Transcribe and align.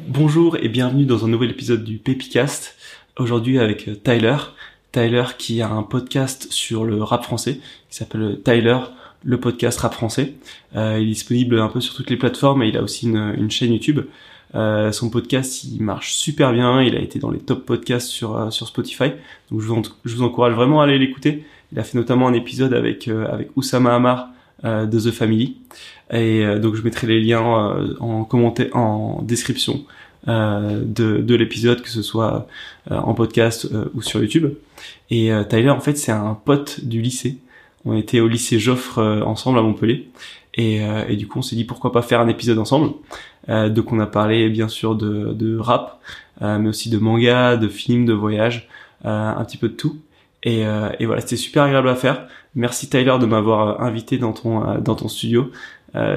Bonjour 0.00 0.56
et 0.56 0.68
bienvenue 0.68 1.04
dans 1.04 1.24
un 1.24 1.28
nouvel 1.28 1.50
épisode 1.50 1.84
du 1.84 1.98
Pepicast. 1.98 2.76
Aujourd'hui 3.18 3.58
avec 3.58 3.88
euh, 3.88 3.94
Tyler. 3.94 4.36
Tyler 4.90 5.24
qui 5.36 5.60
a 5.60 5.68
un 5.68 5.82
podcast 5.82 6.50
sur 6.50 6.84
le 6.84 7.02
rap 7.02 7.24
français 7.24 7.60
qui 7.90 7.96
s'appelle 7.96 8.40
Tyler, 8.42 8.78
le 9.22 9.38
podcast 9.38 9.80
rap 9.80 9.92
français. 9.92 10.34
Euh, 10.76 10.98
il 10.98 11.04
est 11.04 11.12
disponible 11.12 11.58
un 11.58 11.68
peu 11.68 11.80
sur 11.80 11.94
toutes 11.94 12.08
les 12.08 12.16
plateformes 12.16 12.62
et 12.62 12.68
il 12.68 12.76
a 12.76 12.82
aussi 12.82 13.06
une, 13.06 13.50
chaîne 13.50 13.72
YouTube. 13.72 14.00
Euh, 14.54 14.92
son 14.92 15.10
podcast 15.10 15.64
il 15.64 15.82
marche 15.82 16.14
super 16.14 16.52
bien, 16.52 16.82
il 16.82 16.96
a 16.96 17.00
été 17.00 17.18
dans 17.18 17.30
les 17.30 17.40
top 17.40 17.66
podcasts 17.66 18.08
sur 18.08 18.52
sur 18.52 18.66
Spotify. 18.66 19.10
Donc 19.50 19.60
je 19.60 19.66
vous, 19.66 19.82
je 20.04 20.16
vous 20.16 20.22
encourage 20.22 20.54
vraiment 20.54 20.80
à 20.80 20.84
aller 20.84 20.98
l'écouter. 20.98 21.44
Il 21.72 21.78
a 21.78 21.84
fait 21.84 21.98
notamment 21.98 22.28
un 22.28 22.34
épisode 22.34 22.72
avec 22.72 23.08
avec 23.08 23.50
Oussama 23.56 23.94
Hamar 23.94 24.28
de 24.64 24.98
The 24.98 25.10
Family. 25.10 25.56
Et 26.12 26.44
donc 26.60 26.74
je 26.74 26.82
mettrai 26.82 27.06
les 27.06 27.20
liens 27.20 27.40
en 28.00 28.24
commentaire 28.24 28.74
en 28.76 29.22
description 29.22 29.84
euh, 30.28 30.82
de, 30.84 31.20
de 31.20 31.34
l'épisode, 31.34 31.82
que 31.82 31.88
ce 31.88 32.00
soit 32.00 32.46
euh, 32.92 32.96
en 32.96 33.12
podcast 33.12 33.66
euh, 33.72 33.86
ou 33.94 34.02
sur 34.02 34.20
YouTube. 34.20 34.54
Et 35.10 35.32
Tyler, 35.48 35.70
en 35.70 35.80
fait, 35.80 35.98
c'est 35.98 36.12
un 36.12 36.34
pote 36.34 36.84
du 36.84 37.02
lycée. 37.02 37.38
On 37.84 37.96
était 37.96 38.20
au 38.20 38.28
lycée 38.28 38.58
Joffre 38.60 38.98
ensemble 39.26 39.58
à 39.58 39.62
Montpellier. 39.62 40.08
Et, 40.54 40.80
et, 41.08 41.16
du 41.16 41.26
coup, 41.26 41.40
on 41.40 41.42
s'est 41.42 41.56
dit 41.56 41.64
pourquoi 41.64 41.92
pas 41.92 42.02
faire 42.02 42.20
un 42.20 42.28
épisode 42.28 42.58
ensemble? 42.58 42.94
donc, 43.48 43.92
on 43.92 44.00
a 44.00 44.06
parlé 44.06 44.48
bien 44.48 44.68
sûr 44.68 44.94
de, 44.94 45.32
de 45.32 45.58
rap, 45.58 46.00
mais 46.40 46.68
aussi 46.68 46.88
de 46.88 46.98
manga, 46.98 47.56
de 47.56 47.68
films, 47.68 48.06
de 48.06 48.14
voyages, 48.14 48.68
un 49.04 49.44
petit 49.44 49.58
peu 49.58 49.68
de 49.68 49.74
tout. 49.74 49.98
Et, 50.42 50.60
et 50.60 51.06
voilà, 51.06 51.20
c'était 51.20 51.36
super 51.36 51.64
agréable 51.64 51.90
à 51.90 51.96
faire. 51.96 52.26
Merci 52.54 52.88
Tyler 52.88 53.16
de 53.20 53.26
m'avoir 53.26 53.80
invité 53.82 54.18
dans 54.18 54.32
ton 54.32 54.78
dans 54.80 54.94
ton 54.94 55.08
studio. 55.08 55.50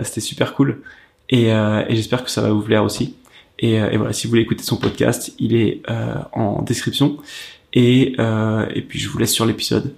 c'était 0.03 0.21
super 0.21 0.53
cool. 0.53 0.81
Et, 1.30 1.48
et 1.48 1.95
j'espère 1.95 2.23
que 2.23 2.30
ça 2.30 2.41
va 2.41 2.49
vous 2.49 2.62
plaire 2.62 2.84
aussi. 2.84 3.16
Et, 3.59 3.80
euh, 3.80 3.89
et, 3.89 3.98
voilà, 3.98 4.13
si 4.13 4.27
vous 4.27 4.31
voulez 4.31 4.41
écouter 4.41 4.63
son 4.63 4.77
podcast, 4.77 5.34
il 5.40 5.55
est 5.55 5.81
euh, 5.90 6.16
en 6.34 6.62
description. 6.62 7.17
Et, 7.74 8.15
euh, 8.20 8.65
et 8.74 8.82
puis 8.82 8.99
je 8.99 9.09
vous 9.09 9.18
laisse 9.18 9.32
sur 9.32 9.46
l'épisode 9.46 9.93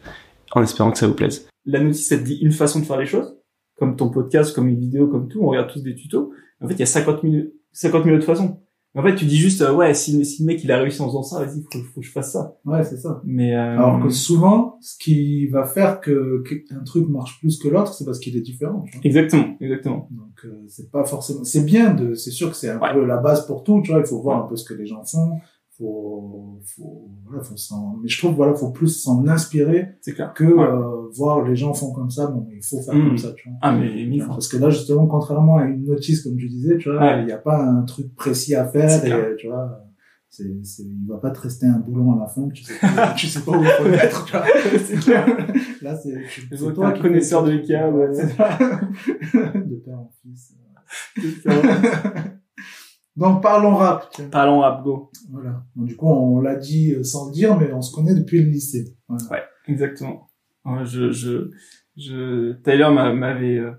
en 0.52 0.64
espérant 0.64 0.92
que 0.92 0.98
ça 0.98 1.08
vous 1.08 1.14
plaise. 1.14 1.48
La 1.66 1.80
notice, 1.80 2.12
elle 2.12 2.22
te 2.22 2.26
dit 2.26 2.40
une 2.42 2.52
façon 2.52 2.80
de 2.80 2.86
faire 2.86 2.98
les 2.98 3.06
choses, 3.06 3.36
comme 3.78 3.96
ton 3.96 4.10
podcast, 4.10 4.56
comme 4.56 4.68
une 4.68 4.80
vidéo, 4.80 5.08
comme 5.08 5.28
tout. 5.28 5.42
On 5.44 5.48
regarde 5.48 5.72
tous 5.72 5.82
des 5.82 5.96
tutos. 5.96 6.32
En 6.62 6.68
fait, 6.68 6.76
il 6.76 6.80
y 6.80 6.84
a 6.84 6.88
50 6.88 7.24
minutes, 7.24 7.54
50 7.74 8.06
minutes 8.06 8.22
de 8.22 8.26
façon. 8.26 8.60
En 8.98 9.04
fait, 9.04 9.16
tu 9.16 9.26
dis 9.26 9.38
juste, 9.38 9.62
euh, 9.62 9.76
ouais, 9.76 9.94
si, 9.94 10.26
si, 10.26 10.42
le 10.42 10.48
mec 10.48 10.64
il 10.64 10.72
a 10.72 10.80
réussi 10.80 11.00
en 11.04 11.06
faisant 11.06 11.22
ça, 11.22 11.46
vas-y, 11.46 11.62
faut, 11.62 11.80
faut 11.94 12.02
que 12.02 12.06
je 12.06 12.12
fasse 12.12 12.32
ça. 12.32 12.58
Ouais, 12.66 12.84
c'est 12.84 12.98
ça. 12.98 13.22
Mais 13.24 13.56
euh... 13.56 13.74
alors 13.78 14.02
que 14.04 14.10
souvent, 14.10 14.80
ce 14.82 14.98
qui 14.98 15.46
va 15.48 15.66
faire 15.66 16.02
que 16.02 16.42
qu'un 16.42 16.84
truc 16.84 17.08
marche 17.08 17.40
plus 17.40 17.60
que 17.60 17.68
l'autre, 17.68 17.94
c'est 17.94 18.06
parce 18.06 18.18
qu'il 18.18 18.36
est 18.36 18.42
différent. 18.42 18.84
Tu 18.88 18.98
vois 18.98 19.06
exactement, 19.06 19.56
exactement. 19.62 20.10
Donc 20.10 20.46
euh, 20.46 20.64
c'est 20.68 20.90
pas 20.90 21.06
forcément, 21.06 21.44
c'est 21.44 21.64
bien 21.64 21.94
de, 21.94 22.16
c'est 22.16 22.32
sûr 22.32 22.50
que 22.50 22.56
c'est 22.56 22.70
un 22.70 22.80
peu 22.80 23.06
la 23.06 23.18
base 23.18 23.46
pour 23.46 23.64
tout. 23.64 23.84
Tu 23.84 23.92
vois, 23.92 24.00
il 24.00 24.08
faut 24.08 24.20
voir 24.20 24.44
un 24.44 24.48
peu 24.48 24.56
ce 24.56 24.66
que 24.66 24.74
les 24.74 24.88
gens 24.88 25.04
font, 25.04 25.38
faut, 25.78 26.60
faut, 26.66 27.10
voilà, 27.26 27.44
faut 27.44 27.56
s'en, 27.56 27.98
mais 28.02 28.08
je 28.08 28.18
trouve, 28.18 28.36
voilà, 28.36 28.56
faut 28.56 28.72
plus 28.72 28.88
s'en 28.88 29.28
inspirer 29.28 29.90
que 30.34 30.44
euh, 30.44 31.10
voir 31.16 31.44
les 31.44 31.56
gens 31.56 31.74
font 31.74 31.92
comme 31.92 32.10
ça, 32.10 32.28
bon, 32.28 32.48
il 32.52 32.64
faut 32.64 32.82
faire 32.82 32.94
comme 32.94 33.14
mmh. 33.14 33.18
ça, 33.18 33.34
tu 33.34 33.50
vois. 33.50 33.58
Ah, 33.62 33.76
mais, 33.76 34.08
Parce 34.28 34.48
que 34.48 34.58
là, 34.58 34.70
justement, 34.70 35.06
contrairement 35.06 35.58
à 35.58 35.66
une 35.66 35.86
notice, 35.86 36.24
comme 36.24 36.38
tu 36.38 36.48
disais, 36.48 36.78
tu 36.78 36.92
vois, 36.92 37.18
il 37.18 37.26
n'y 37.26 37.32
a 37.32 37.38
pas 37.38 37.62
un 37.62 37.84
truc 37.84 38.16
précis 38.16 38.56
à 38.56 38.66
faire 38.68 39.06
et, 39.06 39.36
tu 39.36 39.48
vois, 39.48 39.84
c'est, 40.30 40.64
c'est, 40.64 40.84
il 40.84 41.08
va 41.08 41.18
pas 41.18 41.32
te 41.32 41.40
rester 41.40 41.68
un 41.68 41.80
boulon 41.80 42.14
à 42.14 42.20
la 42.20 42.28
fin, 42.28 42.50
tu 42.50 42.64
sais 42.64 42.74
tu 43.16 43.28
sais 43.28 43.42
pas 43.42 43.52
où 43.52 43.62
il 43.62 43.68
faut 43.68 43.84
mettre, 43.90 44.26
tu 44.26 44.32
vois. 44.32 44.46
c'est 44.84 45.00
clair. 45.00 45.26
Là, 45.82 45.96
c'est, 45.96 46.16
c'est 46.52 46.74
toi 46.74 46.92
qui 46.92 47.02
connaisseur 47.02 47.44
de 47.44 47.52
l'IKEA, 47.52 47.90
ouais. 47.90 48.08
de 48.14 49.76
père 49.76 50.00
en 50.00 50.12
fils. 50.22 50.56
Donc 53.18 53.42
parlons 53.42 53.76
rap. 53.76 54.16
Parlons 54.32 54.60
rap, 54.60 54.84
go. 54.84 55.12
Voilà. 55.32 55.64
du 55.76 55.96
coup, 55.96 56.08
on 56.08 56.40
l'a 56.40 56.56
dit 56.56 56.94
euh, 56.94 57.04
sans 57.04 57.28
le 57.28 57.34
dire, 57.34 57.58
mais 57.58 57.74
on 57.74 57.82
se 57.82 57.94
connaît 57.94 58.14
depuis 58.14 58.44
le 58.44 58.50
lycée. 58.50 58.96
Ouais, 59.10 59.44
exactement. 59.68 60.30
Je, 60.84 61.12
je, 61.12 61.50
je, 61.96 62.54
Tyler 62.62 62.90
m'avait 62.92 63.58
euh, 63.58 63.72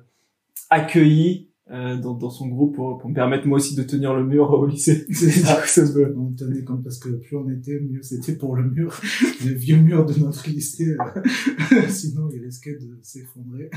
accueilli 0.71 1.47
euh, 1.70 1.96
dans, 1.98 2.14
dans, 2.14 2.30
son 2.30 2.46
groupe 2.46 2.76
pour, 2.76 2.96
pour, 2.96 3.10
me 3.10 3.14
permettre 3.14 3.46
moi 3.46 3.56
aussi 3.56 3.76
de 3.76 3.82
tenir 3.82 4.14
le 4.14 4.24
mur 4.24 4.50
au 4.50 4.66
lycée. 4.66 5.04
C'est 5.12 5.30
ça, 5.30 5.60
ça 5.66 5.84
se 5.84 5.98
On 6.16 6.32
tenait 6.32 6.64
comme 6.64 6.82
parce 6.82 6.98
que 6.98 7.10
plus 7.10 7.36
on 7.36 7.46
était, 7.50 7.78
mieux 7.78 8.00
c'était 8.00 8.36
pour 8.36 8.56
le 8.56 8.62
mur, 8.64 8.98
le 9.44 9.52
vieux 9.52 9.76
mur 9.76 10.06
de 10.06 10.18
notre 10.18 10.48
lycée. 10.48 10.96
Euh, 10.98 11.82
sinon, 11.88 12.30
il 12.32 12.42
risquait 12.42 12.72
de 12.72 12.98
s'effondrer. 13.02 13.68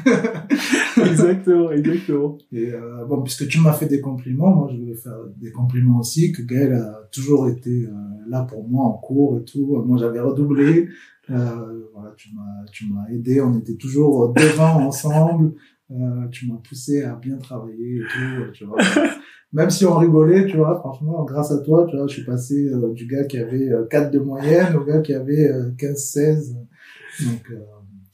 exactement, 1.06 1.72
exactement. 1.72 2.38
Et 2.54 2.72
euh, 2.72 3.04
bon, 3.06 3.24
puisque 3.24 3.48
tu 3.50 3.60
m'as 3.60 3.74
fait 3.74 3.88
des 3.88 4.00
compliments, 4.00 4.56
moi 4.56 4.70
je 4.72 4.80
voulais 4.80 4.96
faire 4.96 5.18
des 5.38 5.52
compliments 5.52 6.00
aussi. 6.00 6.32
Que 6.32 6.44
Gaël 6.44 6.74
a 6.74 7.10
toujours 7.12 7.50
été 7.50 7.88
euh, 7.88 7.92
là 8.30 8.44
pour 8.44 8.66
moi 8.70 8.86
en 8.86 8.94
cours 8.94 9.40
et 9.40 9.44
tout. 9.44 9.84
Moi, 9.86 9.98
j'avais 9.98 10.22
redoublé. 10.22 10.88
voilà, 11.28 12.14
tu 12.16 12.30
m'as, 12.34 12.66
tu 12.72 12.86
m'as 12.88 13.10
aidé. 13.10 13.42
On 13.42 13.58
était 13.58 13.76
toujours 13.76 14.32
devant 14.34 14.88
ensemble. 14.88 15.56
Euh, 15.92 16.28
tu 16.32 16.48
m'as 16.48 16.58
poussé 16.58 17.04
à 17.04 17.16
bien 17.16 17.38
travailler 17.38 17.98
et 17.98 18.02
tout, 18.02 18.52
tu 18.54 18.66
vois. 18.66 18.78
Même 19.54 19.70
si 19.70 19.86
on 19.86 19.98
rigolait, 19.98 20.46
tu 20.46 20.56
vois, 20.56 20.80
franchement, 20.80 21.26
grâce 21.26 21.52
à 21.52 21.58
toi, 21.58 21.86
tu 21.90 21.98
vois, 21.98 22.08
je 22.08 22.14
suis 22.14 22.24
passé 22.24 22.70
euh, 22.72 22.94
du 22.94 23.06
gars 23.06 23.26
qui 23.26 23.38
avait 23.38 23.70
4 23.90 24.06
euh, 24.06 24.10
de 24.10 24.20
moyenne 24.20 24.76
au 24.78 24.86
gars 24.86 25.02
qui 25.02 25.14
avait 25.14 25.52
15-16. 25.78 26.54
Donc, 26.54 27.52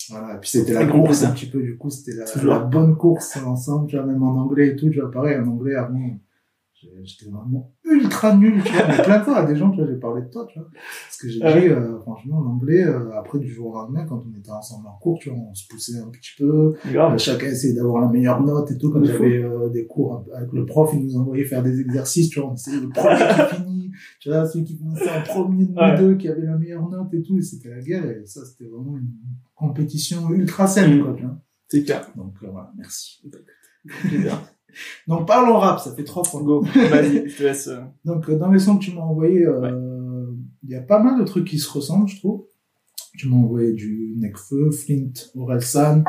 voilà. 0.09 0.35
Et 0.35 0.39
puis 0.39 0.49
c'était 0.49 0.73
la 0.73 0.87
course 0.87 1.23
un 1.23 1.31
petit 1.31 1.45
peu, 1.45 1.61
du 1.61 1.77
coup, 1.77 1.91
c'était 1.91 2.17
la, 2.17 2.25
la, 2.43 2.59
bonne 2.59 2.95
course 2.97 3.37
ensemble, 3.45 3.87
tu 3.87 3.95
vois, 3.95 4.05
même 4.05 4.23
en 4.23 4.41
anglais 4.41 4.69
et 4.69 4.75
tout, 4.75 4.89
tu 4.89 4.99
vois, 4.99 5.11
pareil, 5.11 5.37
en 5.37 5.47
anglais, 5.47 5.75
avant, 5.75 6.17
j'étais 7.03 7.29
vraiment 7.31 7.73
ultra 7.83 8.35
nul, 8.35 8.61
tu 8.63 8.71
vois, 8.71 8.87
mais 8.87 9.03
plein 9.03 9.19
de 9.19 9.23
fois 9.23 9.37
à 9.37 9.45
des 9.45 9.55
gens, 9.55 9.71
tu 9.71 9.77
vois, 9.77 9.87
j'ai 9.87 9.99
parlé 9.99 10.21
de 10.21 10.29
toi, 10.29 10.45
tu 10.47 10.59
vois, 10.59 10.69
parce 10.71 11.17
que 11.17 11.27
j'ai 11.27 11.39
dit, 11.39 11.67
euh, 11.69 11.99
franchement, 12.01 12.41
l'anglais, 12.41 12.83
euh, 12.83 13.17
après 13.17 13.39
du 13.39 13.49
jour 13.49 13.71
au 13.71 13.73
lendemain, 13.73 14.05
quand 14.05 14.23
on 14.25 14.37
était 14.37 14.51
ensemble 14.51 14.87
en 14.87 14.97
cours, 14.97 15.17
tu 15.19 15.29
vois, 15.29 15.39
on 15.39 15.53
se 15.53 15.67
poussait 15.67 15.97
un 15.97 16.09
petit 16.09 16.31
peu, 16.37 16.75
euh, 16.85 17.17
chacun 17.17 17.47
essayait 17.47 17.73
d'avoir 17.73 18.01
la 18.01 18.09
meilleure 18.09 18.43
note 18.43 18.69
et 18.71 18.77
tout, 18.77 18.91
quand 18.91 19.03
j'avais 19.03 19.43
des 19.73 19.87
cours 19.87 20.23
avec 20.33 20.51
le 20.51 20.65
prof, 20.65 20.91
il 20.93 21.05
nous 21.05 21.17
envoyait 21.17 21.45
faire 21.45 21.63
des 21.63 21.79
exercices, 21.79 22.29
tu 22.29 22.39
vois, 22.39 22.51
on 22.51 22.53
essayait 22.53 22.81
le 22.81 22.89
premier 22.89 23.15
qui 23.15 23.55
finit, 23.55 23.91
tu 24.19 24.29
vois, 24.29 24.45
celui 24.45 24.65
qui 24.65 24.77
commençait 24.77 25.09
en 25.09 25.23
premier 25.23 25.65
de 25.65 25.71
nous 25.71 25.97
deux, 25.97 26.15
qui 26.15 26.27
avait 26.27 26.45
la 26.45 26.57
meilleure 26.57 26.87
note 26.89 27.13
et 27.13 27.21
tout, 27.23 27.37
et 27.37 27.41
c'était 27.41 27.69
la 27.69 27.81
guerre, 27.81 28.05
et 28.05 28.25
ça, 28.25 28.41
c'était 28.45 28.69
vraiment 28.69 28.97
une 28.97 29.11
compétition 29.55 30.29
ultra 30.31 30.67
saine, 30.67 31.01
quoi, 31.01 31.13
tu 31.15 31.23
vois. 31.23 31.39
C'est 31.69 31.83
clair. 31.83 32.09
Donc, 32.15 32.33
voilà, 32.41 32.71
merci. 32.77 33.21
Donc 35.07 35.27
parlons 35.27 35.57
rap, 35.57 35.79
ça 35.79 35.93
fait 35.93 36.03
trois 36.03 36.23
fois. 36.23 36.41
Go, 36.41 36.61
vas-y, 36.75 37.29
je 37.29 37.37
te 37.37 37.43
laisse. 37.43 37.67
Euh. 37.67 37.81
Donc 38.05 38.29
euh, 38.29 38.37
dans 38.37 38.51
les 38.51 38.59
sons 38.59 38.77
que 38.77 38.83
tu 38.83 38.93
m'as 38.93 39.01
envoyé, 39.01 39.45
euh, 39.45 40.25
il 40.63 40.69
y 40.69 40.75
a 40.75 40.81
pas 40.81 40.99
mal 40.99 41.19
de 41.19 41.25
trucs 41.25 41.47
qui 41.47 41.59
se 41.59 41.71
ressemblent, 41.71 42.07
je 42.07 42.17
trouve. 42.17 42.45
Tu 43.17 43.27
m'as 43.27 43.37
envoyé 43.37 43.73
du 43.73 44.15
Necfeu, 44.17 44.69
Flint, 44.71 45.13
Orelsan, 45.35 46.03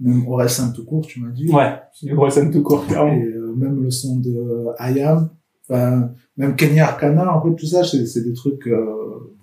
même 0.00 0.26
Orelsan 0.26 0.72
tout 0.72 0.84
court, 0.84 1.06
tu 1.06 1.20
m'as 1.20 1.30
dit. 1.30 1.48
Ouais, 1.50 1.80
Orelsan 2.16 2.50
tout 2.50 2.62
court, 2.62 2.86
clairement. 2.86 3.12
Et 3.12 3.34
même 3.56 3.82
le 3.82 3.90
son 3.90 4.16
de 4.18 4.66
Ayam, 4.78 5.30
enfin 5.68 6.10
même 6.36 6.56
Kenya 6.56 6.88
Arcana, 6.88 7.36
en 7.36 7.42
fait 7.42 7.54
tout 7.54 7.66
ça, 7.66 7.84
c'est 7.84 8.24
des 8.24 8.32
trucs 8.32 8.68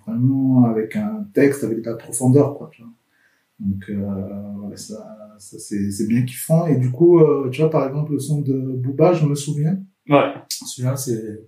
vraiment 0.06 0.64
avec 0.64 0.96
un 0.96 1.26
texte, 1.32 1.64
avec 1.64 1.80
de 1.80 1.90
la 1.90 1.96
profondeur, 1.96 2.54
quoi. 2.54 2.68
Tu 2.72 2.82
vois. 2.82 2.90
Donc 3.58 3.90
voilà, 3.90 4.76
ça 4.76 5.16
ça 5.38 5.58
c'est 5.58 6.06
bien 6.06 6.24
kiffant. 6.24 6.66
Et 6.66 6.76
du 6.76 6.90
coup, 6.90 7.20
euh, 7.20 7.48
tu 7.50 7.60
vois, 7.60 7.70
par 7.70 7.86
exemple, 7.86 8.12
le 8.12 8.18
son 8.18 8.42
de 8.42 8.54
Booba, 8.54 9.12
je 9.12 9.26
me 9.26 9.34
souviens. 9.34 9.78
Ouais. 10.08 10.34
Celui-là, 10.48 10.96
c'est 10.96 11.46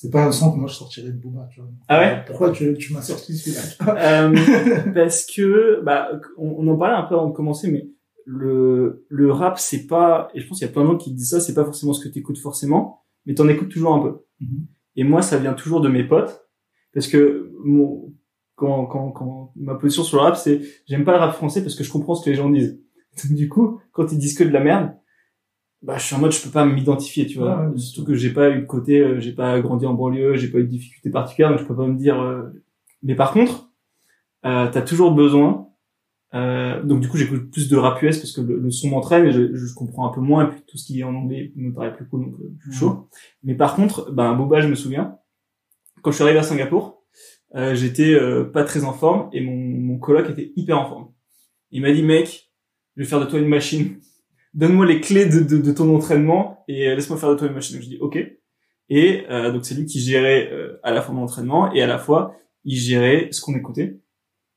c'est 0.00 0.10
pas 0.10 0.24
un 0.24 0.32
son 0.32 0.52
que 0.52 0.56
moi 0.56 0.66
je 0.66 0.74
sortirais 0.74 1.10
de 1.10 1.18
Booba, 1.18 1.46
tu 1.52 1.60
vois. 1.60 1.70
Ah 1.88 2.00
ouais? 2.00 2.24
Pourquoi 2.26 2.52
tu, 2.52 2.72
tu 2.78 2.94
m'as 2.94 3.02
sorti 3.02 3.36
celui-là 3.36 3.60
euh, 3.98 4.92
Parce 4.94 5.26
que, 5.26 5.82
bah, 5.84 6.08
on, 6.38 6.66
en 6.68 6.76
parlait 6.78 6.96
un 6.96 7.02
peu 7.02 7.16
avant 7.16 7.28
de 7.28 7.34
commencer, 7.34 7.70
mais 7.70 7.86
le, 8.24 9.04
le 9.10 9.30
rap, 9.30 9.58
c'est 9.58 9.86
pas, 9.86 10.28
et 10.32 10.40
je 10.40 10.48
pense 10.48 10.58
qu'il 10.58 10.66
y 10.66 10.70
a 10.70 10.72
plein 10.72 10.84
de 10.84 10.88
gens 10.88 10.96
qui 10.96 11.12
disent 11.12 11.28
ça, 11.28 11.40
c'est 11.40 11.52
pas 11.52 11.66
forcément 11.66 11.92
ce 11.92 12.02
que 12.02 12.10
t'écoutes 12.10 12.38
forcément, 12.38 13.02
mais 13.26 13.34
t'en 13.34 13.46
écoutes 13.46 13.68
toujours 13.68 13.92
un 13.92 14.00
peu. 14.00 14.24
Mm-hmm. 14.40 14.66
Et 14.96 15.04
moi, 15.04 15.20
ça 15.20 15.36
vient 15.36 15.52
toujours 15.52 15.82
de 15.82 15.90
mes 15.90 16.04
potes, 16.04 16.48
parce 16.94 17.06
que 17.06 17.52
mon, 17.62 18.14
quand, 18.60 18.84
quand, 18.86 19.10
quand 19.10 19.52
ma 19.56 19.74
position 19.74 20.02
sur 20.02 20.18
le 20.18 20.24
rap, 20.24 20.36
c'est, 20.36 20.60
j'aime 20.86 21.04
pas 21.04 21.12
le 21.12 21.18
rap 21.18 21.34
français 21.34 21.62
parce 21.62 21.74
que 21.74 21.82
je 21.82 21.90
comprends 21.90 22.14
ce 22.14 22.22
que 22.22 22.28
les 22.28 22.36
gens 22.36 22.50
disent. 22.50 22.78
du 23.30 23.48
coup, 23.48 23.80
quand 23.92 24.12
ils 24.12 24.18
disent 24.18 24.36
que 24.36 24.44
de 24.44 24.50
la 24.50 24.60
merde, 24.60 24.92
bah 25.82 25.96
je 25.96 26.04
suis 26.04 26.14
en 26.14 26.18
mode 26.18 26.32
je 26.32 26.42
peux 26.42 26.50
pas 26.50 26.66
m'identifier, 26.66 27.26
tu 27.26 27.38
vois. 27.38 27.72
Surtout 27.76 28.06
que 28.06 28.14
j'ai 28.14 28.30
pas 28.34 28.50
eu 28.50 28.60
de 28.60 28.66
côté, 28.66 29.00
euh, 29.00 29.18
j'ai 29.18 29.32
pas 29.32 29.58
grandi 29.60 29.86
en 29.86 29.94
banlieue, 29.94 30.34
j'ai 30.36 30.48
pas 30.48 30.58
eu 30.58 30.64
de 30.64 30.68
difficultés 30.68 31.08
particulières, 31.08 31.50
donc 31.50 31.60
je 31.60 31.64
peux 31.64 31.74
pas 31.74 31.86
me 31.86 31.96
dire. 31.96 32.20
Euh, 32.20 32.42
mais 33.02 33.14
par 33.14 33.32
contre, 33.32 33.70
euh, 34.44 34.68
t'as 34.70 34.82
toujours 34.82 35.12
besoin. 35.12 35.68
Euh, 36.34 36.80
donc 36.84 37.00
du 37.00 37.08
coup 37.08 37.16
j'écoute 37.16 37.50
plus 37.50 37.68
de 37.68 37.76
rap 37.76 38.00
US 38.02 38.18
parce 38.18 38.30
que 38.30 38.40
le, 38.40 38.70
son 38.70 38.90
m'entraîne 38.90 39.26
et 39.26 39.32
je, 39.32 39.52
je, 39.52 39.74
comprends 39.74 40.08
un 40.08 40.12
peu 40.12 40.20
moins 40.20 40.46
et 40.46 40.48
puis 40.48 40.62
tout 40.64 40.78
ce 40.78 40.86
qui 40.86 41.00
est 41.00 41.02
en 41.02 41.12
anglais 41.12 41.50
me 41.56 41.72
paraît 41.72 41.92
plus 41.92 42.06
cool 42.06 42.26
donc 42.26 42.34
euh, 42.34 42.54
je 42.60 42.70
suis 42.70 42.78
chaud. 42.78 43.08
Mais 43.42 43.56
par 43.56 43.74
contre, 43.74 44.12
ben 44.12 44.32
Boba 44.34 44.60
je 44.60 44.68
me 44.68 44.76
souviens 44.76 45.18
quand 46.02 46.10
je 46.10 46.16
suis 46.16 46.22
arrivé 46.22 46.38
à 46.38 46.42
Singapour, 46.42 46.99
j'étais 47.54 48.16
pas 48.52 48.64
très 48.64 48.84
en 48.84 48.92
forme 48.92 49.28
et 49.32 49.40
mon, 49.40 49.56
mon 49.56 49.98
coloc 49.98 50.30
était 50.30 50.52
hyper 50.56 50.78
en 50.78 50.88
forme. 50.88 51.12
Il 51.70 51.82
m'a 51.82 51.92
dit 51.92 52.02
mec 52.02 52.50
je 52.96 53.02
vais 53.02 53.08
faire 53.08 53.20
de 53.20 53.24
toi 53.24 53.38
une 53.38 53.48
machine. 53.48 53.98
Donne-moi 54.54 54.84
les 54.84 55.00
clés 55.00 55.26
de, 55.26 55.40
de, 55.40 55.72
ton 55.72 55.94
entraînement 55.94 56.64
et 56.66 56.94
laisse-moi 56.94 57.18
faire 57.18 57.30
de 57.30 57.36
toi 57.36 57.46
une 57.46 57.54
machine. 57.54 57.76
Donc 57.76 57.84
je 57.84 57.88
dis 57.88 57.98
ok. 58.00 58.18
Et 58.88 59.24
euh, 59.30 59.52
donc 59.52 59.64
c'est 59.64 59.74
lui 59.74 59.86
qui 59.86 60.00
gérait 60.00 60.50
euh, 60.52 60.78
à 60.82 60.90
la 60.90 61.00
fois 61.00 61.14
mon 61.14 61.22
entraînement 61.22 61.72
et 61.72 61.80
à 61.80 61.86
la 61.86 61.98
fois 61.98 62.34
il 62.64 62.76
gérait 62.76 63.28
ce 63.30 63.40
qu'on 63.40 63.54
écoutait. 63.54 64.00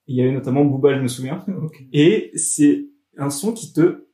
il 0.07 0.15
y 0.15 0.21
avait 0.21 0.31
notamment 0.31 0.65
Booba, 0.65 0.95
je 0.95 1.01
me 1.01 1.07
souviens. 1.07 1.45
Et 1.93 2.31
c'est 2.35 2.87
un 3.17 3.29
son 3.29 3.53
qui 3.53 3.71
te 3.71 4.07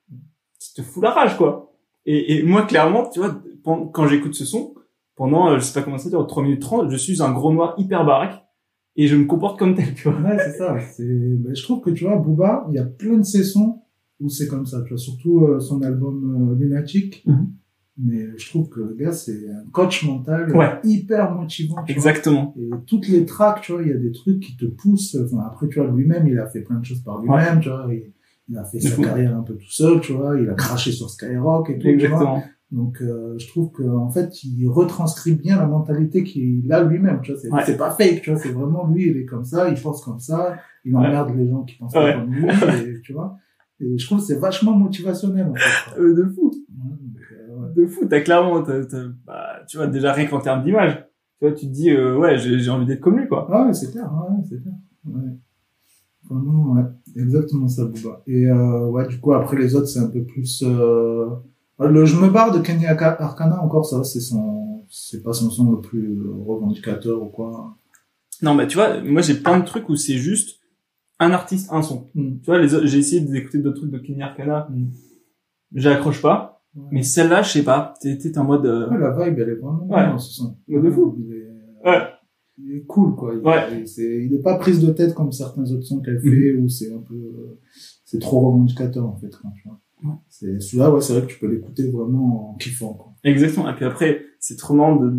qui 0.59 0.73
te 0.73 0.81
fout 0.81 1.01
la 1.01 1.11
rage 1.11 1.37
quoi. 1.37 1.73
Et, 2.05 2.35
et 2.35 2.43
moi 2.43 2.63
clairement, 2.63 3.09
tu 3.09 3.19
vois, 3.19 3.41
quand 3.63 4.07
j'écoute 4.07 4.33
ce 4.33 4.45
son, 4.45 4.75
pendant 5.15 5.49
euh, 5.49 5.57
je 5.57 5.63
sais 5.63 5.73
pas 5.73 5.83
comment 5.83 5.97
ça 5.97 6.09
dure 6.09 6.27
3 6.27 6.43
minutes 6.43 6.61
30, 6.61 6.91
je 6.91 6.97
suis 6.97 7.21
un 7.21 7.31
gros 7.31 7.53
noir 7.53 7.75
hyper 7.77 8.05
baraque 8.05 8.43
et 9.01 9.07
je 9.07 9.16
me 9.16 9.25
comporte 9.25 9.57
comme 9.57 9.75
tel, 9.75 9.94
tu 9.94 10.10
vois. 10.10 10.19
Ouais, 10.22 10.38
c'est 10.40 10.57
ça. 10.57 10.75
Ben, 11.00 11.56
je 11.56 11.63
trouve 11.63 11.81
que 11.81 11.90
tu 11.90 12.04
vois, 12.04 12.18
Booba, 12.18 12.66
il 12.69 12.75
y 12.75 12.80
a 12.80 12.86
plein 12.86 13.18
de 13.18 13.24
ses 13.24 13.44
sons 13.44 13.81
où 14.19 14.28
c'est 14.30 14.48
comme 14.48 14.66
ça. 14.66 14.81
Tu 14.84 14.90
vois, 14.90 14.98
surtout 14.98 15.46
euh, 15.46 15.60
son 15.60 15.81
album 15.81 16.51
euh, 16.51 16.56
Lunatic. 16.60 17.24
Mhm. 17.25 17.48
Mais 18.01 18.28
je 18.38 18.50
trouve 18.50 18.69
que 18.69 18.80
le 18.80 18.94
gars, 18.96 19.12
c'est 19.12 19.50
un 19.50 19.69
coach 19.72 20.06
mental 20.06 20.56
Ouais. 20.56 20.80
hyper 20.86 21.34
motivant. 21.34 21.75
tu 21.75 21.94
vois. 21.94 21.96
Exactement. 21.96 22.54
Et 22.57 22.69
toutes 22.86 23.07
les 23.10 23.25
tracks, 23.25 23.62
tu 23.62 23.72
vois, 23.74 23.81
il 23.84 23.90
y 23.90 23.94
a 23.94 23.98
des 23.98 24.12
trucs 24.12 24.40
qui 24.42 24.56
te 24.57 24.66
poussent. 24.66 25.18
Enfin, 25.24 25.44
après, 25.46 25.68
tu 25.69 25.80
vois, 25.80 25.90
lui-même, 25.92 26.28
il 26.28 26.38
a 26.40 26.46
fait 26.48 26.62
plein 26.62 26.80
de 26.80 26.86
choses 26.86 27.01
par 27.01 27.22
lui-même, 27.22 27.60
tu 27.62 27.69
vois. 27.69 27.88
Il, 27.92 28.12
il 28.50 28.57
a 28.57 28.63
fait 28.63 28.80
sa 28.80 29.01
carrière 29.01 29.38
un 29.38 29.44
peu 29.44 29.54
tout 29.56 29.69
seul, 29.72 30.00
tu 30.01 30.13
vois. 30.13 30.40
Il 30.40 30.50
a 30.50 30.54
craché 30.54 30.92
sur 30.92 31.10
Skyrock 31.10 31.69
et 31.69 31.78
tout, 31.78 31.88
tu 31.98 32.07
vois. 32.07 32.42
Donc, 32.71 33.01
euh, 33.01 33.36
je 33.39 33.48
trouve 33.48 33.71
que 33.71 33.81
en 33.83 34.10
fait, 34.12 34.44
il 34.44 34.68
retranscrit 34.68 35.33
bien 35.33 35.57
la 35.57 35.66
mentalité 35.66 36.24
qu'il 36.24 36.71
a 36.71 36.83
lui-même. 36.83 37.19
Tu 37.24 37.31
vois, 37.31 37.42
c'est 37.42 37.51
Ouais. 37.51 37.77
pas 37.77 37.89
fake. 37.92 38.21
Tu 38.21 38.30
vois, 38.31 38.39
c'est 38.39 38.51
vraiment 38.51 38.88
lui. 38.88 39.10
Il 39.10 39.18
est 39.18 39.25
comme 39.25 39.44
ça. 39.44 39.69
Il 39.69 39.81
pense 39.81 40.04
comme 40.04 40.19
ça. 40.19 40.56
Il 40.86 40.95
emmerde 40.95 41.36
les 41.36 41.50
gens 41.50 41.63
qui 41.63 41.77
pensent 41.77 41.95
Ouais. 41.95 42.13
pas 42.13 42.19
comme 42.19 42.31
lui. 42.31 42.45
Et, 42.48 43.01
tu 43.01 43.13
vois. 43.13 43.38
Et 43.80 43.98
je 43.98 44.06
trouve 44.06 44.19
que 44.19 44.25
c'est 44.25 44.39
vachement 44.39 44.74
motivationnel. 44.74 45.48
En 45.50 45.56
fait. 45.56 45.62
Euh, 46.00 46.13
de 46.13 46.25
fou. 46.25 46.51
Donc, 46.69 47.21
euh, 47.31 47.74
de 47.74 47.88
fou. 47.88 48.06
T'as 48.06 48.21
clairement, 48.21 48.62
bah, 49.25 49.62
tu 49.68 49.77
vois, 49.77 49.88
déjà 49.88 50.13
rien 50.13 50.27
qu'en 50.27 50.39
termes 50.39 50.63
d'image. 50.63 51.06
Tu 51.39 51.48
vois, 51.48 51.56
tu 51.56 51.65
te 51.68 51.72
dis, 51.72 51.89
euh, 51.89 52.18
ouais, 52.18 52.38
j'ai, 52.38 52.69
envie 52.69 52.86
d'être 52.86 53.00
comme 53.00 53.18
lui, 53.18 53.27
quoi. 53.27 53.48
Ah 53.51 53.65
ouais, 53.65 53.74
c'est 53.74 53.89
clair. 53.92 54.12
Ouais, 54.13 54.36
c'est 54.48 54.62
clair. 54.62 54.74
Ouais. 55.06 55.31
Vraiment, 56.30 56.74
ouais. 56.74 56.83
Exactement 57.15 57.68
ça, 57.68 57.86
Booba. 57.86 58.22
Et 58.27 58.45
euh, 58.45 58.88
ouais, 58.89 59.07
du 59.07 59.19
coup, 59.19 59.33
après 59.33 59.57
les 59.57 59.74
autres, 59.75 59.88
c'est 59.88 60.00
un 60.00 60.10
peu 60.10 60.24
plus. 60.24 60.63
Euh... 60.63 61.30
Le 61.79 62.05
Je 62.05 62.15
me 62.19 62.29
barre 62.29 62.51
de 62.51 62.59
Kenny 62.59 62.85
Arcana 62.85 63.61
encore, 63.63 63.85
ça, 63.85 64.03
c'est 64.03 64.19
son, 64.19 64.83
c'est 64.89 65.23
pas 65.23 65.33
son 65.33 65.49
son 65.49 65.71
le 65.71 65.81
plus 65.81 66.19
revendicateur 66.45 67.21
ou 67.21 67.27
quoi. 67.27 67.75
Non, 68.41 68.53
mais 68.53 68.67
tu 68.67 68.75
vois, 68.77 69.01
moi 69.01 69.21
j'ai 69.21 69.35
plein 69.35 69.59
de 69.59 69.65
trucs 69.65 69.87
où 69.89 69.95
c'est 69.95 70.17
juste 70.17 70.59
un 71.19 71.31
artiste, 71.31 71.69
un 71.71 71.81
son. 71.81 72.09
Mm. 72.15 72.39
Tu 72.41 72.45
vois, 72.45 72.59
les 72.59 72.67
j'ai 72.87 72.97
essayé 72.97 73.21
d'écouter 73.21 73.59
d'autres 73.59 73.79
trucs 73.79 73.91
de 73.91 73.97
Kenny 73.99 74.21
Arcana. 74.21 74.67
J'accroche 75.73 76.21
pas. 76.21 76.61
Ouais. 76.75 76.83
Mais 76.91 77.03
celle-là, 77.03 77.41
je 77.41 77.51
sais 77.51 77.63
pas. 77.63 77.93
T'es 78.01 78.37
en 78.37 78.43
mode, 78.43 78.65
euh, 78.65 78.89
Ouais, 78.89 78.97
la 78.99 79.11
vibe, 79.11 79.39
elle 79.39 79.49
est 79.49 79.55
vraiment 79.55 79.85
Ouais. 79.87 80.05
dans 80.07 80.17
ce 80.17 80.33
son. 80.33 80.57
Mais 80.67 80.79
de 80.81 80.91
fou. 80.91 81.15
Il 81.19 81.33
est, 81.33 81.89
ouais. 81.89 82.01
il 82.57 82.75
est 82.75 82.81
cool, 82.85 83.15
quoi. 83.15 83.33
Il, 83.33 83.39
Ouais. 83.45 83.83
il- 83.97 84.33
est 84.33 84.41
pas 84.43 84.55
prise 84.57 84.79
de 84.85 84.91
tête 84.91 85.13
comme 85.13 85.31
certains 85.31 85.63
autres 85.71 85.83
sons 85.85 86.01
qu'elle 86.01 86.19
fait, 86.21 86.53
où 86.53 86.67
c'est 86.69 86.93
un 86.93 86.99
peu, 86.99 87.15
euh, 87.15 87.59
c'est 88.05 88.19
trop 88.19 88.39
revendicateur, 88.51 89.05
en 89.07 89.15
fait, 89.17 89.29
quand 89.41 89.49
tu 89.51 89.63
vois. 89.67 89.79
Ouais. 90.04 90.13
C'est, 90.30 90.60
celui-là, 90.62 90.92
ouais, 90.92 91.01
c'est 91.01 91.13
vrai 91.13 91.22
que 91.24 91.28
tu 91.28 91.40
peux 91.40 91.48
l'écouter 91.48 91.90
vraiment 91.90 92.51
en 92.51 92.56
kiffant, 92.56 92.94
quoi. 92.94 93.13
Exactement. 93.24 93.69
Et 93.69 93.75
puis 93.75 93.86
après, 93.86 94.22
c'est 94.40 94.57
trop 94.57 94.74
marrant 94.74 94.96
de, 94.96 95.12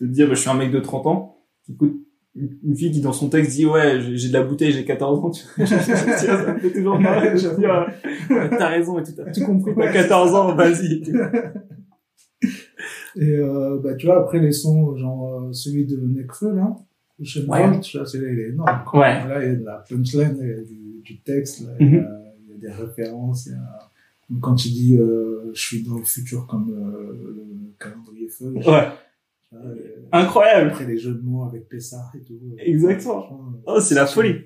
de 0.00 0.06
dire, 0.06 0.26
bah, 0.28 0.34
je 0.34 0.40
suis 0.40 0.50
un 0.50 0.54
mec 0.54 0.70
de 0.70 0.80
30 0.80 1.06
ans, 1.06 1.36
qui 1.64 1.72
écoute 1.72 1.98
une 2.34 2.74
fille 2.74 2.90
qui 2.90 3.02
dans 3.02 3.12
son 3.12 3.28
texte 3.28 3.52
dit, 3.52 3.66
ouais, 3.66 4.00
j'ai 4.00 4.28
de 4.28 4.32
la 4.32 4.42
bouteille, 4.42 4.72
j'ai 4.72 4.86
14 4.86 5.18
ans, 5.22 5.30
tu 5.30 5.44
vois. 5.56 5.66
Tu 5.66 5.74
vois, 5.74 5.78
ça 5.82 6.54
me 6.54 6.58
fait 6.60 6.72
toujours 6.72 6.98
marrer 6.98 7.34
dire, 7.34 7.86
euh, 8.30 8.48
t'as 8.50 8.68
raison 8.68 8.98
et 8.98 9.02
tout, 9.02 9.12
t'as 9.14 9.30
tout 9.30 9.44
compris, 9.44 9.72
t'as 9.76 9.92
14 9.92 10.34
ans, 10.34 10.54
vas-y. 10.54 11.02
Et, 13.16 13.36
euh, 13.36 13.78
bah, 13.82 13.94
tu 13.94 14.06
vois, 14.06 14.20
après 14.20 14.38
les 14.40 14.52
sons, 14.52 14.96
genre, 14.96 15.42
euh, 15.42 15.52
celui 15.52 15.84
de 15.84 15.98
Nekfeu, 15.98 16.54
là, 16.54 16.74
Ocean 17.20 17.42
Ouais. 17.48 17.80
Tu 17.80 17.98
vois, 17.98 18.06
celui-là, 18.06 18.32
il 18.32 18.38
est 18.40 18.48
énorme, 18.48 18.80
quoi. 18.86 19.00
Ouais. 19.00 19.28
Là, 19.28 19.44
il 19.44 19.48
y 19.48 19.52
a 19.52 19.56
de 19.56 19.64
la 19.64 19.84
punchline, 19.86 20.36
il 20.40 20.48
y 20.48 20.52
a 20.52 20.62
du, 20.62 21.02
du 21.04 21.20
texte, 21.20 21.66
là, 21.66 21.72
Mhm. 21.78 21.86
il, 21.88 21.94
y 21.94 21.98
a, 21.98 22.22
il 22.46 22.50
y 22.50 22.54
a 22.54 22.58
des 22.70 22.82
références, 22.82 23.46
il 23.46 23.52
y 23.52 23.54
a, 23.54 23.90
comme 24.32 24.40
quand 24.40 24.64
il 24.64 24.72
dit, 24.72 24.96
euh, 24.96 25.50
je 25.52 25.60
suis 25.60 25.82
dans 25.82 25.98
le 25.98 26.04
futur 26.04 26.46
comme 26.46 26.70
euh, 26.70 27.34
le 27.34 27.74
calendrier 27.78 28.28
feu. 28.28 28.52
Ouais. 28.54 28.62
Vois, 28.62 28.94
euh, 29.54 30.06
Incroyable. 30.12 30.70
Après 30.70 30.86
les 30.86 30.96
jeux 30.98 31.14
de 31.14 31.22
mots 31.22 31.44
avec 31.44 31.68
Pessard 31.68 32.12
et 32.14 32.24
tout. 32.24 32.38
Exactement. 32.58 33.22
Franchement, 33.22 33.52
Oh, 33.66 33.80
c'est 33.80 33.94
la 33.94 34.06
folie. 34.06 34.36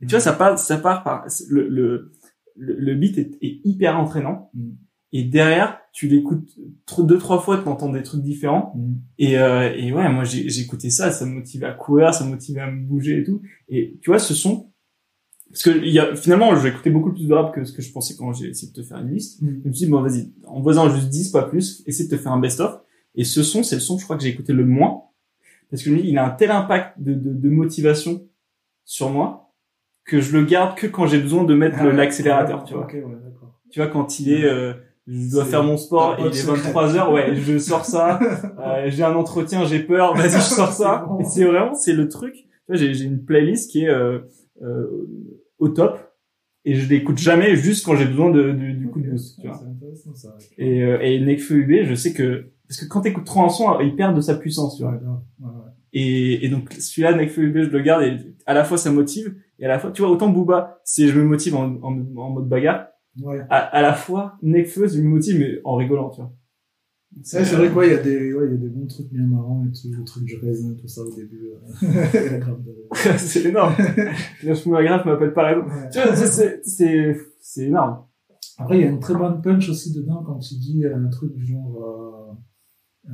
Et 0.00 0.06
tu 0.06 0.10
vois, 0.10 0.20
ça 0.20 0.32
part, 0.32 0.58
ça 0.58 0.78
part 0.78 1.04
par, 1.04 1.26
le, 1.48 1.68
le, 1.68 2.12
le, 2.56 2.94
beat 2.94 3.18
est, 3.18 3.38
est 3.42 3.60
hyper 3.64 3.98
entraînant. 3.98 4.50
Mm. 4.54 4.70
Et 5.12 5.24
derrière, 5.24 5.78
tu 5.92 6.08
l'écoutes 6.08 6.48
deux, 6.98 7.18
trois 7.18 7.40
fois, 7.40 7.58
tu 7.58 7.68
entends 7.68 7.92
des 7.92 8.02
trucs 8.02 8.22
différents. 8.22 8.72
Mm. 8.74 8.94
Et, 9.18 9.38
euh, 9.38 9.72
et 9.76 9.92
ouais, 9.92 10.08
moi, 10.08 10.24
écouté 10.58 10.90
ça, 10.90 11.10
ça 11.10 11.26
me 11.26 11.34
motivait 11.34 11.66
à 11.66 11.72
courir, 11.72 12.12
ça 12.14 12.24
me 12.24 12.30
motivait 12.30 12.60
à 12.60 12.70
me 12.70 12.80
bouger 12.82 13.20
et 13.20 13.24
tout. 13.24 13.42
Et 13.68 13.98
tu 14.00 14.10
vois, 14.10 14.18
ce 14.18 14.34
son, 14.34 14.69
parce 15.50 15.64
que 15.64 15.84
y 15.84 15.98
a, 15.98 16.14
finalement, 16.14 16.54
j'ai 16.56 16.68
écouté 16.68 16.90
beaucoup 16.90 17.12
plus 17.12 17.26
de 17.26 17.34
rap 17.34 17.52
que 17.52 17.64
ce 17.64 17.72
que 17.72 17.82
je 17.82 17.92
pensais 17.92 18.14
quand 18.16 18.32
j'ai 18.32 18.48
essayé 18.48 18.70
de 18.72 18.80
te 18.80 18.86
faire 18.86 18.98
une 18.98 19.10
liste. 19.10 19.42
Mm. 19.42 19.48
Je 19.64 19.68
me 19.68 19.72
suis 19.72 19.86
dit, 19.86 19.90
bon, 19.90 20.00
vas-y, 20.00 20.32
envoie-en 20.46 20.88
juste 20.90 21.08
10, 21.08 21.30
pas 21.30 21.42
plus, 21.42 21.82
essaie 21.86 22.04
de 22.04 22.10
te 22.10 22.16
faire 22.16 22.32
un 22.32 22.38
best-of. 22.38 22.80
Et 23.16 23.24
ce 23.24 23.42
son, 23.42 23.62
c'est 23.62 23.76
le 23.76 23.80
son, 23.80 23.98
je 23.98 24.04
crois, 24.04 24.16
que 24.16 24.22
j'ai 24.22 24.28
écouté 24.28 24.52
le 24.52 24.64
moins. 24.64 25.02
Parce 25.70 25.82
que 25.82 25.90
je 25.90 25.94
me 25.94 26.00
dis, 26.00 26.08
il 26.08 26.18
a 26.18 26.26
un 26.26 26.30
tel 26.30 26.50
impact 26.50 27.00
de, 27.00 27.14
de, 27.14 27.32
de 27.32 27.48
motivation 27.48 28.26
sur 28.84 29.10
moi 29.10 29.52
que 30.04 30.20
je 30.20 30.36
le 30.36 30.44
garde 30.44 30.76
que 30.76 30.86
quand 30.86 31.06
j'ai 31.06 31.18
besoin 31.18 31.44
de 31.44 31.54
mettre 31.54 31.76
Ah 31.80 31.92
l'accélérateur, 31.92 32.64
tu 32.64 32.74
vois. 32.74 32.86
Ouais. 32.86 33.04
Tu 33.70 33.78
vois, 33.80 33.88
quand 33.88 34.18
il 34.18 34.32
est, 34.32 34.44
euh, 34.44 34.72
je 35.06 35.30
dois 35.30 35.44
faire 35.44 35.62
mon 35.62 35.76
sport 35.76 36.16
et 36.18 36.22
il 36.22 36.26
est 36.28 36.32
secrète. 36.32 36.64
23 36.64 36.96
heures, 36.96 37.12
ouais, 37.12 37.34
je 37.34 37.58
sors 37.58 37.84
ça. 37.84 38.18
Euh, 38.60 38.90
j'ai 38.90 39.02
un 39.02 39.14
entretien, 39.14 39.64
j'ai 39.64 39.80
peur, 39.80 40.14
vas-y, 40.14 40.32
je 40.32 40.40
sors 40.40 40.72
ça. 40.72 41.02
C'est 41.02 41.08
bon. 41.08 41.24
C'est 41.24 41.44
vraiment, 41.44 41.74
c'est 41.74 41.92
le 41.94 42.08
truc. 42.08 42.34
J'ai 42.68 43.02
une 43.02 43.24
playlist 43.24 43.70
qui 43.70 43.84
est 43.84 43.88
euh, 43.88 44.20
euh, 44.62 45.08
au 45.60 45.68
top 45.68 45.98
et 46.64 46.74
je 46.74 46.88
l'écoute 46.88 47.18
jamais 47.18 47.54
juste 47.56 47.86
quand 47.86 47.96
j'ai 47.96 48.04
besoin 48.06 48.30
de, 48.30 48.50
du, 48.52 48.74
du 48.74 48.88
coup 48.88 49.00
de 49.00 49.10
boost, 49.10 49.40
tu 49.40 49.46
vois. 49.46 49.60
Et, 50.58 50.82
euh, 50.82 50.98
et 51.00 51.20
Nekfeu 51.20 51.56
UB, 51.56 51.86
je 51.86 51.94
sais 51.94 52.12
que 52.12 52.50
parce 52.68 52.80
que 52.80 52.86
quand 52.86 53.00
t'écoutes 53.00 53.24
trop 53.24 53.42
un 53.42 53.48
son, 53.48 53.80
il 53.80 53.96
perd 53.96 54.14
de 54.14 54.20
sa 54.20 54.34
puissance, 54.34 54.76
tu 54.76 54.82
vois. 54.82 54.92
Ouais, 54.92 54.98
grave. 55.02 55.20
ouais, 55.40 55.46
ouais. 55.46 55.70
Et, 55.92 56.44
et 56.44 56.48
donc 56.48 56.72
celui-là, 56.72 57.14
Nekfeu 57.14 57.42
UB, 57.44 57.62
je 57.64 57.68
le 57.70 57.80
garde 57.80 58.02
et 58.04 58.16
à 58.46 58.54
la 58.54 58.64
fois 58.64 58.76
ça 58.78 58.90
motive 58.92 59.34
et 59.58 59.64
à 59.64 59.68
la 59.68 59.78
fois, 59.78 59.90
tu 59.90 60.02
vois, 60.02 60.10
autant 60.10 60.28
Booba, 60.30 60.80
c'est 60.84 61.08
je 61.08 61.18
me 61.18 61.24
motive 61.24 61.54
en, 61.56 61.64
en, 61.82 61.98
en 62.16 62.30
mode 62.30 62.48
bagarre, 62.48 62.86
à, 63.50 63.56
à 63.58 63.82
la 63.82 63.94
fois 63.94 64.36
Nekfeu, 64.42 64.86
je 64.86 65.00
me 65.00 65.08
motive 65.08 65.38
mais 65.38 65.60
en 65.64 65.76
rigolant, 65.76 66.10
tu 66.10 66.20
vois. 66.20 66.32
C'est 67.22 67.42
vrai 67.42 67.70
quoi, 67.70 67.86
il 67.86 67.92
y 67.92 67.94
a 67.94 68.02
des, 68.02 68.32
ouais, 68.32 68.46
il 68.46 68.52
y 68.52 68.54
a 68.54 68.56
des 68.58 68.68
bons 68.68 68.86
trucs 68.86 69.08
bien 69.12 69.24
marrants 69.26 69.64
et 69.66 69.72
tout, 69.72 69.88
le 69.96 70.04
truc 70.04 70.24
du 70.24 70.36
raisin, 70.36 70.74
tout 70.80 70.86
ça 70.88 71.02
au 71.02 71.12
début. 71.14 71.50
euh. 71.82 72.38
c'est 73.18 73.44
énorme. 73.46 73.74
Me 74.44 74.82
grave, 74.84 75.06
m'appelle 75.06 75.32
pas 75.32 75.46
raison. 75.46 75.62
Ouais. 75.62 75.90
Tu 75.92 75.98
vois, 76.00 76.14
c'est- 76.16 76.60
c'est 76.64 77.16
c'est 77.40 77.64
énorme. 77.66 78.04
Après, 78.58 78.78
il 78.78 78.82
y 78.82 78.84
a 78.84 78.90
une 78.90 79.00
très 79.00 79.14
bonne 79.14 79.40
punch 79.42 79.68
aussi 79.70 79.92
dedans 79.92 80.22
quand 80.24 80.50
il 80.52 80.58
dit 80.60 80.84
un 80.86 81.08
truc 81.08 81.34
du 81.34 81.44
genre, 81.46 82.36
euh, 83.08 83.10
euh, 83.10 83.12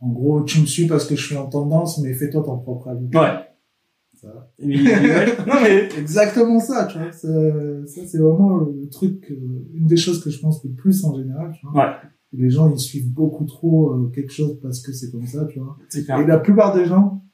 en 0.00 0.08
gros, 0.10 0.42
tu 0.42 0.60
me 0.60 0.66
suis 0.66 0.86
parce 0.86 1.06
que 1.06 1.16
je 1.16 1.24
suis 1.24 1.36
en 1.36 1.46
tendance, 1.46 1.98
mais 2.02 2.12
fais-toi 2.14 2.42
ton 2.42 2.58
propre 2.58 2.88
avis. 2.88 3.06
Ouais. 3.14 3.46
Ça. 4.20 4.50
Non 5.46 5.54
mais 5.62 5.88
Exactement 5.98 6.58
ça, 6.60 6.86
tu 6.86 6.98
vois. 6.98 7.12
Ça, 7.12 7.28
c'est 7.86 8.18
vraiment 8.18 8.56
le 8.58 8.88
truc, 8.90 9.30
euh, 9.30 9.68
une 9.74 9.86
des 9.86 9.96
choses 9.96 10.22
que 10.22 10.30
je 10.30 10.40
pense 10.40 10.64
le 10.64 10.70
plus 10.70 11.04
en 11.04 11.14
général, 11.14 11.52
tu 11.58 11.66
vois. 11.66 11.84
Ouais. 11.86 11.92
Les 12.36 12.50
gens, 12.50 12.70
ils 12.70 12.78
suivent 12.78 13.12
beaucoup 13.12 13.44
trop 13.44 13.92
euh, 13.92 14.10
quelque 14.14 14.32
chose 14.32 14.58
parce 14.60 14.80
que 14.82 14.92
c'est 14.92 15.10
comme 15.10 15.26
ça, 15.26 15.44
tu 15.46 15.60
vois. 15.60 15.76
Et 15.94 16.26
la 16.26 16.38
plupart 16.38 16.74
des 16.74 16.84
gens, 16.84 17.24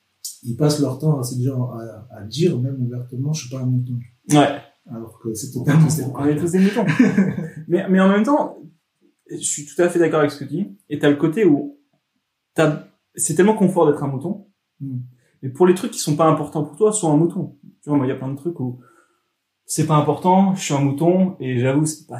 ils 0.42 0.56
passent 0.56 0.80
leur 0.80 0.98
temps 0.98 1.18
à 1.18 1.22
se 1.22 1.36
dire, 1.36 1.60
à, 1.60 2.06
à 2.10 2.24
dire 2.24 2.58
même 2.58 2.80
ouvertement, 2.82 3.32
je 3.32 3.46
suis 3.46 3.50
pas 3.54 3.62
un 3.62 3.66
mouton. 3.66 3.98
Ouais. 4.30 4.60
Alors 4.90 5.18
que 5.18 5.34
c'est 5.34 5.52
totalement 5.52 5.88
On 6.14 6.26
est 6.26 6.36
tous 6.36 6.52
des 6.52 6.58
moutons. 6.58 6.86
mais, 7.68 7.88
mais 7.88 8.00
en 8.00 8.08
même 8.08 8.24
temps, 8.24 8.58
je 9.30 9.36
suis 9.36 9.66
tout 9.66 9.80
à 9.80 9.88
fait 9.88 9.98
d'accord 9.98 10.20
avec 10.20 10.30
ce 10.30 10.38
que 10.40 10.44
tu 10.44 10.56
dis. 10.56 10.78
Et 10.88 10.98
t'as 10.98 11.10
le 11.10 11.16
côté 11.16 11.44
où 11.44 11.78
t'as, 12.54 12.86
c'est 13.14 13.34
tellement 13.34 13.56
confort 13.56 13.86
d'être 13.86 14.02
un 14.02 14.08
mouton. 14.08 14.46
Mm. 14.80 14.98
Mais 15.42 15.48
pour 15.48 15.66
les 15.66 15.74
trucs 15.74 15.92
qui 15.92 15.98
sont 15.98 16.16
pas 16.16 16.26
importants 16.26 16.64
pour 16.64 16.76
toi, 16.76 16.92
sois 16.92 17.10
un 17.10 17.16
mouton. 17.16 17.56
Tu 17.82 17.88
vois, 17.88 17.96
moi, 17.96 18.06
il 18.06 18.10
y 18.10 18.12
a 18.12 18.16
plein 18.16 18.28
de 18.28 18.36
trucs 18.36 18.58
où 18.60 18.80
c'est 19.64 19.86
pas 19.86 19.96
important, 19.96 20.54
je 20.54 20.64
suis 20.64 20.74
un 20.74 20.80
mouton, 20.80 21.36
et 21.38 21.58
j'avoue, 21.58 21.86
c'est 21.86 22.06
pas, 22.06 22.18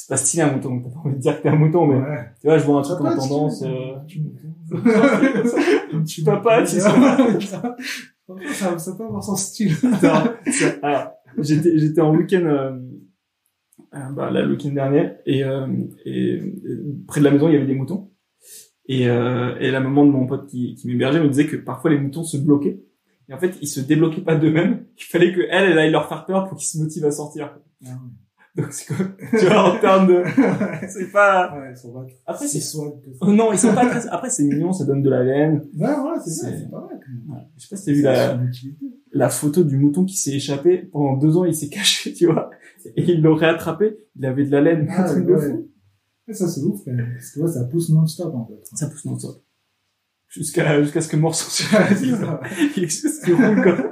c'est 0.00 0.08
pas 0.08 0.16
stylé 0.16 0.42
un 0.44 0.52
mouton. 0.52 0.80
T'as 0.82 0.90
pas 0.90 1.00
envie 1.04 1.16
de 1.16 1.20
dire 1.20 1.36
que 1.36 1.42
t'es 1.42 1.48
un 1.50 1.56
mouton, 1.56 1.86
mais 1.86 1.96
Ouais. 1.96 2.24
tu 2.40 2.46
vois, 2.46 2.58
je 2.58 2.64
vois 2.64 2.78
un 2.78 2.82
truc 2.82 3.00
en 3.00 3.16
tendance, 3.16 3.60
tu- 3.62 3.66
euh, 3.66 3.96
tu- 4.06 4.22
tu 6.06 6.22
papa, 6.24 6.62
tu 6.62 6.68
sais. 6.76 6.80
ça, 6.80 8.78
ça 8.78 8.94
peut 8.96 9.04
avoir 9.04 9.22
son 9.22 9.36
style. 9.36 9.72
Alors, 10.82 11.12
j'étais, 11.38 11.76
j'étais 11.78 12.00
en 12.00 12.14
week-end, 12.16 12.42
euh, 12.44 12.78
euh, 13.94 14.08
bah, 14.14 14.30
là, 14.30 14.42
le 14.42 14.52
week-end 14.52 14.70
dernier, 14.72 15.10
et, 15.26 15.44
euh, 15.44 15.66
et, 16.04 16.40
euh, 16.40 16.96
près 17.06 17.20
de 17.20 17.24
la 17.24 17.30
maison, 17.32 17.48
il 17.48 17.54
y 17.54 17.56
avait 17.56 17.66
des 17.66 17.74
moutons. 17.74 18.10
Et, 18.86 19.08
euh, 19.08 19.56
et 19.60 19.70
la 19.70 19.80
maman 19.80 20.04
de 20.06 20.10
mon 20.10 20.26
pote 20.26 20.46
qui, 20.48 20.74
qui 20.74 20.88
m'hébergeait 20.88 21.20
me 21.22 21.28
disait 21.28 21.46
que 21.46 21.56
parfois 21.56 21.90
les 21.90 21.98
moutons 21.98 22.24
se 22.24 22.36
bloquaient. 22.36 22.82
Et 23.28 23.34
en 23.34 23.38
fait, 23.38 23.54
ils 23.60 23.68
se 23.68 23.80
débloquaient 23.80 24.22
pas 24.22 24.34
d'eux-mêmes. 24.34 24.84
Il 24.98 25.04
fallait 25.04 25.32
que 25.32 25.42
elle, 25.48 25.70
elle 25.70 25.78
aille 25.78 25.92
leur 25.92 26.08
faire 26.08 26.24
peur 26.26 26.48
pour 26.48 26.58
qu'ils 26.58 26.66
se 26.66 26.78
motivent 26.78 27.04
à 27.04 27.12
sortir. 27.12 27.56
Donc 28.56 28.66
c'est 28.72 28.86
comme, 28.86 29.14
tu 29.38 29.46
vois, 29.46 29.74
en 29.74 29.78
termes 29.78 30.08
de, 30.08 30.22
c'est 30.88 31.12
pas, 31.12 31.56
Ouais, 31.56 31.70
ils 31.72 31.76
sont 31.76 31.92
pas 31.92 32.04
Après, 32.26 32.48
c'est- 32.48 32.60
swag 32.60 32.94
oh 33.20 33.32
non, 33.32 33.52
ils 33.52 33.58
sont 33.58 33.72
pas 33.74 33.86
très, 33.86 34.08
après 34.08 34.28
c'est 34.30 34.42
mignon, 34.44 34.72
ça 34.72 34.84
donne 34.84 35.02
de 35.02 35.10
la 35.10 35.22
laine. 35.22 35.58
Ouais, 35.78 35.94
voilà, 35.94 36.20
c'est 36.24 36.30
ça, 36.30 36.48
C'est- 36.50 36.68
pas 36.70 36.80
mal. 36.80 37.00
Ouais. 37.28 37.42
Je 37.56 37.62
sais 37.62 37.68
pas 37.70 37.76
si 37.76 37.84
t'as 37.86 37.92
vu 37.92 38.02
la, 38.02 38.40
la 39.12 39.28
photo 39.28 39.62
du 39.62 39.76
mouton 39.76 40.04
qui 40.04 40.16
s'est 40.16 40.32
échappé. 40.32 40.78
Pendant 40.92 41.16
deux 41.16 41.36
ans, 41.36 41.44
il 41.44 41.54
s'est 41.54 41.68
caché, 41.70 42.12
tu 42.12 42.26
vois. 42.26 42.50
Et 42.96 43.02
ils 43.12 43.22
l'ont 43.22 43.34
réattrapé. 43.36 43.96
Il 44.16 44.26
avait 44.26 44.44
de 44.44 44.50
la 44.50 44.60
laine. 44.60 44.88
Ah, 44.90 45.04
truc 45.04 45.26
de 45.26 45.32
ouais. 45.34 45.48
fou. 45.50 45.68
Et 46.28 46.32
ça, 46.34 46.48
c'est 46.48 46.60
ouf. 46.62 46.80
Parce 46.84 47.30
que 47.32 47.40
ouais, 47.40 47.48
ça 47.48 47.64
pousse 47.64 47.88
non-stop, 47.90 48.34
en 48.34 48.46
fait. 48.46 48.60
Ça 48.76 48.88
pousse 48.88 49.04
non-stop. 49.04 49.42
Jusqu'à, 50.28 50.80
jusqu'à 50.82 51.00
ce 51.00 51.08
que 51.08 51.16
mort 51.16 51.34
s'en 51.34 51.76
Ouais, 51.78 51.94
ça. 51.94 52.40
Il 52.76 52.82
existe 52.84 53.24
ce 53.24 53.30
roule, 53.32 53.62
quoi. 53.62 53.90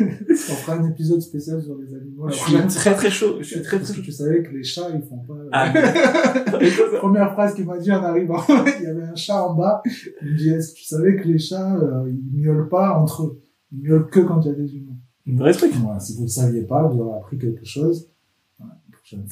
On 0.00 0.34
fera 0.54 0.76
un 0.76 0.90
épisode 0.90 1.20
spécial 1.20 1.62
sur 1.62 1.76
les 1.78 1.94
animaux. 1.94 2.28
Je 2.28 2.34
suis 2.34 2.56
très 2.68 2.94
très 2.94 3.10
chaud. 3.10 3.36
Je 3.40 3.44
suis 3.44 3.62
très 3.62 3.78
Parce 3.78 3.90
très 3.90 4.00
que 4.00 4.06
chaud. 4.06 4.10
tu 4.10 4.12
savais 4.12 4.42
que 4.42 4.50
les 4.52 4.62
chats, 4.64 4.88
ils 4.94 5.02
font 5.02 5.18
pas... 5.18 5.34
Ah, 5.52 5.72
ça- 5.72 6.98
Première 6.98 7.32
phrase 7.32 7.54
qu'il 7.54 7.66
m'a 7.66 7.78
dit 7.78 7.92
en 7.92 8.02
arrivant, 8.02 8.40
il 8.48 8.82
y 8.84 8.86
avait 8.86 9.02
un 9.04 9.14
chat 9.14 9.42
en 9.44 9.54
bas. 9.54 9.82
Il 10.22 10.32
me 10.32 10.36
dit, 10.36 10.50
est-ce 10.50 10.72
que 10.72 10.78
tu 10.78 10.84
savais 10.84 11.16
que 11.16 11.26
les 11.28 11.38
chats, 11.38 11.76
euh, 11.76 12.08
ils 12.10 12.40
miaulent 12.40 12.68
pas 12.68 12.98
entre 12.98 13.24
eux? 13.24 13.42
Ils 13.72 13.82
miaulent 13.82 14.08
que 14.10 14.20
quand 14.20 14.40
il 14.42 14.48
y 14.48 14.50
a 14.50 14.54
des 14.54 14.74
humains. 14.76 14.96
Vrai 15.26 15.52
truc. 15.52 15.72
Voilà, 15.74 16.00
si 16.00 16.16
vous 16.16 16.22
ne 16.24 16.28
saviez 16.28 16.62
pas, 16.62 16.86
vous 16.88 17.00
aurez 17.00 17.18
appris 17.18 17.38
quelque 17.38 17.64
chose. 17.64 18.08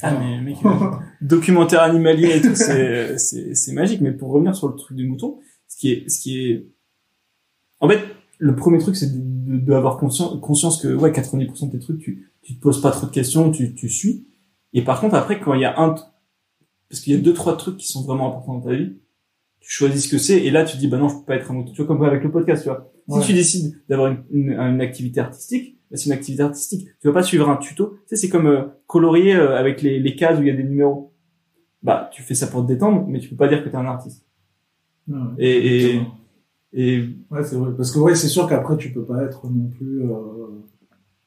Ah, 0.03 0.19
mais, 0.19 0.41
mec, 0.43 0.57
euh, 0.65 0.71
documentaire 1.21 1.83
animalier 1.83 2.37
et 2.37 2.41
tout, 2.41 2.55
c'est, 2.55 3.17
c'est, 3.17 3.55
c'est 3.55 3.73
magique. 3.73 4.01
Mais 4.01 4.11
pour 4.13 4.31
revenir 4.33 4.55
sur 4.57 4.69
le 4.69 4.75
truc 4.75 4.97
du 4.97 5.07
mouton, 5.07 5.39
ce 5.69 5.77
qui 5.77 5.93
est, 5.93 6.09
ce 6.11 6.21
qui 6.21 6.41
est, 6.51 6.67
en 7.79 7.89
fait, 7.89 8.01
le 8.39 8.57
premier 8.57 8.79
truc, 8.79 8.97
c'est 8.97 9.13
de, 9.13 9.21
de, 9.49 9.57
d'avoir 9.59 9.97
conscience, 9.97 10.39
conscience 10.41 10.81
que, 10.81 10.89
ouais, 10.89 11.11
90% 11.11 11.67
de 11.67 11.73
tes 11.73 11.79
trucs, 11.79 11.99
tu, 11.99 12.31
tu 12.43 12.57
te 12.57 12.61
poses 12.61 12.81
pas 12.81 12.91
trop 12.91 13.07
de 13.07 13.13
questions, 13.13 13.51
tu, 13.51 13.75
tu 13.75 13.89
suis. 13.89 14.27
Et 14.75 14.83
par 14.83 15.01
contre, 15.01 15.15
après, 15.15 15.41
quand 15.41 15.55
il 15.55 15.63
y 15.63 15.65
a 15.65 15.81
un, 15.81 15.95
parce 16.89 17.01
qu'il 17.01 17.15
y 17.15 17.17
a 17.17 17.21
deux, 17.21 17.33
trois 17.33 17.57
trucs 17.57 17.79
qui 17.79 17.87
sont 17.87 18.03
vraiment 18.03 18.29
importants 18.29 18.55
dans 18.55 18.61
ta 18.61 18.75
vie, 18.75 18.97
tu 19.61 19.71
choisis 19.71 20.05
ce 20.05 20.11
que 20.11 20.19
c'est, 20.19 20.45
et 20.45 20.51
là, 20.51 20.65
tu 20.65 20.77
dis, 20.77 20.89
bah 20.89 20.99
non, 20.99 21.09
je 21.09 21.17
peux 21.17 21.25
pas 21.25 21.37
être 21.37 21.51
un 21.51 21.55
mouton. 21.55 21.73
Tu 21.73 21.83
vois, 21.83 21.87
comme 21.87 22.03
avec 22.05 22.23
le 22.23 22.31
podcast, 22.31 22.63
tu 22.63 22.69
vois. 22.69 22.93
Ouais. 23.09 23.21
Si 23.21 23.29
tu 23.29 23.33
décides 23.33 23.83
d'avoir 23.89 24.11
une, 24.11 24.25
une, 24.31 24.53
une 24.53 24.81
activité 24.81 25.21
artistique, 25.21 25.79
bah, 25.91 25.97
c'est 25.97 26.07
une 26.07 26.13
activité 26.13 26.43
artistique. 26.43 26.89
Tu 27.01 27.09
vas 27.09 27.15
pas 27.15 27.23
suivre 27.23 27.49
un 27.49 27.57
tuto. 27.57 27.99
Tu 28.07 28.09
sais, 28.09 28.17
c'est 28.17 28.29
comme 28.29 28.47
euh, 28.47 28.65
colorier 28.87 29.35
euh, 29.35 29.57
avec 29.57 29.83
les, 29.83 29.99
les 29.99 30.17
cases 30.17 30.39
où 30.39 30.43
il 30.43 30.49
y 30.49 30.51
a 30.51 30.55
des 30.55 30.65
numéros. 30.65 31.15
Bah, 31.83 32.11
tu 32.13 32.23
fais 32.23 32.35
ça 32.35 32.47
pour 32.47 32.63
te 32.63 32.69
détendre, 32.69 33.07
mais 33.07 33.19
tu 33.19 33.29
peux 33.29 33.37
pas 33.37 33.49
dire 33.49 33.65
que 33.65 33.69
t'es 33.69 33.77
un 33.77 33.87
artiste. 33.87 34.27
Ouais, 35.07 35.19
Et, 35.39 35.95
et. 35.95 36.01
Et 36.73 37.05
Ouais, 37.31 37.43
c'est 37.45 37.57
vrai. 37.57 37.73
Parce 37.77 37.93
que 37.93 37.99
ouais, 37.99 38.15
c'est 38.15 38.29
sûr 38.29 38.49
qu'après, 38.49 38.77
tu 38.77 38.93
peux 38.93 39.05
pas 39.05 39.23
être 39.25 39.49
non 39.49 39.69
plus, 39.69 40.03
euh, 40.03 40.15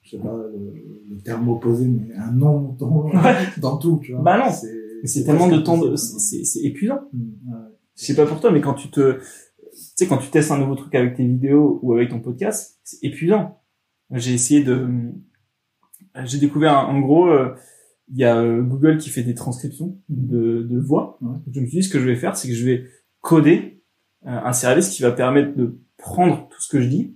je 0.01 0.11
sais 0.11 0.17
pas, 0.19 0.35
le, 0.51 0.73
le 1.09 1.21
terme 1.21 1.49
opposé, 1.49 1.87
mais 1.87 2.13
un 2.15 2.31
non-mouton 2.31 3.09
Ouais. 3.11 3.35
dans 3.59 3.77
tout, 3.77 3.99
tu 4.03 4.13
vois. 4.13 4.21
Bah 4.21 4.37
non. 4.37 4.51
C'est, 5.03 5.23
tellement 5.23 5.47
de 5.47 5.57
temps, 5.57 5.79
de, 5.79 5.95
c'est 5.95 6.59
épuisant. 6.63 7.01
Mm, 7.13 7.19
ouais. 7.51 7.59
Je 7.97 8.05
sais 8.05 8.15
pas 8.15 8.25
pour 8.25 8.39
toi, 8.39 8.51
mais 8.51 8.61
quand 8.61 8.75
tu 8.75 8.89
te, 8.89 9.13
tu 9.17 9.21
sais, 9.95 10.07
quand 10.07 10.17
tu 10.17 10.29
testes 10.29 10.51
un 10.51 10.59
nouveau 10.59 10.75
truc 10.75 10.93
avec 10.95 11.15
tes 11.15 11.25
vidéos 11.25 11.79
ou 11.81 11.93
avec 11.93 12.09
ton 12.09 12.19
podcast, 12.19 12.79
c'est 12.83 13.03
épuisant. 13.03 13.59
J'ai 14.11 14.33
essayé 14.33 14.63
de, 14.63 14.87
j'ai 16.25 16.37
découvert, 16.39 16.89
en 16.89 16.99
gros, 16.99 17.27
euh, 17.27 17.55
il 18.11 18.17
y 18.17 18.25
a 18.25 18.37
euh, 18.37 18.61
Google 18.61 18.97
qui 18.97 19.09
fait 19.09 19.23
des 19.23 19.35
transcriptions 19.35 19.97
de, 20.09 20.63
de 20.63 20.79
voix. 20.79 21.17
Ouais. 21.21 21.37
Je 21.51 21.61
me 21.61 21.65
suis 21.65 21.79
dit, 21.79 21.83
ce 21.83 21.89
que 21.89 21.99
je 21.99 22.05
vais 22.05 22.15
faire, 22.15 22.35
c'est 22.35 22.47
que 22.47 22.53
je 22.53 22.65
vais 22.65 22.85
coder 23.21 23.80
un 24.25 24.53
service 24.53 24.89
qui 24.89 25.01
va 25.01 25.11
permettre 25.11 25.55
de 25.55 25.77
prendre 25.97 26.47
tout 26.49 26.61
ce 26.61 26.69
que 26.69 26.81
je 26.81 26.87
dis, 26.87 27.15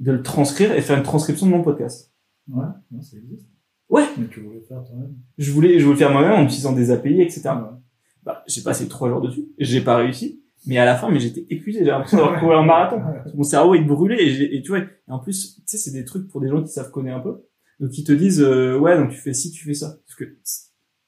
de 0.00 0.12
le 0.12 0.22
transcrire 0.22 0.72
et 0.72 0.80
faire 0.82 0.96
une 0.98 1.02
transcription 1.04 1.46
de 1.46 1.52
mon 1.52 1.62
podcast. 1.62 2.12
Ouais, 2.48 2.66
ça 3.00 3.16
existe. 3.16 3.48
Ouais. 3.88 4.04
Mais 4.18 4.26
tu 4.28 4.40
voulais 4.40 4.60
faire 4.60 4.82
toi-même. 4.84 5.14
Je 5.38 5.50
voulais, 5.52 5.78
je 5.78 5.84
voulais 5.84 5.94
le 5.94 5.98
faire 5.98 6.10
moi-même 6.12 6.32
en 6.32 6.42
utilisant 6.44 6.72
des 6.72 6.90
API, 6.90 7.20
etc. 7.22 7.42
Ouais. 7.46 7.78
Bah, 8.22 8.42
j'ai 8.46 8.62
passé 8.62 8.88
trois 8.88 9.08
jours 9.08 9.20
dessus, 9.20 9.46
j'ai 9.58 9.80
pas 9.80 9.96
réussi, 9.96 10.42
mais 10.66 10.78
à 10.78 10.84
la 10.84 10.96
fin, 10.96 11.08
mais 11.10 11.20
j'étais 11.20 11.46
épuisé, 11.48 11.80
j'ai 11.80 11.86
l'impression 11.92 12.16
d'avoir 12.18 12.40
couru 12.40 12.54
un 12.54 12.64
marathon. 12.64 12.96
Ouais. 12.96 13.20
Mon 13.34 13.44
cerveau 13.44 13.74
il 13.76 13.86
brûlait 13.86 14.20
et, 14.20 14.30
j'ai- 14.30 14.56
et 14.56 14.62
tu 14.62 14.70
vois, 14.70 14.80
et 14.80 14.86
en 15.08 15.20
plus, 15.20 15.54
tu 15.56 15.62
sais, 15.66 15.78
c'est 15.78 15.92
des 15.92 16.04
trucs 16.04 16.28
pour 16.28 16.40
des 16.40 16.48
gens 16.48 16.60
qui 16.62 16.68
savent 16.72 16.90
coder 16.90 17.10
un 17.10 17.20
peu, 17.20 17.44
donc 17.78 17.96
ils 17.96 18.02
te 18.04 18.10
disent 18.12 18.42
euh, 18.42 18.76
ouais, 18.78 18.96
donc 18.98 19.10
tu 19.10 19.16
fais 19.18 19.32
ci, 19.32 19.52
tu 19.52 19.64
fais 19.64 19.74
ça, 19.74 19.96
parce 20.04 20.16
que 20.16 20.24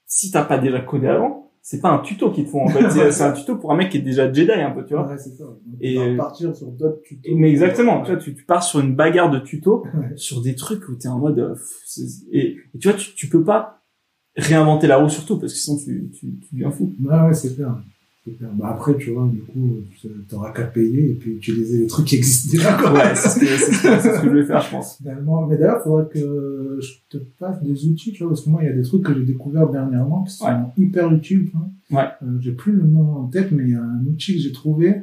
si 0.06 0.30
t'as 0.30 0.44
pas 0.44 0.58
déjà 0.58 0.80
codé 0.80 1.08
avant, 1.08 1.47
c'est 1.70 1.80
pas 1.82 1.90
un 1.90 1.98
tuto 1.98 2.30
qu'ils 2.30 2.46
te 2.46 2.50
font 2.50 2.62
en 2.64 2.68
fait, 2.68 2.88
c'est- 3.12 3.22
un 3.22 3.32
tuto 3.32 3.56
pour 3.56 3.70
un 3.72 3.76
mec 3.76 3.90
qui 3.90 3.98
est 3.98 4.00
déjà 4.00 4.32
Jedi 4.32 4.50
un 4.52 4.70
peu, 4.70 4.86
tu 4.86 4.94
vois. 4.94 5.06
Ouais, 5.06 5.18
c'est 5.18 5.34
ça. 5.34 5.44
Et- 5.82 5.98
vas 6.16 6.24
partir 6.24 6.56
sur 6.56 6.68
d'autres 6.68 7.02
tutos. 7.02 7.28
Mais 7.36 7.50
exactement, 7.50 8.00
tu 8.02 8.10
vois, 8.12 8.18
tu, 8.20 8.34
tu 8.34 8.44
pars 8.44 8.62
sur 8.62 8.80
une 8.80 8.94
bagarre 8.94 9.30
de 9.30 9.38
tutos, 9.38 9.84
Ouais. 9.94 10.12
sur 10.16 10.40
des 10.40 10.54
trucs 10.54 10.88
où 10.88 10.94
t'es 10.94 11.08
en 11.08 11.18
mode, 11.18 11.38
euh, 11.38 11.52
pff, 11.52 11.98
et, 12.32 12.56
et 12.74 12.78
tu 12.78 12.88
vois, 12.88 12.96
tu, 12.96 13.14
tu 13.14 13.28
peux 13.28 13.44
pas 13.44 13.82
réinventer 14.34 14.86
la 14.86 14.96
roue 14.96 15.10
surtout 15.10 15.38
parce 15.38 15.52
que 15.52 15.58
sinon 15.58 15.76
tu, 15.76 16.10
tu, 16.18 16.38
tu 16.40 16.54
deviens 16.54 16.70
fou. 16.70 16.90
Ouais, 17.04 17.20
ouais, 17.20 17.34
c'est 17.34 17.54
clair. 17.54 17.76
Bah, 18.40 18.68
après, 18.70 18.96
tu 18.96 19.10
vois, 19.12 19.26
du 19.32 19.40
coup, 19.42 19.76
t'auras 20.28 20.52
qu'à 20.52 20.64
payer 20.64 21.10
et 21.10 21.14
puis 21.14 21.32
utiliser 21.32 21.78
les 21.80 21.86
trucs 21.86 22.06
qui 22.06 22.16
existent 22.16 22.50
déjà, 22.52 22.72
quoi. 22.74 22.92
Ouais, 22.92 23.14
c'est 23.14 23.28
ce 23.28 23.38
que, 23.40 23.46
ce 23.46 24.24
je 24.24 24.28
vais 24.30 24.44
faire, 24.44 24.60
je 24.60 24.70
pense. 24.70 24.96
Finalement. 24.98 25.46
Mais 25.46 25.56
d'ailleurs, 25.56 25.80
il 25.80 25.84
faudrait 25.84 26.08
que 26.12 26.78
je 26.80 27.18
te 27.18 27.22
passe 27.38 27.62
des 27.62 27.86
outils, 27.86 28.12
tu 28.12 28.22
vois, 28.22 28.32
parce 28.32 28.42
que 28.42 28.50
moi, 28.50 28.62
il 28.62 28.66
y 28.66 28.70
a 28.70 28.74
des 28.74 28.82
trucs 28.82 29.02
que 29.04 29.14
j'ai 29.14 29.24
découverts 29.24 29.68
dernièrement 29.70 30.24
qui 30.24 30.34
sont 30.34 30.46
Ouais. 30.46 30.52
hyper 30.76 31.12
utiles, 31.12 31.48
vois. 31.52 32.00
Ouais. 32.02 32.08
Euh, 32.22 32.36
j'ai 32.40 32.52
plus 32.52 32.72
le 32.72 32.82
nom 32.84 33.12
en 33.16 33.24
tête, 33.26 33.50
mais 33.52 33.64
il 33.64 33.70
y 33.70 33.74
a 33.74 33.82
un 33.82 34.04
outil 34.06 34.34
que 34.34 34.40
j'ai 34.40 34.52
trouvé 34.52 34.94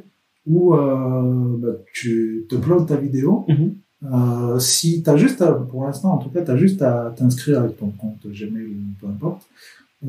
où 0.46 0.74
euh, 0.74 1.56
bah, 1.58 1.68
tu 1.92 2.44
te 2.48 2.54
uploads 2.54 2.84
ta 2.86 2.96
vidéo. 2.96 3.44
Mhm. 3.48 3.74
Euh, 4.12 4.58
si 4.60 5.02
t'as 5.02 5.16
juste 5.16 5.42
à, 5.42 5.52
pour 5.52 5.84
l'instant, 5.84 6.12
en 6.12 6.18
tout 6.18 6.28
cas, 6.30 6.42
t'as 6.42 6.56
juste 6.56 6.82
à 6.82 7.12
t'inscrire 7.16 7.60
avec 7.62 7.76
ton 7.78 7.90
compte 7.90 8.24
Gmail 8.26 8.66
ou 8.66 8.76
peu 9.00 9.06
importe. 9.08 9.48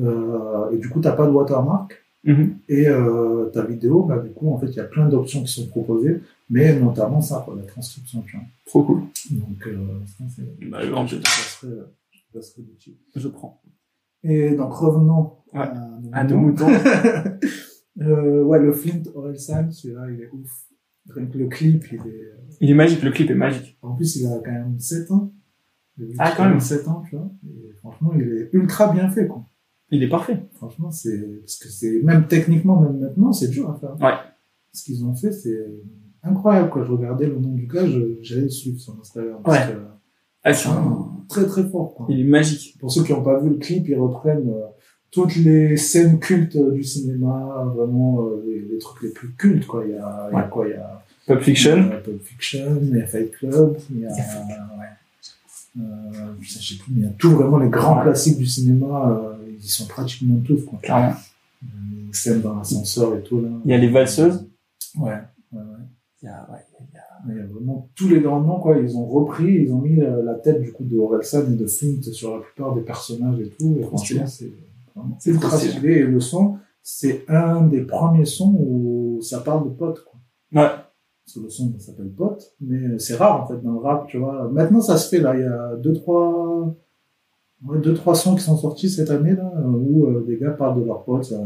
Euh, 0.00 0.70
et 0.70 0.76
du 0.76 0.88
coup, 0.88 1.00
t'as 1.00 1.12
pas 1.12 1.26
de 1.26 1.32
watermark. 1.32 2.04
Mhm. 2.24 2.58
Et 2.68 2.88
euh, 2.88 3.46
ta 3.46 3.64
vidéo, 3.64 4.02
bah, 4.04 4.18
du 4.18 4.30
coup, 4.30 4.52
en 4.52 4.58
fait, 4.58 4.66
il 4.66 4.74
y 4.76 4.80
a 4.80 4.84
plein 4.84 5.08
d'options 5.08 5.42
qui 5.44 5.52
sont 5.52 5.66
proposées, 5.68 6.20
mais 6.50 6.78
notamment 6.78 7.20
ça, 7.20 7.42
quoi, 7.44 7.54
la 7.56 7.62
transcription, 7.62 8.22
tu 8.22 8.36
vois. 8.36 8.44
Trop 8.66 8.82
cool. 8.82 9.02
Donc, 9.30 9.66
euh, 9.66 10.00
ça, 10.06 10.24
c'est... 10.34 10.68
Bah, 10.68 10.80
je 10.82 11.16
passerai, 11.16 11.68
je 12.10 12.20
passerai 12.32 12.62
l'outil. 12.62 12.96
Je 13.14 13.28
prends. 13.28 13.62
Et 14.24 14.54
donc, 14.56 14.72
revenons 14.72 15.32
Ouais. 15.54 15.60
à 16.12 16.24
nos 16.24 16.36
moutons. 16.36 16.68
euh, 18.00 18.42
ouais, 18.42 18.58
le 18.60 18.72
Flint 18.72 19.02
Orelsan, 19.14 19.70
celui-là, 19.70 20.06
il 20.10 20.20
est 20.22 20.30
ouf. 20.30 20.64
Que 21.14 21.20
le 21.20 21.46
clip, 21.46 21.86
il 21.90 21.96
est... 22.00 22.32
Il 22.60 22.70
est 22.70 22.74
magique, 22.74 23.02
le 23.02 23.10
clip 23.10 23.30
est 23.30 23.34
magique. 23.34 23.78
En 23.80 23.94
plus, 23.94 24.16
il 24.16 24.26
a 24.26 24.38
quand 24.44 24.52
même 24.52 24.78
7 24.78 25.10
ans. 25.10 25.32
Ah, 26.18 26.32
quand 26.36 26.48
même. 26.48 26.60
7 26.60 26.86
ans, 26.88 27.02
tu 27.08 27.16
vois. 27.16 27.30
Et 27.46 27.72
franchement, 27.78 28.12
il 28.14 28.20
est 28.22 28.50
ultra 28.52 28.92
bien 28.92 29.08
fait, 29.10 29.26
quoi. 29.26 29.42
Il 29.90 30.02
est 30.02 30.08
parfait. 30.08 30.38
Franchement, 30.54 30.90
c'est, 30.90 31.18
parce 31.40 31.56
que 31.56 31.68
c'est, 31.68 32.00
même 32.02 32.26
techniquement, 32.26 32.80
même 32.80 32.98
maintenant, 32.98 33.32
c'est 33.32 33.48
dur 33.48 33.70
à 33.70 33.74
faire. 33.78 33.96
Ouais. 34.00 34.16
Ce 34.72 34.84
qu'ils 34.84 35.04
ont 35.04 35.14
fait, 35.14 35.32
c'est 35.32 35.66
incroyable, 36.22 36.68
quoi. 36.70 36.84
Je 36.84 36.92
regardais 36.92 37.26
le 37.26 37.38
nom 37.38 37.52
du 37.54 37.66
gars, 37.66 37.86
j'allais 38.20 38.42
le 38.42 38.48
suivre 38.50 38.78
sur 38.80 38.96
Instagram. 39.00 39.40
Ouais. 39.46 39.58
que, 39.72 39.78
Ah, 40.44 40.52
c'est 40.52 40.68
un- 40.68 41.08
très, 41.28 41.46
très 41.46 41.64
fort, 41.68 41.94
quoi. 41.94 42.06
Il 42.10 42.20
est 42.20 42.24
magique. 42.24 42.76
Pour 42.78 42.90
ceux 42.92 43.02
qui 43.02 43.12
n'ont 43.12 43.22
pas 43.22 43.40
vu 43.40 43.48
le 43.50 43.56
clip, 43.56 43.88
ils 43.88 43.96
reprennent 43.98 44.48
euh, 44.50 44.66
toutes 45.10 45.36
les 45.36 45.76
scènes 45.76 46.18
cultes 46.18 46.56
euh, 46.56 46.70
du 46.72 46.84
cinéma, 46.84 47.64
vraiment 47.74 48.26
euh, 48.26 48.42
les, 48.46 48.60
les 48.60 48.78
trucs 48.78 49.02
les 49.02 49.10
plus 49.10 49.30
cultes, 49.32 49.66
quoi. 49.66 49.84
Il 49.86 49.92
y 49.92 49.96
a, 49.96 50.28
il 50.30 50.34
y 50.36 50.38
a 50.38 50.42
quoi? 50.42 50.66
Il 50.68 50.72
y 50.72 50.74
a 50.74 51.02
Pulp 51.26 51.40
Fiction. 51.42 51.76
il 51.76 51.88
y 51.88 51.92
a 51.92 51.96
Pulp 51.96 52.22
Fiction, 52.22 52.78
il 52.82 52.96
y 52.96 53.00
a 53.00 53.06
Fight 53.06 53.30
Club, 53.32 53.76
il 53.90 54.00
y 54.00 54.06
a, 54.06 54.10
ouais. 54.10 54.86
Euh, 55.78 55.82
je 56.40 56.58
sais 56.58 56.74
plus, 56.76 56.92
mais 56.94 57.00
il 57.00 57.04
y 57.04 57.06
a 57.06 57.12
tout 57.12 57.30
vraiment 57.30 57.58
les 57.58 57.68
grands 57.68 58.00
classiques 58.02 58.38
du 58.38 58.46
cinéma, 58.46 59.10
euh, 59.10 59.37
ils 59.60 59.68
sont 59.68 59.86
pratiquement 59.86 60.38
tous, 60.44 60.64
quoi. 60.64 60.78
Clairement. 60.82 61.14
Euh, 61.62 61.66
Les 62.06 62.12
scènes 62.12 62.40
dans 62.40 62.54
l'ascenseur 62.56 63.16
et 63.16 63.22
tout, 63.22 63.40
là. 63.40 63.48
Il 63.64 63.70
y 63.70 63.74
a 63.74 63.78
les 63.78 63.88
valseuses. 63.90 64.48
Ouais. 64.98 65.10
ouais, 65.10 65.18
ouais. 65.52 65.62
Il 66.22 66.26
y 66.26 66.28
a, 66.28 66.48
ouais, 66.50 66.58
il 66.80 66.94
y 66.94 66.98
a- 66.98 67.02
Il 67.28 67.36
y 67.36 67.40
a 67.40 67.46
vraiment 67.46 67.88
tous 67.96 68.08
les 68.08 68.20
grands 68.20 68.40
noms, 68.40 68.60
quoi. 68.60 68.78
Ils 68.78 68.96
ont 68.96 69.06
repris, 69.06 69.52
ils 69.64 69.72
ont 69.72 69.80
mis 69.80 70.00
euh, 70.00 70.22
la 70.22 70.34
tête, 70.34 70.60
du 70.62 70.72
coup, 70.72 70.84
de 70.84 70.96
Orelsan 70.98 71.52
et 71.52 71.56
de 71.56 71.66
Flint 71.66 72.00
sur 72.12 72.36
la 72.36 72.42
plupart 72.42 72.74
des 72.74 72.82
personnages 72.82 73.40
et 73.40 73.50
tout. 73.50 73.76
Et 73.78 73.82
franchement, 73.82 74.26
c'est 74.26 74.52
vraiment 74.94 75.16
C'est 75.20 75.30
ultra 75.32 75.56
stylé. 75.58 75.94
Et 75.94 76.02
le 76.04 76.20
son, 76.20 76.58
c'est 76.82 77.24
un 77.28 77.62
des 77.66 77.82
premiers 77.82 78.24
sons 78.24 78.54
où 78.58 79.18
ça 79.20 79.40
parle 79.40 79.64
de 79.64 79.74
potes, 79.74 80.04
quoi. 80.04 80.20
Ouais. 80.62 80.68
Parce 81.24 81.34
que 81.34 81.40
le 81.40 81.50
son 81.50 81.72
ça 81.78 81.86
s'appelle 81.86 82.10
pote, 82.10 82.54
mais 82.60 82.98
c'est 82.98 83.16
rare, 83.16 83.42
en 83.42 83.46
fait, 83.48 83.60
dans 83.62 83.72
le 83.72 83.78
rap, 83.80 84.06
tu 84.08 84.16
vois. 84.18 84.48
Maintenant, 84.50 84.80
ça 84.80 84.96
se 84.96 85.08
fait, 85.08 85.20
là. 85.20 85.34
Il 85.36 85.40
y 85.40 85.44
a 85.44 85.76
deux, 85.76 85.92
trois, 85.92 86.74
ouais, 87.66 87.78
deux, 87.80 87.94
trois 87.94 88.14
sons 88.14 88.34
qui 88.34 88.42
sont 88.42 88.56
sortis 88.56 88.88
cette 88.90 89.10
année, 89.10 89.34
là, 89.34 89.50
où 89.66 90.06
euh, 90.06 90.24
des 90.26 90.36
gars 90.36 90.50
parlent 90.50 90.80
de 90.80 90.86
leurs 90.86 91.02
potes. 91.04 91.24
ça- 91.24 91.36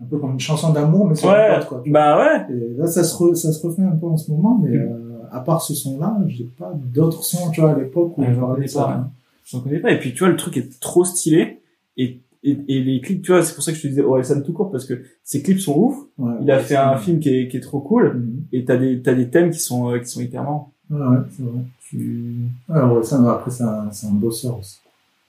Un 0.00 0.04
peu 0.06 0.18
comme 0.18 0.32
une 0.32 0.40
chanson 0.40 0.72
d'amour, 0.72 1.06
mais 1.06 1.14
sur 1.14 1.28
Ouais. 1.28 1.58
potes, 1.58 1.68
quoi. 1.68 1.82
Bah 1.86 2.18
ouais. 2.18 2.54
Et 2.56 2.76
là, 2.76 2.86
ça 2.88 3.04
se, 3.04 3.14
re- 3.16 3.34
ça 3.36 3.52
se 3.52 3.64
refait 3.66 3.82
un 3.82 3.94
peu 3.96 4.06
en 4.06 4.16
ce 4.16 4.30
moment, 4.32 4.58
mais 4.60 4.76
Mm. 4.76 4.82
euh, 4.92 5.18
à 5.30 5.40
part 5.40 5.62
ce 5.62 5.74
son-là, 5.74 6.16
j'ai 6.26 6.44
pas 6.58 6.72
d'autres 6.92 7.22
sons, 7.22 7.50
tu 7.52 7.60
vois, 7.60 7.70
à 7.72 7.78
l'époque 7.78 8.18
où 8.18 8.22
Ouais, 8.22 8.28
je 8.30 8.34
j'en 8.34 8.46
parlais 8.48 8.66
ça. 8.66 8.82
pas, 8.84 8.92
hein. 8.94 9.10
J'en 9.44 9.60
connais 9.60 9.78
pas. 9.78 9.92
Et 9.92 9.98
puis, 10.00 10.12
tu 10.12 10.20
vois, 10.20 10.28
le 10.28 10.36
truc 10.36 10.56
est 10.56 10.80
trop 10.80 11.04
stylé. 11.04 11.60
Et, 11.96 12.20
et, 12.42 12.58
et 12.68 12.82
les 12.82 13.00
clips, 13.00 13.22
tu 13.22 13.30
vois, 13.32 13.42
c'est 13.42 13.54
pour 13.54 13.62
ça 13.62 13.70
que 13.70 13.76
je 13.78 13.82
te 13.82 13.86
disais 13.88 14.02
Orelsan 14.02 14.40
tout 14.42 14.52
court, 14.52 14.70
parce 14.72 14.86
que 14.86 15.02
ses 15.22 15.42
clips 15.42 15.60
sont 15.60 15.76
ouf. 15.78 15.96
Ouais, 16.18 16.32
Il 16.42 16.50
a 16.50 16.58
fait 16.58 16.74
c'est- 16.74 16.76
un 16.76 16.96
film 16.96 17.20
qui 17.20 17.28
est, 17.28 17.46
qui 17.48 17.58
est 17.58 17.60
trop 17.60 17.80
cool. 17.80 18.14
Mhm. 18.16 18.42
Et 18.52 18.64
t'as 18.64 18.76
des, 18.76 19.00
t'as 19.02 19.14
des 19.14 19.28
thèmes 19.30 19.50
qui 19.50 19.60
sont, 19.60 19.90
euh, 19.92 19.98
qui 20.00 20.06
sont 20.06 20.20
hyper 20.20 20.42
marrants. 20.42 20.72
Ouais, 20.90 20.98
ouais, 20.98 21.16
c'est 21.30 21.42
vrai. 21.44 21.60
Tu... 21.88 22.34
Ouais, 22.68 22.80
ouais, 22.82 23.02
ça, 23.04 23.18
mais 23.20 23.28
après, 23.28 23.50
c'est 23.52 23.62
un, 23.62 23.88
c'est 23.92 24.06
un 24.08 24.12
bosseur 24.14 24.58
aussi. 24.58 24.78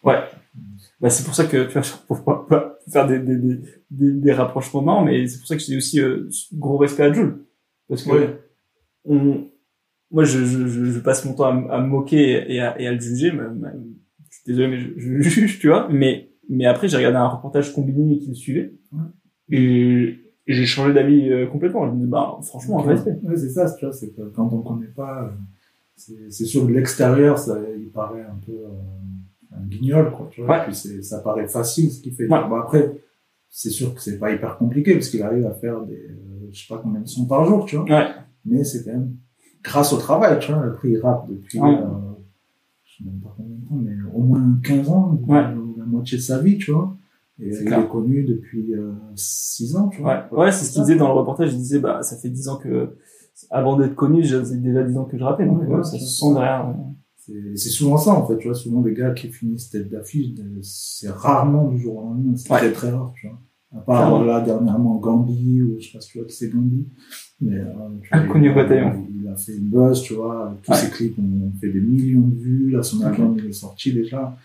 Ouais. 0.04 0.20
bah, 1.00 1.10
c'est 1.10 1.24
pour 1.24 1.34
ça 1.36 1.46
que, 1.46 1.66
tu 1.66 1.74
vois, 1.74 1.82
pour 2.08 2.46
pas, 2.48 2.78
faire 2.92 3.08
des, 3.08 3.20
des, 3.20 3.38
des, 3.38 4.12
des, 4.12 4.34
rapprochements 4.34 4.82
marrants, 4.82 5.06
mais 5.06 5.26
c'est 5.28 5.38
pour 5.40 5.48
ça 5.48 5.56
que 5.56 5.62
j'ai 5.62 5.78
aussi 5.78 6.02
euh, 6.02 6.28
gros 6.54 6.78
respect 6.78 7.04
à 7.04 7.14
Jules. 7.14 7.38
Parce 7.88 8.04
que, 8.04 8.12
Ouais. 8.12 8.40
on, 9.06 9.48
moi, 10.12 10.24
je, 10.26 10.44
je, 10.46 10.68
je, 10.68 11.00
passe 11.00 11.26
mon 11.26 11.34
temps 11.34 11.46
à, 11.46 11.76
à 11.76 11.82
me 11.82 11.88
moquer 11.88 12.52
et 12.54 12.60
à, 12.60 12.80
et 12.80 12.88
à 12.88 12.92
le 12.92 13.00
juger. 13.00 13.32
mais- 13.32 13.48
mais- 13.56 13.70
je 14.30 14.36
suis 14.38 14.44
désolé, 14.48 14.68
mais 14.68 14.80
je, 14.80 14.90
je 14.98 15.30
juge, 15.30 15.60
tu 15.60 15.68
vois. 15.70 15.88
Mais, 15.90 16.30
mais 16.50 16.66
après, 16.66 16.88
j'ai 16.88 16.98
regardé 16.98 17.18
un 17.18 17.28
reportage 17.28 17.72
combiné 17.74 18.18
qui 18.20 18.28
le 18.30 18.34
suivait. 18.36 18.74
Ouais. 18.92 19.58
Et, 19.58 20.20
j'ai 20.46 20.66
changé 20.66 20.94
d'avis 20.94 21.32
euh, 21.32 21.48
complètement. 21.48 21.88
Je 21.88 21.94
me 21.94 22.04
dis, 22.04 22.10
bah, 22.10 22.38
franchement, 22.44 22.80
un 22.82 22.86
Ouais, 22.86 22.94
respect. 22.96 23.18
ouais, 23.24 23.38
c'est 23.38 23.50
ça, 23.50 23.72
tu 23.74 23.86
vois, 23.86 23.94
c'est 23.94 24.10
que 24.14 24.24
quand 24.24 24.52
on 24.52 24.62
connaît 24.62 24.88
pas, 24.88 25.24
euh, 25.24 25.30
c'est 25.96 26.30
c'est 26.32 26.44
sûr 26.46 26.66
de 26.68 26.74
l'extérieur, 26.74 27.38
ça, 27.38 27.58
il 27.80 27.90
paraît 27.90 28.24
un 28.24 28.40
peu 28.46 28.52
euh, 28.52 28.68
un 29.58 29.66
guignol, 29.68 30.12
quoi, 30.12 30.28
tu 30.32 30.42
vois. 30.42 30.50
Ouais. 30.52 30.62
Et 30.62 30.66
puis 30.66 30.76
c'est, 30.76 31.02
ça 31.04 31.20
paraît 31.20 31.48
facile 31.48 31.92
ce 31.92 32.02
qu'il 32.02 32.14
fait. 32.14 32.28
Ouais. 32.28 32.48
Bon, 32.50 32.56
après, 32.56 33.02
c'est 33.50 33.70
sûr 33.70 33.94
que 33.94 34.02
c'est 34.02 34.18
pas 34.18 34.32
hyper 34.32 34.58
compliqué 34.58 34.94
parce 34.94 35.10
qu'il 35.10 35.22
arrive 35.22 35.46
à 35.46 35.54
faire 35.54 35.82
des, 35.82 35.94
euh, 35.96 36.50
je 36.52 36.60
sais 36.68 36.74
pas 36.74 36.80
combien 36.82 37.02
de 37.02 37.08
sons 37.08 37.26
par 37.26 37.46
jour, 37.46 37.66
tu 37.66 37.76
vois. 37.78 37.86
Ouais. 37.86 38.08
Mais 38.46 38.64
c'est 38.64 38.84
quand 38.84 38.92
même 38.92 39.16
grâce 39.64 39.94
au 39.94 39.98
travail, 39.98 40.38
tu 40.40 40.52
vois. 40.52 40.64
Après, 40.66 40.90
il 40.90 41.00
rappe 41.00 41.30
depuis, 41.30 41.60
euh, 41.60 41.76
je 42.84 42.98
sais 42.98 43.04
même 43.10 43.20
pas 43.22 43.34
combien 43.38 43.56
de 43.56 43.66
temps, 43.68 43.76
mais 43.76 43.96
au 44.14 44.22
moins 44.22 44.60
15 44.64 44.90
ans, 44.90 45.20
Ouais. 45.28 45.38
euh, 45.40 45.56
la 45.78 45.86
moitié 45.86 46.18
de 46.18 46.24
sa 46.24 46.40
vie, 46.40 46.58
tu 46.58 46.72
vois. 46.72 46.96
Et 47.40 47.50
il 47.50 47.66
clair. 47.66 47.80
est 47.80 47.88
connu 47.90 48.24
depuis 48.24 48.74
euh, 48.76 48.92
6 49.16 49.76
ans, 49.76 49.88
tu 49.90 50.02
vois. 50.02 50.28
Ouais, 50.32 50.40
ouais, 50.40 50.52
c'est 50.52 50.66
ce 50.66 50.74
qu'il 50.74 50.82
disait 50.84 50.96
dans 50.96 51.08
le 51.08 51.14
reportage. 51.14 51.52
Il 51.54 51.58
disait, 51.58 51.80
bah, 51.80 52.02
ça 52.04 52.16
fait 52.18 52.30
dix 52.30 52.48
ans 52.48 52.58
que, 52.58 52.96
avant 53.50 53.76
d'être 53.78 53.96
connu, 53.96 54.24
j'avais 54.24 54.56
déjà 54.58 54.84
dix 54.84 54.96
ans 54.98 55.06
que 55.06 55.18
je 55.18 55.24
rappais. 55.24 55.46
Donc, 55.46 55.62
Ouais, 55.62 55.66
euh, 55.74 55.78
ouais, 55.78 55.84
ça 55.84 55.98
se 55.98 56.06
sent 56.06 56.34
derrière. 56.34 56.74
C'est 57.56 57.70
souvent 57.70 57.98
ça, 57.98 58.12
en 58.12 58.25
fait, 58.27 58.38
tu 58.38 58.48
vois. 58.48 58.56
Souvent, 58.56 58.82
les 58.84 58.94
gars 58.94 59.12
qui 59.12 59.27
finissent 59.30 59.70
tête 59.70 59.89
d'affiche, 59.89 60.34
de- 60.34 60.60
c'est 60.62 61.10
rarement 61.10 61.70
du 61.70 61.80
jour 61.80 61.98
au 61.98 62.01
lendemain. 62.01 62.36
C'est 62.36 62.51
Ouais. 62.51 62.60
très, 62.60 62.72
très 62.72 62.89
rare, 62.92 63.13
tu 63.15 63.27
vois. 63.27 63.38
À 63.75 63.80
part, 63.82 63.98
Clairement. 64.08 64.24
là, 64.24 64.42
dernièrement, 64.42 64.96
Gambi, 64.98 65.62
ou 65.62 65.80
je 65.80 65.86
sais 65.88 65.94
pas 65.94 66.01
si 66.01 66.10
tu 66.12 66.18
vois 66.20 66.27
qui 66.27 66.36
c'est 66.36 66.50
Gambi. 66.50 66.86
Mais, 67.42 67.56
euh, 67.58 67.65
Inconnu 68.12 68.50
il, 68.50 68.56
bataillon. 68.56 69.08
il 69.22 69.27
a 69.27 69.36
fait 69.36 69.53
une 69.56 69.70
buzz, 69.70 70.01
tu 70.01 70.13
vois. 70.13 70.56
Tous 70.63 70.72
Ouais. 70.72 70.77
ses 70.77 70.89
clips 70.92 71.18
ont 71.20 71.51
fait 71.60 71.70
des 71.70 71.80
millions 71.82 72.27
de 72.27 72.36
vues. 72.36 72.70
Là, 72.72 72.84
son 72.84 73.01
album, 73.01 73.36
il 73.38 73.48
est 73.48 73.53
sorti 73.53 73.92
déjà. 73.94 74.36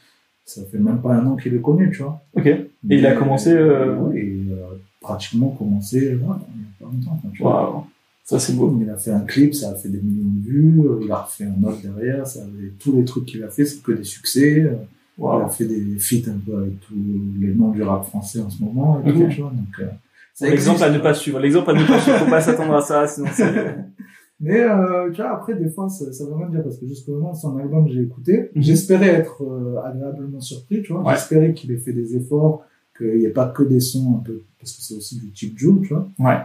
Ça 0.44 0.64
fait 0.64 0.78
même 0.78 1.00
pas 1.02 1.14
un 1.14 1.26
an 1.26 1.36
qu'il 1.36 1.54
est 1.54 1.60
connu, 1.60 1.90
tu 1.90 2.02
vois. 2.02 2.22
Ok. 2.34 2.46
Et 2.46 2.66
il 2.88 3.04
a 3.04 3.14
commencé, 3.16 3.52
euh, 3.52 3.96
ouais, 3.98 4.18
et, 4.18 4.46
euh, 4.50 4.76
pratiquement 5.00 5.50
commencé, 5.50 6.00
là, 6.00 6.16
il 6.16 6.16
y 6.20 6.24
a 6.24 6.86
pas 6.86 6.92
longtemps, 6.92 7.20
tu 7.34 7.42
vois. 7.42 7.70
Waouh. 7.74 7.84
Ça, 8.28 8.38
c'est 8.38 8.52
beau. 8.54 8.76
Il 8.80 8.90
a 8.90 8.96
fait 8.98 9.10
un 9.10 9.20
clip, 9.20 9.54
ça 9.54 9.70
a 9.70 9.74
fait 9.74 9.88
des 9.88 10.02
millions 10.02 10.28
de 10.30 10.44
vues. 10.46 10.80
euh, 10.84 11.00
Il 11.02 11.10
a 11.10 11.16
refait 11.22 11.44
un 11.44 11.62
autre 11.64 11.78
derrière. 11.82 12.26
Ça 12.26 12.40
avait, 12.42 12.72
tous 12.78 12.94
les 12.94 13.04
trucs 13.04 13.24
qu'il 13.24 13.42
a 13.42 13.48
fait, 13.48 13.64
c'est 13.64 13.82
que 13.82 13.92
des 13.92 14.04
succès. 14.04 14.60
euh, 14.64 14.74
Il 15.18 15.24
a 15.24 15.48
fait 15.48 15.64
des 15.64 15.98
feats 15.98 16.30
un 16.30 16.38
peu 16.44 16.58
avec 16.58 16.78
tous 16.80 16.94
les 17.40 17.54
noms 17.54 17.70
du 17.70 17.82
rap 17.82 18.04
français 18.04 18.40
en 18.40 18.50
ce 18.50 18.62
moment. 18.62 19.00
Et 19.06 19.10
Ok. 19.10 19.14
tout, 19.34 19.42
donc, 19.42 19.52
euh, 19.80 19.86
ça 20.34 20.46
L'exemple 20.50 20.82
à 20.82 20.90
ne 20.90 20.98
pas 20.98 21.14
suivre. 21.14 21.38
L'exemple 21.40 21.70
à 21.70 21.74
ne 21.74 21.86
pas 21.86 21.98
suivre. 22.00 22.18
Faut 22.18 22.30
pas 22.30 22.40
s'attendre 22.42 22.74
à 22.74 22.82
ça, 22.82 23.06
sinon 23.06 23.28
c'est... 23.32 23.76
Mais 24.40 24.60
euh, 24.60 25.10
tu 25.10 25.20
vois, 25.22 25.30
après, 25.32 25.54
des 25.54 25.68
fois, 25.70 25.88
ça, 25.88 26.12
ça 26.12 26.24
veut 26.26 26.34
rien 26.34 26.48
dire 26.50 26.62
parce 26.62 26.76
que 26.76 26.86
jusqu'au 26.86 27.12
moment, 27.14 27.34
son 27.34 27.56
album, 27.56 27.88
j'ai 27.88 28.02
écouté. 28.02 28.50
Mhm. 28.54 28.62
J'espérais 28.62 29.08
être 29.08 29.42
euh, 29.42 29.80
agréablement 29.84 30.40
surpris, 30.40 30.82
tu 30.82 30.92
vois. 30.92 31.02
Ouais. 31.02 31.14
J'espérais 31.14 31.54
qu'il 31.54 31.72
ait 31.72 31.78
fait 31.78 31.92
des 31.94 32.14
efforts, 32.14 32.62
qu'il 32.96 33.18
n'y 33.18 33.24
ait 33.24 33.30
pas 33.30 33.48
que 33.48 33.62
des 33.64 33.80
sons 33.80 34.18
un 34.20 34.22
peu, 34.22 34.42
parce 34.60 34.72
que 34.76 34.82
c'est 34.82 34.94
aussi 34.94 35.18
du 35.18 35.32
type 35.32 35.58
Joule, 35.58 35.80
tu 35.80 35.94
vois. 35.94 36.06
Ouais. 36.20 36.36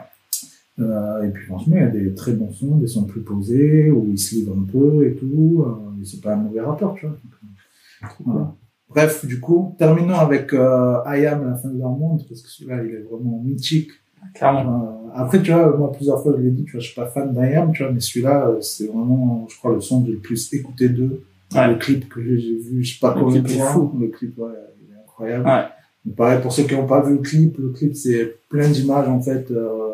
Euh, 0.80 1.24
et 1.24 1.30
puis 1.30 1.46
franchement, 1.46 1.76
il 1.76 1.82
y 1.82 1.86
a 1.86 1.88
des 1.88 2.14
très 2.14 2.34
bons 2.34 2.52
sons, 2.52 2.78
des 2.78 2.88
sons 2.88 3.06
plus 3.06 3.22
posés, 3.22 3.92
où 3.92 4.08
il 4.10 4.18
se 4.18 4.36
livre 4.36 4.56
un 4.58 4.64
peu 4.64 5.06
et 5.06 5.16
tout. 5.16 5.66
Euh, 5.68 6.04
c'est 6.04 6.22
pas 6.22 6.34
un 6.34 6.38
mauvais 6.38 6.62
rappeur, 6.62 6.96
tu 6.96 7.06
vois. 7.06 7.16
Donc, 7.16 7.34
euh, 7.44 8.08
voilà. 8.26 8.56
Bref, 8.90 9.26
du 9.26 9.40
coup, 9.40 9.76
terminons 9.80 10.16
avec 10.16 10.54
euh, 10.54 10.98
I 11.06 11.26
Am, 11.26 11.50
la 11.50 11.56
fin 11.56 11.70
de 11.70 11.80
leur 11.80 11.92
monde, 11.92 12.24
parce 12.28 12.42
que 12.42 12.50
celui-là, 12.50 12.84
il 12.84 12.92
est 12.92 13.06
vraiment 13.10 13.42
mythique. 13.44 13.90
Clairement. 14.36 15.04
Euh, 15.06 15.10
après, 15.16 15.42
tu 15.42 15.52
vois, 15.52 15.76
moi, 15.78 15.92
plusieurs 15.92 16.22
fois, 16.22 16.34
je 16.38 16.44
l'ai 16.44 16.52
dit, 16.52 16.64
tu 16.64 16.74
vois, 16.74 16.80
je 16.80 16.88
suis 16.88 16.96
pas 16.96 17.08
fan 17.08 17.34
d'I 17.34 17.56
Am, 17.56 17.72
tu 17.72 17.84
vois, 17.84 17.92
mais 17.92 18.00
celui-là, 18.00 18.48
euh, 18.48 18.62
c'est 18.62 18.88
vraiment, 18.88 19.48
je 19.50 19.58
crois, 19.58 19.74
le 19.74 19.82
son 19.82 20.02
que 20.02 20.08
j'ai 20.08 20.14
le 20.14 20.20
plus 20.20 20.54
écouté 20.54 20.90
d'eux. 20.90 21.24
Ouais. 21.54 21.68
Le 21.68 21.76
clip 21.76 22.10
que 22.10 22.22
j'ai 22.24 22.58
vu, 22.58 22.84
je 22.84 22.94
sais 22.94 23.00
pas 23.00 23.14
de 23.14 23.24
clip 23.24 23.48
est 23.48 23.60
fou. 23.60 23.92
Le 24.00 24.08
clip, 24.08 24.38
ouais, 24.40 24.52
il 24.82 24.94
est 24.94 25.00
incroyable. 25.00 25.46
Ouais. 25.46 25.64
Mais 26.06 26.14
pareil, 26.14 26.42
pour 26.42 26.52
ceux 26.52 26.64
qui 26.64 26.76
n'ont 26.76 26.88
pas 26.88 27.02
vu 27.02 27.14
le 27.14 27.22
clip, 27.22 27.58
le 27.58 27.70
clip, 27.70 27.96
c'est 27.96 28.36
plein 28.50 28.70
d'images, 28.70 29.08
en 29.08 29.22
fait, 29.22 29.50
euh, 29.52 29.94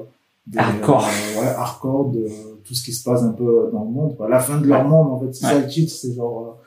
des, 0.49 0.57
Hardcore. 0.59 1.03
euh, 1.05 1.41
ouais, 1.41 1.47
hardcore 1.47 2.09
de 2.11 2.25
tout 2.63 2.73
ce 2.73 2.83
qui 2.83 2.91
se 2.91 3.03
passe 3.03 3.23
un 3.23 3.31
peu 3.33 3.69
dans 3.71 3.83
le 3.83 3.89
monde. 3.91 4.17
quoi. 4.17 4.27
La 4.29 4.39
fin 4.39 4.59
de 4.59 4.67
leur 4.67 4.81
Ouais. 4.83 4.87
monde, 4.89 5.11
en 5.11 5.19
fait, 5.19 5.33
c'est 5.33 5.45
Ouais. 5.45 5.51
ça 5.53 5.59
le 5.59 5.67
titre, 5.67 5.91
c'est 5.93 6.13
genre, 6.13 6.39
euh, 6.59 6.63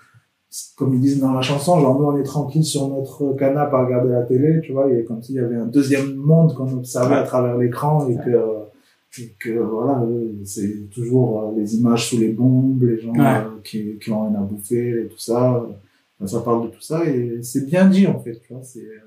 comme 0.76 0.94
ils 0.94 1.00
disent 1.00 1.20
dans 1.20 1.32
la 1.32 1.42
chanson, 1.42 1.80
genre, 1.80 1.98
nous, 1.98 2.06
on 2.06 2.16
est 2.16 2.22
tranquille 2.22 2.64
sur 2.64 2.88
notre 2.88 3.32
canapé 3.34 3.74
à 3.76 3.84
regarder 3.84 4.10
la 4.12 4.22
télé, 4.22 4.60
tu 4.62 4.72
vois, 4.72 4.86
il 4.90 4.96
y 4.96 5.00
a 5.00 5.02
comme 5.02 5.22
s'il 5.22 5.34
y 5.36 5.40
avait 5.40 5.56
un 5.56 5.66
deuxième 5.66 6.14
monde 6.14 6.54
qu'on 6.54 6.72
observait 6.72 7.16
à 7.16 7.22
travers 7.22 7.56
l'écran 7.58 8.06
et 8.08 8.14
que, 8.16 9.20
et 9.20 9.34
que, 9.40 9.58
voilà, 9.58 10.04
c'est 10.44 10.88
toujours 10.90 11.40
euh, 11.42 11.52
les 11.58 11.76
images 11.76 12.08
sous 12.08 12.18
les 12.18 12.28
bombes, 12.28 12.82
les 12.82 12.98
gens 13.00 13.12
Ouais. 13.12 13.20
euh, 13.36 13.60
qui, 13.64 13.98
qui 13.98 14.10
ont 14.10 14.22
rien 14.28 14.34
à 14.40 14.42
bouffer 14.44 15.02
et 15.04 15.08
tout 15.08 15.18
ça. 15.18 15.66
Ça 16.24 16.38
parle 16.40 16.64
de 16.64 16.68
tout 16.68 16.80
ça 16.80 17.04
et 17.04 17.40
c'est 17.42 17.66
bien 17.66 17.88
dit, 17.88 18.06
en 18.06 18.20
fait, 18.20 18.40
tu 18.46 18.52
vois, 18.54 18.62
c'est, 18.62 18.78
euh, 18.78 19.00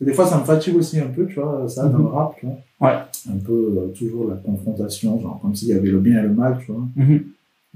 des 0.00 0.12
fois, 0.12 0.26
ça 0.26 0.38
me 0.38 0.44
fatigue 0.44 0.76
aussi 0.76 0.98
un 1.00 1.06
peu, 1.08 1.26
tu 1.26 1.34
vois, 1.40 1.68
ça, 1.68 1.88
dans 1.88 1.98
Mhm. 1.98 2.04
le 2.04 2.08
rap, 2.10 2.34
tu 2.38 2.46
vois. 2.46 2.56
Ouais. 2.80 2.96
Un 3.32 3.38
peu, 3.38 3.52
euh, 3.78 3.88
toujours 3.96 4.28
la 4.28 4.36
confrontation, 4.36 5.18
genre, 5.20 5.38
comme 5.40 5.54
s'il 5.54 5.68
y 5.68 5.72
avait 5.72 5.88
le 5.90 6.00
bien 6.00 6.18
et 6.20 6.22
le 6.22 6.32
mal, 6.34 6.58
tu 6.64 6.72
vois. 6.72 6.82
Mhm. 6.96 7.24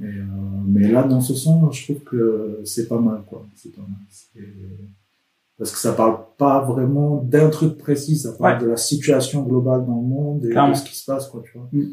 Et, 0.00 0.04
euh, 0.04 0.22
mais 0.66 0.88
là, 0.88 1.02
dans 1.04 1.20
ce 1.20 1.35
son, 1.35 1.70
je 1.72 1.85
trouve 1.85 2.00
que 2.04 2.61
c'est 2.64 2.87
pas 2.88 2.98
mal, 3.00 3.22
quoi. 3.26 3.44
C'est 3.57 3.74
pas 3.74 3.83
mal. 3.83 4.44
Parce 5.59 5.72
que 5.72 5.78
ça 5.78 5.92
parle 5.92 6.18
pas 6.37 6.61
vraiment 6.62 7.16
d'un 7.24 7.48
truc 7.50 7.78
précis, 7.78 8.16
ça 8.16 8.33
parle 8.33 8.59
Ouais. 8.59 8.64
de 8.64 8.70
la 8.70 8.76
situation 8.76 9.42
globale 9.42 9.85
dans 9.87 9.96
le 9.96 10.07
monde 10.07 10.44
et 10.44 10.50
Clairement. 10.50 10.70
de 10.72 10.76
ce 10.76 10.85
qui 10.85 10.94
se 10.96 11.04
passe, 11.04 11.26
quoi, 11.26 11.42
tu 11.44 11.59
vois. 11.59 11.68
Mm. 11.72 11.85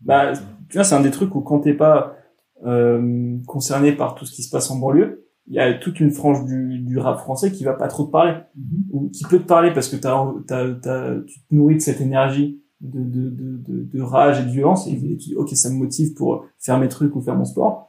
Bah, 0.00 0.32
Tu 0.68 0.76
vois, 0.78 0.84
c'est 0.84 0.94
un 0.94 1.00
des 1.00 1.10
trucs 1.10 1.34
où 1.34 1.40
quand 1.40 1.60
t'es 1.60 1.74
pas 1.74 2.16
euh, 2.64 3.36
concerné 3.46 3.92
par 3.92 4.14
tout 4.14 4.24
ce 4.24 4.32
qui 4.32 4.42
se 4.42 4.50
passe 4.50 4.70
en 4.70 4.76
banlieue, 4.78 5.23
il 5.46 5.54
y 5.54 5.58
a 5.58 5.74
toute 5.74 6.00
une 6.00 6.10
frange 6.10 6.44
du, 6.46 6.78
du 6.78 6.98
rap 6.98 7.18
français 7.18 7.52
qui 7.52 7.64
va 7.64 7.74
pas 7.74 7.88
trop 7.88 8.04
te 8.04 8.10
parler. 8.10 8.40
Mhm. 8.56 8.84
ou 8.92 9.08
qui 9.10 9.24
peut 9.24 9.38
te 9.38 9.44
parler 9.46 9.72
parce 9.72 9.88
que 9.88 9.96
t'as, 9.96 10.32
t'as, 10.46 10.74
t'as, 10.74 11.20
tu 11.20 11.40
te 11.40 11.54
nourris 11.54 11.76
de 11.76 11.80
cette 11.80 12.00
énergie 12.00 12.62
de, 12.80 13.02
de, 13.02 13.30
de, 13.30 13.82
de, 13.84 14.00
rage 14.02 14.40
et 14.40 14.44
de 14.44 14.50
violence 14.50 14.86
et, 14.88 14.92
et 14.92 15.16
tu 15.16 15.28
dis 15.30 15.34
ok 15.36 15.50
ça 15.50 15.70
me 15.70 15.76
motive 15.76 16.12
pour 16.14 16.44
faire 16.58 16.78
mes 16.78 16.88
trucs 16.88 17.14
ou 17.16 17.20
faire 17.22 17.36
mon 17.36 17.44
sport 17.44 17.88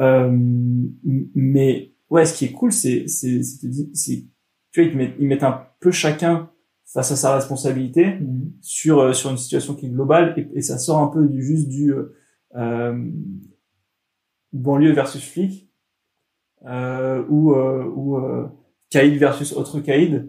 euh, 0.00 0.30
mais 1.34 1.92
ouais 2.10 2.24
ce 2.24 2.34
qui 2.36 2.46
est 2.46 2.52
cool 2.52 2.72
c'est 2.72 3.06
c'est 3.08 3.42
c'est, 3.42 4.24
tu 4.72 4.80
vois 4.80 4.84
ils, 4.88 4.92
te 4.92 4.96
mettent, 4.96 5.14
ils 5.20 5.28
mettent 5.28 5.42
un 5.44 5.62
peu 5.80 5.90
chacun 5.90 6.50
face 6.86 7.12
à 7.12 7.16
sa 7.16 7.34
responsabilité 7.34 8.18
Mhm. 8.20 8.52
sur 8.60 8.98
euh, 9.00 9.12
sur 9.12 9.30
une 9.30 9.36
situation 9.38 9.74
qui 9.74 9.86
est 9.86 9.90
globale 9.90 10.34
et, 10.36 10.48
et 10.54 10.62
ça 10.62 10.78
sort 10.78 10.98
un 10.98 11.08
peu 11.08 11.26
du 11.26 11.42
juste 11.42 11.68
du 11.68 11.92
euh, 11.92 12.14
euh, 12.56 13.10
banlieue 14.52 14.92
versus 14.92 15.22
flic 15.24 15.70
euh, 16.66 17.22
ou 17.28 17.52
euh, 17.52 17.84
ou 17.94 18.16
euh, 18.16 18.46
caïd 18.90 19.14
versus 19.18 19.52
autre 19.56 19.80
caïd 19.80 20.28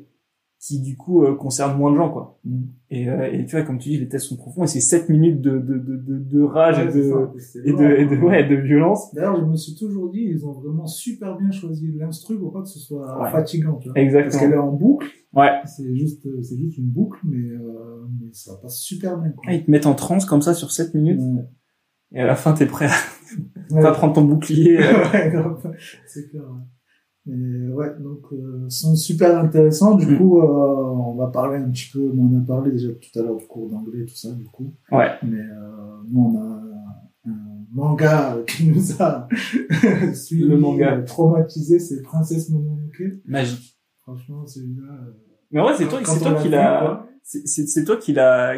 qui 0.65 0.80
du 0.82 0.96
coup 0.96 1.24
euh, 1.26 1.36
concerne 1.36 1.78
moins 1.78 1.91
de 1.91 1.98
gens 1.98 2.10
quoi 2.10 2.39
Mhm. 2.46 2.67
et, 2.89 3.10
euh, 3.10 3.30
et 3.32 3.46
tu 3.46 3.56
vois 3.56 3.65
comme 3.65 3.78
tu 3.80 3.89
dis 3.89 3.98
les 3.98 4.08
tests 4.08 4.28
sont 4.28 4.38
profonds 4.38 4.63
et 4.63 4.67
c'est 4.67 4.80
7 4.80 5.10
minutes 5.10 5.41
de 5.41 5.58
de 5.60 5.78
de 5.78 6.17
de, 6.19 6.41
rage 6.41 6.78
Ouais, 6.78 6.84
et 6.89 6.98
de 6.98 7.02
ça, 7.38 7.60
et 7.65 7.74
de 7.74 7.96
et 7.98 8.06
de 8.06 8.15
quoi. 8.15 8.30
ouais 8.30 8.48
de 8.48 8.56
violence 8.56 9.13
D'ailleurs, 9.13 9.39
je 9.41 9.46
me 9.46 9.56
suis 9.58 9.76
toujours 9.76 10.10
dit, 10.10 10.22
ils 10.22 10.46
ont 10.46 10.54
vraiment 10.54 10.88
super 10.88 11.38
bien 11.38 11.52
choisi 11.52 11.91
l'instru 11.98 12.39
pour 12.39 12.54
pas 12.54 12.62
que 12.62 12.69
ce 12.69 12.80
soit 12.80 13.22
Ouais. 13.22 13.30
fatigant, 13.32 13.76
tu 13.76 13.89
vois. 13.89 13.93
Parce 13.96 14.06
exactement 14.06 14.39
qu'elle 14.41 14.54
est 14.54 14.58
en 14.58 14.72
boucle, 14.72 15.08
ouais 15.34 15.50
c'est 15.65 15.93
juste, 15.96 16.26
c'est 16.41 16.58
juste 16.58 16.78
une 16.78 16.88
boucle, 16.89 17.19
mais, 17.26 17.50
euh, 17.50 18.06
mais 18.22 18.28
ça 18.32 18.54
passe 18.62 18.78
super 18.80 19.17
bien, 19.19 19.32
quoi. 19.32 19.43
Ah, 19.48 19.54
ils 19.54 19.65
te 19.65 19.69
mettent 19.72 19.86
en 19.86 19.96
transe 19.96 20.26
comme 20.26 20.41
ça 20.41 20.54
sur 20.54 20.72
7 20.72 20.93
minutes 20.93 21.19
Ouais. 21.22 21.43
et 22.13 22.22
à 22.22 22.26
la 22.26 22.36
fin 22.36 22.54
t'es 22.54 22.65
prêt 22.67 22.86
à 22.86 22.89
Ouais. 23.72 23.82
pas 23.82 23.92
prendre 23.92 24.14
ton 24.14 24.24
bouclier 24.26 24.78
euh, 24.82 25.12
ouais, 25.12 25.30
grave. 25.32 25.76
c'est 26.08 26.30
clair. 26.30 26.44
Mais 27.26 27.70
ouais, 27.70 27.92
donc 28.02 28.20
euh, 28.34 28.66
sont 28.70 28.96
super 28.96 29.40
intéressants. 29.40 29.96
Du 29.96 30.06
Mm. 30.08 30.18
coup, 30.18 30.40
euh, 30.40 30.44
on 30.46 31.16
va 31.16 31.28
parler 31.28 31.58
un 31.58 31.70
petit 31.70 31.90
peu. 31.94 32.12
On 32.18 32.36
en 32.36 32.42
a 32.42 32.46
parlé 32.46 32.72
déjà 32.72 32.90
tout 32.90 33.20
à 33.20 33.24
l'heure 33.24 33.38
du 33.38 33.46
cours 33.48 33.70
d'anglais, 33.70 34.06
tout 34.06 34.16
ça, 34.16 34.32
du 34.32 34.44
coup. 34.46 34.74
ouais 34.92 35.08
Mais 35.24 35.40
euh, 35.40 36.02
nous, 36.12 36.22
on 36.22 36.38
a 36.42 36.62
un 37.26 37.66
manga 37.72 38.36
qui 38.46 38.68
nous 38.68 39.02
a 39.02 39.28
suivi, 40.14 40.44
Le 40.44 40.58
manga. 40.58 40.98
euh, 40.98 41.04
traumatisé, 41.06 41.80
c'est 41.80 42.02
Princesse 42.02 42.50
Mononoke. 42.50 43.04
magique 43.26 43.80
Franchement, 44.02 44.46
celui-là. 44.46 44.92
euh, 44.92 45.12
mais 45.52 45.62
ouais 45.62 45.72
c'est 45.78 45.88
toi 45.88 46.00
c'est 46.04 46.20
toi 46.20 46.34
qui 46.34 46.50
l'a 46.50 47.06
c'est 47.24 47.86
toi 47.86 47.96
qui 47.96 48.12
l'a 48.12 48.56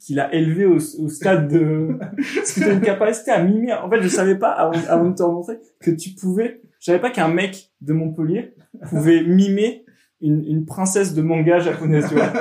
qui 0.00 0.14
l'a 0.14 0.32
élevé 0.34 0.66
au, 0.66 0.76
au 0.76 1.08
stade 1.08 1.48
de 1.48 1.96
parce 2.36 2.52
que 2.52 2.60
t'as 2.60 2.72
une 2.72 2.80
capacité 2.80 3.30
à 3.30 3.42
mimer 3.42 3.72
en 3.72 3.88
fait 3.90 4.02
je 4.02 4.08
savais 4.08 4.36
pas 4.36 4.50
avant, 4.50 4.78
avant 4.88 5.10
de 5.10 5.14
te 5.14 5.22
rencontrer 5.22 5.58
que 5.80 5.90
tu 5.90 6.10
pouvais 6.10 6.62
je 6.80 6.86
savais 6.86 7.00
pas 7.00 7.10
qu'un 7.10 7.28
mec 7.28 7.72
de 7.80 7.92
Montpellier 7.92 8.54
pouvait 8.88 9.22
mimer 9.22 9.84
une, 10.20 10.44
une 10.44 10.64
princesse 10.64 11.14
de 11.14 11.22
manga 11.22 11.58
japonaise 11.58 12.06
tu 12.08 12.14
vois 12.14 12.32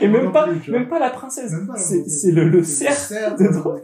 et 0.00 0.08
même 0.08 0.24
non 0.24 0.32
pas 0.32 0.48
plus, 0.48 0.70
même 0.70 0.88
pas 0.88 0.98
la 0.98 1.10
princesse 1.10 1.54
c'est 2.06 2.32
le 2.32 2.62
cerf 2.62 3.36
de 3.36 3.44
ouais. 3.44 3.52
drogue. 3.52 3.82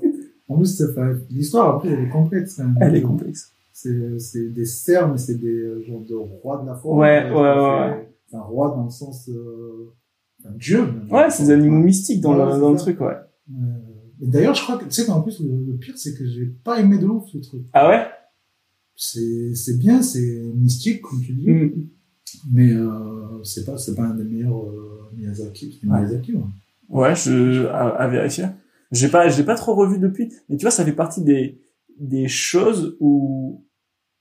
En 0.50 0.56
plus, 0.56 0.82
l'histoire, 1.28 1.76
après, 1.76 1.90
elle 1.90 2.04
est 2.04 2.08
complexe. 2.08 2.56
même. 2.56 2.74
elle 2.80 2.96
est 2.96 3.02
complexe 3.02 3.52
c'est, 3.78 4.18
c'est 4.18 4.48
des 4.48 4.64
cerfs, 4.64 5.08
mais 5.08 5.18
c'est 5.18 5.36
des 5.36 5.56
euh, 5.60 5.80
genres 5.82 6.00
de 6.00 6.14
rois 6.14 6.60
de 6.60 6.66
la 6.66 6.74
forêt. 6.74 6.98
Ouais, 6.98 7.30
ouais, 7.30 7.40
ouais, 7.40 8.10
c'est 8.26 8.36
Un 8.36 8.40
roi 8.40 8.70
dans 8.70 8.84
le 8.84 8.90
sens, 8.90 9.28
euh, 9.28 9.92
un 10.44 10.52
dieu. 10.52 10.86
Ouais, 11.10 11.30
c'est 11.30 11.44
des 11.44 11.50
animaux 11.52 11.82
mystiques 11.82 12.20
dans 12.20 12.36
Ouais, 12.36 12.54
le, 12.54 12.60
dans 12.60 12.72
le 12.72 12.78
truc, 12.78 13.00
ouais. 13.00 13.16
Euh, 13.50 13.54
d'ailleurs, 14.20 14.54
je 14.54 14.62
crois 14.62 14.78
que, 14.78 14.84
tu 14.84 14.90
sais 14.92 15.06
qu'en 15.06 15.20
plus, 15.22 15.40
le, 15.40 15.64
le 15.66 15.76
pire, 15.76 15.96
c'est 15.96 16.14
que 16.14 16.26
j'ai 16.26 16.46
pas 16.46 16.80
aimé 16.80 16.98
de 16.98 17.06
ouf, 17.06 17.28
ce 17.32 17.38
truc. 17.38 17.62
Ah 17.72 17.88
ouais? 17.88 18.06
C'est, 18.96 19.54
c'est 19.54 19.78
bien, 19.78 20.02
c'est 20.02 20.52
mystique, 20.54 21.02
comme 21.02 21.20
tu 21.20 21.32
dis. 21.32 21.50
Mm. 21.50 21.88
Mais, 22.52 22.72
euh, 22.72 23.42
c'est 23.42 23.64
pas, 23.64 23.78
c'est 23.78 23.94
pas 23.94 24.02
un 24.04 24.14
des 24.14 24.24
meilleurs, 24.24 24.64
euh, 24.64 25.10
Miyazaki. 25.16 25.80
Ouais. 25.84 25.98
Miyazaki, 25.98 26.34
ouais. 26.34 26.42
Ouais, 26.88 27.14
je, 27.14 27.66
à, 27.66 27.88
à 27.88 28.08
vérifier. 28.08 28.46
J'ai 28.92 29.08
pas, 29.08 29.28
j'ai 29.28 29.44
pas 29.44 29.54
trop 29.54 29.74
revu 29.74 29.98
depuis. 29.98 30.32
Mais 30.48 30.56
tu 30.56 30.62
vois, 30.62 30.70
ça 30.70 30.84
fait 30.84 30.92
partie 30.92 31.22
des, 31.22 31.60
des 31.98 32.28
choses 32.28 32.96
où 33.00 33.64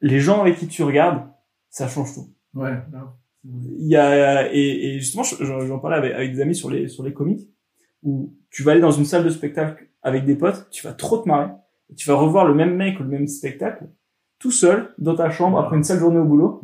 les 0.02 0.20
gens 0.20 0.42
avec 0.42 0.58
qui 0.58 0.68
tu 0.68 0.84
regardes, 0.84 1.28
ça 1.70 1.88
change 1.88 2.14
tout. 2.14 2.28
Ouais, 2.54 2.78
non. 2.92 3.08
Il 3.80 3.88
y 3.88 3.96
a, 3.96 4.52
et, 4.54 4.60
et 4.96 5.00
justement, 5.00 5.24
je- 5.24 5.36
j'en 5.66 5.80
parlais 5.80 5.98
avec, 5.98 6.14
avec 6.14 6.34
des 6.34 6.42
amis 6.42 6.56
sur 6.56 6.70
les, 6.70 6.88
sur 6.88 7.04
les 7.04 7.14
comics, 7.14 7.48
où 8.04 8.34
tu 8.50 8.64
vas 8.64 8.72
aller 8.74 8.82
dans 8.82 8.92
une 8.92 9.06
salle 9.06 9.24
de 9.24 9.30
spectacle 9.30 9.88
avec 10.02 10.26
des 10.26 10.36
potes, 10.36 10.68
tu 10.72 10.86
vas 10.86 10.94
trop 10.94 11.18
te 11.20 11.28
marrer, 11.28 11.50
et 11.92 11.96
tu 11.96 12.08
vas 12.10 12.16
revoir 12.16 12.46
le 12.48 12.54
même 12.54 12.76
mec 12.76 13.00
ou 13.00 13.04
le 13.04 13.10
même 13.10 13.28
spectacle, 13.28 13.88
tout 14.40 14.52
seul, 14.52 14.94
dans 14.98 15.16
ta 15.16 15.30
chambre, 15.30 15.58
après 15.60 15.78
une 15.78 15.84
sale 15.84 16.00
journée 16.00 16.20
au 16.20 16.26
boulot. 16.26 16.62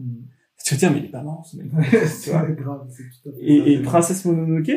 Tu 0.65 0.73
vas 0.73 0.77
te 0.77 0.79
dire, 0.79 0.91
mais 0.91 0.99
il 0.99 1.05
est 1.05 1.09
pas 1.09 1.23
marrant, 1.23 1.43
ce 1.43 1.57
mec. 1.57 1.67
c'est 2.07 2.31
grave, 2.31 2.85
c'est 2.89 3.03
tout 3.03 3.29
à 3.29 3.31
fait 3.31 3.37
ça, 3.37 3.41
Et, 3.41 3.73
et 3.73 3.79
Princesse 3.81 4.25
Mononoke, 4.25 4.71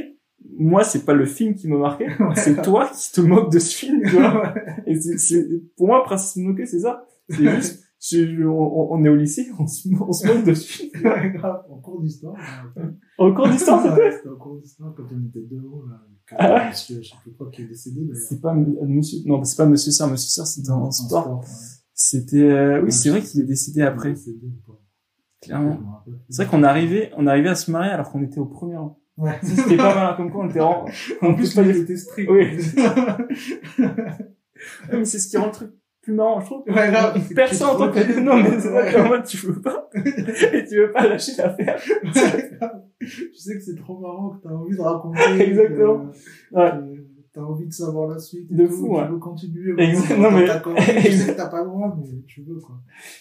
moi, 0.59 0.85
c'est 0.85 1.05
pas 1.05 1.12
le 1.14 1.27
film 1.27 1.55
qui 1.55 1.69
m'a 1.69 1.77
marqué, 1.79 2.07
c'est 2.37 2.62
toi 2.62 2.88
qui 2.95 3.12
te 3.12 3.21
moques 3.21 3.53
de 3.53 3.59
ce 3.59 3.75
film, 3.77 4.03
tu 4.03 4.11
vois. 4.16 4.55
Et 4.87 4.99
c'est, 5.01 5.19
c'est- 5.19 5.49
pour 5.77 5.87
moi, 5.88 6.03
Princesse 6.05 6.37
Mononoke, 6.37 6.66
c'est 6.66 6.81
ça. 6.81 7.05
C'est 7.29 7.49
juste, 7.57 7.85
je- 8.11 8.45
on, 8.45 8.92
on 8.92 9.05
est 9.05 9.09
au 9.09 9.16
lycée, 9.16 9.49
on 9.59 9.66
se, 9.66 9.88
on 10.01 10.12
se 10.12 10.27
moque 10.27 10.45
de 10.45 10.55
ce 10.55 10.66
film. 10.66 10.90
Ouais, 11.05 11.31
grave, 11.31 11.64
en 11.71 11.79
cours 11.79 12.01
d'histoire. 12.01 12.37
En 13.19 13.35
cours 13.35 13.49
d'histoire, 13.49 13.83
c'était 13.83 14.01
Ouais, 14.03 14.12
C'était 14.12 14.29
en 14.29 14.37
cours 14.37 14.57
d'histoire 14.61 14.95
quand 14.97 15.05
on 15.12 15.27
était 15.29 15.40
deux 15.49 15.61
hauts, 15.61 15.85
là. 15.88 16.03
Ah 16.38 16.55
ouais? 16.55 16.69
Monsieur, 16.71 17.01
je 17.03 17.09
sais 17.09 17.14
plus 17.23 17.33
quoi 17.33 17.51
qui 17.51 17.62
est 17.62 17.66
décédé. 17.66 18.09
C'est 18.14 18.40
pas 18.40 18.53
m- 18.53 18.77
monsieur, 18.87 19.19
non, 19.27 19.42
c'est 19.45 19.57
pas 19.57 19.66
monsieur 19.66 19.92
Serre, 19.92 20.09
monsieur 20.09 20.29
Serre, 20.29 20.47
c'était 20.47 20.71
en 20.71 20.90
sport. 20.90 21.40
ouais. 21.40 21.47
C'était, 21.95 22.42
euh, 22.42 22.83
oui, 22.85 22.92
c'est 22.92 23.11
vrai 23.11 23.23
qu'il 23.23 23.40
est 23.40 23.45
décédé 23.45 23.83
après, 23.83 24.14
clairement. 25.40 25.79
C'est 26.29 26.42
vrai 26.42 26.51
qu'on 26.51 26.62
arrivait, 26.62 27.11
on 27.16 27.27
arrivait 27.27 27.49
à 27.51 27.55
se 27.55 27.71
marier 27.71 27.90
alors 27.90 28.11
qu'on 28.11 28.23
était 28.23 28.38
au 28.40 28.47
premier 28.47 28.77
rang. 28.77 28.99
Ouais. 29.16 29.38
C'était 29.42 29.77
pas 29.79 29.95
mal, 29.95 30.16
comme 30.16 30.31
quoi 30.31 30.45
on 30.45 30.51
était 30.51 30.61
en, 30.61 30.85
En 30.85 30.87
on 31.23 31.35
plus, 31.35 31.55
pas 31.55 31.62
il 31.62 31.77
était 31.77 31.97
strict. 31.97 32.29
Oui. 32.31 32.59
Mais 34.92 35.05
c'est 35.05 35.19
ce 35.19 35.29
qui 35.29 35.37
rend 35.37 35.47
le 35.47 35.53
truc 35.53 35.71
plus 36.07 36.14
marrant, 36.14 36.38
je 36.40 36.47
trouve. 36.47 36.62
Ouais. 36.69 36.92
Personne 37.35 37.69
en 37.69 37.77
tant 37.77 37.90
que, 37.90 38.21
non, 38.21 38.37
mais 38.37 38.61
c'est 38.61 38.69
vrai 38.69 38.92
qu'en 38.92 39.09
mode, 39.09 39.25
tu 39.25 39.37
veux 39.38 39.61
pas, 39.61 39.90
et 39.95 40.64
tu 40.64 40.77
veux 40.79 40.92
pas 40.92 41.07
lâcher 41.09 41.33
l'affaire. 41.37 41.81
tu 43.01 43.35
sais 43.35 43.55
que 43.55 43.61
c'est 43.61 43.75
trop 43.77 43.99
marrant 43.99 44.31
que 44.31 44.42
t'as 44.42 44.55
envie 44.55 44.77
de 44.77 44.81
raconter. 44.81 45.21
Exactement. 45.40 46.07
que- 46.53 46.57
Ouais. 46.57 46.73
T'as 47.33 47.42
envie 47.42 47.66
de 47.66 47.73
savoir 47.73 48.09
la 48.09 48.19
suite. 48.19 48.51
De 48.51 48.66
tout, 48.66 48.73
fou, 48.73 48.87
Tu 48.87 48.92
ouais. 48.95 49.09
veux 49.09 49.19
continuer. 49.19 49.75
Exact- 49.83 50.07
vraiment, 50.14 50.31
non, 50.31 50.37
mais- 50.38 51.03
Tu 51.03 51.12
sais 51.12 51.33
que 51.33 51.37
t'as 51.37 51.49
pas 51.49 51.61
le 51.62 51.69
droit, 51.69 51.95
mais 52.01 52.07
tu 52.27 52.42
veux, 52.45 52.59
quoi. 52.61 52.77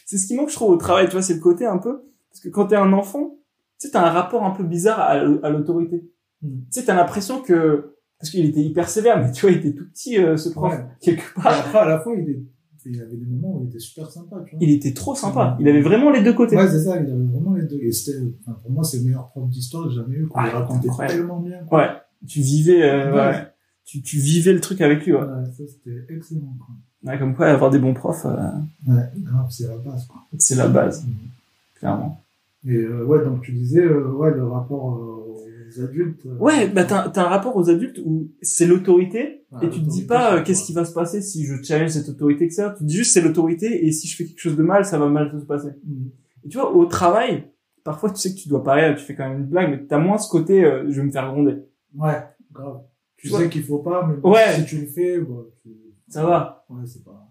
C'est 0.06 0.18
ce 0.18 0.28
qui 0.28 0.36
manque, 0.38 0.50
je 0.50 0.56
trouve, 0.56 0.70
au 0.72 0.78
travail, 0.78 1.08
tu 1.08 1.14
vois, 1.14 1.22
c'est 1.22 1.34
le 1.34 1.42
côté 1.42 1.66
un 1.66 1.78
peu, 1.80 2.04
parce 2.32 2.40
que 2.42 2.48
quand 2.50 2.68
t'es 2.68 2.78
un 2.78 2.94
enfant, 2.94 3.40
tu 3.80 3.88
sais, 3.88 3.92
t'as 3.92 4.06
un 4.06 4.12
rapport 4.12 4.46
un 4.46 4.52
peu 4.52 4.64
bizarre 4.64 5.00
à, 5.02 5.12
à 5.16 5.50
l'autorité. 5.50 6.10
Mm. 6.42 6.48
Tu 6.72 6.80
sais, 6.80 6.86
t'as 6.86 6.96
l'impression 6.96 7.42
que, 7.42 7.96
parce 8.18 8.30
qu'il 8.32 8.46
était 8.46 8.62
hyper 8.62 8.88
sévère, 8.88 9.22
mais 9.22 9.32
tu 9.34 9.42
vois, 9.42 9.52
il 9.52 9.58
était 9.58 9.74
tout 9.78 9.90
petit, 9.90 10.18
euh, 10.18 10.38
ce 10.38 10.48
prof, 10.50 10.72
Ouais. 10.72 10.86
quelque 11.02 11.20
Et 11.38 11.42
part. 11.44 11.48
après, 11.60 11.80
à 11.80 11.86
la 11.86 12.00
fois, 12.00 12.14
il, 12.16 12.30
est... 12.30 12.40
il 12.86 12.98
y 12.98 13.02
avait 13.02 13.16
des 13.16 13.26
moments 13.26 13.58
où 13.58 13.64
il 13.64 13.70
était 13.70 13.80
super 13.80 14.10
sympa, 14.10 14.38
tu 14.46 14.56
vois. 14.56 14.60
Il 14.62 14.70
était 14.72 14.94
trop 14.94 15.16
sympa. 15.16 15.58
Il 15.60 15.68
avait 15.68 15.82
vraiment 15.82 16.12
les 16.12 16.24
deux 16.24 16.34
côtés. 16.34 16.56
Ouais, 16.56 16.68
c'est 16.68 16.84
ça, 16.84 16.96
il 17.02 17.10
avait 17.12 17.24
vraiment 17.24 17.54
les 17.54 17.64
deux. 17.64 17.80
Et 17.82 17.92
c'était, 17.92 18.20
enfin, 18.42 18.58
pour 18.62 18.72
moi, 18.72 18.84
c'est 18.84 18.98
le 18.98 19.04
meilleur 19.06 19.28
prof 19.30 19.50
d'histoire 19.50 19.86
que 19.86 19.90
j'ai 19.92 19.96
jamais 19.98 20.16
eu, 20.16 20.28
qu'on 20.28 20.40
Ah, 20.40 20.48
il 20.48 20.56
racontait 20.56 20.90
incroyable. 20.90 21.18
tellement 21.18 21.40
bien. 21.40 21.60
Ouais. 21.72 21.88
Tu 22.28 22.40
vivais, 22.42 22.84
euh, 22.84 23.12
Ouais. 23.12 23.18
ouais. 23.18 23.48
Tu, 23.86 24.02
tu 24.02 24.18
vivais 24.18 24.54
le 24.54 24.62
truc 24.62 24.82
avec 24.82 25.06
lui, 25.06 25.14
ouais. 25.14 25.20
Ouais, 25.20 25.46
ça, 25.58 25.64
c'était 25.68 26.14
excellent, 26.14 26.56
quoi. 26.60 26.76
Ouais, 27.12 27.20
comme 27.20 27.36
quoi, 27.36 27.48
avoir 27.48 27.70
des 27.70 27.78
bons 27.80 27.94
profs, 27.94 28.26
euh, 28.26 28.32
Ouais, 28.88 29.04
grave, 29.18 29.46
c'est 29.52 29.68
la 29.68 29.78
base, 29.78 30.06
quoi. 30.08 30.22
c'est 30.40 30.56
la 30.56 30.68
base, 30.68 31.06
clairement. 31.76 32.20
Et, 32.68 32.78
euh, 32.78 33.04
ouais, 33.06 33.24
donc 33.24 33.42
tu 33.44 33.52
disais, 33.52 33.84
euh, 33.84 34.12
ouais, 34.14 34.32
le 34.34 34.44
rapport 34.48 34.98
aux 35.68 35.82
adultes. 35.82 36.26
euh, 36.26 36.38
Ouais, 36.38 36.68
bah 36.70 36.84
t'as, 36.86 37.10
t'as 37.10 37.26
un 37.26 37.30
rapport 37.30 37.56
aux 37.56 37.70
adultes 37.70 38.00
où 38.06 38.32
c'est 38.42 38.66
l'autorité, 38.68 39.46
et 39.62 39.70
tu 39.70 39.82
te 39.82 39.88
dis 39.90 40.06
pas 40.06 40.36
euh, 40.36 40.44
qu'est-ce 40.44 40.66
qui 40.66 40.74
va 40.74 40.86
se 40.86 40.94
passer 40.94 41.22
si 41.22 41.46
je 41.46 41.62
challenge 41.64 41.92
cette 41.92 42.10
autorité, 42.10 42.46
etc. 42.46 42.70
Tu 42.78 42.84
te 42.84 42.88
dis 42.90 42.96
juste 42.96 43.14
c'est 43.14 43.22
l'autorité, 43.22 43.86
et 43.86 43.92
si 43.92 44.08
je 44.08 44.16
fais 44.18 44.26
quelque 44.26 44.40
chose 44.40 44.56
de 44.58 44.64
mal, 44.64 44.86
ça 44.86 44.98
va 45.00 45.08
mal 45.08 45.32
se 45.40 45.46
passer. 45.46 45.70
Mhm. 45.86 46.12
Et 46.46 46.50
tu 46.50 46.58
vois, 46.58 46.76
au 46.76 46.86
travail, 46.86 47.52
parfois 47.84 48.10
tu 48.12 48.18
sais 48.18 48.34
que 48.34 48.40
tu 48.40 48.50
dois 48.50 48.64
parler, 48.64 48.94
tu 48.98 49.04
fais 49.04 49.16
quand 49.16 49.28
même 49.30 49.40
une 49.40 49.46
blague, 49.48 49.70
mais 49.72 49.86
t'as 49.88 49.98
moins 50.00 50.18
ce 50.18 50.30
côté 50.30 50.64
euh, 50.66 50.86
je 50.90 51.00
vais 51.02 51.08
me 51.08 51.12
faire 51.12 51.32
gronder. 51.32 51.56
Ouais, 51.96 52.22
grave. 52.52 52.82
Tu 53.18 53.30
sais 53.30 53.50
qu'il 53.50 53.64
faut 53.64 53.80
pas, 53.80 54.06
mais 54.06 54.16
Ouais. 54.30 54.54
si 54.56 54.66
tu 54.66 54.78
le 54.82 54.86
fais, 54.88 55.20
bah, 55.20 55.44
tu... 55.64 55.70
Ça 56.08 56.24
va. 56.24 56.66
Ouais, 56.70 56.84
c'est 56.86 57.04
pas. 57.04 57.28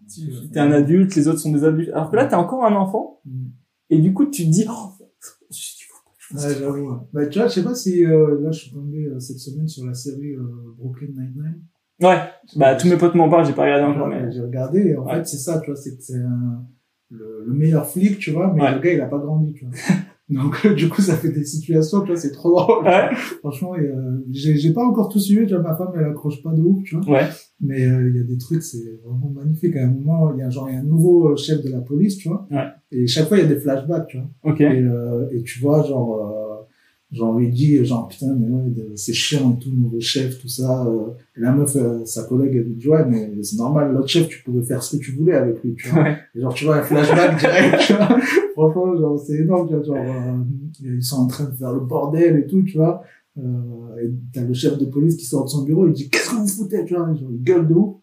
T'es 0.53 0.59
un 0.59 0.73
adulte, 0.73 1.15
les 1.15 1.29
autres 1.29 1.39
sont 1.39 1.53
des 1.53 1.63
adultes. 1.63 1.91
Alors 1.91 2.11
que 2.11 2.17
là, 2.17 2.25
t'es 2.27 2.35
encore 2.35 2.65
un 2.65 2.75
enfant, 2.75 3.21
Mhm. 3.25 3.51
et 3.91 3.99
du 4.01 4.13
coup, 4.13 4.27
tu 4.27 4.45
te 4.47 4.51
dis, 4.51 4.65
oh, 4.69 4.73
il 4.73 4.97
faut 4.99 5.05
pas 5.05 5.11
que 5.11 5.27
je 5.51 5.57
fasse 5.57 6.14
Ouais, 6.33 6.55
j'avoue. 6.59 7.01
Bah, 7.13 7.27
tu 7.27 7.39
vois, 7.39 7.49
je 7.49 7.53
sais 7.55 7.65
pas 7.65 7.75
si, 7.75 8.05
euh, 8.05 8.41
là, 8.41 8.51
je 8.51 8.61
suis 8.61 8.71
tombé 8.73 9.05
euh, 9.07 9.19
cette 9.21 9.39
semaine 9.39 9.69
sur 9.69 9.85
la 9.87 9.95
série 9.95 10.33
euh, 10.35 10.75
Brooklyn 10.79 11.09
Nine-Nine. 11.09 11.61
Ouais. 12.03 12.19
Bah, 12.57 12.75
tous 12.77 12.89
mes 12.89 12.97
potes 12.97 13.15
m'en 13.15 13.29
parlent, 13.29 13.47
j'ai 13.47 13.53
pas 13.53 13.63
regardé 13.65 13.85
encore, 13.85 14.09
mais. 14.09 14.31
J'ai 14.33 14.41
regardé, 14.41 14.81
et 14.81 14.97
en 14.97 15.05
Ouais. 15.07 15.17
fait, 15.17 15.27
c'est 15.27 15.37
ça, 15.39 15.61
tu 15.61 15.71
vois, 15.71 15.77
c'est 15.77 15.97
que 15.97 16.03
c'est 16.03 16.17
un- 16.19 16.65
le, 17.11 17.45
le 17.47 17.53
meilleur 17.55 17.87
flic, 17.87 18.19
tu 18.19 18.31
vois, 18.33 18.53
mais 18.53 18.63
Ouais. 18.63 18.75
le 18.75 18.81
gars, 18.81 18.93
il 18.93 19.01
a 19.01 19.07
pas 19.07 19.19
grandi, 19.19 19.53
tu 19.53 19.67
vois. 19.67 19.75
Donc, 20.31 20.67
du 20.75 20.89
coup, 20.89 21.03
ça 21.03 21.17
fait 21.17 21.31
des 21.31 21.45
situations, 21.45 22.01
tu 22.01 22.07
vois, 22.09 22.17
c'est 22.17 22.33
trop 22.33 22.59
drôle. 22.59 22.85
Ouais. 22.85 23.15
Franchement, 23.41 23.75
euh, 23.75 24.25
j'ai 24.31 24.57
j'ai 24.57 24.73
pas 24.73 24.83
encore 24.83 25.09
tout 25.11 25.21
suivi, 25.21 25.47
tu 25.47 25.53
vois, 25.55 25.63
ma 25.63 25.77
femme, 25.77 25.93
elle 25.97 26.05
accroche 26.05 26.43
pas 26.43 26.53
de 26.53 26.63
ouf, 26.63 26.83
tu 26.85 26.97
vois. 26.97 27.07
Ouais. 27.17 27.29
Mais 27.61 27.85
euh, 27.87 28.09
il 28.09 28.17
y 28.17 28.21
a 28.21 28.23
des 28.25 28.39
trucs, 28.39 28.63
c'est 28.63 29.01
vraiment 29.05 29.31
magnifique. 29.31 29.77
À 29.77 29.85
un 29.85 29.91
moment, 29.91 30.33
il 30.35 30.39
y 30.41 30.43
a 30.43 30.49
genre 30.51 30.69
il 30.71 30.75
y 30.75 30.77
a 30.77 30.81
un 30.81 30.85
nouveau 30.85 31.31
euh, 31.31 31.37
chef 31.37 31.63
de 31.63 31.71
la 31.71 31.81
police, 31.81 32.17
tu 32.17 32.29
vois. 32.29 32.47
Ouais. 32.51 32.69
Et 32.91 33.07
chaque 33.07 33.29
fois, 33.29 33.37
il 33.37 33.43
y 33.43 33.47
a 33.47 33.49
des 33.49 33.61
flashbacks, 33.61 34.07
tu 34.07 34.17
vois. 34.19 34.53
Ok. 34.53 34.61
Et, 34.61 34.65
euh, 34.65 35.29
et 35.31 35.43
tu 35.43 35.61
vois, 35.61 35.83
genre, 35.83 36.17
euh, 36.17 36.44
genre, 37.15 37.41
il 37.41 37.51
dit, 37.51 37.85
genre, 37.85 38.09
putain, 38.09 38.35
mais 38.35 38.49
ouais, 38.49 38.73
c'est 38.97 39.13
chiant 39.13 39.53
tout, 39.53 39.71
nouveau 39.73 40.01
chef, 40.01 40.39
tout 40.41 40.49
ça. 40.49 40.85
euh. 40.87 41.11
Et 41.37 41.41
la 41.41 41.53
meuf, 41.53 41.75
euh, 41.77 42.05
sa 42.05 42.25
collègue, 42.25 42.55
elle 42.57 42.65
lui 42.65 42.75
dit, 42.75 42.89
ouais, 42.89 43.05
mais 43.07 43.31
c'est 43.43 43.57
normal, 43.57 43.93
l'autre 43.93 44.09
chef, 44.09 44.29
tu 44.29 44.43
pouvais 44.43 44.63
faire 44.63 44.83
ce 44.83 44.97
que 44.97 45.03
tu 45.03 45.13
voulais 45.13 45.35
avec 45.35 45.63
lui, 45.63 45.75
tu 45.75 45.89
vois. 45.89 46.03
Ouais. 46.03 46.17
Et 46.35 46.41
genre, 46.41 46.53
tu 46.55 46.65
vois, 46.65 46.77
un 46.77 46.83
flashback 46.83 47.39
direct, 47.39 47.79
tu 47.87 47.93
vois. 47.95 48.19
Franchement, 48.53 48.97
genre, 48.97 49.19
c'est 49.19 49.37
énorme, 49.37 49.69
tu 49.69 49.75
vois, 49.75 49.83
genre, 49.85 49.97
euh, 49.97 50.39
ils 50.83 51.03
sont 51.03 51.17
en 51.23 51.27
train 51.27 51.45
de 51.45 51.55
faire 51.55 51.73
le 51.73 51.81
bordel 51.81 52.37
et 52.37 52.47
tout, 52.47 52.63
tu 52.63 52.77
vois. 52.77 53.03
Euh, 53.39 53.43
et 54.03 54.11
t'as 54.33 54.43
le 54.43 54.55
chef 54.55 54.79
de 54.79 54.85
police 54.85 55.17
qui 55.17 55.25
sort 55.25 55.45
de 55.45 55.51
son 55.51 55.63
bureau, 55.65 55.87
il 55.87 55.93
dit, 55.93 56.09
qu'est-ce 56.09 56.31
que 56.31 56.37
vous 56.37 56.47
foutez, 56.49 56.85
tu 56.85 56.95
vois, 56.95 57.13
genre, 57.15 57.31
il 57.31 57.43
gueule 57.43 57.67
de 57.69 57.75
ouf. 57.75 57.97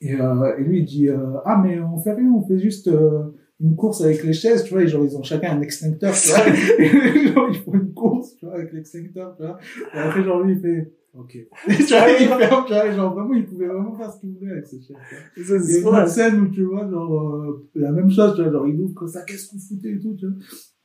Et, 0.00 0.14
euh, 0.14 0.56
et 0.58 0.62
lui, 0.62 0.78
il 0.80 0.84
dit, 0.84 1.08
euh, 1.08 1.16
ah, 1.44 1.60
mais 1.62 1.80
on 1.80 1.98
fait 1.98 2.12
rien, 2.12 2.32
on 2.32 2.46
fait 2.46 2.58
juste, 2.58 2.88
euh, 2.88 3.24
une 3.60 3.74
course 3.76 4.02
avec 4.02 4.22
les 4.22 4.32
chaises, 4.32 4.64
tu 4.64 4.72
vois, 4.74 4.82
et 4.82 4.86
genre, 4.88 5.04
ils 5.04 5.16
ont 5.16 5.22
chacun 5.22 5.56
un 5.56 5.60
extincteur, 5.60 6.14
tu 6.14 6.28
vois. 6.30 6.48
Et 6.78 7.26
genre, 7.32 7.48
ils 7.50 7.58
font 7.58 7.74
une 7.74 7.92
course, 7.92 8.36
tu 8.36 8.46
vois, 8.46 8.54
avec 8.54 8.72
l'extincteur, 8.72 9.34
tu 9.36 9.42
vois. 9.42 9.58
Et 9.94 9.98
après, 9.98 10.22
genre, 10.22 10.42
lui, 10.42 10.54
il 10.54 10.60
fait, 10.60 10.92
ok. 11.14 11.34
Et 11.34 11.48
tu 11.66 11.82
vois, 11.84 12.08
il 12.20 12.28
ferme, 12.28 12.64
tu 12.66 12.72
vois, 12.72 12.90
genre, 12.92 13.14
vraiment, 13.14 13.34
il 13.34 13.46
pouvait 13.46 13.66
vraiment 13.66 13.92
faire 13.96 14.12
ce 14.12 14.20
qu'il 14.20 14.30
voulait 14.34 14.52
avec 14.52 14.66
ses 14.66 14.80
chaises, 14.80 14.96
Il 15.36 15.42
y 15.42 15.52
a 15.52 15.58
c'est 15.60 15.78
une 15.78 15.82
drôle. 15.84 16.08
scène 16.08 16.40
où 16.40 16.48
tu 16.50 16.62
vois, 16.62 16.88
genre, 16.88 17.20
euh, 17.20 17.68
la 17.74 17.90
même 17.90 18.10
chose, 18.10 18.34
tu 18.36 18.42
vois, 18.42 18.52
genre, 18.52 18.66
il 18.68 18.80
ouvre 18.80 18.94
comme 18.94 19.08
ça, 19.08 19.22
qu'est-ce 19.26 19.48
que 19.48 19.56
vous 19.56 19.60
foutez 19.60 19.90
et 19.90 19.98
tout, 19.98 20.14
tu 20.14 20.26
vois. 20.26 20.36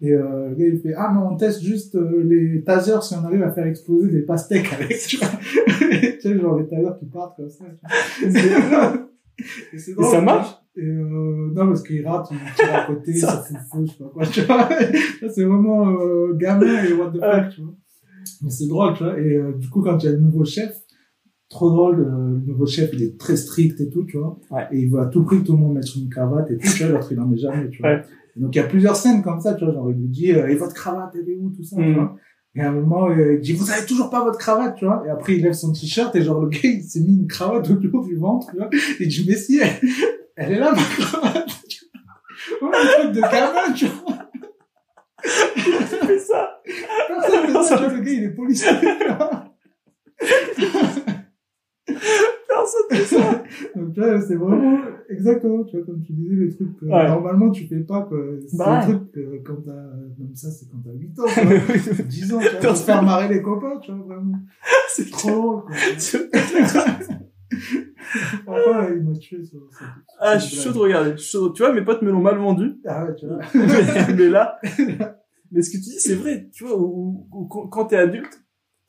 Et, 0.02 0.12
euh, 0.14 0.50
le 0.50 0.56
gars, 0.56 0.66
il 0.66 0.80
fait, 0.82 0.94
ah, 0.98 1.12
mais 1.14 1.22
on 1.22 1.38
teste 1.38 1.62
juste 1.62 1.96
euh, 1.96 2.24
les 2.24 2.64
tasers 2.64 3.04
si 3.04 3.14
on 3.14 3.24
arrive 3.24 3.44
à 3.44 3.52
faire 3.52 3.68
exploser 3.68 4.10
des 4.10 4.24
pastèques 4.24 4.74
avec, 4.74 4.98
tu 4.98 5.18
vois. 5.18 5.28
tu 5.90 6.22
sais, 6.22 6.40
genre, 6.40 6.58
les 6.60 6.68
tasers 6.68 6.98
qui 7.00 7.06
partent 7.06 7.36
comme 7.38 7.50
ça, 7.50 7.66
tu 8.20 8.28
vois. 8.28 8.94
Et, 9.74 9.78
c'est 9.78 9.92
Et 9.92 9.94
drôle, 9.94 10.06
ça 10.06 10.22
marche? 10.22 10.50
Et 10.76 10.82
euh, 10.82 11.52
non, 11.54 11.68
parce 11.68 11.84
qu'il 11.84 12.06
rate, 12.08 12.30
il 12.32 12.38
tire 12.56 12.74
à 12.76 12.86
côté, 12.86 13.14
Ça- 13.20 13.44
ça 13.44 13.60
fout 13.70 13.82
le 13.82 13.86
feu, 13.86 13.86
je 13.86 13.92
sais 13.92 14.04
pas 14.04 14.10
quoi, 14.10 14.26
tu 14.26 14.42
vois. 14.42 14.70
Ça, 15.20 15.30
c'est 15.30 15.44
vraiment 15.44 15.90
euh, 16.02 16.34
gamin 16.34 16.84
et 16.84 16.94
what 16.94 17.12
the 17.12 17.20
fuck, 17.20 17.50
tu 17.54 17.62
vois. 17.62 17.74
Mais 18.42 18.50
c'est 18.50 18.68
drôle, 18.68 18.94
tu 18.96 19.04
vois. 19.04 19.20
Et 19.20 19.36
euh, 19.36 19.52
du 19.54 19.70
coup, 19.70 19.82
quand 19.82 19.98
il 20.02 20.06
y 20.06 20.10
a 20.10 20.14
le 20.14 20.20
nouveau 20.20 20.46
chef, 20.46 20.76
trop 21.50 21.70
drôle, 21.70 22.00
euh, 22.00 22.40
le 22.40 22.48
nouveau 22.48 22.66
chef, 22.66 22.90
il 22.94 23.04
est 23.04 23.20
très 23.20 23.36
strict 23.38 23.80
et 23.82 23.90
tout, 23.90 24.04
tu 24.06 24.18
vois. 24.18 24.40
Ouais. 24.50 24.64
Et 24.72 24.80
il 24.80 24.90
veut 24.90 25.00
à 25.00 25.06
tout 25.06 25.24
prix 25.24 25.40
que 25.42 25.46
tout 25.46 25.52
le 25.54 25.60
monde 25.60 25.76
mette 25.76 25.94
une 25.96 26.10
cravate 26.10 26.50
et 26.50 26.58
tout, 26.58 26.68
tu 26.68 26.84
vois, 26.84 26.94
l'autre, 26.94 27.12
il 27.12 27.20
en 27.20 27.28
met 27.28 27.38
jamais, 27.38 27.70
tu 27.70 27.82
vois. 27.82 27.92
Ouais. 27.92 28.02
Et 28.36 28.40
donc, 28.40 28.56
il 28.56 28.58
y 28.58 28.62
a 28.62 28.68
plusieurs 28.68 28.96
scènes 28.96 29.22
comme 29.22 29.40
ça, 29.40 29.54
tu 29.54 29.64
vois, 29.66 29.74
genre, 29.74 29.92
il 29.92 29.98
lui 29.98 30.08
dit, 30.08 30.30
et 30.32 30.56
votre 30.56 30.74
cravate, 30.74 31.14
elle 31.14 31.30
est 31.30 31.36
où, 31.40 31.52
tout 31.52 31.64
ça, 31.64 31.76
tu 31.76 31.84
Mhm. 31.84 31.94
vois. 31.94 32.16
Et 32.56 32.62
à 32.62 32.70
un 32.70 32.72
moment, 32.74 33.12
il 33.12 33.40
dit, 33.42 33.54
vous 33.54 33.70
avez 33.72 33.86
toujours 33.86 34.10
pas 34.10 34.24
votre 34.24 34.38
cravate, 34.40 34.76
tu 34.76 34.86
vois. 34.86 35.04
Et 35.06 35.10
après, 35.10 35.36
il 35.38 35.44
lève 35.44 35.54
son 35.54 35.72
t-shirt 35.72 36.16
et 36.16 36.22
genre, 36.24 36.42
le 36.42 36.50
gars, 36.50 36.60
il 36.64 36.82
s'est 36.84 37.02
mis 37.02 37.16
une 37.16 37.28
cravate 37.28 37.70
autour 37.70 38.04
du 38.06 38.16
ventre, 38.16 38.48
tu 38.52 38.58
vois. 38.58 38.70
Il 39.00 39.08
dit, 39.08 39.26
mais 39.28 39.36
si, 39.36 39.60
elle, 40.36 40.52
est 40.54 40.60
là, 40.60 40.72
ma 40.72 40.82
cravate. 40.82 41.48
Ouais, 42.62 42.70
un 42.74 43.02
truc 43.02 43.12
de 43.14 43.22
gamin, 43.22 43.74
tu 43.76 43.86
vois. 43.88 44.18
Tu 45.56 45.62
fais 46.06 46.20
ça. 46.20 46.62
Personne 47.08 47.46
fait 47.46 47.64
ça, 47.64 47.78
tu 47.78 47.84
vois, 47.84 47.94
le 47.94 48.00
gars, 48.02 48.12
il 48.12 48.24
est 48.24 48.30
policier. 48.30 48.72
personne 51.86 52.88
fait 52.90 53.06
ça. 53.06 53.44
Donc, 53.76 53.94
vois, 53.96 54.22
c'est 54.22 54.36
vraiment 54.36 54.80
exactement, 55.10 55.64
tu 55.64 55.78
vois, 55.78 55.86
comme 55.86 56.02
tu 56.02 56.14
disais, 56.14 56.36
les 56.36 56.50
trucs 56.54 56.78
que 56.80 56.86
Ouais. 56.86 57.08
normalement 57.08 57.52
tu 57.52 57.68
fais 57.68 57.80
pas, 57.80 58.02
quoi. 58.02 58.18
C'est 58.48 58.58
Bah 58.58 58.66
un 58.68 58.80
ouais. 58.80 58.94
truc 58.96 59.12
que 59.12 59.38
quand 59.46 59.62
t'as, 59.66 59.72
même 59.72 60.36
ça, 60.36 60.50
c'est 60.52 60.66
quand 60.70 60.80
t'as 60.84 60.92
8 60.94 61.20
ans, 61.20 61.26
tu 61.34 61.46
vois. 61.46 62.06
10 62.06 62.34
ans, 62.34 62.40
tu 62.40 62.50
vois, 62.50 62.60
pour 62.60 62.78
se 62.78 62.84
faire 62.84 63.04
marrer 63.04 63.28
les 63.34 63.42
copains, 63.42 63.78
tu 63.82 63.92
vois, 63.92 64.06
vraiment. 64.16 64.38
C'est 64.90 65.10
Trop 65.12 65.30
drôle, 65.30 65.62
quoi. 65.64 65.76
Enfin, 68.48 68.88
il 68.96 69.04
m'a 69.04 69.14
tué 69.18 69.44
ça. 69.44 69.58
Ah, 70.20 70.38
je 70.38 70.46
suis 70.46 70.58
chaud 70.58 70.72
de 70.72 70.78
regarder. 70.78 71.12
Je 71.18 71.24
chaud 71.24 71.50
Tu 71.50 71.64
vois, 71.64 71.74
mes 71.74 71.82
potes 71.84 72.02
me 72.02 72.12
l'ont 72.12 72.22
mal 72.22 72.38
vendu. 72.38 72.76
Ah 72.86 73.06
ouais, 73.06 73.16
tu 73.16 73.26
vois. 73.28 73.40
mais, 73.56 74.14
mais 74.16 74.30
là, 74.30 74.60
mais 75.52 75.62
ce 75.62 75.70
que 75.72 75.78
tu 75.78 75.84
dis, 75.84 76.00
c'est 76.00 76.16
vrai. 76.16 76.50
Tu 76.54 76.64
vois, 76.66 76.78
ou, 76.78 77.28
ou- 77.32 77.42
ou 77.42 77.68
quand 77.68 77.86
t'es 77.86 77.98
adulte, 77.98 78.40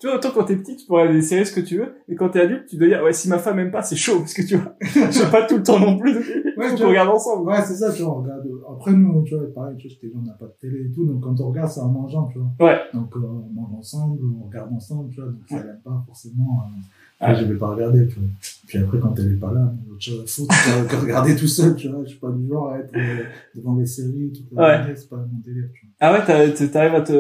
tu 0.01 0.09
vois, 0.09 0.17
autant 0.17 0.31
quand 0.33 0.45
t'es 0.45 0.57
petit, 0.57 0.77
tu 0.77 0.87
pourrais 0.87 1.05
aller 1.09 1.23
serrer 1.23 1.45
ce 1.45 1.55
que 1.55 1.61
tu 1.61 1.79
veux. 1.79 1.95
Et 2.09 2.15
quand 2.17 2.29
t'es 2.29 2.41
adulte, 2.41 2.67
tu 2.69 2.77
dois 2.77 2.89
dire, 2.89 3.03
ouais, 3.03 3.13
si 3.13 3.29
ma 3.29 3.39
femme 3.39 3.59
aime 3.61 3.71
pas, 3.71 3.83
c'est 3.83 3.97
chaud, 3.97 4.19
parce 4.19 4.35
que 4.35 4.43
tu 4.43 4.57
vois, 4.57 4.77
j'ai 4.83 5.31
pas 5.31 5.47
tout 5.47 5.57
le 5.57 5.63
temps 5.63 5.79
non 5.79 5.97
plus. 5.97 6.17
Ouais, 6.57 6.75
vois. 6.77 6.89
regarde 6.89 7.09
ensemble. 7.09 7.49
Ouais, 7.49 7.63
c'est 7.63 7.75
ça, 7.77 7.93
tu 7.93 8.03
vois, 8.03 8.19
on 8.19 8.23
regarde. 8.23 8.47
Après, 8.71 8.93
nous, 8.93 9.23
tu 9.25 9.35
vois, 9.35 9.45
pareil, 9.55 9.77
tu 9.79 9.89
vois, 9.89 10.21
on 10.21 10.27
n'a 10.27 10.33
pas 10.35 10.47
de 10.47 10.55
télé 10.61 10.87
et 10.87 10.91
tout, 10.93 11.05
donc 11.07 11.23
quand 11.23 11.41
on 11.41 11.49
regarde, 11.49 11.71
c'est 11.71 11.81
en 11.81 11.89
mangeant, 11.89 12.29
tu 12.33 12.39
vois. 12.39 12.67
Ouais. 12.69 12.79
Donc, 12.93 13.17
euh, 13.17 13.21
on 13.21 13.49
mange 13.61 13.73
ensemble, 13.79 14.19
on 14.41 14.45
regarde 14.47 14.73
ensemble, 14.73 15.11
tu 15.11 15.21
vois, 15.21 15.31
donc 15.31 15.41
ça 15.49 15.57
l'aime 15.57 15.81
pas 15.85 16.03
forcément. 16.07 16.63
Euh, 16.67 16.81
Ouais, 17.29 17.35
je 17.37 17.45
vais 17.45 17.59
pas 17.59 17.69
regarder, 17.75 18.07
tu 18.09 18.15
vois. 18.19 18.29
Puis 18.67 18.79
après, 18.79 18.99
quand 18.99 19.19
elle 19.19 19.33
est 19.33 19.37
pas 19.37 19.53
là, 19.53 19.73
autre 19.91 20.01
chose 20.03 20.23
à 20.23 20.27
foutre 20.27 20.55
que- 20.89 20.97
regarder 20.97 21.37
tout 21.37 21.47
seul, 21.47 21.75
tu 21.77 21.89
vois. 21.89 22.03
Je 22.05 22.11
suis 22.11 22.19
pas 22.19 22.31
du 22.31 22.49
genre 22.49 22.71
à 22.71 22.79
être 22.79 22.95
euh, 22.97 23.25
devant 23.55 23.77
les 23.77 23.87
séries 23.87 24.33
toute 24.35 24.47
la 24.53 24.63
Ouais. 24.63 24.79
journée, 24.79 24.97
c'est 24.97 25.09
pas 25.11 25.17
mon 25.17 25.39
délire, 25.45 25.69
tu 25.75 25.87
vois. 25.87 25.95
Ah 26.01 26.13
ouais, 26.13 26.25
t'arrives 26.71 26.95
à 26.95 27.01
te... 27.03 27.13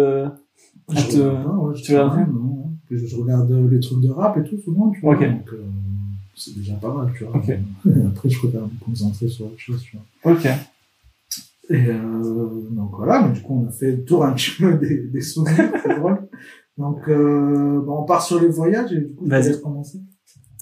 Je 0.91 0.99
À 0.99 1.03
te- 1.03 1.17
regarde 1.19 1.45
pas, 1.45 1.51
ouais, 1.57 1.77
je 1.77 1.83
tu 1.83 1.93
regardes 1.93 2.13
regarde, 2.13 2.33
non, 2.35 2.41
ouais. 2.41 2.65
Je, 2.91 3.07
je 3.07 3.17
regarde 3.17 3.51
euh, 3.53 3.69
les 3.71 3.81
trucs 3.81 4.01
de 4.01 4.11
rap 4.11 4.37
et 4.37 4.43
tout, 4.49 4.59
souvent, 4.61 4.91
tu 4.91 5.01
vois. 5.01 5.15
Ok. 5.15 5.21
Donc, 5.23 5.53
euh, 5.53 5.63
c'est 6.37 6.57
déjà 6.57 6.75
pas 6.75 6.93
mal, 6.93 7.13
tu 7.17 7.25
vois. 7.25 7.37
Ok. 7.37 7.51
Après, 8.09 8.29
je 8.29 8.39
préfère 8.39 8.63
me 8.63 8.85
concentrer 8.85 9.29
sur 9.29 9.47
autre 9.47 9.59
chose, 9.59 9.83
tu 9.83 9.97
vois. 9.97 10.33
Ok. 10.33 10.47
Et 11.71 11.87
euh, 11.89 12.61
donc 12.73 12.91
voilà, 12.95 13.23
mais 13.27 13.33
du 13.33 13.41
coup 13.41 13.63
on 13.65 13.67
a 13.67 13.71
fait 13.71 13.93
le 13.93 14.05
tour 14.05 14.23
un 14.23 14.33
petit 14.35 14.51
peu 14.59 14.75
des, 14.75 15.05
des 15.07 15.21
souvenirs, 15.23 15.71
c'est 15.83 15.99
drôle. 15.99 16.19
Donc 16.77 17.09
euh, 17.09 17.81
bon, 17.81 17.99
on 18.01 18.05
part 18.05 18.23
sur 18.23 18.41
les 18.41 18.49
voyages 18.49 18.93
et 18.93 19.01
du 19.01 19.15
coup 19.15 19.27
je 19.31 19.57
commencer. 19.59 20.01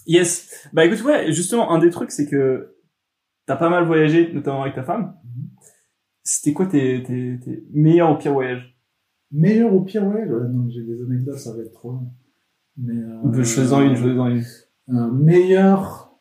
Yes. 0.06 0.68
Bah 0.72 0.84
écoute, 0.84 1.02
ouais, 1.04 1.32
justement, 1.32 1.70
un 1.70 1.78
des 1.78 1.90
trucs, 1.90 2.10
c'est 2.10 2.26
que 2.26 2.74
t'as 3.46 3.56
pas 3.56 3.70
mal 3.70 3.86
voyagé, 3.86 4.32
notamment 4.32 4.62
avec 4.62 4.74
ta 4.74 4.82
femme. 4.82 5.14
Mhm. 5.24 5.48
C'était 6.24 6.52
quoi 6.52 6.66
tes, 6.66 7.02
tes, 7.02 7.38
tes 7.40 7.64
meilleurs 7.72 8.12
ou 8.12 8.16
pires 8.18 8.32
voyages? 8.32 8.76
Meilleur 9.30 9.72
ou 9.72 9.80
pire, 9.82 10.04
ouais, 10.04 10.24
ouais, 10.24 10.48
non, 10.48 10.68
j'ai 10.68 10.82
des 10.82 11.00
anecdotes, 11.02 11.38
ça 11.38 11.54
va 11.54 11.62
être 11.62 11.72
trop 11.72 11.92
long. 11.92 12.12
Mais 12.76 12.94
euh, 12.94 13.20
On 13.22 13.30
peut 13.30 13.44
choisir 13.44 13.80
une, 13.80 13.96
choisir 13.96 14.26
une. 14.26 14.42
euh, 14.90 15.10
meilleur, 15.10 16.18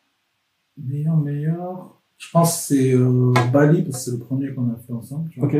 meilleur, 0.76 1.16
meilleur. 1.16 2.02
Je 2.18 2.30
pense 2.30 2.56
que 2.68 2.74
c'est 2.74 2.94
euh, 2.94 3.32
Bali 3.52 3.82
parce 3.82 4.04
que 4.04 4.10
c'est 4.10 4.16
le 4.16 4.18
premier 4.24 4.54
qu'on 4.54 4.70
a 4.70 4.76
fait 4.76 4.92
ensemble. 4.92 5.28
tu 5.30 5.40
vois. 5.40 5.48
Ok. 5.48 5.56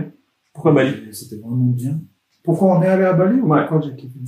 Pourquoi 0.52 0.72
Bali? 0.72 1.12
C'était 1.12 1.36
vraiment 1.36 1.56
bien. 1.66 2.00
Pourquoi 2.42 2.76
on 2.78 2.82
est 2.82 2.86
allé 2.88 3.04
à 3.04 3.12
Bali 3.12 3.40
ou 3.40 3.48
Ouais. 3.48 3.60
pourquoi 3.66 3.80
j'ai 3.88 3.94
kiffé 3.96 4.18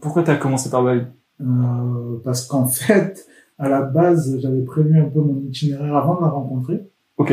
Pourquoi 0.00 0.22
t'as 0.22 0.36
commencé 0.36 0.70
par 0.70 0.84
Bali? 0.84 1.02
Euh, 1.40 2.18
parce 2.24 2.46
qu'en 2.46 2.66
fait, 2.66 3.26
à 3.58 3.68
la 3.68 3.82
base, 3.82 4.38
j'avais 4.40 4.62
prévu 4.62 4.98
un 5.00 5.08
peu 5.08 5.20
mon 5.20 5.40
itinéraire 5.40 5.96
avant 5.96 6.16
de 6.16 6.20
la 6.22 6.28
rencontrer. 6.28 6.88
Ok. 7.16 7.32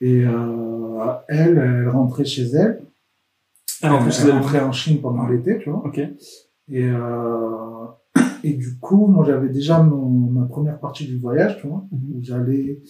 Et 0.00 0.24
euh, 0.24 1.12
elle, 1.28 1.58
elle 1.58 1.88
rentrait 1.88 2.24
chez 2.24 2.44
elle. 2.50 2.82
Elle 3.82 3.90
rentrait 3.90 4.10
chez 4.10 4.24
elle. 4.24 4.32
rentrait 4.32 4.60
en 4.60 4.72
Chine 4.72 5.00
pendant 5.00 5.26
l'été, 5.26 5.58
tu 5.58 5.70
vois. 5.70 5.82
Ok. 5.86 5.98
Et, 5.98 6.84
euh, 6.84 7.84
et 8.44 8.52
du 8.52 8.78
coup, 8.78 9.06
moi, 9.06 9.24
j'avais 9.24 9.48
déjà 9.48 9.82
mon, 9.82 10.08
ma 10.08 10.46
première 10.46 10.78
partie 10.78 11.06
du 11.06 11.18
voyage, 11.18 11.58
tu 11.60 11.66
vois, 11.68 11.84
Mhm. 11.90 11.98
où 12.16 12.22
j'allais... 12.22 12.80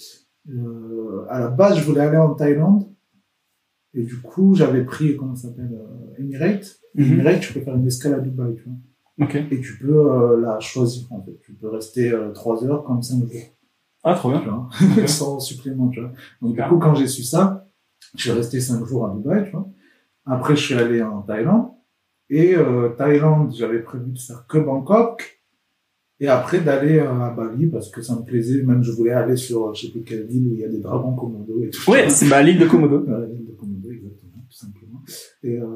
Euh, 0.50 1.26
à 1.28 1.38
la 1.40 1.48
base, 1.48 1.76
je 1.78 1.84
voulais 1.84 2.00
aller 2.00 2.16
en 2.16 2.34
Thaïlande. 2.34 2.84
Et 3.98 4.04
du 4.04 4.20
coup, 4.20 4.54
j'avais 4.54 4.84
pris, 4.84 5.16
comment 5.16 5.34
ça 5.34 5.48
s'appelle, 5.48 5.72
euh, 5.72 6.20
Emirates. 6.22 6.78
Mhm. 6.94 7.12
Emirates, 7.12 7.40
tu 7.40 7.52
peux 7.52 7.60
faire 7.60 7.74
une 7.76 7.86
escale 7.86 8.14
à 8.14 8.20
Dubaï, 8.20 8.54
tu 8.56 8.62
vois. 8.64 8.74
Et 9.50 9.60
tu 9.60 9.78
peux 9.78 9.96
euh, 10.12 10.40
la 10.40 10.60
choisir, 10.60 11.06
en 11.12 11.20
fait. 11.24 11.36
Tu 11.42 11.52
peux 11.52 11.68
rester 11.68 12.12
euh, 12.12 12.30
trois 12.30 12.64
heures 12.64 12.84
comme 12.84 13.02
cinq 13.02 13.20
jours 13.30 13.42
Ah, 14.04 14.14
trop 14.14 14.30
bien. 14.30 14.40
tu 14.40 14.48
vois, 14.48 14.68
Ok. 15.02 15.08
sans 15.08 15.40
supplément, 15.40 15.88
tu 15.88 16.00
vois. 16.00 16.12
Donc, 16.40 16.54
du 16.54 16.62
coup, 16.62 16.78
quand 16.78 16.94
j'ai 16.94 17.08
su 17.08 17.24
ça, 17.24 17.68
je 18.16 18.22
suis 18.22 18.30
resté 18.30 18.60
cinq 18.60 18.84
jours 18.86 19.06
à 19.08 19.14
Dubaï, 19.14 19.44
tu 19.46 19.50
vois. 19.50 19.68
Après, 20.24 20.54
je 20.54 20.62
suis 20.64 20.74
allé 20.74 21.02
en 21.02 21.22
Thaïlande. 21.22 21.70
Et 22.30 22.54
euh, 22.54 22.90
Thaïlande, 22.90 23.52
j'avais 23.56 23.80
prévu 23.80 24.12
de 24.12 24.18
faire 24.18 24.46
que 24.46 24.58
Bangkok. 24.58 25.34
Et 26.20 26.26
après, 26.28 26.60
d'aller 26.60 26.98
euh, 26.98 27.10
à 27.22 27.30
Bali, 27.30 27.66
parce 27.68 27.90
que 27.90 28.02
ça 28.02 28.14
me 28.16 28.22
plaisait. 28.24 28.62
Même, 28.62 28.82
je 28.82 28.90
voulais 28.92 29.12
aller 29.12 29.36
sur, 29.36 29.72
je 29.74 29.86
sais 29.86 29.92
plus 29.92 30.02
quelle 30.02 30.26
ville 30.26 30.48
où 30.48 30.52
il 30.54 30.60
y 30.60 30.64
a 30.64 30.68
des 30.68 30.80
dragons 30.80 31.14
Komodo 31.14 31.62
et 31.62 31.70
tout. 31.70 31.90
Ouais, 31.90 32.10
c'est 32.10 32.28
bah, 32.28 32.42
l'île 32.42 32.58
de 32.60 32.66
Komodo. 32.66 32.98
L'île 33.00 33.46
de 33.46 33.52
Komodo. 33.52 33.77
Et 35.42 35.56
euh, 35.58 35.66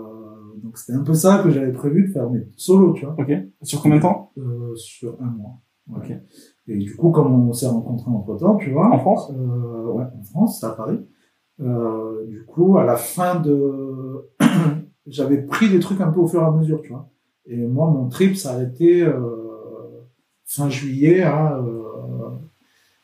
donc, 0.63 0.77
c'était 0.79 0.97
un 0.97 1.03
peu 1.03 1.15
ça 1.15 1.41
que 1.43 1.51
j'avais 1.51 1.73
prévu 1.73 2.09
de 2.09 2.13
faire, 2.13 2.31
mais 2.31 2.47
solo, 2.57 2.93
tu 2.93 3.05
vois. 3.07 3.15
Ok. 3.19 3.31
Sur 3.63 3.83
combien 3.83 3.99
de 3.99 4.03
temps? 4.03 4.33
Euh, 4.39 4.75
sur 4.77 5.17
un 5.21 5.31
mois. 5.31 5.61
Ouais. 5.89 5.99
Ok. 5.99 6.17
Et 6.69 6.77
du 6.77 6.95
coup, 6.97 7.11
comme 7.11 7.49
on 7.49 7.53
s'est 7.53 7.67
rencontrés 7.67 8.11
entre 8.11 8.37
temps, 8.37 8.57
tu 8.57 8.71
vois. 8.71 8.89
En 8.93 8.99
France? 8.99 9.31
Euh, 9.31 9.93
Ouais, 9.93 10.05
en 10.19 10.23
France, 10.23 10.61
c'est 10.61 10.67
à 10.67 10.71
Paris. 10.71 11.01
Euh, 11.61 12.27
du 12.27 12.45
coup, 12.47 12.79
à 12.79 12.85
la 12.85 12.97
fin 12.97 13.39
de. 13.41 14.31
J'avais 15.07 15.43
pris 15.43 15.69
des 15.69 15.81
trucs 15.81 16.01
un 16.01 16.11
peu 16.11 16.21
au 16.21 16.27
fur 16.29 16.41
et 16.41 16.45
à 16.45 16.51
mesure, 16.51 16.81
tu 16.83 16.91
vois. 16.91 17.11
Et 17.45 17.57
moi, 17.67 17.91
mon 17.91 18.09
trip 18.09 18.37
s'arrêtait 18.37 19.03
euh, 19.03 20.07
fin 20.47 20.69
juillet 20.71 21.23
à, 21.23 21.59
euh, 21.59 22.29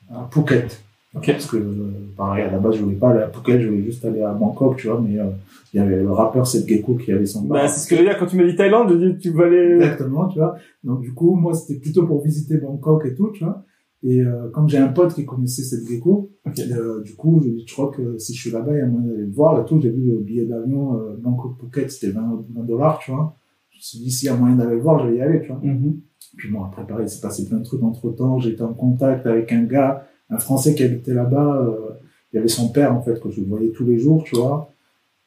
à 0.08 0.28
Phuket. 0.30 0.80
Parce 1.26 1.46
que, 1.46 1.56
euh, 1.56 1.92
pareil, 2.16 2.44
à 2.44 2.52
la 2.52 2.58
base, 2.58 2.76
je 2.76 2.82
voulais 2.82 2.96
pas 2.96 3.10
aller 3.10 3.22
à 3.22 3.28
Phuket, 3.28 3.60
je 3.60 3.68
voulais 3.68 3.82
juste 3.82 4.04
aller 4.04 4.22
à 4.22 4.32
Bangkok, 4.32 4.76
tu 4.76 4.88
vois, 4.88 5.00
mais 5.00 5.18
euh, 5.18 5.24
il 5.72 5.78
y 5.78 5.80
avait 5.80 6.02
le 6.02 6.10
rappeur 6.10 6.46
Seth 6.46 6.66
Gecko 6.68 6.94
qui 6.94 7.12
allait 7.12 7.26
son 7.26 7.44
Bah, 7.44 7.68
c'est 7.68 7.80
ce 7.80 7.88
que 7.88 7.96
je 7.96 8.00
veux 8.00 8.06
dire. 8.08 8.18
Quand 8.18 8.26
tu 8.26 8.36
m'as 8.36 8.44
dit 8.44 8.56
Thaïlande, 8.56 8.90
je 8.90 9.06
dis, 9.06 9.18
tu 9.18 9.30
vas 9.30 9.44
aller... 9.44 9.74
Exactement, 9.76 10.28
tu 10.28 10.38
vois. 10.38 10.56
Donc 10.84 11.00
du 11.00 11.12
coup, 11.12 11.34
moi, 11.34 11.54
c'était 11.54 11.78
plutôt 11.78 12.06
pour 12.06 12.22
visiter 12.22 12.58
Bangkok 12.58 13.04
et 13.06 13.14
tout, 13.14 13.30
tu 13.32 13.44
vois. 13.44 13.64
Et 14.02 14.20
euh, 14.20 14.48
comme 14.50 14.68
j'ai 14.68 14.78
un 14.78 14.88
pote 14.88 15.14
qui 15.14 15.24
connaissait 15.24 15.62
cette 15.62 15.86
gecko, 15.86 16.30
euh, 16.46 17.02
du 17.02 17.16
coup, 17.16 17.40
je 17.42 17.48
lui 17.48 17.56
dit, 17.56 17.64
je 17.66 17.72
crois 17.72 17.90
que 17.90 18.16
si 18.18 18.32
je 18.32 18.40
suis 18.40 18.50
là-bas, 18.50 18.72
il 18.72 18.78
y 18.78 18.80
a 18.80 18.86
moyen 18.86 19.08
d'aller 19.08 19.24
le 19.24 19.32
voir 19.32 19.60
et 19.60 19.64
tout. 19.64 19.80
J'ai 19.80 19.90
vu 19.90 20.12
le 20.12 20.18
billet 20.18 20.44
d'avion 20.44 20.96
euh, 20.96 21.16
Bangkok-Phuket, 21.18 21.90
c'était 21.90 22.12
20 22.12 22.44
20 22.54 22.64
dollars, 22.64 23.00
tu 23.00 23.10
vois. 23.10 23.36
Je 23.70 23.78
me 23.78 23.82
suis 23.82 23.98
dit, 23.98 24.10
s'il 24.10 24.26
y 24.26 24.30
a 24.30 24.36
moyen 24.36 24.54
d'aller 24.54 24.76
le 24.76 24.80
voir, 24.80 25.04
je 25.04 25.10
vais 25.10 25.16
y 25.16 25.20
aller, 25.20 25.40
tu 25.40 25.48
vois. 25.48 25.60
Mhm. 25.62 26.00
Puis 26.36 26.50
bon, 26.50 26.62
après, 26.62 26.86
pareil, 26.86 27.06
il 27.06 27.08
s'est 27.08 27.20
passé 27.20 27.44
plein 27.44 27.58
de 27.58 27.64
trucs 27.64 27.82
entre-temps. 27.82 28.38
Été 28.40 28.62
en 28.62 28.72
contact 28.72 29.26
avec 29.26 29.52
un 29.52 29.64
gars, 29.64 30.06
un 30.30 30.38
Français 30.38 30.74
qui 30.74 30.82
habitait 30.84 31.14
là-bas. 31.14 31.62
euh, 31.62 31.94
il 32.32 32.36
y 32.36 32.38
avait 32.38 32.48
son 32.48 32.68
père, 32.68 32.94
en 32.94 33.00
fait, 33.00 33.20
que 33.20 33.30
je 33.30 33.40
voyais 33.40 33.70
tous 33.70 33.84
les 33.86 33.98
jours, 33.98 34.22
tu 34.24 34.36
vois. 34.36 34.70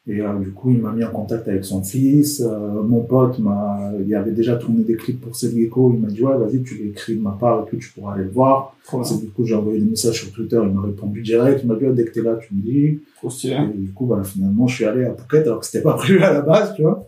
Et 0.07 0.19
euh, 0.19 0.39
du 0.39 0.51
coup, 0.51 0.71
il 0.71 0.79
m'a 0.79 0.91
mis 0.91 1.03
en 1.03 1.11
contact 1.11 1.47
avec 1.47 1.63
son 1.63 1.83
fils. 1.83 2.41
Euh, 2.41 2.81
mon 2.81 3.01
pote 3.01 3.37
m'a, 3.39 3.91
il 4.03 4.13
avait 4.15 4.31
déjà 4.31 4.55
tourné 4.55 4.83
des 4.83 4.95
clips 4.95 5.21
pour 5.21 5.33
Gecko. 5.33 5.93
Il 5.93 5.99
m'a 5.99 6.07
dit, 6.07 6.23
ouais, 6.23 6.37
vas-y, 6.37 6.63
tu 6.63 6.75
l'écris 6.75 7.15
de 7.15 7.21
ma 7.21 7.31
part 7.31 7.61
et 7.61 7.65
puis 7.65 7.77
tu 7.77 7.91
pourras 7.91 8.15
aller 8.15 8.23
le 8.23 8.31
voir. 8.31 8.75
Trop 8.83 9.01
du 9.01 9.29
coup, 9.29 9.45
j'ai 9.45 9.55
envoyé 9.55 9.79
des 9.79 9.89
messages 9.89 10.21
sur 10.21 10.31
Twitter. 10.31 10.59
Il 10.63 10.73
m'a 10.73 10.81
répondu 10.81 11.21
direct. 11.21 11.61
Il 11.63 11.67
m'a 11.67 11.75
dit, 11.75 11.85
ouais, 11.85 11.93
dès 11.93 12.05
que 12.05 12.11
t'es 12.11 12.23
là, 12.23 12.35
tu 12.35 12.55
me 12.55 12.61
dis. 12.61 12.99
Trop 13.15 13.29
stylé. 13.29 13.57
Et 13.75 13.77
du 13.77 13.91
coup, 13.93 14.07
voilà, 14.07 14.23
finalement, 14.23 14.65
je 14.65 14.75
suis 14.75 14.85
allé 14.85 15.05
à 15.05 15.13
Phuket 15.13 15.45
alors 15.45 15.59
que 15.59 15.65
c'était 15.67 15.83
pas 15.83 15.93
prévu 15.97 16.21
à 16.23 16.33
la 16.33 16.41
base, 16.41 16.73
tu 16.75 16.81
vois. 16.81 17.07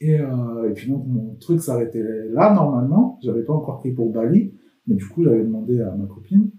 Et, 0.00 0.20
euh, 0.20 0.70
et 0.70 0.72
puis 0.72 0.88
donc, 0.90 1.04
mon 1.06 1.34
truc 1.40 1.60
s'arrêtait 1.60 2.04
là, 2.32 2.54
normalement. 2.54 3.18
J'avais 3.24 3.42
pas 3.42 3.54
encore 3.54 3.80
pris 3.80 3.90
pour 3.90 4.12
Bali. 4.12 4.52
Mais 4.86 4.94
du 4.94 5.06
coup, 5.06 5.24
j'avais 5.24 5.42
demandé 5.42 5.80
à 5.80 5.90
ma 5.90 6.06
copine, 6.06 6.50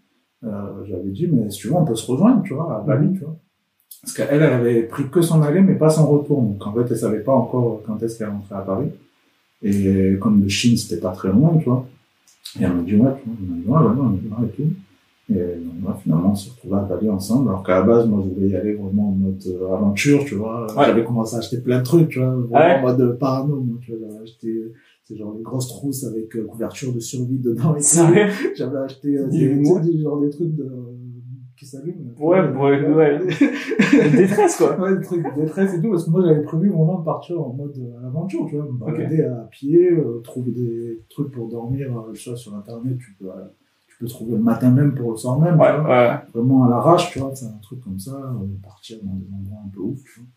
j'avais 0.87 1.09
dit, 1.09 1.27
mais 1.27 1.49
si 1.49 1.59
tu 1.59 1.67
veux, 1.67 1.75
on 1.75 1.85
peut 1.85 1.95
se 1.95 2.09
rejoindre, 2.11 2.43
tu 2.43 2.53
vois, 2.53 2.77
à 2.77 2.79
Bali, 2.81 3.13
tu 3.13 3.19
vois. 3.19 3.35
Parce 4.01 4.13
qu'elle, 4.13 4.41
elle 4.41 4.43
avait 4.43 4.83
pris 4.83 5.09
que 5.09 5.21
son 5.21 5.41
aller, 5.41 5.61
mais 5.61 5.75
pas 5.75 5.89
son 5.89 6.07
retour. 6.07 6.41
Donc, 6.41 6.65
en 6.65 6.73
fait, 6.73 6.85
elle 6.91 6.97
savait 6.97 7.19
pas 7.21 7.33
encore 7.33 7.81
quand 7.85 8.01
est-ce 8.03 8.19
qu'elle 8.19 8.29
rentrait 8.29 8.55
à 8.55 8.61
Paris. 8.61 8.89
Et 9.63 10.17
comme 10.19 10.41
de 10.41 10.47
Chine, 10.47 10.77
c'était 10.77 11.01
pas 11.01 11.11
très 11.11 11.29
loin, 11.29 11.57
tu 11.57 11.65
vois. 11.65 11.87
Et 12.59 12.63
elle 12.63 12.73
m'a 12.73 12.83
dit, 12.83 12.95
ouais, 12.95 13.11
tu 13.23 13.29
vois, 13.29 13.35
elle 13.39 13.47
m'a 13.47 13.55
dit, 13.55 13.67
ouais, 13.67 13.79
ouais, 13.79 14.07
on 14.07 14.13
y 14.13 14.27
va 14.29 14.45
et 14.45 14.55
tout. 14.55 14.69
Et 15.27 15.33
donc, 15.33 15.97
finalement, 16.03 16.31
on 16.31 16.35
s'est 16.35 16.51
retrouvés 16.51 16.75
à 16.77 16.81
Bali 16.81 17.09
ensemble, 17.09 17.49
alors 17.49 17.63
qu'à 17.63 17.79
la 17.79 17.81
base, 17.81 18.07
moi, 18.07 18.23
je 18.23 18.33
voulais 18.35 18.49
y 18.49 18.55
aller 18.55 18.73
vraiment 18.73 19.09
en 19.09 19.11
mode 19.11 19.41
euh, 19.47 19.73
aventure, 19.73 20.23
tu 20.23 20.35
vois. 20.35 20.67
Ouais. 20.67 20.85
J'avais 20.85 21.03
commencé 21.03 21.35
à 21.35 21.39
acheter 21.39 21.57
plein 21.57 21.79
de 21.79 21.83
trucs, 21.83 22.09
tu 22.09 22.19
vois, 22.19 22.29
vraiment 22.29 22.49
Ah 22.53 22.67
ouais 22.67 22.75
en 22.75 22.81
mode 22.83 23.01
euh, 23.01 23.13
parano, 23.13 23.55
moi, 23.55 23.77
tu 23.81 23.91
vois. 23.91 24.07
J'avais 24.07 24.23
acheté, 24.23 24.71
c'est 25.05 25.15
genre 25.15 25.33
des 25.35 25.43
grosses 25.43 25.67
trousses 25.69 26.03
avec 26.03 26.35
euh, 26.35 26.43
couverture 26.45 26.91
de 26.93 26.99
survie 26.99 27.39
dedans 27.39 27.75
et. 27.75 27.79
Sérieux 27.79 28.27
J'avais 28.55 28.77
acheté 28.79 29.17
euh, 29.17 29.27
des, 29.27 29.63
genre 30.01 30.19
des 30.19 30.29
trucs 30.29 30.53
de, 30.55 30.67
qui 31.55 31.65
s'allument. 31.65 32.11
Ouais, 32.19 32.41
ouais, 32.51 32.89
ouais. 32.93 33.19
Détresse, 34.17 34.57
quoi. 34.57 34.77
Ouais, 34.79 34.97
des 34.97 35.03
trucs 35.03 35.23
de 35.23 35.41
détresse 35.41 35.73
et 35.75 35.81
tout, 35.81 35.89
parce 35.91 36.05
que 36.05 36.09
moi 36.09 36.21
j'avais 36.25 36.43
prévu 36.43 36.69
vraiment 36.69 36.99
de 36.99 37.05
partir 37.05 37.39
en 37.41 37.53
mode 37.53 37.77
euh, 37.77 38.07
aventure, 38.07 38.45
tu 38.49 38.55
vois, 38.57 38.65
me 38.65 38.77
balader 38.77 39.21
à 39.23 39.47
pied, 39.51 39.91
euh, 39.91 40.19
trouver 40.23 40.51
des 40.51 41.03
trucs 41.09 41.31
pour 41.31 41.47
dormir, 41.49 41.87
euh, 41.97 42.11
tu 42.13 42.29
vois, 42.29 42.37
sur 42.37 42.53
internet, 42.55 42.97
tu 42.97 43.15
peux, 43.19 43.29
euh, 43.29 43.45
tu 43.87 43.95
peux 43.99 44.07
trouver 44.07 44.33
le 44.33 44.39
matin 44.43 44.71
même 44.71 44.93
pour 44.95 45.11
le 45.11 45.17
soir 45.17 45.39
même, 45.39 45.57
Ouais, 45.59 45.67
tu 45.75 45.81
vois. 45.81 45.89
ouais. 45.89 46.17
vraiment 46.33 46.65
à 46.65 46.69
l'arrache, 46.69 47.11
tu 47.11 47.19
vois, 47.19 47.33
c'est 47.33 47.45
un 47.45 47.59
truc 47.61 47.79
comme 47.81 47.99
ça, 47.99 48.15
euh, 48.15 48.45
partir 48.63 48.97
dans 49.03 49.13
des 49.13 49.27
endroits 49.33 49.59
un 49.65 49.69
peu 49.69 49.79
ouf, 49.81 49.99
tu 50.03 50.19
vois. 50.19 50.29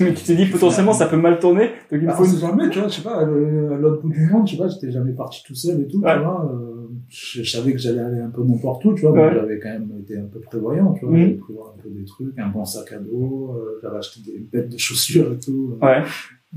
Mais 0.00 0.14
tu 0.14 0.24
t'es 0.24 0.36
dit, 0.36 0.46
potentiellement, 0.46 0.92
ça 0.92 1.06
peut 1.06 1.16
mal 1.16 1.38
tourner. 1.40 1.70
Donc, 1.90 2.00
il 2.00 2.06
Bah, 2.06 2.12
faut 2.14 2.24
une... 2.24 2.38
jamais, 2.38 2.68
tu 2.70 2.78
vois, 2.78 2.88
je 2.88 2.94
sais 2.94 3.02
pas, 3.02 3.20
à 3.20 3.24
l'autre 3.24 4.02
bout 4.02 4.10
du 4.10 4.26
monde, 4.30 4.46
je 4.46 4.52
sais 4.52 4.58
pas, 4.58 4.68
j'étais 4.68 4.92
jamais 4.92 5.12
parti 5.12 5.42
tout 5.44 5.54
seul 5.56 5.80
et 5.80 5.88
tout, 5.88 6.00
Ouais. 6.00 6.14
tu 6.14 6.20
vois, 6.22 6.48
euh, 6.52 6.86
je, 7.08 7.42
savais 7.42 7.72
que 7.72 7.78
j'allais 7.78 8.00
aller 8.00 8.20
un 8.20 8.30
peu 8.30 8.44
n'importe 8.44 8.84
où, 8.84 8.94
tu 8.94 9.02
vois, 9.06 9.10
donc 9.10 9.32
j'avais 9.34 9.58
quand 9.58 9.70
même 9.70 9.90
été 10.00 10.16
un 10.16 10.26
peu 10.26 10.38
prévoyant, 10.40 10.92
tu 10.92 11.04
vois, 11.04 11.14
Mhm. 11.14 11.20
j'avais 11.22 11.34
prévoir 11.34 11.74
un 11.76 11.82
peu 11.82 11.88
des 11.90 12.04
trucs, 12.04 12.38
un 12.38 12.48
bon 12.48 12.64
sac 12.64 12.92
à 12.92 12.98
dos, 12.98 13.54
euh, 13.56 13.78
j'avais 13.82 13.96
acheté 13.98 14.20
des 14.30 14.38
bêtes 14.38 14.68
de 14.70 14.78
chaussures 14.78 15.32
et 15.32 15.38
tout. 15.38 15.76
euh, 15.82 15.84
Ouais. 15.86 16.02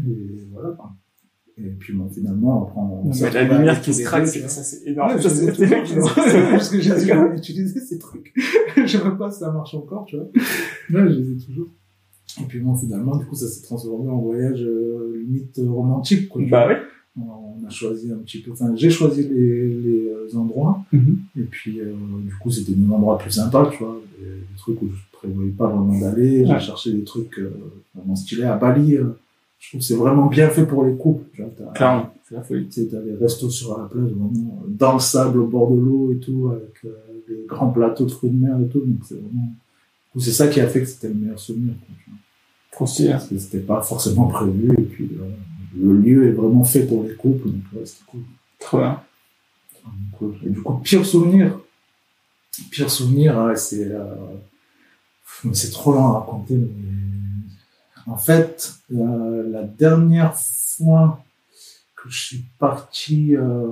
Et 0.08 0.48
voilà. 0.52 0.78
Et 1.58 1.70
puis, 1.80 1.94
bon, 1.94 2.08
finalement, 2.10 2.64
après, 2.64 2.80
on 2.80 3.12
s'est 3.12 3.26
mais 3.26 3.32
la 3.48 3.58
lumière 3.58 3.82
qui 3.82 3.94
se 3.94 4.04
craque, 4.04 4.26
c'est 4.28 4.42
tu 4.42 4.50
ça, 4.50 4.64
c'est 4.64 4.94
vois. 4.94 5.14
énorme. 5.14 5.16
Ouais, 5.16 5.22
c'est 5.22 6.50
parce 6.52 6.70
que 6.70 6.80
j'ai 6.80 6.96
dit, 6.96 7.12
ouais, 7.12 7.18
utiliser 7.38 7.80
ces 7.80 8.00
trucs. 8.00 8.34
je 8.78 8.86
sais 8.88 8.98
pas 9.18 9.30
si 9.30 9.40
ça 9.40 9.52
marche 9.52 9.74
encore, 9.76 10.06
tu 10.06 10.16
vois. 10.16 10.26
Ouais, 10.26 11.10
je 11.12 11.20
les 11.20 11.32
ai 11.32 11.38
toujours. 11.46 11.68
Et 12.40 12.44
puis 12.48 12.60
bon, 12.60 12.76
finalement, 12.76 13.16
du 13.18 13.26
coup, 13.26 13.36
ça 13.36 13.48
s'est 13.48 13.62
transformé 13.64 14.10
en 14.10 14.20
voyage 14.20 14.62
euh, 14.62 15.22
limite 15.26 15.58
euh, 15.60 15.70
romantique, 15.70 16.30
quoi. 16.30 16.42
Bah 16.50 16.66
oui. 16.70 16.76
On 17.20 17.66
a 17.68 17.70
choisi 17.70 18.10
un 18.12 18.18
petit 18.18 18.40
peu, 18.40 18.52
enfin, 18.52 18.74
j'ai 18.76 18.90
choisi 18.90 19.24
les, 19.28 19.68
les 19.68 20.08
euh, 20.10 20.38
endroits, 20.38 20.82
Mhm. 20.94 21.18
et 21.38 21.44
puis, 21.44 21.82
euh, 21.82 21.94
du 22.26 22.34
coup, 22.36 22.50
c'était 22.50 22.72
des 22.72 22.90
endroits 22.92 23.18
plus 23.18 23.32
sympas, 23.32 23.70
tu 23.70 23.84
vois, 23.84 24.00
des, 24.20 24.26
des 24.26 24.58
trucs 24.58 24.82
où 24.82 24.88
je 24.88 25.02
prévoyais 25.18 25.52
pas 25.52 25.68
vraiment 25.68 26.00
d'aller, 26.00 26.42
Ouais. 26.42 26.48
j'ai 26.60 26.66
cherché 26.68 26.94
des 26.94 27.04
trucs 27.04 27.38
euh, 27.40 27.52
vraiment 27.94 28.16
stylés 28.16 28.44
à 28.44 28.56
Bali, 28.56 28.96
euh, 28.96 29.10
je 29.60 29.70
trouve 29.70 29.82
que 29.82 29.86
c'est 29.86 29.96
vraiment 29.96 30.28
bien 30.28 30.48
fait 30.50 30.66
pour 30.66 30.86
les 30.86 30.94
couples, 30.96 31.26
tu 31.34 31.42
vois, 31.44 31.74
Clairement. 31.74 32.14
C'est 32.28 32.36
la 32.36 32.44
folie. 32.44 32.66
tu 32.68 32.72
sais, 32.82 32.88
t'as 32.88 33.02
des 33.02 33.14
restos 33.16 33.50
sur 33.50 33.78
la 33.78 33.84
plage, 33.90 34.10
vraiment, 34.10 34.64
dans 34.70 34.94
le 34.94 35.00
sable, 35.00 35.40
au 35.40 35.48
bord 35.48 35.70
de 35.70 35.78
l'eau 35.82 36.14
et 36.14 36.18
tout, 36.18 36.50
avec 36.50 36.76
euh, 36.86 36.94
des 37.28 37.46
grands 37.46 37.72
plateaux 37.72 38.06
de 38.06 38.12
fruits 38.12 38.30
de 38.32 38.38
mer 38.40 38.58
et 38.58 38.68
tout, 38.70 38.80
donc 38.80 39.00
c'est 39.04 39.16
vraiment, 39.16 39.52
c'est 40.20 40.32
ça 40.32 40.48
qui 40.48 40.60
a 40.60 40.68
fait 40.68 40.82
que 40.82 40.86
c'était 40.86 41.08
le 41.08 41.14
meilleur 41.14 41.40
souvenir, 41.40 41.76
stylé. 42.86 43.12
Parce 43.12 43.28
que 43.28 43.38
c'était 43.38 43.60
pas 43.60 43.82
forcément 43.82 44.28
prévu, 44.28 44.72
et 44.78 44.82
puis, 44.82 45.10
euh, 45.20 45.30
le 45.78 45.98
lieu 45.98 46.28
est 46.28 46.32
vraiment 46.32 46.64
fait 46.64 46.86
pour 46.86 47.04
les 47.04 47.16
couples, 47.16 47.50
donc, 47.50 47.62
ouais, 47.74 47.86
c'était 47.86 48.04
cool. 48.08 48.22
Trop 48.60 48.80
bien. 48.80 49.02
Cool. 50.18 50.36
Et 50.46 50.50
du 50.50 50.62
coup, 50.62 50.74
pire 50.76 51.06
souvenir. 51.06 51.60
Pire 52.70 52.92
souvenir, 52.92 53.38
ouais, 53.38 53.56
c'est, 53.56 53.90
euh, 53.92 54.16
c'est 55.54 55.72
trop 55.72 55.94
long 55.94 56.06
à 56.08 56.20
raconter, 56.20 56.56
mais 56.56 56.68
en 58.08 58.18
fait, 58.18 58.74
la, 58.90 59.06
la 59.50 59.64
dernière 59.64 60.36
fois 60.36 61.24
que 62.04 62.10
je 62.10 62.20
suis 62.20 62.44
parti, 62.60 63.36
euh, 63.36 63.68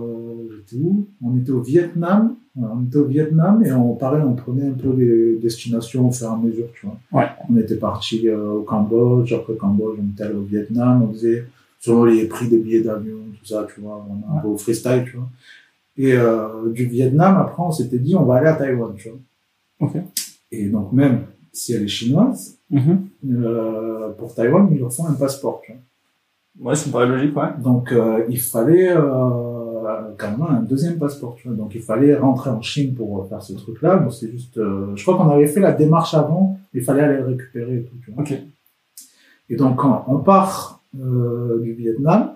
j'étais 0.57 0.83
où? 0.83 1.07
On 1.23 1.35
était 1.37 1.51
au 1.51 1.61
Vietnam. 1.61 2.35
On 2.55 2.83
était 2.83 2.97
au 2.97 3.05
Vietnam 3.05 3.63
et 3.65 3.71
on, 3.71 3.95
pareil, 3.95 4.21
on 4.25 4.33
prenait 4.33 4.67
un 4.67 4.73
peu 4.73 4.93
les 4.93 5.37
destinations 5.37 6.09
au 6.09 6.11
fur 6.11 6.27
et 6.27 6.29
à 6.31 6.35
mesure, 6.35 6.67
tu 6.73 6.85
vois. 6.85 6.97
Ouais. 7.21 7.27
On 7.49 7.55
était 7.57 7.77
parti 7.77 8.27
euh, 8.27 8.51
au 8.51 8.61
Cambodge, 8.63 9.31
après 9.33 9.55
Cambodge, 9.55 9.97
on 10.01 10.11
était 10.13 10.23
allé 10.23 10.35
au 10.35 10.41
Vietnam, 10.43 11.03
on 11.03 11.13
faisait 11.13 11.45
selon 11.79 12.03
les 12.05 12.25
prix 12.25 12.49
des 12.49 12.57
billets 12.57 12.81
d'avion, 12.81 13.17
tout 13.39 13.45
ça, 13.45 13.65
tu 13.73 13.79
vois, 13.79 14.05
on 14.09 14.33
a 14.35 14.37
un 14.39 14.41
peu 14.41 14.49
au 14.49 14.57
freestyle, 14.57 15.05
tu 15.09 15.15
vois. 15.17 15.29
Et 15.97 16.13
euh, 16.13 16.69
du 16.71 16.85
Vietnam, 16.85 17.37
après, 17.37 17.63
on 17.63 17.71
s'était 17.71 17.99
dit, 17.99 18.15
on 18.15 18.25
va 18.25 18.35
aller 18.35 18.47
à 18.47 18.53
Taïwan, 18.53 18.93
tu 18.97 19.09
vois. 19.09 19.19
Ok. 19.87 19.95
Et 20.51 20.67
donc, 20.67 20.91
même 20.91 21.21
si 21.53 21.73
elle 21.73 21.83
est 21.83 21.87
chinoise, 21.87 22.57
Mhm. 22.69 23.07
euh, 23.31 24.09
pour 24.17 24.33
Taïwan, 24.35 24.67
ils 24.71 24.79
leur 24.79 24.91
font 24.93 25.05
un 25.07 25.13
passeport, 25.13 25.61
tu 25.65 25.71
vois. 25.71 25.81
Ouais, 26.59 26.73
me 26.73 26.91
paraît 26.91 27.07
logique, 27.07 27.35
ouais. 27.37 27.49
Donc, 27.63 27.91
euh, 27.91 28.25
il 28.29 28.39
fallait 28.39 28.91
euh, 28.91 30.13
quand 30.17 30.31
même 30.31 30.41
un 30.41 30.61
deuxième 30.61 30.97
passeport, 30.97 31.35
tu 31.35 31.47
vois. 31.47 31.55
Donc, 31.55 31.73
il 31.73 31.81
fallait 31.81 32.15
rentrer 32.15 32.49
en 32.49 32.61
Chine 32.61 32.93
pour 32.93 33.27
faire 33.29 33.41
ce 33.41 33.53
truc-là. 33.53 33.97
Donc, 33.97 34.13
c'est 34.13 34.29
juste, 34.29 34.57
euh, 34.57 34.93
je 34.95 35.01
crois 35.03 35.15
qu'on 35.17 35.29
avait 35.29 35.47
fait 35.47 35.61
la 35.61 35.71
démarche 35.71 36.13
avant, 36.13 36.59
il 36.73 36.83
fallait 36.83 37.01
aller 37.01 37.17
le 37.17 37.25
récupérer 37.25 37.77
et 37.77 37.83
tout, 37.83 37.95
tu 38.03 38.11
vois. 38.11 38.23
Ok. 38.23 38.33
Et 39.49 39.55
donc, 39.55 39.77
quand 39.77 40.05
on 40.07 40.19
part 40.19 40.81
euh, 40.99 41.59
du 41.61 41.73
Vietnam, 41.73 42.35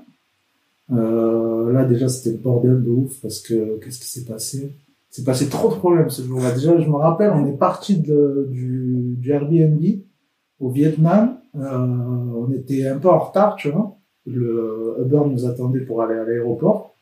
euh, 0.91 1.71
là 1.71 1.85
déjà 1.85 2.09
c'était 2.09 2.31
le 2.31 2.41
bordel 2.41 2.83
de 2.83 2.89
ouf 2.89 3.21
parce 3.21 3.39
que 3.39 3.79
qu'est-ce 3.79 3.99
qui 3.99 4.07
s'est 4.07 4.25
passé? 4.25 4.75
C'est 5.09 5.23
passé 5.23 5.47
trop 5.47 5.69
de 5.69 5.75
problèmes 5.75 6.09
ce 6.09 6.23
jour-là. 6.23 6.51
Déjà, 6.51 6.79
je 6.79 6.89
me 6.89 6.95
rappelle, 6.95 7.31
on 7.31 7.45
est 7.45 7.57
parti 7.57 7.99
de, 7.99 8.47
du, 8.49 9.15
du 9.17 9.31
Airbnb 9.31 9.81
au 10.59 10.69
Vietnam. 10.69 11.37
Euh, 11.55 11.77
on 11.77 12.51
était 12.51 12.87
un 12.87 12.97
peu 12.97 13.09
en 13.09 13.19
retard, 13.19 13.55
tu 13.55 13.69
vois. 13.69 13.95
Le 14.25 14.95
Uber 15.01 15.21
nous 15.29 15.45
attendait 15.45 15.81
pour 15.81 16.01
aller 16.01 16.15
à 16.15 16.23
l'aéroport. 16.23 16.95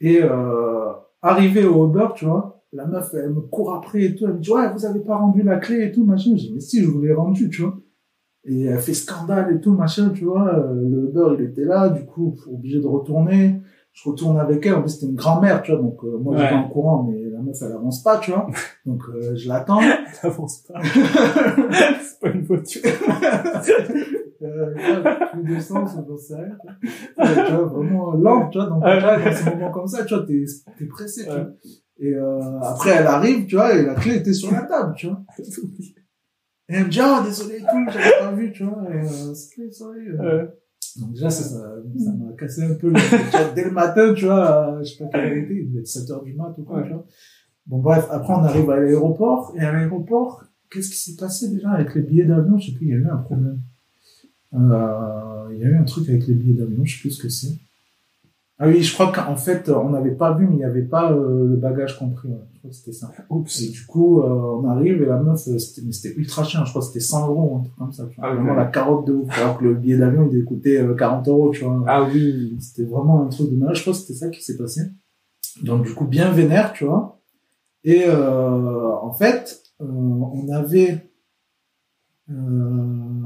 Et 0.00 0.20
euh, 0.22 0.90
arrivé 1.20 1.64
au 1.64 1.86
Uber, 1.88 2.08
tu 2.14 2.24
vois, 2.24 2.62
la 2.72 2.86
meuf, 2.86 3.12
elle 3.14 3.30
me 3.30 3.40
court 3.40 3.74
après 3.74 4.02
et 4.02 4.14
tout. 4.14 4.24
Elle 4.26 4.34
me 4.34 4.38
dit, 4.40 4.50
ouais, 4.50 4.72
vous 4.72 4.86
avez 4.86 5.00
pas 5.00 5.16
rendu 5.16 5.42
la 5.42 5.58
clé 5.58 5.84
et 5.84 5.92
tout, 5.92 6.04
machin. 6.04 6.30
Je 6.36 6.46
dis, 6.46 6.52
mais 6.54 6.60
si, 6.60 6.80
je 6.82 6.88
vous 6.88 7.00
l'ai 7.02 7.12
rendu, 7.12 7.50
tu 7.50 7.62
vois. 7.62 7.76
Et 8.44 8.62
elle 8.64 8.78
fait 8.78 8.94
scandale 8.94 9.54
et 9.54 9.60
tout, 9.60 9.72
machin, 9.74 10.10
tu 10.10 10.24
vois. 10.24 10.52
Euh, 10.58 10.74
Le 10.74 11.08
Uber, 11.08 11.36
il 11.38 11.44
était 11.44 11.64
là, 11.64 11.88
du 11.90 12.04
coup, 12.04 12.34
obligé 12.52 12.80
de 12.80 12.86
retourner. 12.86 13.60
Je 13.92 14.08
retourne 14.08 14.38
avec 14.38 14.64
elle. 14.66 14.74
En 14.74 14.80
plus, 14.80 14.90
c'était 14.90 15.06
une 15.06 15.14
grand-mère, 15.14 15.62
tu 15.62 15.70
vois. 15.72 15.80
Donc, 15.80 16.02
euh, 16.04 16.16
moi, 16.18 16.34
Ouais. 16.34 16.40
j'étais 16.40 16.54
en 16.54 16.68
courant, 16.68 17.02
mais 17.08 17.21
la 17.52 17.66
meuf, 17.68 17.70
elle 17.70 17.72
avance 17.76 18.02
pas, 18.02 18.18
tu 18.18 18.30
vois. 18.30 18.46
Donc, 18.86 19.02
euh, 19.14 19.34
je 19.36 19.48
l'attends. 19.48 19.80
T'avances 20.22 20.58
pas. 20.62 20.80
c'est 20.84 22.20
pas 22.20 22.28
une 22.30 22.44
voiture. 22.44 22.80
euh, 24.42 24.74
j'en 26.06 26.16
sais 26.16 26.34
rien. 26.34 26.56
tu 27.46 27.52
vois, 27.52 27.64
vraiment 27.64 28.12
lente, 28.12 28.52
tu 28.52 28.58
vois. 28.58 28.66
Donc, 28.68 28.84
là, 28.84 29.18
dans 29.24 29.34
ces 29.36 29.50
moments 29.50 29.70
comme 29.70 29.86
ça, 29.86 30.04
tu 30.04 30.14
vois, 30.14 30.24
t'es, 30.26 30.44
t'es 30.78 30.86
pressé, 30.86 31.24
tu 31.24 31.30
vois. 31.30 31.50
Et 31.98 32.14
euh, 32.14 32.60
après, 32.60 32.90
elle 32.90 33.06
arrive, 33.06 33.46
tu 33.46 33.54
vois, 33.56 33.74
et 33.74 33.84
la 33.84 33.94
clé 33.94 34.16
était 34.16 34.32
sur 34.32 34.50
la 34.52 34.62
table, 34.62 34.94
tu 34.96 35.06
vois. 35.06 35.22
Et 36.68 36.74
elle 36.76 36.84
me 36.86 36.90
dit, 36.90 37.00
ah, 37.00 37.22
désolé 37.24 37.58
tout, 37.58 37.90
j'avais 37.92 38.18
pas 38.18 38.32
vu, 38.32 38.52
tu 38.52 38.64
vois. 38.64 38.82
Et 38.90 38.98
euh, 38.98 39.34
sorry. 39.70 40.08
euh. 40.08 40.46
Donc 41.00 41.12
déjà, 41.12 41.30
ça, 41.30 41.42
ça, 41.44 41.58
ça 42.04 42.10
m'a 42.12 42.32
cassé 42.36 42.64
un 42.64 42.74
peu 42.74 42.88
le, 42.88 43.54
dès 43.54 43.64
le 43.64 43.70
matin, 43.70 44.12
tu 44.14 44.26
vois, 44.26 44.74
euh, 44.74 44.82
je 44.82 44.90
sais 44.92 45.04
pas 45.04 45.10
quelle 45.10 45.24
heure 45.24 45.32
il 45.38 45.44
était, 45.44 45.54
il 45.54 45.68
devait 45.70 45.80
être 45.80 45.86
7 45.86 46.10
heures 46.10 46.22
du 46.22 46.34
mat 46.34 46.52
ou 46.58 46.64
quoi, 46.64 46.78
Ouais. 46.78 46.82
tu 46.86 46.92
vois. 46.92 47.06
Bon, 47.66 47.78
bref, 47.78 48.06
après, 48.10 48.34
on 48.34 48.44
arrive 48.44 48.70
à 48.70 48.80
l'aéroport, 48.80 49.54
et 49.56 49.60
à 49.60 49.72
l'aéroport, 49.72 50.44
qu'est-ce 50.70 50.90
qui 50.90 50.96
s'est 50.96 51.16
passé 51.16 51.48
déjà 51.50 51.70
avec 51.70 51.94
les 51.94 52.02
billets 52.02 52.24
d'avion? 52.24 52.58
Je 52.58 52.66
sais 52.66 52.72
plus, 52.72 52.86
il 52.86 52.90
y 52.90 52.94
a 52.94 52.96
eu 52.96 53.08
un 53.08 53.18
problème. 53.18 53.60
Euh, 54.54 55.48
il 55.52 55.58
y 55.60 55.64
a 55.64 55.68
eu 55.68 55.76
un 55.76 55.84
truc 55.84 56.08
avec 56.08 56.26
les 56.26 56.34
billets 56.34 56.60
d'avion, 56.60 56.84
je 56.84 56.94
sais 56.94 57.00
plus 57.00 57.10
ce 57.10 57.22
que 57.22 57.28
c'est. 57.28 57.58
Ah 58.58 58.68
oui, 58.68 58.82
je 58.82 58.94
crois 58.94 59.10
qu'en 59.10 59.36
fait, 59.36 59.68
on 59.70 59.90
n'avait 59.90 60.14
pas 60.14 60.34
vu, 60.34 60.46
mais 60.46 60.54
il 60.54 60.58
n'y 60.58 60.64
avait 60.64 60.82
pas 60.82 61.12
euh, 61.12 61.48
le 61.48 61.56
bagage 61.56 61.98
compris. 61.98 62.28
ouais. 62.28 62.38
Je 62.52 62.58
crois 62.58 62.70
que 62.70 62.76
c'était 62.76 62.92
ça. 62.92 63.10
Oups. 63.28 63.60
Et 63.60 63.70
du 63.70 63.86
coup, 63.86 64.20
euh, 64.20 64.28
on 64.28 64.68
arrive 64.68 65.02
et 65.02 65.06
la 65.06 65.20
meuf, 65.20 65.48
euh, 65.48 65.58
c'était, 65.58 66.14
ultra 66.14 66.44
cher. 66.44 66.64
Je 66.64 66.70
crois 66.70 66.80
que 66.80 66.86
c'était 66.86 67.00
100 67.00 67.28
euros, 67.28 67.56
un 67.58 67.62
truc 67.64 67.76
comme 67.76 67.92
ça. 67.92 68.06
Tu 68.06 68.20
vois. 68.20 68.28
Ah. 68.28 68.34
Vraiment 68.34 68.54
la 68.54 68.66
carotte 68.66 69.04
de 69.06 69.14
ouf. 69.14 69.36
Alors 69.36 69.58
que 69.58 69.64
le 69.64 69.74
billet 69.74 69.98
d'avion, 69.98 70.30
il 70.32 70.44
coûter 70.44 70.78
euh, 70.78 70.94
40 70.94 71.26
euros, 71.26 71.50
tu 71.50 71.64
vois. 71.64 71.82
Ah 71.88 72.04
oui. 72.04 72.56
C'était 72.60 72.88
vraiment 72.88 73.24
un 73.24 73.26
truc 73.26 73.50
de 73.50 73.56
malade. 73.56 73.74
Je 73.74 73.80
crois 73.80 73.92
que 73.94 73.98
c'était 73.98 74.14
ça 74.14 74.28
qui 74.28 74.42
s'est 74.42 74.56
passé. 74.56 74.82
Donc, 75.64 75.84
du 75.84 75.92
coup, 75.92 76.06
bien 76.06 76.30
vénère, 76.30 76.72
tu 76.72 76.84
vois. 76.84 77.11
Et 77.84 78.04
euh, 78.06 78.92
en 79.02 79.12
fait, 79.12 79.62
euh, 79.80 79.84
on 79.86 80.48
avait, 80.52 81.10
euh, 82.30 82.34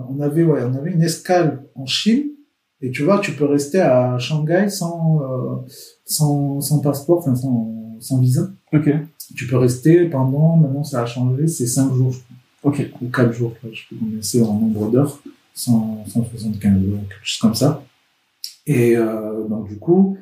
on 0.08 0.20
avait, 0.20 0.44
ouais, 0.44 0.62
on 0.64 0.74
avait 0.74 0.92
une 0.92 1.02
escale 1.02 1.64
en 1.74 1.86
Chine. 1.86 2.30
Et 2.82 2.90
tu 2.90 3.02
vois, 3.04 3.20
tu 3.20 3.32
peux 3.32 3.46
rester 3.46 3.80
à 3.80 4.18
Shanghai 4.18 4.68
sans, 4.68 5.20
euh, 5.22 5.56
sans, 6.04 6.60
sans 6.60 6.80
passeport, 6.80 7.18
enfin 7.18 7.34
sans, 7.34 7.96
sans 8.00 8.18
visa. 8.20 8.50
Ok. 8.72 8.90
Tu 9.34 9.46
peux 9.46 9.56
rester 9.56 10.06
pendant, 10.08 10.56
maintenant 10.56 10.84
ça 10.84 11.02
a 11.02 11.06
changé, 11.06 11.48
c'est 11.48 11.66
5 11.66 11.92
jours, 11.94 12.12
je 12.12 12.18
crois, 12.18 12.36
Ok. 12.72 12.90
ou 13.00 13.08
4 13.08 13.32
jours, 13.32 13.52
je 13.64 13.68
sais 13.80 13.96
combien 13.98 14.22
c'est 14.22 14.42
en 14.42 14.54
nombre 14.54 14.90
d'heures, 14.90 15.18
100, 15.54 16.04
175 16.06 16.72
heures, 16.72 16.80
quelque 17.08 17.18
chose 17.22 17.38
comme 17.40 17.54
ça. 17.54 17.82
Et 18.66 18.96
euh, 18.96 19.46
donc 19.48 19.68
du 19.68 19.78
coup, 19.78 20.16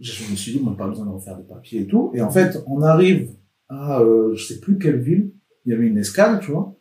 je 0.00 0.30
me 0.30 0.36
suis 0.36 0.52
dit, 0.52 0.58
bon, 0.58 0.72
pas 0.74 0.88
besoin 0.88 1.06
de 1.06 1.10
refaire 1.10 1.36
des 1.36 1.44
papiers 1.44 1.82
et 1.82 1.86
tout. 1.86 2.10
Et 2.14 2.22
en 2.22 2.30
fait, 2.30 2.62
on 2.66 2.80
arrive 2.82 3.30
à, 3.68 4.00
euh, 4.00 4.34
je 4.34 4.44
sais 4.46 4.60
plus 4.60 4.78
quelle 4.78 5.00
ville, 5.00 5.32
il 5.64 5.72
y 5.72 5.74
avait 5.74 5.86
une 5.86 5.98
escale, 5.98 6.40
tu 6.40 6.50
vois. 6.52 6.74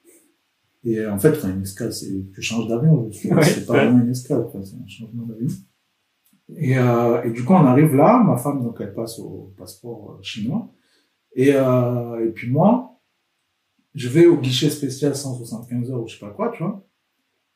Et 0.84 1.00
euh, 1.00 1.12
en 1.14 1.18
fait, 1.20 1.32
enfin, 1.32 1.54
une 1.56 1.62
escale, 1.64 1.92
c'est 1.94 2.12
tu 2.34 2.42
changes 2.42 2.68
d'avion, 2.68 3.06
Ouais, 3.06 3.12
c'est 3.44 3.66
pas 3.66 3.74
ouais. 3.74 3.86
vraiment 3.86 4.04
une 4.04 4.12
escale, 4.12 4.46
c'est 4.52 4.76
un 4.76 4.88
changement 4.88 5.24
d'avion. 5.26 5.48
Et, 6.58 6.78
euh, 6.78 7.24
et 7.24 7.32
du 7.32 7.44
coup, 7.44 7.54
on 7.54 7.66
arrive 7.66 7.96
là, 7.96 8.22
ma 8.24 8.38
femme, 8.38 8.64
donc, 8.64 8.78
elle 8.80 8.94
passe 8.94 9.18
au 9.20 9.52
passeport 9.58 10.20
chinois. 10.22 10.72
Et, 11.36 11.54
euh, 11.56 12.24
et 12.26 12.30
puis 12.30 12.52
moi, 12.52 13.00
je 13.96 14.10
vais 14.10 14.28
au 14.28 14.38
guichet 14.38 14.70
spécial 14.70 15.16
175 15.16 15.92
heures 15.92 16.04
ou 16.04 16.08
je 16.08 16.14
sais 16.14 16.20
pas 16.26 16.32
quoi, 16.32 16.52
tu 16.52 16.62
vois. 16.64 16.86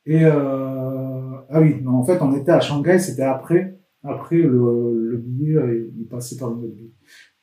Et 0.05 0.25
euh, 0.25 1.35
ah 1.49 1.61
oui, 1.61 1.75
non, 1.83 1.91
en 1.97 2.03
fait, 2.03 2.19
on 2.21 2.35
était 2.35 2.51
à 2.51 2.61
Shanghai, 2.61 2.97
c'était 2.97 3.21
après, 3.23 3.77
après 4.03 4.37
le, 4.37 5.09
le 5.11 5.17
billet, 5.17 5.91
il 5.97 6.07
passait 6.07 6.37
par 6.37 6.49
le 6.49 6.67
billet. 6.67 6.89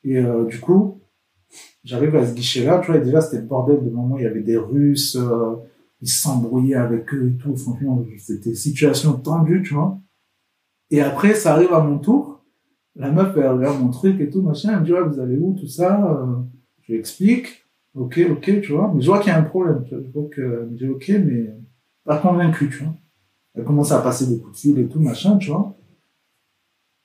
Et 0.03 0.17
euh, 0.17 0.45
du 0.45 0.59
coup, 0.59 1.01
j'arrive 1.87 2.15
à 2.17 2.27
ce 2.27 2.33
guichet-là, 2.33 2.79
tu 2.79 2.91
vois, 2.91 2.99
et 2.99 3.03
déjà 3.03 3.21
c'était 3.21 3.41
le 3.41 3.47
bordel 3.47 3.83
de 3.83 3.89
moment, 3.89 4.17
il 4.17 4.23
y 4.23 4.27
avait 4.27 4.41
des 4.41 4.57
Russes, 4.57 5.15
euh, 5.15 5.55
ils 6.01 6.09
s'embrouillaient 6.09 6.75
avec 6.75 7.13
eux 7.13 7.29
et 7.29 7.37
tout, 7.37 7.55
franchement, 7.55 8.03
c'était 8.17 8.53
situation 8.53 9.13
tendue, 9.13 9.63
tu 9.63 9.73
vois. 9.73 9.97
Et 10.91 11.01
après, 11.01 11.33
ça 11.33 11.53
arrive 11.53 11.73
à 11.73 11.81
mon 11.81 11.97
tour, 11.97 12.43
la 12.95 13.09
meuf, 13.09 13.35
elle 13.37 13.47
regarde 13.47 13.81
mon 13.81 13.89
truc 13.89 14.19
et 14.19 14.29
tout, 14.29 14.41
machin, 14.41 14.73
elle 14.73 14.81
me 14.81 14.85
dit, 14.85 14.93
ouais, 14.93 15.03
vous 15.03 15.19
allez 15.19 15.37
où, 15.37 15.53
tout 15.53 15.67
ça, 15.67 16.05
euh, 16.11 16.35
je 16.81 16.91
lui 16.91 16.99
explique, 16.99 17.65
ok, 17.95 18.19
ok, 18.31 18.61
tu 18.61 18.73
vois, 18.73 18.91
mais 18.93 19.01
je 19.01 19.07
vois 19.07 19.19
qu'il 19.19 19.31
y 19.31 19.35
a 19.35 19.39
un 19.39 19.43
problème, 19.43 19.83
tu 19.85 19.95
vois, 19.95 20.03
je 20.03 20.11
vois 20.11 20.29
que, 20.29 20.41
elle 20.41 20.69
me 20.69 20.77
dit, 20.77 20.89
ok, 20.89 21.11
mais 21.25 21.55
pas 22.03 22.17
convaincu, 22.17 22.69
tu 22.69 22.83
vois. 22.83 22.93
Elle 23.55 23.63
commence 23.63 23.91
à 23.91 24.01
passer 24.01 24.27
des 24.27 24.39
coups 24.39 24.53
de 24.53 24.57
fil 24.57 24.79
et 24.79 24.87
tout, 24.87 24.99
machin, 24.99 25.37
tu 25.37 25.51
vois. 25.51 25.75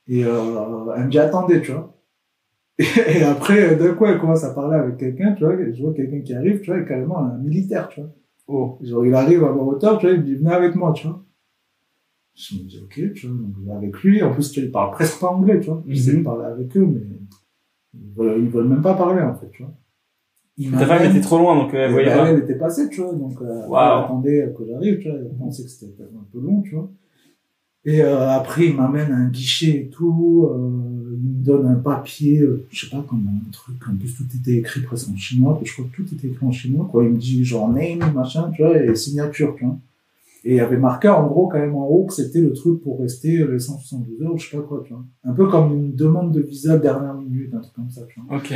Et 0.08 0.24
euh, 0.24 0.92
elle 0.96 1.04
me 1.04 1.10
dit, 1.10 1.18
attendez, 1.18 1.62
tu 1.62 1.70
vois. 1.70 1.96
Et, 2.78 3.22
après, 3.22 3.76
d'un 3.76 3.94
coup, 3.94 4.06
elle 4.06 4.18
commence 4.18 4.44
à 4.44 4.54
parler 4.54 4.76
avec 4.76 4.96
quelqu'un, 4.96 5.32
tu 5.34 5.44
vois, 5.44 5.54
je 5.72 5.82
vois 5.82 5.92
quelqu'un 5.92 6.20
qui 6.20 6.34
arrive, 6.34 6.60
tu 6.60 6.70
vois, 6.70 6.80
et 6.80 6.84
carrément 6.84 7.18
un 7.18 7.38
militaire, 7.38 7.88
tu 7.88 8.00
vois. 8.00 8.10
Oh. 8.48 8.78
Genre, 8.82 9.06
il 9.06 9.14
arrive 9.14 9.44
à 9.44 9.52
ma 9.52 9.62
hauteur, 9.62 9.98
tu 9.98 10.06
vois, 10.06 10.14
il 10.14 10.20
me 10.20 10.26
dit, 10.26 10.34
venez 10.34 10.50
avec 10.52 10.74
moi, 10.74 10.92
tu 10.92 11.06
vois. 11.06 11.22
Je 12.34 12.54
me 12.56 12.60
dis, 12.62 12.80
ok, 12.82 13.12
tu 13.14 13.26
vois, 13.26 13.36
donc 13.36 13.54
je 13.60 13.66
vais 13.66 13.76
avec 13.76 13.98
lui. 14.02 14.22
En 14.22 14.32
plus, 14.32 14.50
tu 14.50 14.60
vois, 14.60 14.66
il 14.66 14.72
parle 14.72 14.90
presque 14.92 15.20
pas 15.20 15.28
anglais, 15.28 15.60
tu 15.60 15.68
vois. 15.68 15.82
J'essaie 15.86 16.12
Mhm. 16.12 16.18
de 16.18 16.24
parler 16.24 16.44
avec 16.46 16.76
eux, 16.76 16.86
mais 16.86 17.00
ils 17.94 18.12
veulent, 18.16 18.40
ils 18.42 18.48
veulent 18.48 18.68
même 18.68 18.82
pas 18.82 18.94
parler, 18.94 19.22
en 19.22 19.34
fait, 19.34 19.50
tu 19.50 19.62
vois. 19.62 19.72
Ta 20.78 20.86
femme 20.86 21.10
était 21.10 21.20
trop 21.20 21.38
loin, 21.38 21.56
donc 21.56 21.74
euh, 21.74 21.78
elle 21.86 21.92
voyait 21.92 22.08
bah, 22.08 22.16
pas. 22.18 22.30
elle 22.30 22.40
était 22.40 22.56
passée, 22.56 22.88
tu 22.88 23.00
vois, 23.00 23.12
donc 23.14 23.40
euh, 23.40 23.62
elle 23.66 23.74
attendait 23.74 24.52
que 24.56 24.64
j'arrive, 24.66 24.98
tu 24.98 25.08
vois, 25.08 25.18
elle 25.18 25.36
pensait 25.38 25.62
que 25.64 25.68
c'était 25.70 26.02
un 26.02 26.26
peu 26.30 26.40
long, 26.40 26.60
tu 26.62 26.74
vois. 26.74 26.90
Et 27.84 28.00
euh, 28.00 28.30
après, 28.30 28.66
il 28.66 28.76
m'amène 28.76 29.10
à 29.10 29.16
un 29.16 29.28
guichet 29.28 29.70
et 29.70 29.88
tout, 29.88 30.48
euh, 30.48 31.18
il 31.20 31.30
me 31.30 31.44
donne 31.44 31.66
un 31.66 31.74
papier, 31.74 32.38
euh, 32.38 32.64
je 32.70 32.86
sais 32.86 32.90
pas, 32.90 33.04
comme 33.08 33.26
un 33.28 33.50
truc, 33.50 33.76
en 33.88 33.96
plus 33.96 34.14
tout 34.14 34.26
était 34.36 34.58
écrit 34.58 34.82
presque 34.82 35.08
en 35.08 35.16
chinois, 35.16 35.60
je 35.64 35.72
crois 35.72 35.86
que 35.86 35.96
tout 35.96 36.14
était 36.14 36.28
écrit 36.28 36.46
en 36.46 36.52
chinois, 36.52 36.88
quoi. 36.90 37.02
Il 37.02 37.10
me 37.10 37.18
dit 37.18 37.44
genre 37.44 37.68
name, 37.68 38.12
machin, 38.14 38.52
tu 38.54 38.62
vois, 38.62 38.80
et 38.80 38.94
signature, 38.94 39.56
tu 39.56 39.64
vois. 39.64 39.76
Et 40.44 40.50
il 40.50 40.56
y 40.56 40.60
avait 40.60 40.76
marqué 40.76 41.08
en 41.08 41.26
gros 41.26 41.48
quand 41.48 41.58
même 41.58 41.74
en 41.74 41.86
haut 41.86 42.04
que 42.04 42.12
c'était 42.12 42.40
le 42.40 42.52
truc 42.52 42.82
pour 42.82 43.00
rester 43.00 43.46
les 43.46 43.58
172 43.58 44.22
heures, 44.22 44.38
je 44.38 44.48
sais 44.48 44.56
pas 44.56 44.62
quoi, 44.62 44.82
tu 44.86 44.92
vois. 44.92 45.04
Un 45.24 45.32
peu 45.32 45.48
comme 45.48 45.72
une 45.72 45.94
demande 45.94 46.32
de 46.32 46.40
visa 46.40 46.78
dernière 46.78 47.14
minute, 47.14 47.52
un 47.54 47.60
truc 47.60 47.74
comme 47.74 47.90
ça, 47.90 48.02
tu 48.08 48.20
vois. 48.20 48.36
Ok. 48.36 48.54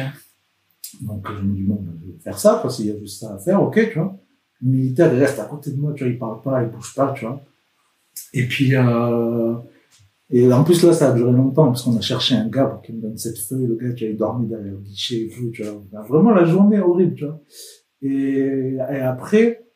Donc 1.00 1.26
je 1.28 1.42
me 1.42 1.54
dis, 1.54 1.62
bon, 1.62 1.78
ben, 1.80 1.92
je 2.00 2.12
vais 2.12 2.18
faire 2.18 2.38
ça, 2.38 2.60
parce 2.62 2.76
qu'il 2.76 2.86
y 2.86 2.90
a 2.90 2.98
juste 2.98 3.20
ça 3.20 3.34
à 3.34 3.38
faire, 3.38 3.60
ok, 3.60 3.90
tu 3.92 3.98
vois. 3.98 4.16
Le 4.62 4.70
militaire, 4.70 5.12
il 5.12 5.18
reste 5.18 5.38
à 5.40 5.44
côté 5.44 5.72
de 5.72 5.80
moi, 5.80 5.92
tu 5.94 6.04
vois, 6.04 6.12
il 6.12 6.18
parle 6.18 6.42
pas, 6.42 6.62
il 6.62 6.70
bouge 6.70 6.94
pas, 6.94 7.12
tu 7.12 7.24
vois. 7.24 7.42
Et 8.32 8.46
puis, 8.46 8.74
euh, 8.74 9.54
et 10.30 10.52
en 10.52 10.64
plus 10.64 10.82
là, 10.82 10.92
ça 10.92 11.10
a 11.10 11.14
duré 11.14 11.32
longtemps, 11.32 11.66
parce 11.66 11.82
qu'on 11.82 11.96
a 11.96 12.00
cherché 12.00 12.34
un 12.34 12.48
gars 12.48 12.66
pour 12.66 12.82
qu'il 12.82 12.96
me 12.96 13.02
donne 13.02 13.16
cette 13.16 13.38
feuille, 13.38 13.66
le 13.66 13.76
gars 13.76 13.92
qui 13.92 14.04
avait 14.04 14.14
dormi 14.14 14.48
derrière 14.48 14.72
le 14.72 14.80
guichet 14.80 15.22
et 15.22 15.28
tout, 15.28 15.50
tu 15.50 15.62
vois. 15.62 16.02
Vraiment 16.08 16.32
la 16.32 16.44
journée 16.44 16.80
horrible, 16.80 17.14
tu 17.14 17.24
vois. 17.24 17.40
Et, 18.02 18.78
après, 18.80 19.66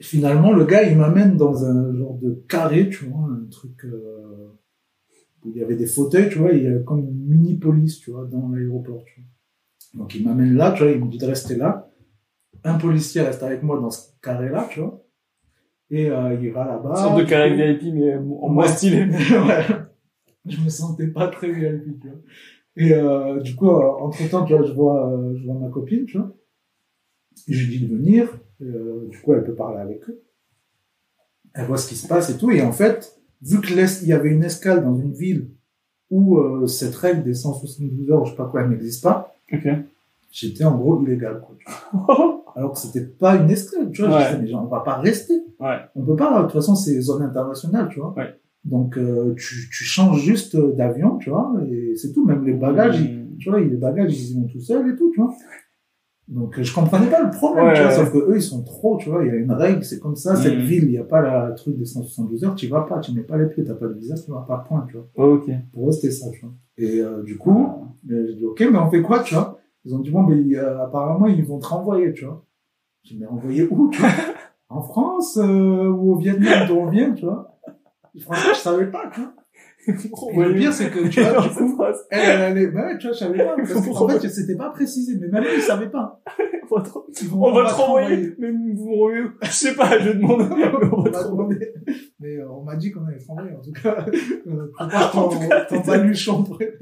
finalement, 0.00 0.52
le 0.52 0.64
gars, 0.64 0.84
il 0.84 0.96
m'amène 0.96 1.36
dans 1.36 1.64
un 1.64 1.94
genre 1.96 2.18
de 2.18 2.42
carré, 2.48 2.88
tu 2.88 3.06
vois, 3.06 3.28
un 3.30 3.46
truc, 3.50 3.84
euh, 3.84 4.48
où 5.44 5.50
il 5.50 5.58
y 5.58 5.62
avait 5.62 5.76
des 5.76 5.86
fauteuils, 5.86 6.30
tu 6.30 6.38
vois, 6.38 6.52
il 6.52 6.64
y 6.64 6.68
a 6.68 6.78
comme 6.78 7.00
une 7.00 7.26
mini 7.26 7.58
police, 7.58 7.98
tu 7.98 8.10
vois, 8.10 8.24
dans 8.24 8.48
l'aéroport, 8.48 9.04
tu 9.04 9.20
vois. 9.20 10.02
Donc 10.02 10.14
il 10.14 10.24
m'amène 10.24 10.54
là, 10.54 10.72
tu 10.72 10.82
vois, 10.82 10.92
il 10.92 11.02
me 11.02 11.10
dit 11.10 11.18
de 11.18 11.26
rester 11.26 11.56
là. 11.56 11.90
Un 12.64 12.78
policier 12.78 13.22
reste 13.22 13.42
avec 13.42 13.62
moi 13.62 13.78
dans 13.80 13.90
ce 13.90 14.08
carré-là, 14.22 14.68
tu 14.70 14.80
vois. 14.80 15.04
Et 15.90 16.10
euh, 16.10 16.34
il 16.40 16.50
va 16.52 16.66
là-bas. 16.66 16.90
Une 16.90 16.96
sorte 16.96 17.18
de 17.18 17.24
carré 17.24 17.54
VIP, 17.54 17.94
mais 17.94 18.14
en 18.16 18.48
moins 18.48 18.66
stylé. 18.68 19.04
ouais. 19.06 19.64
Je 20.46 20.60
me 20.60 20.68
sentais 20.68 21.06
pas 21.08 21.28
très 21.28 21.50
VIP, 21.50 22.00
tu 22.00 22.08
vois. 22.08 22.18
Et 22.76 22.92
euh, 22.94 23.40
du 23.40 23.56
coup, 23.56 23.68
euh, 23.70 23.90
entre-temps, 24.00 24.44
tu 24.44 24.54
vois, 24.54 24.64
je 24.66 24.72
vois, 24.72 25.10
euh, 25.12 25.36
je 25.36 25.44
vois 25.46 25.54
ma 25.54 25.68
copine, 25.68 26.04
tu 26.06 26.18
vois. 26.18 26.32
Et 27.48 27.52
je 27.52 27.66
lui 27.66 27.78
dis 27.78 27.86
de 27.86 27.96
venir. 27.96 28.28
Euh, 28.62 29.08
du 29.08 29.18
coup, 29.20 29.32
elle 29.34 29.44
peut 29.44 29.54
parler 29.54 29.78
avec 29.80 30.08
eux. 30.08 30.22
Elle 31.54 31.66
voit 31.66 31.78
ce 31.78 31.88
qui 31.88 31.96
se 31.96 32.06
passe 32.06 32.30
et 32.30 32.36
tout. 32.36 32.50
Et 32.50 32.62
en 32.62 32.72
fait, 32.72 33.18
vu 33.42 33.60
que 33.60 33.72
l'es- 33.74 34.02
il 34.02 34.08
y 34.08 34.12
avait 34.12 34.28
une 34.30 34.44
escale 34.44 34.84
dans 34.84 34.96
une 34.96 35.12
ville 35.12 35.48
où 36.10 36.38
euh, 36.38 36.66
cette 36.66 36.94
règle 36.94 37.22
des 37.24 37.34
172 37.34 38.10
heures, 38.10 38.24
je 38.26 38.30
sais 38.32 38.36
pas 38.36 38.46
quoi, 38.46 38.62
elle 38.62 38.70
n'existe 38.70 39.02
pas, 39.02 39.34
Ok. 39.52 39.66
J'étais 40.30 40.64
en 40.64 40.76
gros 40.76 41.02
illégal, 41.02 41.40
quoi. 41.40 41.56
tu 41.58 41.66
vois. 41.92 42.44
Alors 42.56 42.72
que 42.72 42.78
c'était 42.78 43.04
pas 43.06 43.36
une 43.36 43.50
escale, 43.50 43.90
tu 43.92 44.02
vois. 44.02 44.10
Ouais. 44.16 44.22
Je 44.24 44.26
disais, 44.30 44.42
mais 44.42 44.48
genre, 44.48 44.64
on 44.64 44.66
va 44.74 44.80
pas 44.80 44.96
rester. 44.96 45.34
Ouais. 45.60 45.76
On 45.94 46.02
peut 46.04 46.16
pas, 46.16 46.38
de 46.38 46.42
toute 46.44 46.52
façon, 46.52 46.74
c'est 46.74 47.00
zone 47.00 47.22
internationale, 47.22 47.88
tu 47.90 48.00
vois. 48.00 48.14
Ouais. 48.16 48.34
Donc, 48.64 48.98
euh, 48.98 49.34
tu, 49.36 49.68
tu 49.70 49.84
changes 49.84 50.20
juste 50.20 50.56
d'avion, 50.56 51.16
tu 51.18 51.30
vois, 51.30 51.54
et 51.70 51.94
c'est 51.96 52.12
tout. 52.12 52.24
Même 52.26 52.44
les 52.44 52.54
bagages, 52.54 53.00
ils- 53.00 53.18
Mmh. 53.18 53.36
tu 53.38 53.50
vois, 53.50 53.60
les 53.60 53.76
bagages, 53.76 54.12
ils 54.18 54.32
y 54.32 54.40
vont 54.40 54.48
tout 54.48 54.60
seuls 54.60 54.90
et 54.92 54.96
tout, 54.96 55.10
tu 55.14 55.20
vois. 55.20 55.32
Donc, 56.26 56.58
euh, 56.58 56.62
je 56.62 56.74
comprenais 56.74 57.06
pas 57.08 57.22
le 57.22 57.30
problème, 57.30 57.72
tu 57.74 57.80
vois, 57.80 57.90
sauf 57.90 58.12
que 58.12 58.18
eux, 58.18 58.36
ils 58.36 58.42
sont 58.42 58.62
trop, 58.62 58.98
tu 58.98 59.08
vois, 59.08 59.24
il 59.24 59.28
y 59.28 59.30
a 59.30 59.34
une 59.36 59.52
règle, 59.52 59.82
c'est 59.82 59.98
comme 59.98 60.16
ça, 60.16 60.36
cette 60.36 60.58
Mhm. 60.58 60.64
ville, 60.64 60.84
il 60.84 60.90
n'y 60.90 60.98
a 60.98 61.04
pas 61.04 61.22
la 61.22 61.52
truc 61.52 61.78
des 61.78 61.86
172 61.86 62.44
heures, 62.44 62.54
tu 62.54 62.66
y 62.66 62.68
vas 62.68 62.82
pas, 62.82 62.98
tu 62.98 63.12
mets 63.12 63.22
pas 63.22 63.38
les 63.38 63.46
pieds, 63.46 63.64
t'as 63.64 63.74
pas 63.74 63.86
de 63.86 63.94
visa, 63.94 64.14
tu 64.14 64.30
vas 64.30 64.44
pas, 64.46 64.58
point, 64.68 64.84
tu 64.90 64.96
vois. 64.98 65.06
Ok. 65.32 65.48
Pour 65.72 65.88
eux, 65.88 65.92
c'était 65.92 66.10
ça, 66.10 66.26
tu 66.30 66.40
vois. 66.40 66.52
Et 66.76 67.00
euh, 67.00 67.22
du 67.22 67.38
coup, 67.38 67.66
euh, 68.10 68.26
j'ai 68.28 68.34
dit, 68.34 68.44
ok, 68.44 68.60
mais 68.70 68.78
on 68.78 68.90
fait 68.90 69.00
quoi, 69.00 69.20
tu 69.20 69.34
vois? 69.34 69.58
Ils 69.88 69.94
ont 69.94 70.00
dit, 70.00 70.10
bon, 70.10 70.22
mais 70.24 70.54
euh, 70.54 70.84
apparemment, 70.84 71.28
ils 71.28 71.42
vont 71.42 71.58
te 71.58 71.66
renvoyer, 71.66 72.12
tu 72.12 72.26
vois. 72.26 72.44
J'ai 73.04 73.14
dit, 73.14 73.20
mais 73.22 73.26
renvoyer 73.26 73.66
où, 73.70 73.88
tu 73.90 74.00
vois? 74.00 74.10
En 74.68 74.82
France 74.82 75.38
euh, 75.38 75.88
ou 75.88 76.12
au 76.12 76.16
Vietnam, 76.16 76.68
d'où 76.68 76.74
on 76.74 76.90
vient, 76.90 77.14
tu 77.14 77.24
vois? 77.24 77.58
Franchement, 78.20 78.52
je 78.52 78.58
savais 78.58 78.90
pas, 78.90 79.08
tu 79.10 79.20
vois. 79.20 79.32
Et 79.86 79.92
le 79.92 80.54
pire, 80.54 80.72
c'est 80.72 80.90
que, 80.90 81.08
tu 81.08 81.20
vois, 81.22 81.40
du 81.40 81.48
coup, 81.54 81.82
elle, 82.10 82.20
elle 82.20 82.40
allait, 82.42 82.66
bah 82.66 82.86
ouais, 82.88 82.98
tu 82.98 83.06
vois, 83.06 83.14
je 83.14 83.18
savais 83.20 83.38
pas. 83.38 83.54
Parce 83.56 83.72
qu'en 83.72 84.08
fait, 84.08 84.28
c'était 84.28 84.56
pas 84.56 84.70
précisé, 84.70 85.16
mais 85.20 85.28
même 85.28 85.44
eux, 85.44 85.54
ils 85.56 85.62
savaient 85.62 85.88
pas. 85.90 86.20
on 86.70 86.76
va 86.76 86.82
vont- 86.82 87.44
on 87.46 87.52
va 87.52 87.64
te 87.70 87.74
renvoyer. 87.74 88.06
renvoyer. 88.08 88.34
Mais 88.38 88.50
vous 88.50 88.58
me 88.58 88.90
renvoyez 88.90 89.20
où 89.22 89.30
Je 89.42 89.50
sais 89.50 89.74
pas, 89.74 89.98
je 89.98 90.10
demande. 90.10 90.40
Mais 90.56 90.64
on 90.92 91.00
va 91.02 91.22
renvoyer. 91.22 91.30
demandé. 91.30 91.72
Mais 92.20 92.36
euh, 92.36 92.50
on 92.50 92.62
m'a 92.64 92.76
dit 92.76 92.90
qu'on 92.90 93.06
allait 93.06 93.16
renvoyer, 93.26 93.56
en 93.56 93.60
tout 93.62 93.72
cas. 93.72 94.04
Euh, 94.46 94.66
ton, 95.12 95.30
ton 95.68 95.80
baluchon 95.86 96.42
prêt. 96.44 96.74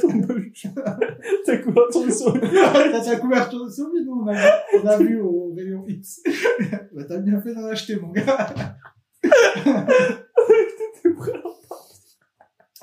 Ton 0.00 0.14
baluchon. 0.18 0.68
T'as 1.46 1.56
couvert 1.56 1.88
ton 1.90 2.08
sur 2.10 2.38
T'as 2.40 3.00
ta 3.04 3.16
couverture 3.16 3.64
de 3.64 3.70
survie, 3.70 4.04
nous, 4.04 4.22
on 4.24 4.28
a, 4.28 4.34
on 4.80 4.86
a 4.86 4.96
vu 4.98 5.20
au 5.20 5.52
rayon 5.56 5.84
X. 5.88 6.22
bah, 6.92 7.02
t'as 7.08 7.18
bien 7.18 7.40
fait 7.40 7.54
d'en 7.54 7.64
acheter, 7.66 7.96
mon 7.96 8.12
gars. 8.12 8.54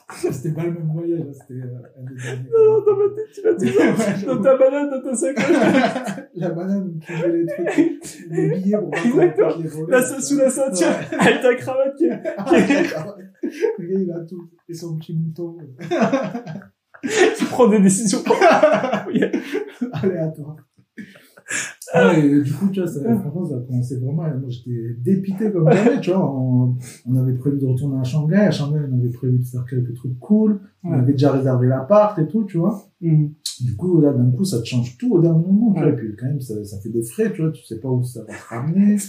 C'était 0.32 0.54
pas 0.54 0.64
le 0.64 0.72
même 0.72 0.90
voyage, 0.92 1.22
hein, 1.22 1.32
c'était 1.34 1.62
euh, 1.62 1.78
un 2.00 2.04
des 2.04 2.16
derniers. 2.16 2.50
Non, 2.50 2.82
dans 2.84 2.98
ma 2.98 3.16
tête, 3.16 3.30
tu 3.32 3.42
l'as 3.44 3.54
dit. 3.54 4.26
Dans 4.26 4.42
ta 4.42 4.58
balade, 4.58 4.90
dans 4.90 5.02
ta 5.04 5.16
sacoche. 5.16 5.46
La 6.36 6.50
banane 6.50 7.00
tu 7.00 7.14
mets 7.14 7.28
les 7.28 7.46
trucs, 7.46 8.28
les 8.32 8.50
billets 8.50 8.78
pour 8.78 8.96
Exactement. 8.96 9.58
les 9.62 9.68
voler. 9.68 9.92
Là, 9.92 10.02
ça 10.02 10.20
sous 10.20 10.38
la 10.38 10.50
ceinture. 10.50 10.88
Avec 11.20 11.42
ta 11.42 11.56
cravate 11.56 11.96
qui 11.96 12.06
est... 12.06 12.24
Le 13.78 13.88
gars, 13.88 14.00
il 14.00 14.12
a 14.12 14.26
tout. 14.26 14.50
Et 14.68 14.74
son 14.74 14.98
petit 14.98 15.16
mouton. 15.16 15.58
Tu 17.02 17.46
prends 17.46 17.68
des 17.68 17.80
décisions. 17.80 18.20
aléatoire. 19.94 20.56
Ouais, 21.96 22.24
et 22.24 22.42
du 22.44 22.54
coup, 22.54 22.68
tu 22.70 22.80
vois, 22.80 22.88
ça, 22.88 23.00
franchement, 23.02 23.46
ça 23.46 23.56
a 23.56 23.60
commencé 23.62 23.98
vraiment, 23.98 24.28
et 24.28 24.38
moi, 24.38 24.50
j'étais 24.50 24.96
dépité 25.00 25.52
comme 25.52 25.72
jamais, 25.72 26.00
tu 26.00 26.12
vois, 26.12 26.24
on, 26.24 26.76
on 27.08 27.16
avait 27.16 27.34
prévu 27.34 27.58
de 27.60 27.66
retourner 27.66 28.00
à 28.00 28.04
Shanghai, 28.04 28.36
à 28.36 28.52
Shanghai, 28.52 28.80
on 28.92 29.00
avait 29.00 29.10
prévu 29.10 29.40
de 29.40 29.44
faire 29.44 29.66
quelques 29.68 29.96
trucs 29.96 30.20
cool, 30.20 30.62
on 30.84 30.94
avait 30.94 31.14
déjà 31.14 31.32
réservé 31.32 31.68
l'appart 31.68 32.18
et 32.20 32.28
tout, 32.28 32.44
tu 32.44 32.60
vois. 32.60 32.84
Mhm. 33.02 33.34
Du 33.62 33.76
coup, 33.76 34.00
là, 34.00 34.14
d'un 34.14 34.30
coup, 34.32 34.46
ça 34.46 34.60
te 34.60 34.66
change 34.66 34.98
tout 34.98 35.12
au 35.14 35.22
dernier 35.22 35.44
moment, 35.46 35.74
tu 35.74 35.82
vois, 35.82 35.90
et 35.90 35.96
puis 35.96 36.16
quand 36.18 36.28
même, 36.28 36.42
ça, 36.42 36.64
ça 36.64 36.80
fait 36.80 36.90
des 36.90 37.04
frais, 37.04 37.32
tu 37.34 37.42
vois, 37.42 37.52
tu 37.52 37.64
sais 37.64 37.80
pas 37.80 37.90
où 37.90 38.04
ça 38.04 38.22
va 38.22 38.34
te 38.34 38.50
ramener. 38.50 38.98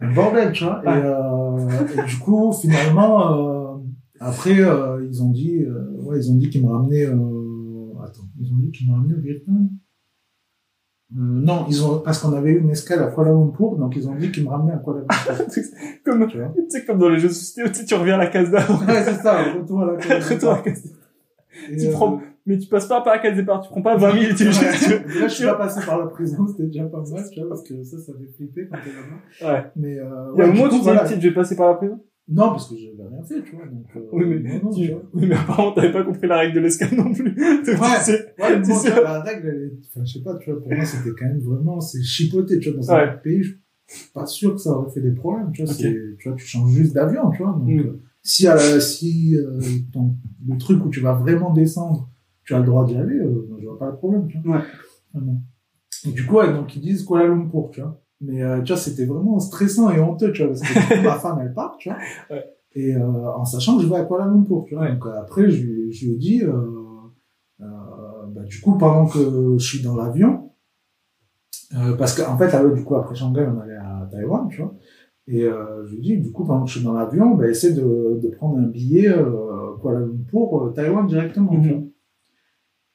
Un 0.00 0.12
bordel, 0.12 0.50
tu 0.52 0.64
vois. 0.64 0.82
Et, 0.84 0.88
euh, 0.88 1.68
et 1.96 2.08
du 2.08 2.18
coup, 2.18 2.52
finalement, 2.52 3.32
euh, 3.32 3.76
après, 4.18 4.58
euh, 4.60 5.06
ils 5.08 5.22
ont 5.22 5.30
dit, 5.30 5.62
euh, 5.62 6.02
ouais, 6.02 6.18
ils 6.18 6.30
ont 6.30 6.36
dit 6.36 6.50
qu'ils 6.50 6.62
me 6.62 6.68
ramenaient, 6.68 7.06
euh, 7.06 7.92
attends, 8.02 8.28
ils 8.40 8.52
ont 8.52 8.56
dit 8.56 8.70
qu'ils 8.72 8.88
me 8.88 8.94
ramenaient 8.94 9.14
au 9.14 9.20
Vietnam. 9.20 9.68
Euh, 11.16 11.20
non, 11.20 11.66
ils 11.68 11.84
ont, 11.84 12.00
parce 12.00 12.18
qu'on 12.18 12.32
avait 12.32 12.50
eu 12.50 12.60
une 12.60 12.70
escale 12.70 13.02
à 13.02 13.06
Kuala 13.06 13.30
Lumpur, 13.30 13.76
donc 13.76 13.94
ils 13.96 14.08
ont 14.08 14.14
dit 14.14 14.32
qu'ils 14.32 14.44
me 14.44 14.48
ramenaient 14.48 14.72
à 14.72 14.78
Kuala 14.78 15.00
Lumpur. 15.00 15.62
Comme, 16.04 16.26
tu 16.28 16.38
sais, 16.68 16.84
comme 16.84 16.98
dans 16.98 17.08
les 17.08 17.18
jeux 17.18 17.28
de 17.28 17.32
société, 17.32 17.70
tu 17.70 17.78
sais, 17.80 17.84
tu 17.84 17.94
reviens 17.94 18.14
à 18.14 18.18
la 18.18 18.26
case 18.26 18.50
d'avant. 18.50 18.78
Ouais, 18.84 19.02
c'est 19.04 19.22
ça, 19.22 19.42
retour 19.52 19.82
à 19.82 19.86
la 19.86 19.96
Kuala 19.96 20.18
Lumpur. 20.18 20.34
Retour 20.36 20.50
à 20.50 20.56
la 20.56 20.62
case 20.62 20.92
Tu 21.78 21.86
euh, 21.86 21.92
prends, 21.92 22.20
mais 22.46 22.58
tu 22.58 22.68
passes 22.68 22.86
pas 22.86 23.00
par 23.00 23.14
la 23.14 23.20
case 23.20 23.36
départ, 23.36 23.60
tu 23.60 23.70
prends 23.70 23.82
pas 23.82 23.96
20 23.96 24.12
000, 24.12 24.34
tu 24.34 24.44
ouais. 24.44 24.52
juste, 24.52 24.90
Là, 25.20 25.28
je 25.28 25.32
suis 25.32 25.44
pas 25.44 25.54
passé 25.54 25.80
par 25.86 25.98
la 25.98 26.06
prison, 26.06 26.46
c'était 26.48 26.64
déjà 26.64 26.84
pas 26.84 26.98
mal, 26.98 27.24
tu 27.32 27.40
vois, 27.40 27.48
parce 27.48 27.62
que 27.62 27.82
ça, 27.84 27.98
ça 27.98 28.12
fait 28.12 28.32
flipper 28.36 28.68
quand 28.70 28.78
t'es 28.84 28.90
là-bas. 28.90 29.54
Ouais. 29.54 29.64
Mais, 29.76 29.98
euh, 29.98 30.32
Il 30.34 30.38
y 30.38 30.42
a 30.42 30.44
ouais, 30.44 30.50
un 30.50 30.54
moment, 30.54 30.68
tu 30.68 30.76
dis, 30.76 30.80
voilà. 30.82 31.04
je 31.06 31.14
vais 31.14 31.34
passer 31.34 31.56
par 31.56 31.68
la 31.68 31.74
prison. 31.74 32.00
Non, 32.26 32.48
parce 32.50 32.70
que 32.70 32.76
j'avais 32.76 33.06
rien 33.08 33.22
fait, 33.22 33.42
tu 33.42 33.54
vois, 33.54 33.66
donc, 33.66 33.84
euh, 33.96 34.08
Oui, 34.12 34.24
mais, 34.42 34.58
non, 34.62 34.70
tu- 34.70 34.86
tu 34.86 34.92
vois. 34.92 35.02
oui, 35.12 35.26
mais 35.28 35.34
apparemment, 35.34 35.72
t'avais 35.72 35.92
pas 35.92 36.04
compris 36.04 36.26
la 36.26 36.38
règle 36.38 36.54
de 36.54 36.60
l'escale 36.60 36.94
non 36.96 37.12
plus. 37.12 37.34
Donc, 37.34 37.36
tu 37.64 37.76
sais- 37.76 38.34
Ouais, 38.40 38.60
bon, 38.60 38.80
Tu 38.82 38.88
la 39.02 39.20
règle, 39.20 39.48
elle 39.48 39.62
est, 39.64 39.72
enfin, 39.90 40.04
je 40.06 40.12
sais 40.14 40.22
pas, 40.22 40.34
tu 40.36 40.50
vois, 40.50 40.62
pour 40.62 40.74
moi, 40.74 40.84
c'était 40.86 41.10
quand 41.18 41.26
même 41.26 41.40
vraiment, 41.40 41.80
c'est 41.80 42.02
chipoté, 42.02 42.58
tu 42.58 42.70
vois, 42.70 42.78
dans 42.80 42.90
un 42.92 42.96
Ouais. 42.96 43.12
autre 43.12 43.22
pays, 43.22 43.42
je 43.42 43.48
suis 43.94 44.10
pas 44.14 44.24
sûr 44.24 44.54
que 44.54 44.60
ça 44.60 44.70
aurait 44.70 44.90
fait 44.90 45.02
des 45.02 45.12
problèmes, 45.12 45.52
tu 45.52 45.64
vois, 45.64 45.74
c'est, 45.74 45.94
tu 46.18 46.28
vois, 46.28 46.36
tu 46.38 46.46
changes 46.46 46.72
juste 46.72 46.94
d'avion, 46.94 47.30
tu 47.30 47.42
vois, 47.42 47.52
donc, 47.52 47.68
Mm. 47.68 47.78
euh, 47.80 48.00
si, 48.22 48.48
euh, 48.48 48.80
si, 48.80 49.36
euh, 49.36 49.60
ton, 49.92 50.16
le 50.48 50.56
truc 50.56 50.82
où 50.82 50.88
tu 50.88 51.00
vas 51.00 51.12
vraiment 51.12 51.52
descendre, 51.52 52.10
tu 52.44 52.54
as 52.54 52.58
le 52.58 52.64
droit 52.64 52.86
d'y 52.86 52.96
aller, 52.96 53.16
euh, 53.18 53.46
je 53.60 53.66
vois 53.66 53.78
pas 53.78 53.90
le 53.90 53.96
problème, 53.96 54.28
tu 54.28 54.38
vois. 54.42 54.56
Ouais. 55.14 55.22
Et 56.06 56.12
du 56.12 56.24
coup, 56.26 56.36
ouais, 56.36 56.52
donc, 56.52 56.74
ils 56.76 56.80
disent 56.82 57.04
Kuala 57.04 57.28
Lumpur, 57.28 57.68
tu 57.72 57.80
vois. 57.82 58.00
Mais, 58.20 58.42
euh, 58.42 58.62
tu 58.62 58.72
vois, 58.72 58.80
c'était 58.80 59.04
vraiment 59.06 59.38
stressant 59.38 59.90
et 59.90 60.00
honteux, 60.00 60.32
tu 60.32 60.42
vois, 60.44 60.52
parce 60.52 60.62
que 60.62 61.02
ma 61.02 61.14
femme, 61.18 61.38
elle 61.42 61.52
part, 61.52 61.76
tu 61.78 61.88
vois. 61.90 61.98
Ouais. 62.30 62.44
Et, 62.74 62.96
euh, 62.96 63.32
en 63.34 63.44
sachant 63.44 63.76
que 63.76 63.82
je 63.82 63.88
vais 63.88 63.96
à 63.96 64.04
Kuala 64.04 64.26
Lumpur, 64.26 64.64
tu 64.66 64.74
vois. 64.74 64.88
Donc, 64.90 65.04
euh, 65.06 65.20
après, 65.20 65.48
je, 65.50 65.62
lui- 65.62 65.92
je 65.92 66.06
lui 66.06 66.14
ai 66.14 66.16
dit, 66.18 66.42
bah, 67.58 68.42
du 68.44 68.60
coup, 68.60 68.76
pendant 68.78 69.06
que 69.06 69.56
je 69.58 69.64
suis 69.64 69.82
dans 69.82 69.96
l'avion, 69.96 70.50
parce 71.98 72.14
qu'en 72.20 72.36
fait, 72.38 72.50
là, 72.52 72.64
du 72.68 72.82
coup, 72.84 72.94
après 72.96 73.14
Shanghai, 73.14 73.46
on 73.54 73.60
allait 73.60 73.76
à 73.76 74.08
Taïwan, 74.10 74.48
tu 74.48 74.62
vois. 74.62 74.74
Et 75.26 75.42
je 75.42 75.94
lui 75.94 76.00
dis, 76.02 76.18
du 76.18 76.30
coup, 76.32 76.44
pendant 76.44 76.64
que 76.64 76.70
je 76.70 76.76
suis 76.76 76.84
dans 76.84 76.92
l'avion, 76.94 77.34
bah, 77.34 77.48
essaie 77.48 77.72
de, 77.72 78.20
de 78.22 78.28
prendre 78.36 78.58
un 78.58 78.66
billet 78.66 79.12
Kuala 79.80 80.00
Lumpur, 80.00 80.72
Taïwan 80.74 81.06
directement, 81.06 81.50
tu 81.50 81.56
Mhm. 81.58 81.72
vois. 81.72 81.80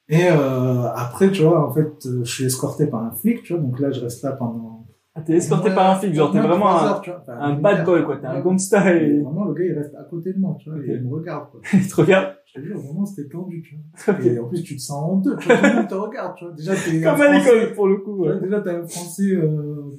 Et 0.08 0.26
après, 0.28 1.30
tu 1.30 1.42
vois, 1.42 1.66
en 1.68 1.72
fait, 1.72 1.90
je 2.04 2.24
suis 2.30 2.44
escorté 2.44 2.86
par 2.86 3.02
un 3.04 3.12
flic, 3.12 3.42
tu 3.44 3.52
vois, 3.54 3.62
donc 3.62 3.78
là, 3.80 3.90
je 3.92 4.00
reste 4.00 4.22
là 4.24 4.32
pendant... 4.32 4.79
Ah, 5.20 5.24
t'es 5.26 5.34
escorté 5.34 5.70
par 5.74 5.90
un 5.90 5.94
flic, 5.96 6.14
genre 6.14 6.32
t'es 6.32 6.40
vraiment 6.40 6.76
un, 6.78 6.86
heures, 6.86 7.02
vois, 7.04 7.24
un 7.38 7.54
bad 7.60 7.84
boy, 7.84 8.04
quoi. 8.04 8.16
T'es 8.16 8.26
un 8.26 8.40
gangsta 8.40 8.94
Et 8.94 9.20
Vraiment, 9.20 9.44
le 9.44 9.54
gars, 9.54 9.64
il 9.64 9.72
reste 9.72 9.94
à 9.94 10.04
côté 10.04 10.32
de 10.32 10.38
moi, 10.38 10.56
tu 10.58 10.70
vois, 10.70 10.78
et 10.78 10.94
il 10.94 11.02
me 11.02 11.10
regarde, 11.10 11.50
quoi. 11.50 11.60
il 11.72 11.86
te 11.86 11.96
regarde. 12.00 12.34
Je 12.46 12.60
te 12.60 12.66
jure, 12.66 12.78
vraiment, 12.80 13.04
c'était 13.06 13.28
tendu, 13.28 13.62
tu 13.62 13.76
vois. 14.06 14.20
Et 14.24 14.38
en 14.38 14.48
plus, 14.48 14.62
tu 14.62 14.76
te 14.76 14.80
sens 14.80 15.12
honteux, 15.12 15.36
tu 15.38 15.46
vois, 15.46 15.56
tout 15.58 15.66
le 15.66 15.74
monde 15.74 15.88
te 15.88 15.94
regarde, 15.94 16.34
tu 16.36 16.44
vois. 16.44 16.54
Déjà, 16.54 16.72
t'es 16.74 17.00
Comme 17.00 17.20
à 17.20 17.38
l'école, 17.38 17.72
pour 17.74 17.86
le 17.86 17.96
coup. 17.98 18.24
ouais. 18.24 18.40
déjà, 18.40 18.60
t'es 18.60 18.70
un 18.70 18.86
Français, 18.86 19.32
euh, 19.34 19.98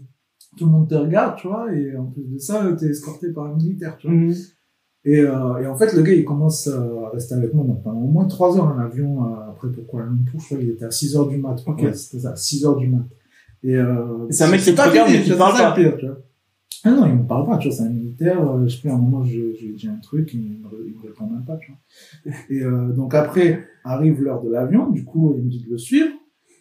tout 0.57 0.65
le 0.65 0.71
monde 0.71 0.89
te 0.89 0.95
regarde, 0.95 1.37
tu 1.37 1.47
vois, 1.47 1.73
et 1.73 1.95
en 1.95 2.05
plus 2.05 2.23
de 2.23 2.37
ça, 2.37 2.67
t'es 2.77 2.87
escorté 2.87 3.31
par 3.31 3.45
un 3.45 3.55
militaire, 3.55 3.95
tu 3.97 4.07
vois. 4.07 4.15
Mhm. 4.15 4.33
Et, 5.03 5.19
euh, 5.21 5.57
et 5.57 5.65
en 5.65 5.75
fait, 5.75 5.93
le 5.93 6.03
gars, 6.03 6.13
il 6.13 6.23
commence 6.25 6.67
euh, 6.67 7.05
à 7.05 7.09
rester 7.09 7.33
avec 7.33 7.53
moi 7.55 7.65
pendant 7.83 8.01
au 8.01 8.07
moins 8.07 8.25
trois 8.27 8.55
heures 8.55 8.67
en 8.67 8.77
avion. 8.77 9.25
euh, 9.25 9.49
après, 9.49 9.71
pourquoi 9.71 10.01
Lumpur, 10.03 10.39
je 10.39 10.45
crois 10.45 10.57
qu'il 10.59 10.69
était 10.69 10.85
à 10.85 10.91
6 10.91 11.15
heures 11.15 11.27
du 11.27 11.37
mat. 11.37 11.55
Ok. 11.65 11.81
Ouais, 11.81 11.93
c'était 11.93 12.19
ça, 12.19 12.35
6 12.35 12.65
heures 12.65 12.75
du 12.75 12.87
mat. 12.87 13.05
Et, 13.63 13.75
euh, 13.75 14.27
c'est 14.29 14.43
un 14.43 14.49
mec 14.51 14.61
qui 14.61 14.73
te 14.73 14.81
regarde, 14.81 15.09
mais 15.11 15.21
qui 15.21 15.31
parle 15.33 15.57
pas. 15.57 15.71
pire, 15.73 15.97
tu 15.97 16.05
vois. 16.05 16.17
Ah 16.83 16.89
non, 16.91 17.05
il 17.05 17.13
me 17.13 17.27
parle 17.27 17.45
pas, 17.45 17.57
tu 17.57 17.67
vois, 17.67 17.77
c'est 17.77 17.83
un 17.83 17.89
militaire. 17.89 18.41
euh, 18.41 18.63
je 18.67 18.73
sais 18.75 18.81
plus, 18.81 18.89
à 18.89 18.95
un 18.95 18.97
moment, 18.97 19.23
je, 19.23 19.53
je 19.53 19.65
lui 19.65 19.73
dit 19.75 19.87
un 19.87 19.99
truc, 19.99 20.33
il 20.33 20.41
me, 20.41 20.45
il 20.87 20.95
me 20.95 21.01
répond 21.07 21.27
même 21.27 21.45
pas, 21.45 21.57
tu 21.57 21.71
vois. 21.71 22.33
Et 22.49 22.63
euh, 22.63 22.91
donc 22.93 23.13
après, 23.13 23.67
arrive 23.83 24.21
l'heure 24.23 24.41
de 24.41 24.49
l'avion, 24.49 24.89
du 24.89 25.05
coup, 25.05 25.35
il 25.37 25.43
me 25.43 25.49
dit 25.49 25.63
de 25.63 25.69
le 25.69 25.77
suivre. 25.77 26.09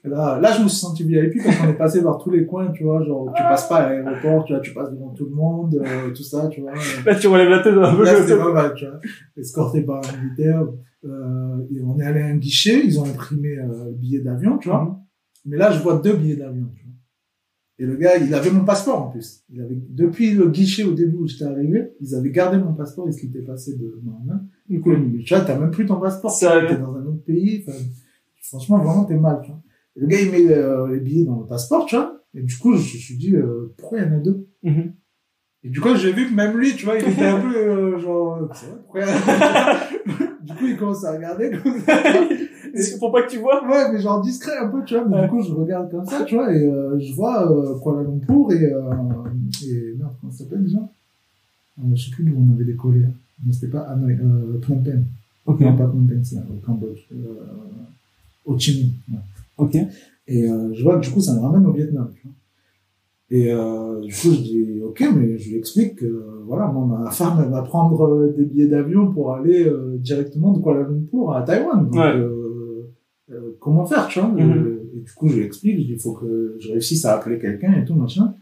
Et 0.04 0.08
là, 0.08 0.38
là, 0.40 0.52
je 0.52 0.62
me 0.62 0.68
suis 0.68 0.78
senti 0.78 1.04
VIP 1.04 1.42
parce 1.44 1.56
qu'on 1.56 1.68
est 1.68 1.74
passé 1.74 2.02
par 2.02 2.18
tous 2.18 2.30
les 2.30 2.46
coins, 2.46 2.70
tu 2.72 2.84
vois, 2.84 3.02
genre, 3.04 3.32
tu 3.34 3.42
passes 3.42 3.68
pas 3.68 3.76
à 3.76 3.90
l'aéroport, 3.90 4.44
tu 4.44 4.52
vois, 4.54 4.60
tu 4.60 4.72
passes 4.72 4.90
devant 4.90 5.10
tout 5.10 5.26
le 5.26 5.34
monde, 5.34 5.74
euh, 5.74 6.10
tout 6.10 6.22
ça, 6.22 6.48
tu 6.48 6.62
vois. 6.62 6.72
Là, 7.04 7.14
tu 7.14 7.26
relèves 7.26 7.50
la 7.50 7.62
tête 7.62 7.74
un 7.74 7.94
peu 7.94 8.04
Là, 8.04 8.16
c'était 8.16 8.38
pas 8.38 8.52
mal, 8.52 8.74
tu 8.74 8.86
vois. 8.86 8.98
Escorté 9.36 9.82
par 9.82 10.00
un 10.02 10.22
militaire. 10.22 10.66
Euh, 11.04 11.58
et 11.74 11.80
on 11.82 11.98
est 11.98 12.04
allé 12.04 12.20
à 12.20 12.26
un 12.26 12.36
guichet, 12.36 12.82
ils 12.84 12.98
ont 13.00 13.04
imprimé 13.04 13.56
euh, 13.58 13.86
le 13.86 13.92
billet 13.92 14.20
d'avion, 14.20 14.58
tu 14.58 14.68
vois. 14.68 14.84
Mhm. 14.84 14.96
Mais 15.46 15.56
là, 15.56 15.70
je 15.70 15.80
vois 15.82 15.98
deux 15.98 16.14
billets 16.14 16.36
d'avion. 16.36 16.66
Et 17.80 17.86
le 17.86 17.96
gars, 17.96 18.18
il 18.18 18.34
avait 18.34 18.50
mon 18.50 18.66
passeport 18.66 19.06
en 19.06 19.10
plus. 19.10 19.42
Il 19.50 19.58
avait, 19.62 19.74
depuis 19.88 20.32
le 20.32 20.50
guichet 20.50 20.84
au 20.84 20.92
début 20.92 21.16
où 21.16 21.26
j'étais 21.26 21.46
arrivé, 21.46 21.94
ils 22.02 22.14
avaient 22.14 22.30
gardé 22.30 22.58
mon 22.58 22.74
passeport 22.74 23.08
et 23.08 23.12
ce 23.12 23.18
qui 23.18 23.26
était 23.28 23.40
passé 23.40 23.74
de 23.74 23.98
ma 24.04 24.34
main. 24.34 24.42
Du 24.68 24.82
coup, 24.82 24.90
mais 24.90 25.22
tu 25.22 25.32
vois, 25.34 25.42
t'as 25.42 25.58
même 25.58 25.70
plus 25.70 25.86
ton 25.86 25.98
passeport. 25.98 26.38
T'es 26.38 26.76
dans 26.76 26.94
un 26.94 27.06
autre 27.06 27.24
pays. 27.24 27.64
Franchement, 28.42 28.76
vraiment, 28.76 29.06
t'es 29.06 29.16
mal, 29.16 29.40
tu 29.42 29.50
vois. 29.50 29.62
Et 29.96 30.00
le 30.00 30.06
gars, 30.08 30.20
il 30.20 30.30
met 30.30 30.52
euh, 30.52 30.88
les 30.88 31.00
billets 31.00 31.24
dans 31.24 31.40
le 31.40 31.46
passeport, 31.46 31.86
tu 31.86 31.96
vois. 31.96 32.22
Et 32.34 32.42
du 32.42 32.54
coup, 32.58 32.74
je 32.74 32.82
me 32.82 32.98
suis 32.98 33.16
dit, 33.16 33.34
euh, 33.34 33.72
pourquoi 33.78 34.00
il 34.00 34.04
y 34.04 34.08
en 34.08 34.12
a 34.12 34.20
deux? 34.20 34.46
Mhm. 34.62 34.92
Et 35.62 35.70
du 35.70 35.80
coup, 35.80 35.94
j'ai 35.96 36.12
vu 36.12 36.28
que 36.28 36.34
même 36.34 36.58
lui, 36.58 36.76
tu 36.76 36.84
vois, 36.84 36.98
il 36.98 37.08
était 37.08 37.24
un 37.24 37.40
peu 37.40 37.56
euh, 37.56 37.98
genre, 37.98 38.42
euh, 38.42 38.48
c'est 38.54 38.66
vrai, 38.66 38.76
pourquoi 38.82 39.00
il 39.00 39.06
y 39.06 39.10
en 39.10 39.14
a 39.14 39.80
deux? 40.06 40.26
Du 40.42 40.54
coup, 40.54 40.66
il 40.66 40.76
commence 40.76 41.04
à 41.04 41.12
regarder 41.12 41.50
comme 41.50 41.80
ça. 41.86 42.02
Faut 42.98 43.10
pas 43.10 43.22
que 43.22 43.30
tu 43.30 43.38
vois? 43.38 43.62
Ouais, 43.68 43.92
mais 43.92 44.00
genre 44.00 44.20
discret 44.20 44.56
un 44.58 44.68
peu, 44.68 44.82
tu 44.84 44.94
vois. 44.94 45.04
Mais 45.08 45.16
Ouais. 45.16 45.22
du 45.24 45.28
coup, 45.30 45.42
je 45.42 45.52
regarde 45.52 45.90
comme 45.90 46.04
ça, 46.06 46.24
tu 46.24 46.34
vois, 46.34 46.52
et 46.54 46.64
euh, 46.64 46.98
je 46.98 47.12
vois 47.14 47.50
euh, 47.50 47.78
Kuala 47.80 48.02
Lumpur 48.02 48.52
et, 48.52 48.72
euh, 48.72 48.80
et 49.66 49.94
merde, 49.98 50.12
comment 50.20 50.32
ça 50.32 50.38
s'appelle 50.44 50.64
déjà? 50.64 50.78
Euh, 50.78 51.82
Je 51.94 52.04
sais 52.04 52.10
plus 52.10 52.24
d'où 52.24 52.34
on 52.38 52.52
avait 52.54 52.64
décollé. 52.64 53.04
Hein. 53.04 53.12
Non, 53.46 53.52
c'était 53.52 53.68
pas 53.68 53.80
Hanoï, 53.82 54.14
euh, 54.22 54.60
Phnom 54.62 54.82
Penh. 54.82 55.04
Ok. 55.46 55.60
Non, 55.60 55.76
pas 55.76 55.86
Phnom 55.88 56.06
Penh, 56.06 56.24
c'est 56.24 56.36
au 56.36 56.60
Cambodge. 56.64 57.06
Euh, 57.12 57.16
Ho 58.46 58.58
Chi 58.58 58.76
Minh. 59.08 59.16
ouais. 59.16 59.22
Ok. 59.58 59.76
Et 60.28 60.48
euh, 60.48 60.72
je 60.74 60.82
vois 60.82 60.96
que 60.98 61.04
du 61.06 61.10
coup, 61.10 61.20
ça 61.20 61.34
me 61.34 61.40
ramène 61.40 61.64
au 61.66 61.72
Vietnam. 61.72 62.08
Tu 62.14 62.22
vois. 62.24 62.32
Et 63.32 63.52
euh, 63.52 64.00
du 64.00 64.12
coup, 64.12 64.32
je 64.32 64.40
dis, 64.40 64.66
ok, 64.84 65.04
mais 65.16 65.38
je 65.38 65.50
lui 65.50 65.56
explique 65.56 65.96
que, 65.96 66.04
euh, 66.04 66.42
voilà, 66.46 66.66
moi, 66.66 66.84
ma 67.04 67.10
femme, 67.10 67.40
elle 67.44 67.50
va 67.50 67.62
prendre 67.62 68.04
euh, 68.06 68.34
des 68.36 68.44
billets 68.44 68.66
d'avion 68.66 69.12
pour 69.12 69.32
aller 69.34 69.64
euh, 69.66 69.96
directement 69.98 70.52
de 70.52 70.60
Kuala 70.60 70.80
Lumpur 70.88 71.32
à 71.32 71.42
Taïwan. 71.42 71.84
Donc, 71.86 71.94
Ouais. 71.94 72.12
euh, 72.16 72.39
euh, 73.32 73.56
comment 73.60 73.86
faire, 73.86 74.08
tu 74.08 74.20
vois 74.20 74.28
Mhm. 74.28 74.50
Euh, 74.52 74.76
Et 74.96 75.00
du 75.00 75.12
coup, 75.12 75.28
je 75.28 75.36
lui 75.36 75.44
explique, 75.44 75.78
je 75.80 75.84
dis, 75.84 75.92
il 75.92 75.98
faut 75.98 76.12
que 76.14 76.56
je 76.60 76.72
réussisse 76.72 77.04
à 77.04 77.14
appeler 77.14 77.38
quelqu'un 77.38 77.72
et 77.80 77.84
tout, 77.84 77.94
machin. 77.94 78.34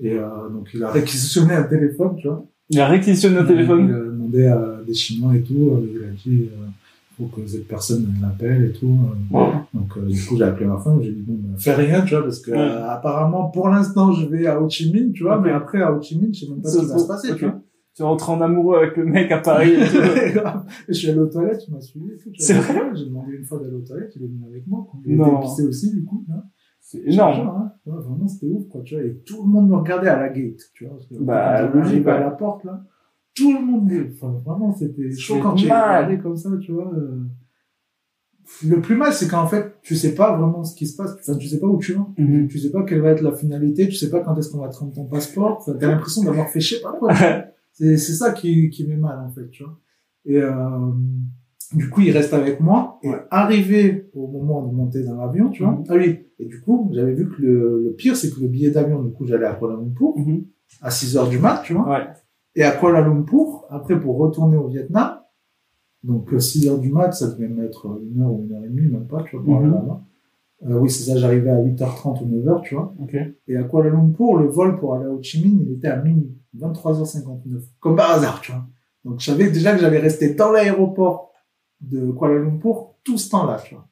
Et 0.00 0.14
euh, 0.14 0.48
donc, 0.52 0.70
il 0.74 0.82
a 0.82 0.90
réquisitionné 0.90 1.52
un 1.54 1.64
téléphone, 1.64 2.16
tu 2.16 2.26
vois. 2.28 2.44
Il 2.70 2.80
a 2.80 2.88
réquisitionné 2.88 3.36
un 3.38 3.42
Il 3.42 3.46
téléphone. 3.46 3.90
a 3.90 3.98
demandé 4.10 4.46
à 4.46 4.80
des 4.86 4.94
Chinois 4.94 5.36
et 5.36 5.42
tout. 5.42 5.70
euh, 5.72 5.86
Il 5.94 6.02
a 6.02 6.10
dit, 6.24 6.42
euh, 6.44 6.66
faut 7.18 7.26
que 7.26 7.46
cette 7.46 7.68
personne 7.68 8.06
l'appelle 8.22 8.64
et 8.64 8.72
tout. 8.72 8.98
Ouais. 9.30 9.40
donc, 9.74 9.90
euh, 9.98 10.06
du 10.08 10.18
coup, 10.24 10.36
j'ai 10.38 10.44
appelé 10.44 10.64
ma 10.66 10.78
femme, 10.78 11.00
j'ai 11.02 11.12
dit, 11.12 11.20
bon, 11.26 11.34
ben, 11.38 11.58
fais 11.58 11.74
rien, 11.74 12.00
tu 12.02 12.14
vois, 12.14 12.24
parce 12.24 12.40
que, 12.40 12.50
Ouais. 12.52 12.56
euh, 12.58 12.88
apparemment, 12.88 13.50
pour 13.50 13.68
l'instant, 13.68 14.12
je 14.12 14.26
vais 14.26 14.46
à 14.46 14.60
Ho 14.60 14.68
Chi 14.70 14.90
Minh, 14.92 15.12
tu 15.12 15.24
vois, 15.24 15.38
mais 15.40 15.50
après, 15.50 15.82
à 15.82 15.92
Ho 15.92 16.00
Chi 16.00 16.18
Minh, 16.18 16.32
je 16.34 16.40
sais 16.46 16.50
même 16.50 16.62
pas 16.62 16.70
ce 16.70 16.78
qui 16.78 16.86
va 16.86 16.98
se 16.98 17.06
passer, 17.06 17.34
tu 17.36 17.44
vois. 17.44 17.60
Tu 17.94 18.02
rentres 18.02 18.30
en 18.30 18.40
amoureux 18.40 18.78
avec 18.78 18.96
le 18.96 19.04
mec 19.04 19.30
à 19.30 19.38
Paris. 19.38 19.74
je 20.88 20.92
suis 20.94 21.10
allé 21.10 21.18
aux 21.18 21.26
toilettes, 21.26 21.62
il 21.68 21.74
m'a 21.74 21.80
suivi 21.80 22.06
tu 22.22 22.30
C'est 22.38 22.54
vrai 22.54 22.80
J'ai 22.94 23.04
demandé 23.06 23.34
une 23.36 23.44
fois 23.44 23.58
d'aller 23.58 23.74
aux 23.74 23.80
toilettes, 23.82 24.12
il 24.16 24.22
est 24.24 24.28
venu 24.28 24.46
avec 24.50 24.66
moi. 24.66 24.86
Il 25.04 25.16
Non. 25.16 25.40
était 25.42 25.62
aussi, 25.62 25.92
du 25.92 26.04
coup, 26.04 26.22
tu 26.24 26.32
vois. 26.32 26.42
C'est 26.80 27.02
énorme. 27.06 27.48
Hein. 27.48 27.72
Ouais, 27.86 28.00
vraiment, 28.02 28.26
c'était 28.26 28.46
ouf, 28.46 28.66
quoi, 28.68 28.80
tu 28.82 28.94
vois. 28.94 29.04
Et 29.04 29.16
tout 29.26 29.42
le 29.44 29.48
monde 29.48 29.68
me 29.68 29.76
regardait 29.76 30.08
à 30.08 30.18
la 30.18 30.28
gate, 30.30 30.60
tu 30.74 30.84
vois. 30.86 30.94
Parce 30.94 31.06
que 31.06 31.14
Bah, 31.22 31.66
logique, 31.68 32.06
à 32.06 32.18
la 32.18 32.30
porte, 32.30 32.64
là, 32.64 32.82
tout 33.34 33.52
le 33.54 33.60
monde, 33.64 33.90
enfin, 34.12 34.40
vraiment, 34.44 34.72
c'était 34.74 35.10
quand 35.42 35.54
tu 35.54 35.68
mal. 35.68 35.96
regardais 35.98 36.18
comme 36.18 36.36
ça, 36.36 36.50
tu 36.60 36.72
vois. 36.72 36.92
euh. 36.94 37.20
Le 38.66 38.80
plus 38.80 38.96
mal, 38.96 39.12
c'est 39.12 39.28
qu'en 39.28 39.46
fait, 39.46 39.76
tu 39.82 39.94
sais 39.94 40.14
pas 40.14 40.36
vraiment 40.36 40.64
ce 40.64 40.74
qui 40.74 40.86
se 40.86 40.96
passe. 40.96 41.14
Enfin, 41.20 41.36
tu 41.38 41.46
sais 41.46 41.60
pas 41.60 41.66
où 41.68 41.78
tu 41.78 41.92
vas. 41.92 42.06
Mhm. 42.18 42.48
Tu 42.48 42.58
sais 42.58 42.70
pas 42.70 42.82
quelle 42.84 43.00
va 43.00 43.10
être 43.10 43.22
la 43.22 43.32
finalité. 43.32 43.86
Tu 43.88 43.94
sais 43.94 44.10
pas 44.10 44.20
quand 44.20 44.36
est-ce 44.36 44.50
qu'on 44.50 44.58
va 44.60 44.68
te 44.68 44.76
rendre 44.76 44.92
ton 44.92 45.04
passeport. 45.04 45.58
Enfin, 45.60 45.74
t'as 45.78 45.88
l'impression 45.88 46.24
d'avoir 46.24 46.48
fait 46.48 46.60
je 46.60 46.74
sais 46.76 46.82
pas 46.82 46.92
quoi. 46.92 47.12
C'est, 47.72 47.96
c'est 47.96 48.12
ça 48.12 48.32
qui, 48.32 48.70
qui 48.70 48.86
met 48.86 48.96
mal, 48.96 49.18
en 49.18 49.30
fait, 49.30 49.48
tu 49.50 49.64
vois. 49.64 49.78
Et, 50.24 50.36
euh, 50.36 50.50
du 51.74 51.88
coup, 51.88 52.02
il 52.02 52.10
reste 52.10 52.34
avec 52.34 52.60
moi. 52.60 52.98
Et 53.02 53.08
Ouais. 53.08 53.22
arrivé 53.30 54.10
au 54.14 54.26
moment 54.28 54.66
de 54.66 54.74
monter 54.74 55.02
dans 55.04 55.16
l'avion, 55.16 55.48
tu 55.50 55.62
vois. 55.62 55.72
Mhm. 55.72 55.84
Ah 55.88 55.94
oui. 55.96 56.26
Et 56.38 56.44
du 56.46 56.60
coup, 56.60 56.90
j'avais 56.92 57.14
vu 57.14 57.28
que 57.30 57.40
le, 57.40 57.82
le 57.84 57.92
pire, 57.94 58.14
c'est 58.16 58.30
que 58.30 58.40
le 58.40 58.48
billet 58.48 58.70
d'avion, 58.70 59.02
du 59.02 59.12
coup, 59.12 59.24
j'allais 59.26 59.46
à 59.46 59.54
Kuala 59.54 59.76
Lumpur 59.76 60.12
Mhm. 60.16 60.44
à 60.82 60.90
6 60.90 61.16
heures 61.16 61.28
du 61.28 61.38
mat, 61.38 61.62
tu 61.64 61.72
vois. 61.72 61.88
Ouais. 61.88 62.06
Et 62.54 62.62
à 62.62 62.72
Kuala 62.72 63.00
Lumpur, 63.00 63.64
après, 63.70 63.98
pour 63.98 64.18
retourner 64.18 64.56
au 64.58 64.68
Vietnam, 64.68 65.18
donc 66.04 66.32
euh, 66.34 66.38
6 66.38 66.68
heures 66.68 66.78
du 66.78 66.90
mat, 66.92 67.12
ça 67.12 67.30
devait 67.30 67.48
mettre 67.48 67.86
une 68.02 68.20
heure 68.20 68.32
ou 68.32 68.42
une 68.44 68.52
heure 68.52 68.64
et 68.64 68.68
demie, 68.68 68.90
même 68.90 69.06
pas, 69.06 69.22
tu 69.22 69.36
vois, 69.36 69.44
pour 69.44 69.56
aller 69.58 69.68
Mhm. 69.68 70.00
Euh, 70.64 70.78
oui, 70.78 70.90
c'est 70.90 71.10
ça, 71.10 71.16
j'arrivais 71.18 71.50
à 71.50 71.60
8h30 71.60 72.22
ou 72.22 72.26
9h, 72.26 72.62
tu 72.62 72.74
vois. 72.76 72.94
Ok. 73.00 73.16
Et 73.48 73.56
à 73.56 73.64
Kuala 73.64 73.90
Lumpur, 73.90 74.36
le 74.36 74.46
vol 74.46 74.78
pour 74.78 74.94
aller 74.94 75.06
à 75.06 75.10
Ho 75.10 75.20
Chi 75.22 75.42
Minh, 75.42 75.64
il 75.66 75.72
était 75.72 75.88
à 75.88 75.96
minuit, 76.00 76.36
23h59. 76.56 77.62
Comme 77.80 77.96
par 77.96 78.12
hasard, 78.12 78.40
tu 78.40 78.52
vois. 78.52 78.64
Donc, 79.04 79.18
je 79.20 79.26
savais 79.26 79.50
déjà 79.50 79.74
que 79.74 79.80
j'allais 79.80 79.98
rester 79.98 80.34
dans 80.34 80.52
l'aéroport 80.52 81.32
de 81.80 82.12
Kuala 82.12 82.38
Lumpur 82.38 82.94
tout 83.02 83.18
ce 83.18 83.28
temps-là, 83.30 83.60
tu 83.64 83.74
vois. 83.74 83.88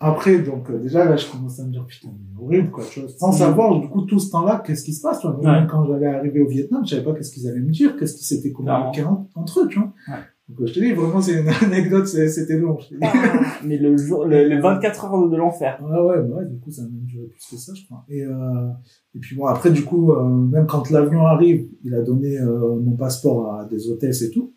Après, 0.00 0.38
donc, 0.40 0.70
euh, 0.70 0.78
déjà, 0.78 1.04
là, 1.04 1.16
je 1.16 1.26
commençais 1.30 1.62
à 1.62 1.64
me 1.64 1.70
dire, 1.70 1.86
putain, 1.86 2.08
mais 2.12 2.40
horrible, 2.42 2.70
quoi, 2.70 2.84
tu 2.90 3.00
vois. 3.00 3.08
Sans 3.08 3.28
Mhm. 3.32 3.38
savoir, 3.38 3.80
du 3.80 3.88
coup, 3.88 4.02
tout 4.02 4.18
ce 4.18 4.30
temps-là, 4.30 4.62
qu'est-ce 4.64 4.84
qui 4.84 4.92
se 4.92 5.00
passe, 5.00 5.20
tu 5.20 5.26
vois. 5.26 5.36
Ouais. 5.36 5.44
Même 5.46 5.66
quand 5.66 5.84
j'allais 5.86 6.06
arriver 6.06 6.42
au 6.42 6.48
Vietnam, 6.48 6.82
je 6.84 6.90
savais 6.90 7.02
pas 7.04 7.14
qu'est-ce 7.14 7.32
qu'ils 7.32 7.48
allaient 7.48 7.60
me 7.60 7.70
dire, 7.70 7.96
qu'est-ce 7.96 8.14
qui 8.16 8.24
s'était 8.24 8.52
communiqué 8.52 9.02
en- 9.04 9.28
entre 9.34 9.60
eux, 9.60 9.68
tu 9.68 9.78
vois. 9.78 9.92
Ouais. 10.08 10.20
Donc, 10.48 10.60
euh, 10.60 10.66
je 10.66 10.74
te 10.74 10.80
dis, 10.80 10.92
vraiment, 10.92 11.20
c'est 11.22 11.40
une 11.40 11.48
anecdote, 11.62 12.06
c'était 12.06 12.58
long, 12.58 12.78
je 12.78 12.88
te 12.90 12.94
dis. 12.94 13.00
Mais 13.66 13.78
le 13.78 13.96
jour, 13.96 14.26
le- 14.26 14.46
les 14.46 14.58
24 14.60 15.04
heures 15.06 15.28
de 15.28 15.36
l'enfer. 15.36 15.80
Ouais, 15.82 15.98
ouais, 16.00 16.22
bah 16.22 16.36
ouais, 16.36 16.46
du 16.46 16.58
coup, 16.60 16.70
ça 16.70 16.82
a 16.82 16.84
même 16.84 17.04
duré 17.04 17.26
plus 17.28 17.46
que 17.50 17.56
ça, 17.56 17.72
je 17.74 17.84
crois. 17.86 18.04
Et, 18.08 18.22
euh, 18.22 18.68
et 19.14 19.18
puis 19.20 19.36
bon, 19.36 19.46
après, 19.46 19.70
du 19.70 19.84
coup, 19.84 20.12
euh, 20.12 20.22
même 20.28 20.66
quand 20.66 20.90
l'avion 20.90 21.24
arrive, 21.26 21.68
il 21.82 21.94
a 21.94 22.02
donné 22.02 22.38
euh, 22.38 22.76
mon 22.78 22.94
passeport 22.96 23.54
à 23.54 23.64
des 23.64 23.88
hôtesses 23.90 24.22
et 24.22 24.30
tout. 24.30 24.54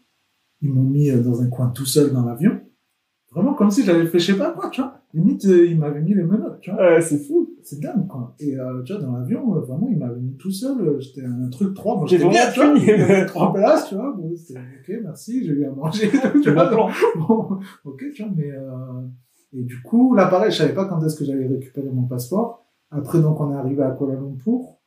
Ils 0.62 0.74
m'ont 0.74 0.84
mis 0.84 1.10
euh, 1.10 1.22
dans 1.22 1.42
un 1.42 1.48
coin 1.48 1.70
tout 1.70 1.86
seul 1.86 2.12
dans 2.12 2.26
l'avion. 2.26 2.60
Vraiment 3.38 3.54
comme 3.54 3.70
si 3.72 3.84
j'avais 3.84 4.06
fait 4.08 4.20
je 4.20 4.32
sais 4.34 4.38
pas 4.38 4.52
quoi, 4.52 4.70
tu 4.70 4.82
vois. 4.82 4.94
Limite, 5.14 5.46
euh, 5.46 5.66
il 5.68 5.78
m'avait 5.80 6.02
mis 6.02 6.14
les 6.14 6.24
menottes, 6.24 6.60
tu 6.60 6.72
vois. 6.72 6.80
Ouais, 6.82 7.02
c'est 7.02 7.18
fou. 7.20 7.50
C'est 7.64 7.80
dingue, 7.80 8.08
quoi. 8.08 8.34
Et 8.40 8.60
euh, 8.60 8.82
tu 8.84 8.94
vois, 8.94 9.02
dans 9.02 9.12
l'avion, 9.18 9.56
euh, 9.56 9.60
vraiment, 9.60 9.88
il 9.92 9.98
m'avait 9.98 10.20
mis 10.20 10.36
tout 10.38 10.52
seul. 10.52 10.80
euh, 10.82 11.00
J'étais 11.00 11.24
un 11.26 11.50
truc 11.50 11.74
3. 11.74 11.98
Moi, 11.98 12.06
J'ai 12.08 12.18
j'étais 12.18 12.30
bien, 12.30 12.50
tu 12.52 12.60
vois. 12.60 12.66
vraiment 12.70 12.80
fini. 12.80 12.92
Il 12.94 13.00
y 13.00 13.04
avait 13.04 13.26
trois 13.26 13.54
places, 13.54 13.88
tu 13.90 13.96
vois. 13.96 14.14
Bon, 14.18 14.34
c'était 14.36 14.60
ok, 14.60 15.00
merci, 15.04 15.46
j'ai 15.46 15.52
eu 15.54 15.66
à 15.66 15.72
manger. 15.72 16.10
tu 16.44 16.52
vois. 16.52 16.70
bon. 16.74 16.88
Bon, 17.20 17.60
ok, 17.86 18.04
tu 18.16 18.24
vois, 18.24 18.32
mais 18.36 18.52
euh, 18.52 19.02
et 19.54 19.64
du 19.64 19.82
coup, 19.82 20.14
là, 20.16 20.26
pareil, 20.28 20.52
je 20.52 20.58
savais 20.58 20.74
pas 20.74 20.86
quand 20.86 21.02
est-ce 21.04 21.16
que 21.16 21.24
j'allais 21.26 21.48
récupérer 21.48 21.90
mon 21.94 22.04
passeport. 22.04 22.66
Après, 22.92 23.20
donc, 23.22 23.40
on 23.40 23.52
est 23.54 23.56
arrivé 23.58 23.84
à 23.84 23.92
Kuala 23.92 24.16
Lumpur. 24.16 24.78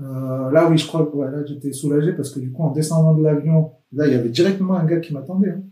Euh, 0.00 0.50
là, 0.50 0.68
oui, 0.70 0.78
je 0.78 0.86
crois 0.86 1.04
que 1.06 1.16
ouais, 1.16 1.30
là, 1.30 1.44
j'étais 1.44 1.72
soulagé 1.72 2.12
parce 2.12 2.30
que 2.30 2.40
du 2.40 2.50
coup, 2.50 2.62
en 2.62 2.70
descendant 2.70 3.14
de 3.14 3.22
l'avion, 3.22 3.72
là, 3.92 4.06
il 4.06 4.12
y 4.12 4.16
avait 4.16 4.30
directement 4.30 4.74
un 4.74 4.84
gars 4.84 5.00
qui 5.00 5.12
m'attendait. 5.12 5.50
Hein. 5.50 5.62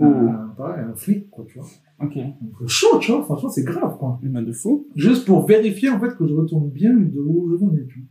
Un, 0.00 0.52
pareil, 0.56 0.84
un 0.90 0.94
flic, 0.94 1.30
quoi, 1.30 1.44
tu 1.46 1.58
vois. 1.58 1.68
Ok. 2.00 2.14
Donc, 2.16 2.66
chaud, 2.68 2.98
tu 3.00 3.12
vois. 3.12 3.22
Franchement, 3.22 3.48
c'est 3.48 3.62
grave, 3.64 3.96
quoi. 3.98 4.18
Une 4.22 4.32
main 4.32 4.42
de 4.42 4.52
fou. 4.52 4.88
Juste 4.96 5.24
pour 5.24 5.46
vérifier, 5.46 5.90
en 5.90 6.00
fait, 6.00 6.16
que 6.16 6.26
je 6.26 6.34
retourne 6.34 6.68
bien 6.70 6.92
de 6.94 7.18
où 7.20 7.48
je 7.50 7.64
venais, 7.64 7.86
tu 7.86 8.00
vois. 8.00 8.08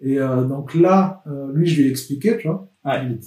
Et 0.00 0.18
euh, 0.18 0.44
donc 0.44 0.74
là, 0.74 1.22
euh, 1.26 1.52
lui, 1.54 1.66
je 1.66 1.80
lui 1.80 1.88
ai 1.88 1.90
expliqué, 1.90 2.36
tu 2.38 2.48
vois. 2.48 2.70
Ouais. 2.84 3.06
Il 3.06 3.12
était, 3.12 3.26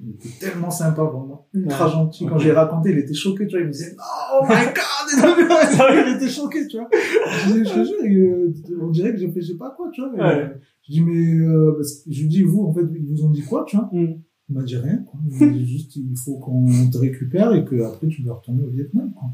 il 0.00 0.10
était 0.10 0.28
tellement 0.40 0.70
sympa, 0.70 1.02
vraiment. 1.02 1.48
Ultra 1.52 1.86
Ouais. 1.86 1.92
gentil. 1.92 2.26
Quand 2.26 2.38
j'ai 2.38 2.52
raconté, 2.52 2.90
il 2.92 2.98
était 2.98 3.14
choqué, 3.14 3.46
tu 3.46 3.56
vois. 3.56 3.60
Il 3.62 3.66
me 3.66 3.72
disait, 3.72 3.96
oh 3.98 4.44
my 4.44 4.48
god! 4.74 6.06
il 6.06 6.16
était 6.16 6.28
choqué, 6.28 6.66
tu 6.68 6.76
vois. 6.78 6.88
Je, 6.92 7.62
te 7.64 7.84
jure, 7.84 8.04
il, 8.04 8.18
euh, 8.20 8.52
on 8.80 8.90
dirait 8.90 9.12
que 9.12 9.18
j'ai 9.18 9.30
fait 9.30 9.40
je 9.40 9.52
sais 9.52 9.58
pas 9.58 9.74
quoi, 9.76 9.90
tu 9.92 10.00
vois. 10.00 10.10
Et, 10.16 10.20
Ouais. 10.20 10.42
euh, 10.44 10.48
je 10.86 10.92
dis, 10.92 11.00
mais, 11.00 11.38
euh, 11.40 11.80
je 12.08 12.20
lui 12.22 12.28
dis, 12.28 12.42
vous, 12.42 12.62
en 12.66 12.72
fait, 12.72 12.82
ils 12.94 13.06
vous 13.06 13.24
ont 13.24 13.30
dit 13.30 13.42
quoi, 13.42 13.64
tu 13.66 13.76
vois. 13.76 13.88
Mm. 13.92 14.20
Il 14.48 14.56
m'a 14.56 14.62
dit 14.62 14.76
rien, 14.76 14.98
quoi. 14.98 15.20
Il 15.30 15.46
m'a 15.46 15.52
dit 15.52 15.66
juste, 15.72 15.96
il 15.96 16.16
faut 16.16 16.38
qu'on 16.38 16.66
te 16.90 16.98
récupère 16.98 17.52
et 17.54 17.64
que 17.64 17.82
après 17.82 18.08
tu 18.08 18.22
dois 18.22 18.36
retourner 18.36 18.64
au 18.64 18.70
Vietnam, 18.70 19.12
quoi. 19.12 19.28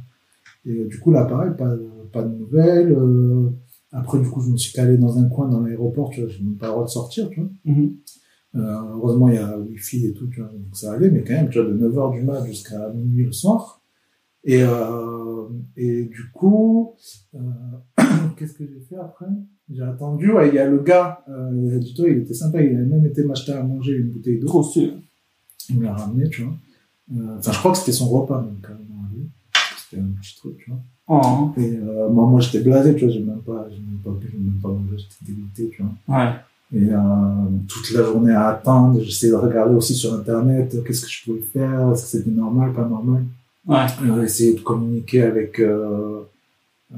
Et 0.67 0.73
euh, 0.73 0.87
du 0.87 0.99
coup, 0.99 1.11
là, 1.11 1.25
pareil, 1.25 1.53
pas, 1.57 1.77
pas 2.13 2.23
de 2.23 2.35
nouvelles. 2.35 2.93
Euh, 2.93 3.51
après, 3.93 4.19
du 4.19 4.29
coup, 4.29 4.41
je 4.41 4.51
me 4.51 4.57
suis 4.57 4.73
calé 4.73 4.97
dans 4.97 5.19
un 5.19 5.29
coin 5.29 5.49
dans 5.49 5.61
l'aéroport, 5.61 6.11
tu 6.11 6.21
vois, 6.21 6.29
j'ai 6.29 6.43
même 6.43 6.57
pas 6.57 6.67
le 6.67 6.73
droit 6.73 6.85
de 6.85 6.91
sortir, 6.91 7.29
tu 7.31 7.41
vois. 7.41 7.51
Mhm. 7.65 7.97
Euh, 8.57 8.81
heureusement, 8.95 9.29
il 9.29 9.35
y 9.35 9.39
a 9.39 9.59
Wi-Fi 9.59 10.07
et 10.07 10.13
tout, 10.13 10.27
tu 10.29 10.41
vois, 10.41 10.51
donc 10.51 10.75
ça 10.75 10.93
allait, 10.93 11.11
mais 11.11 11.23
quand 11.23 11.35
même, 11.35 11.49
tu 11.49 11.61
vois, 11.61 11.71
de 11.71 11.77
9h 11.77 12.13
du 12.15 12.23
mat 12.23 12.45
jusqu'à 12.45 12.91
minuit 12.91 13.27
le 13.27 13.33
soir. 13.33 13.83
Et, 14.45 14.63
euh, 14.63 15.49
et 15.77 16.05
du 16.05 16.31
coup, 16.33 16.95
euh, 17.35 17.39
qu'est-ce 18.37 18.55
que 18.55 18.67
j'ai 18.67 18.81
fait 18.81 18.97
après? 18.97 19.27
J'ai 19.71 19.83
attendu, 19.83 20.31
ouais, 20.31 20.49
il 20.49 20.55
y 20.55 20.59
a 20.59 20.69
le 20.69 20.83
gars, 20.83 21.25
euh, 21.29 21.79
du 21.79 21.95
tout, 21.95 22.07
il 22.07 22.19
était 22.19 22.35
sympa, 22.35 22.61
il 22.61 22.77
avait 22.77 22.85
même 22.85 23.07
été 23.07 23.25
m'acheter 23.25 23.53
à 23.53 23.63
manger 23.63 23.95
une 23.95 24.11
bouteille 24.11 24.39
d'eau. 24.39 24.47
Trop 24.47 24.63
sûr. 24.63 24.93
Il 25.71 25.79
me 25.79 25.85
l'a 25.85 25.95
ramené, 25.95 26.29
tu 26.29 26.43
vois. 26.43 26.55
Euh, 27.17 27.37
Enfin, 27.39 27.53
je 27.53 27.59
crois 27.59 27.73
que 27.73 27.79
c'était 27.79 27.93
son 27.93 28.09
repas, 28.09 28.41
même, 28.41 28.57
à 28.65 29.15
lui. 29.15 29.29
C'était 29.79 30.03
un 30.03 30.07
petit 30.21 30.37
truc, 30.37 30.57
tu 30.59 30.71
vois. 30.71 30.81
Oh, 31.07 31.51
Et 31.59 31.77
euh, 31.77 32.09
moi, 32.09 32.27
moi 32.27 32.41
j'étais 32.41 32.61
blasé, 32.61 32.95
tu 32.97 33.05
vois, 33.05 33.13
j'ai 33.13 33.21
même 33.23 33.41
pas, 33.41 33.67
j'ai 33.71 33.77
même 33.77 33.99
pas 34.03 34.11
bu, 34.11 34.27
j'ai 34.33 34.39
même 34.39 34.59
pas 34.63 34.69
mangé, 34.69 34.97
j'étais 34.97 35.33
dégoûté, 35.33 35.71
tu 35.77 35.83
vois. 35.83 36.19
ouais. 36.19 36.33
Et 36.73 36.89
euh, 36.91 36.99
toute 37.69 37.91
la 37.93 38.03
journée 38.03 38.33
à 38.33 38.49
attendre, 38.49 38.99
j'essayais 39.01 39.31
de 39.33 39.37
regarder 39.37 39.75
aussi 39.75 39.95
sur 39.95 40.15
Internet, 40.15 40.75
euh, 40.75 40.81
qu'est-ce 40.83 41.03
que 41.05 41.11
je 41.11 41.25
pouvais 41.25 41.41
faire, 41.41 41.93
est-ce 41.93 42.03
que 42.05 42.09
c'était 42.09 42.31
normal, 42.31 42.73
pas 42.73 42.87
normal. 42.89 43.25
Ouais. 43.67 43.85
Euh, 44.03 44.23
essayer 44.25 44.55
de 44.55 44.61
communiquer 44.61 45.23
avec, 45.23 45.61
euh, 45.61 46.23
euh, 46.95 46.97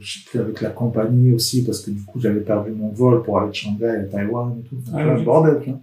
je 0.00 0.18
sais 0.18 0.24
plus, 0.28 0.40
avec 0.40 0.60
la 0.60 0.70
compagnie 0.70 1.32
aussi, 1.32 1.64
parce 1.64 1.80
que 1.80 1.90
du 1.92 2.02
coup, 2.02 2.20
j'avais 2.20 2.40
perdu 2.40 2.72
mon 2.72 2.88
vol 2.90 3.22
pour 3.22 3.38
aller 3.38 3.50
de 3.50 3.54
Shanghai 3.54 3.86
à 3.88 4.02
Taïwan 4.04 4.52
et 4.58 4.68
tout. 4.68 4.76
Enfin, 4.88 4.98
Ah 5.00 5.14
oui. 5.16 5.24
bordel, 5.24 5.60
tu 5.62 5.70
vois. 5.70 5.80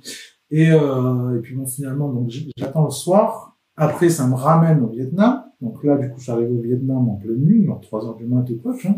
Et, 0.56 0.70
euh, 0.72 1.36
et 1.38 1.42
puis 1.42 1.56
bon, 1.56 1.66
finalement, 1.66 2.10
donc 2.14 2.32
j'attends 2.56 2.86
le 2.86 2.92
soir. 2.92 3.58
Après, 3.76 4.10
ça 4.10 4.28
me 4.28 4.36
ramène 4.36 4.82
au 4.84 4.88
Vietnam. 4.88 5.46
Donc 5.60 5.84
là, 5.84 5.98
du 5.98 6.10
coup, 6.12 6.22
arrivé 6.28 6.52
au 6.52 6.62
Vietnam 6.62 7.10
en 7.10 7.16
pleine 7.16 7.38
nuit, 7.38 7.66
genre 7.66 7.82
3 7.82 8.06
heures 8.06 8.16
du 8.16 8.26
matin 8.26 8.54
tu 8.54 8.88
vois. 8.88 8.96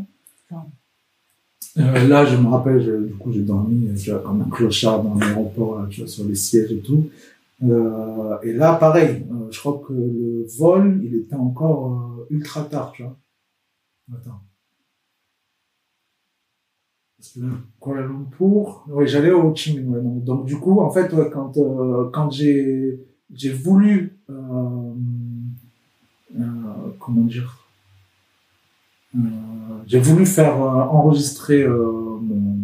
Ah. 0.52 0.66
Euh, 1.78 2.08
là, 2.08 2.26
je 2.26 2.36
me 2.36 2.48
rappelle, 2.50 2.82
je- 2.82 3.06
du 3.08 3.14
coup, 3.14 3.32
j'ai 3.32 3.42
dormi, 3.42 3.88
euh, 3.88 3.96
tu 3.96 4.12
vois, 4.12 4.20
comme 4.20 4.42
un 4.42 4.50
clochard 4.50 5.02
dans 5.02 5.16
l'aéroport, 5.16 5.80
là, 5.80 5.88
tu 5.90 6.02
vois, 6.02 6.10
sur 6.10 6.26
les 6.26 6.36
sièges 6.36 6.72
et 6.74 6.80
tout. 6.80 7.06
Euh, 7.64 8.38
et 8.44 8.52
là, 8.52 8.76
pareil, 8.76 9.26
euh, 9.32 9.48
je 9.50 9.60
crois 9.60 9.82
que 9.88 9.94
le 9.94 10.46
vol, 10.58 11.00
il 11.06 11.16
était 11.16 11.36
encore 11.36 11.92
euh, 11.92 12.28
ultra 12.36 12.64
tard, 12.66 12.92
tu 12.92 13.04
vois. 13.04 13.18
Attends. 14.14 14.42
Kuala 17.80 18.02
Lumpur, 18.02 18.86
oui, 18.90 19.08
j'allais 19.08 19.32
au 19.32 19.50
Ho 19.50 19.56
Chi 19.56 19.78
Minh, 19.78 19.90
ouais, 19.90 20.02
donc, 20.02 20.24
donc 20.24 20.46
du 20.46 20.58
coup, 20.58 20.80
en 20.80 20.92
fait, 20.92 21.12
ouais, 21.14 21.30
quand 21.32 21.58
euh, 21.58 22.10
quand 22.12 22.30
j'ai 22.32 23.00
j'ai 23.34 23.52
voulu, 23.52 24.18
euh, 24.30 24.94
euh, 26.38 26.44
comment 27.00 27.22
dire, 27.22 27.68
j'ai 29.88 30.00
voulu 30.00 30.26
faire 30.26 30.58
enregistrer 30.58 31.68
mon, 31.68 32.58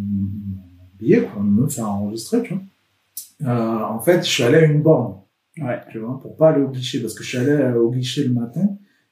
billet, 0.99 1.27
quoi, 1.33 1.41
me 1.41 1.67
faire 1.67 1.89
enregistrer, 1.89 2.43
tu 2.43 2.53
vois. 2.53 3.89
En 3.89 3.99
fait, 3.99 4.23
je 4.23 4.29
suis 4.29 4.43
allé 4.43 4.57
à 4.57 4.65
une 4.65 4.81
borne 4.81 5.15
Ouais. 5.57 5.81
tu 5.91 5.99
vois, 5.99 6.17
pour 6.21 6.37
pas 6.37 6.51
aller 6.51 6.63
au 6.63 6.69
guichet, 6.69 7.01
parce 7.01 7.13
que 7.13 7.23
je 7.23 7.29
suis 7.29 7.37
allé 7.37 7.77
au 7.77 7.91
guichet 7.91 8.23
le 8.23 8.33
matin, 8.33 8.69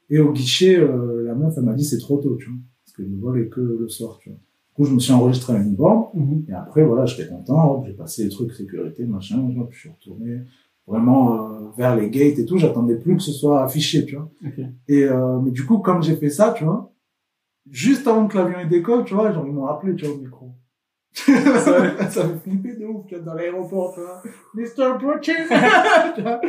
et 0.10 0.20
au 0.20 0.32
guichet, 0.32 0.78
la 0.78 1.36
meuf, 1.36 1.54
elle 1.58 1.64
m'a 1.64 1.74
dit 1.74 1.84
c'est 1.84 1.98
trop 1.98 2.18
tôt, 2.18 2.38
tu 2.38 2.46
vois, 2.46 2.60
parce 2.86 2.96
que 2.96 3.02
le 3.02 3.18
vol 3.18 3.42
est 3.42 3.50
que 3.50 3.62
le 3.62 3.90
soir, 3.90 4.20
tu 4.22 4.30
vois. 4.30 4.40
Je 4.80 4.94
me 4.94 5.00
suis 5.00 5.12
enregistré 5.14 5.54
à 5.54 5.58
une 5.58 5.76
borne, 5.76 6.06
Mhm. 6.14 6.46
et 6.50 6.54
après, 6.54 6.84
voilà, 6.86 7.06
j'étais 7.06 7.28
content, 7.30 7.84
j'ai 7.86 7.94
passé 7.94 8.24
les 8.24 8.30
trucs 8.30 8.54
sécurité, 8.54 9.06
machin, 9.06 9.38
puis 9.68 9.68
je 9.72 9.80
suis 9.80 9.90
retourné 9.90 10.42
vraiment 10.88 11.36
euh, 11.36 11.70
vers 11.78 11.96
les 11.96 12.10
gates 12.10 12.40
et 12.40 12.46
tout, 12.46 12.58
j'attendais 12.58 12.96
plus 12.96 13.16
que 13.18 13.22
ce 13.22 13.32
soit 13.32 13.62
affiché, 13.64 14.06
tu 14.06 14.16
vois. 14.16 14.30
Et 14.88 15.04
euh, 15.04 15.40
mais 15.40 15.52
du 15.52 15.66
coup, 15.66 15.80
comme 15.80 16.02
j'ai 16.02 16.16
fait 16.16 16.30
ça, 16.30 16.54
tu 16.58 16.64
vois, 16.64 16.92
juste 17.70 18.08
avant 18.08 18.28
que 18.28 18.38
l'avion 18.38 18.60
ait 18.60 18.68
décolle, 18.68 19.04
tu 19.06 19.14
vois, 19.14 19.32
genre, 19.32 19.46
ils 19.46 19.54
m'ont 19.54 19.68
appelé, 19.68 19.96
tu 19.96 20.06
vois, 20.06 20.16
au 20.16 20.18
micro. 20.20 20.39
Ça 21.14 22.24
m'a 22.28 22.38
flippé 22.44 22.76
de 22.76 22.86
ouf, 22.86 23.06
dans 23.26 23.34
l'aéroport, 23.34 23.94
tu 23.94 24.02
vois. 24.02 24.22
Mr. 24.54 24.98
Vois. 25.02 26.42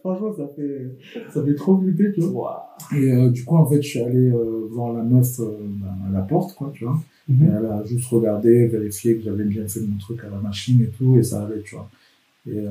Franchement, 0.00 0.32
ça 0.36 0.48
fait, 0.56 0.90
ça 1.32 1.44
fait 1.44 1.54
trop 1.54 1.78
flipper, 1.78 2.12
tu 2.12 2.20
vois. 2.22 2.66
Wow. 2.92 2.98
Et 2.98 3.12
euh, 3.12 3.30
du 3.30 3.44
coup, 3.44 3.56
en 3.56 3.66
fait, 3.66 3.80
je 3.82 3.88
suis 3.88 4.00
allé 4.02 4.30
euh, 4.30 4.66
voir 4.70 4.92
la 4.92 5.02
meuf 5.02 5.38
euh, 5.40 5.44
ben, 5.60 5.94
à 6.08 6.12
la 6.12 6.20
porte, 6.22 6.54
quoi, 6.54 6.70
tu 6.74 6.84
vois. 6.84 6.98
Et 7.28 7.32
Mhm. 7.32 7.54
elle 7.56 7.66
a 7.66 7.84
juste 7.84 8.08
regardé, 8.08 8.66
vérifié 8.66 9.16
que 9.16 9.22
j'avais 9.22 9.44
bien 9.44 9.66
fait 9.68 9.80
mon 9.80 9.96
truc 9.96 10.20
à 10.24 10.28
la 10.28 10.38
machine 10.38 10.82
et 10.82 10.88
tout, 10.88 11.16
et 11.16 11.22
ça 11.22 11.44
allait, 11.44 11.62
tu 11.62 11.76
vois. 11.76 11.88
Et 12.46 12.66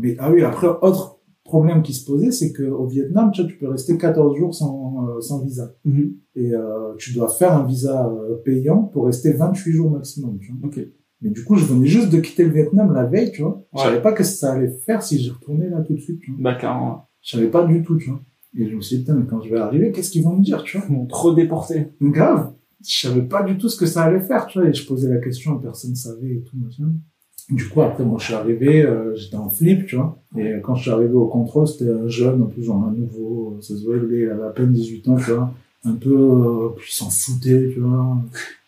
mais 0.00 0.14
ah 0.20 0.30
oui, 0.30 0.42
après, 0.44 0.68
autre 0.68 1.17
problème 1.48 1.82
qui 1.82 1.92
se 1.92 2.04
posait, 2.04 2.30
c'est 2.30 2.52
que 2.52 2.62
au 2.62 2.86
Vietnam, 2.86 3.30
tu 3.32 3.42
vois, 3.42 3.50
tu 3.50 3.58
peux 3.58 3.68
rester 3.68 3.96
14 3.98 4.36
jours 4.36 4.54
sans, 4.54 5.06
euh, 5.08 5.20
sans 5.20 5.42
visa. 5.42 5.74
Mhm. 5.84 6.14
Et 6.36 6.52
euh, 6.54 6.94
tu 6.98 7.12
dois 7.14 7.28
faire 7.28 7.52
un 7.54 7.64
visa 7.64 8.06
euh, 8.08 8.36
payant 8.44 8.82
pour 8.84 9.06
rester 9.06 9.32
28 9.32 9.72
jours 9.72 9.90
maximum, 9.90 10.38
tu 10.38 10.52
vois. 10.52 10.68
Ok. 10.68 10.80
Mais 11.20 11.30
du 11.30 11.42
coup, 11.42 11.56
je 11.56 11.64
venais 11.64 11.86
juste 11.86 12.10
de 12.10 12.20
quitter 12.20 12.44
le 12.44 12.52
Vietnam 12.52 12.92
la 12.94 13.04
veille, 13.06 13.32
tu 13.32 13.42
vois. 13.42 13.64
Je 13.74 13.78
Ouais. 13.78 13.84
savais 13.86 14.02
pas 14.02 14.12
que 14.12 14.22
ça 14.22 14.52
allait 14.52 14.70
faire 14.86 15.02
si 15.02 15.20
je 15.22 15.32
retournais 15.32 15.68
là 15.68 15.80
tout 15.80 15.94
de 15.94 15.98
suite, 16.00 16.20
tu 16.20 16.30
vois. 16.32 16.40
Bah, 16.52 16.54
carrément. 16.60 17.08
Je 17.22 17.36
savais 17.36 17.48
pas 17.50 17.64
du 17.66 17.82
tout, 17.82 17.96
tu 17.96 18.10
vois. 18.10 18.20
Et 18.56 18.68
je 18.68 18.76
me 18.76 18.80
suis 18.80 18.96
dit, 18.98 19.02
putain, 19.02 19.14
mais 19.16 19.26
quand 19.26 19.40
je 19.42 19.50
vais 19.50 19.58
arriver, 19.58 19.90
qu'est-ce 19.90 20.10
qu'ils 20.10 20.22
vont 20.24 20.36
me 20.36 20.42
dire, 20.44 20.62
tu 20.62 20.78
vois. 20.78 20.86
Ils 20.88 20.94
m'ont 20.94 21.06
trop 21.06 21.34
déporté. 21.34 21.88
Grave. 22.00 22.52
Je 22.86 23.08
savais 23.08 23.22
pas 23.22 23.42
du 23.42 23.58
tout 23.58 23.68
ce 23.68 23.76
que 23.76 23.86
ça 23.86 24.02
allait 24.04 24.20
faire, 24.20 24.46
tu 24.46 24.60
vois. 24.60 24.68
Et 24.68 24.72
je 24.72 24.86
posais 24.86 25.08
la 25.08 25.18
question, 25.18 25.58
personne 25.58 25.94
savait 25.96 26.34
et 26.36 26.42
tout, 26.44 26.56
machin. 26.56 26.92
Du 27.50 27.66
coup, 27.68 27.80
après, 27.80 28.04
moi, 28.04 28.18
je 28.18 28.26
suis 28.26 28.34
arrivé, 28.34 28.82
euh, 28.82 29.14
j'étais 29.16 29.36
en 29.36 29.48
flip, 29.48 29.86
tu 29.86 29.96
vois. 29.96 30.18
Et 30.36 30.60
quand 30.62 30.74
je 30.74 30.82
suis 30.82 30.90
arrivé 30.90 31.14
au 31.14 31.26
contrôle, 31.26 31.66
c'était 31.66 31.90
un 31.90 32.08
jeune, 32.08 32.42
en 32.42 32.46
plus, 32.46 32.62
genre 32.62 32.84
un 32.84 32.92
nouveau, 32.92 33.56
euh, 33.56 33.62
ça 33.62 33.74
se 33.74 33.84
voyait, 33.84 34.24
il 34.24 34.30
avait 34.30 34.44
à 34.44 34.50
peine 34.50 34.72
18 34.72 35.08
ans, 35.08 35.16
tu 35.16 35.30
vois. 35.32 35.52
Un 35.84 35.94
peu, 35.94 36.14
euh, 36.14 36.68
puis 36.76 36.92
s'en 36.92 37.08
foutait, 37.08 37.70
tu 37.72 37.80
vois. 37.80 38.18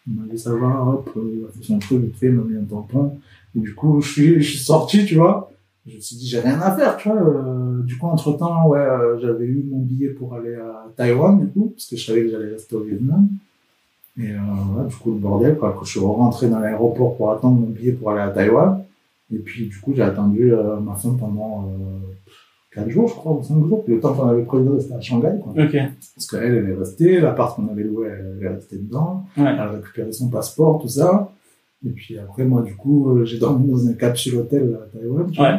Dit, 0.06 0.38
ça 0.38 0.54
va, 0.54 0.82
hop, 0.82 1.10
euh, 1.16 1.36
il 1.36 1.44
a 1.44 1.48
fait 1.48 1.62
son 1.62 1.78
truc, 1.78 2.02
vite 2.02 2.16
fait, 2.16 2.26
il 2.26 2.32
m'a 2.32 2.42
mis 2.42 2.56
un 2.56 2.64
tampon. 2.64 3.18
Et 3.54 3.60
du 3.60 3.74
coup, 3.74 4.00
je 4.02 4.10
suis, 4.10 4.42
je 4.42 4.50
suis 4.50 4.58
sorti, 4.58 5.04
tu 5.04 5.16
vois. 5.16 5.52
Je 5.86 5.96
me 5.96 6.00
suis 6.00 6.16
dit, 6.16 6.26
j'ai 6.26 6.40
rien 6.40 6.60
à 6.60 6.74
faire, 6.76 6.96
tu 6.96 7.08
vois. 7.08 7.18
Euh, 7.18 7.82
du 7.82 7.96
coup, 7.98 8.06
entre 8.06 8.32
temps, 8.32 8.68
ouais, 8.68 8.78
euh, 8.78 9.18
j'avais 9.20 9.44
eu 9.44 9.64
mon 9.70 9.80
billet 9.80 10.08
pour 10.08 10.34
aller 10.34 10.54
à 10.54 10.86
Taïwan, 10.96 11.38
du 11.38 11.48
coup, 11.48 11.72
parce 11.76 11.86
que 11.86 11.96
je 11.96 12.04
savais 12.06 12.22
que 12.22 12.30
j'allais 12.30 12.52
rester 12.52 12.76
au 12.76 12.80
Vietnam. 12.80 13.28
Et 14.18 14.32
euh, 14.32 14.38
voilà, 14.72 14.88
du 14.88 14.94
coup, 14.96 15.10
le 15.12 15.18
bordel, 15.18 15.56
quoi, 15.56 15.74
quand 15.78 15.84
je 15.84 15.90
suis 15.90 16.00
rentré 16.00 16.48
dans 16.48 16.58
l'aéroport 16.58 17.16
pour 17.16 17.32
attendre 17.32 17.58
mon 17.60 17.66
billet 17.68 17.92
pour 17.92 18.10
aller 18.10 18.20
à 18.20 18.28
Taïwan. 18.30 18.82
Et 19.32 19.38
puis, 19.38 19.68
du 19.68 19.78
coup, 19.80 19.92
j'ai 19.94 20.02
attendu 20.02 20.52
euh, 20.52 20.78
ma 20.80 20.94
femme 20.94 21.16
pendant 21.18 21.64
euh, 21.68 21.98
4 22.74 22.88
jours, 22.90 23.08
je 23.08 23.14
crois, 23.14 23.32
ou 23.32 23.42
5 23.42 23.64
jours. 23.66 23.84
Puis 23.84 23.94
le 23.94 24.00
temps 24.00 24.12
qu'on 24.14 24.28
avait 24.28 24.42
prévu 24.42 24.64
de 24.66 24.70
rester 24.70 24.92
à 24.94 25.00
Shanghai, 25.00 25.38
quoi. 25.42 25.52
Ok. 25.62 25.76
Parce 26.14 26.26
qu'elle, 26.26 26.54
elle 26.54 26.70
est 26.70 26.74
restée, 26.74 27.20
l'appart 27.20 27.54
qu'on 27.56 27.68
avait 27.68 27.84
loué, 27.84 28.08
elle 28.08 28.38
est 28.44 28.48
restée 28.48 28.76
dedans. 28.78 29.24
Ouais. 29.36 29.44
Elle 29.46 29.58
a 29.60 29.70
récupéré 29.70 30.12
son 30.12 30.28
passeport, 30.28 30.80
tout 30.80 30.88
ça. 30.88 31.32
Et 31.86 31.90
puis 31.90 32.18
après, 32.18 32.44
moi, 32.44 32.62
du 32.62 32.74
coup, 32.76 33.10
euh, 33.10 33.24
j'ai 33.24 33.38
dormi 33.38 33.70
dans 33.70 33.86
un 33.88 33.94
capsule 33.94 34.36
hôtel 34.38 34.78
à 34.82 34.98
Taïwan. 34.98 35.30
tu 35.30 35.36
vois. 35.38 35.48
Ouais. 35.50 35.56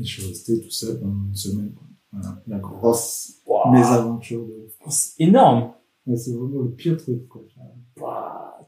Et 0.00 0.04
je 0.04 0.20
suis 0.20 0.28
resté 0.28 0.60
tout 0.60 0.70
seul 0.70 0.98
pendant 1.00 1.14
une 1.28 1.34
semaine. 1.34 1.70
Quoi. 1.74 1.86
Voilà. 2.12 2.36
La 2.46 2.58
grosse 2.58 3.32
Wow. 3.46 3.70
mésaventure. 3.72 4.40
De... 4.40 4.68
C'est 4.88 5.20
énorme. 5.20 5.70
Ouais, 6.06 6.16
c'est 6.16 6.32
vraiment 6.32 6.62
le 6.62 6.70
pire 6.70 6.96
truc. 6.96 7.26
Quoi. 7.28 7.42
Wow. 8.00 8.06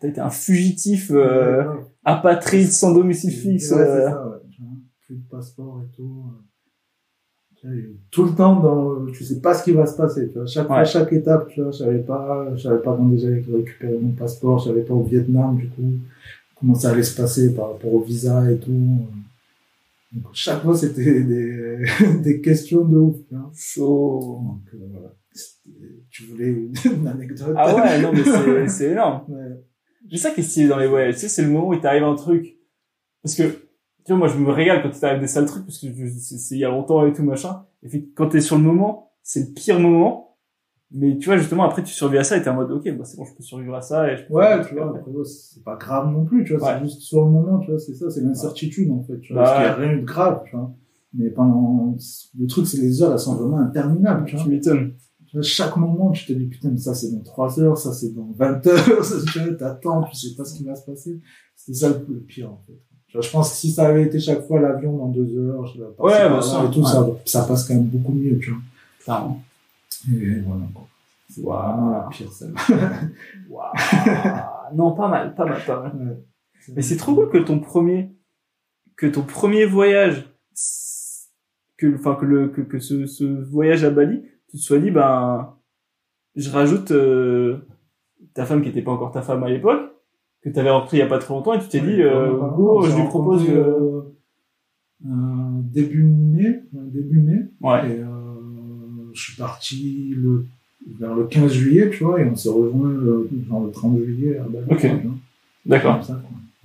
T'as 0.01 0.09
été 0.09 0.21
un 0.21 0.31
fugitif, 0.31 1.11
euh, 1.11 1.65
Ouais, 1.65 1.81
apatride 2.05 2.71
sans 2.71 2.93
domicile 2.95 3.31
fixe. 3.33 3.71
Ouais, 3.71 3.77
c'est 3.77 3.83
euh. 3.83 4.11
ça, 4.11 4.41
Plus 5.07 5.17
de 5.17 5.29
passeport 5.31 5.81
et 5.85 5.97
tout. 5.97 6.25
Et 7.65 7.97
Tout 8.13 8.25
le 8.25 8.35
temps, 8.35 8.61
dans, 8.61 9.07
tu 9.13 9.25
sais 9.25 9.41
pas 9.41 9.55
ce 9.55 9.65
qui 9.65 9.73
va 9.73 9.87
se 9.87 9.97
passer. 9.97 10.29
Tu 10.29 10.35
vois. 10.35 10.47
Chaque, 10.47 10.71
Ouais. 10.71 10.85
chaque 10.85 11.13
étape, 11.13 11.49
tu 11.49 11.61
vois, 11.63 11.73
je 11.73 11.79
savais 11.79 11.99
pas, 11.99 12.55
je 12.55 12.63
savais 12.63 12.81
pas 12.81 12.97
quand 12.97 13.05
déjà 13.09 13.29
récupérer 13.29 13.99
mon 14.01 14.13
passeport, 14.13 14.61
je 14.61 14.67
savais 14.69 14.83
pas 14.83 14.95
au 14.95 15.03
Vietnam, 15.03 15.57
du 15.57 15.69
coup, 15.69 15.93
comment 16.59 16.75
ça 16.77 16.91
allait 16.91 17.03
se 17.03 17.21
passer 17.21 17.55
par 17.55 17.73
rapport 17.73 17.93
au 17.93 18.01
visa 18.01 18.49
et 18.51 18.59
tout. 18.59 18.99
Donc, 20.13 20.25
chaque 20.33 20.63
fois, 20.63 20.77
c'était 20.77 21.23
des, 21.23 21.85
des 22.23 22.41
questions 22.41 22.85
de 22.85 22.97
ouf. 22.97 23.17
Tu 23.29 23.35
vois. 23.35 23.51
Chaud. 23.55 24.41
Donc, 24.45 24.61
euh, 24.75 24.87
voilà. 24.93 25.15
Tu 26.19 26.25
voulais 26.25 26.49
une 26.85 27.07
anecdote 27.07 27.55
Ah 27.57 27.77
ouais, 27.77 28.03
non, 28.03 28.11
mais 28.13 28.25
c'est, 28.25 28.69
c'est 28.77 28.91
énorme. 28.91 29.23
Ouais. 29.29 29.65
C'est 30.11 30.17
ça 30.17 30.31
qui 30.33 30.41
est 30.41 30.43
stylé 30.43 30.67
dans 30.69 30.79
les 30.79 30.89
voyages. 30.89 31.15
Tu 31.15 31.21
sais, 31.21 31.29
c'est 31.29 31.43
le 31.43 31.49
moment 31.49 31.69
où 31.69 31.75
il 31.75 31.81
t'arrive 31.81 32.03
un 32.03 32.17
truc. 32.17 32.59
Parce 33.23 33.37
que, 33.37 33.43
tu 33.45 34.09
vois, 34.09 34.17
moi, 34.17 34.27
je 34.29 34.37
me 34.37 34.51
régale 34.51 34.83
quand 34.83 34.89
il 34.93 34.99
t'arrive 34.99 35.21
des 35.21 35.29
sales 35.29 35.47
trucs, 35.47 35.65
parce 35.65 35.79
que 35.79 35.87
c'est, 36.19 36.55
il 36.57 36.59
y 36.59 36.65
a 36.65 36.71
longtemps 36.71 37.07
et 37.07 37.13
tout, 37.13 37.23
machin. 37.23 37.65
Et 37.85 37.89
puis, 37.89 38.11
quand 38.17 38.29
t'es 38.31 38.41
sur 38.41 38.57
le 38.57 38.63
moment, 38.65 39.13
c'est 39.23 39.49
le 39.49 39.55
pire 39.55 39.79
moment. 39.79 40.37
Mais 40.91 41.19
tu 41.19 41.27
vois, 41.27 41.37
justement, 41.37 41.65
après, 41.65 41.85
tu 41.85 41.93
survis 41.93 42.19
à 42.19 42.25
ça 42.25 42.37
et 42.37 42.43
t'es 42.43 42.49
en 42.49 42.55
mode, 42.55 42.73
ok, 42.73 42.91
bah, 42.97 43.05
c'est 43.05 43.17
bon, 43.17 43.25
je 43.25 43.35
peux 43.35 43.43
survivre 43.45 43.75
à 43.77 43.83
ça 43.83 44.11
et 44.11 44.17
je 44.17 44.23
peux 44.27 44.33
Ouais, 44.35 44.67
tu 44.67 44.75
vois, 44.75 44.93
c'est 45.25 45.63
pas 45.63 45.77
grave 45.77 46.11
non 46.11 46.25
plus, 46.25 46.45
tu 46.45 46.57
vois, 46.57 46.67
Ouais. 46.67 46.75
c'est 46.81 46.85
juste 46.87 47.03
sur 47.03 47.25
le 47.27 47.31
moment, 47.31 47.59
tu 47.61 47.71
vois, 47.71 47.79
c'est 47.79 47.95
ça, 47.95 48.11
c'est 48.11 48.23
l'incertitude, 48.23 48.91
en 48.91 49.03
fait, 49.05 49.21
tu 49.21 49.35
vois, 49.35 49.43
Bah 49.43 49.49
parce 49.51 49.59
qu'il 49.59 49.67
y 49.67 49.87
a 49.87 49.91
rien 49.91 50.01
de 50.01 50.05
grave, 50.07 50.43
tu 50.49 50.57
vois. 50.57 50.75
Mais 51.13 51.29
pendant, 51.31 51.95
le 52.39 52.47
truc, 52.47 52.67
c'est 52.67 52.79
les 52.81 53.03
heures, 53.03 53.13
elles 53.13 53.19
sont 53.19 53.35
vraiment 53.37 53.59
interminables, 53.59 54.25
tu 54.25 54.35
vois. 54.37 54.45
Tu 54.45 54.51
m'étonnes. 54.51 54.95
Chaque 55.43 55.77
moment, 55.77 56.11
tu 56.11 56.27
te 56.27 56.33
dis, 56.33 56.47
putain, 56.47 56.71
mais 56.71 56.79
ça, 56.79 56.95
c'est 56.95 57.11
dans 57.13 57.23
3 57.23 57.61
heures, 57.61 57.77
ça, 57.79 57.93
c'est 57.93 58.15
dans 58.15 58.31
20 58.37 58.67
heures, 58.67 59.05
ça, 59.05 59.17
tu 59.33 59.39
vois, 59.41 59.55
t'attends, 59.55 60.03
tu 60.05 60.15
sais 60.17 60.35
pas 60.37 60.45
ce 60.45 60.55
qui 60.57 60.65
va 60.65 60.75
se 60.75 60.85
passer. 60.87 61.21
C'est 61.57 61.75
ça 61.75 61.89
le, 61.91 62.07
le 62.09 62.21
pire, 62.21 62.51
en 62.53 62.63
fait. 62.67 62.73
Vois, 63.13 63.23
je 63.23 63.31
pense 63.31 63.51
que 63.51 63.57
si 63.57 63.71
ça 63.73 63.87
avait 63.89 64.05
été 64.05 64.21
chaque 64.21 64.47
fois 64.47 64.61
l'avion 64.61 64.97
dans 64.97 65.09
2 65.09 65.39
heures, 65.39 65.67
je 65.67 65.75
sais 65.75 65.79
pas, 65.97 66.05
Ouais, 66.05 66.29
bah, 66.29 66.41
ça, 66.43 66.65
et 66.65 66.71
tout, 66.71 66.81
ouais. 66.81 66.87
ça, 66.87 67.07
ça 67.25 67.43
passe 67.45 67.67
quand 67.67 67.75
même 67.75 67.85
beaucoup 67.87 68.13
mieux, 68.13 68.39
tu 68.39 68.51
vois. 68.51 68.61
Clairement. 69.05 69.43
Et 70.13 70.41
voilà, 70.41 70.63
quoi. 70.75 70.87
C'est 71.31 71.43
vraiment 71.43 71.91
la 71.91 72.09
pire, 72.11 72.33
celle 72.33 72.55
Waouh. 73.51 73.73
non, 74.75 74.93
pas 74.95 75.09
mal, 75.09 75.35
pas 75.35 75.45
mal, 75.45 75.61
pas 75.67 75.83
mal. 75.83 75.97
Ouais. 75.97 76.25
Mais 76.75 76.83
c'est 76.83 76.97
trop 76.97 77.15
cool 77.15 77.31
que 77.31 77.39
ton 77.39 77.59
premier, 77.61 78.11
que 78.97 79.07
ton 79.07 79.23
premier 79.23 79.65
voyage, 79.67 80.25
que, 81.77 81.95
enfin, 81.95 82.15
que 82.15 82.25
le, 82.25 82.49
que, 82.49 82.61
que 82.63 82.79
ce, 82.79 83.07
ce 83.07 83.25
voyage 83.25 83.85
à 83.85 83.91
Bali, 83.91 84.23
tu 84.51 84.57
te 84.57 84.63
sois 84.63 84.79
dit, 84.79 84.91
ben, 84.91 85.55
je 86.37 86.51
rajoute, 86.51 86.91
euh, 86.93 87.59
ta 88.35 88.45
femme 88.45 88.63
qui 88.63 88.69
était 88.69 88.83
pas 88.83 88.93
encore 88.93 89.13
ta 89.13 89.23
femme 89.23 89.43
à 89.43 89.49
l'époque, 89.49 89.93
que 90.43 90.49
t'avais 90.51 90.71
rencontré 90.71 90.99
il 90.99 91.01
y 91.01 91.03
a 91.03 91.07
pas 91.07 91.19
très 91.19 91.35
longtemps 91.35 91.55
et 91.55 91.59
tu 91.61 91.69
t'es 91.69 91.81
dit, 91.81 92.01
euh, 92.03 92.33
je 92.83 92.97
lui 92.97 93.05
propose, 93.09 93.49
euh, 93.49 93.55
euh, 93.55 94.03
euh, 95.07 95.11
début 95.63 96.03
mai, 96.03 96.63
euh, 96.75 96.79
début 96.87 97.21
mai. 97.21 97.47
ouais, 97.61 97.91
Et 97.91 97.99
euh, 98.01 98.07
je 99.13 99.21
suis 99.23 99.37
parti 99.37 100.15
le, 100.17 100.47
vers 100.99 101.15
le 101.15 101.25
15 101.27 101.53
juillet, 101.53 101.91
tu 101.91 102.05
vois, 102.05 102.21
et 102.21 102.25
on 102.29 102.35
s'est 102.37 102.49
rejoint 102.51 102.91
le, 102.91 103.29
genre 103.49 103.65
le 103.65 103.71
30 103.71 103.99
juillet 103.99 104.39
à 104.39 104.45
Bali. 104.45 104.67
Ok. 104.71 104.81
tu 104.81 105.69
d'accord. 105.69 106.01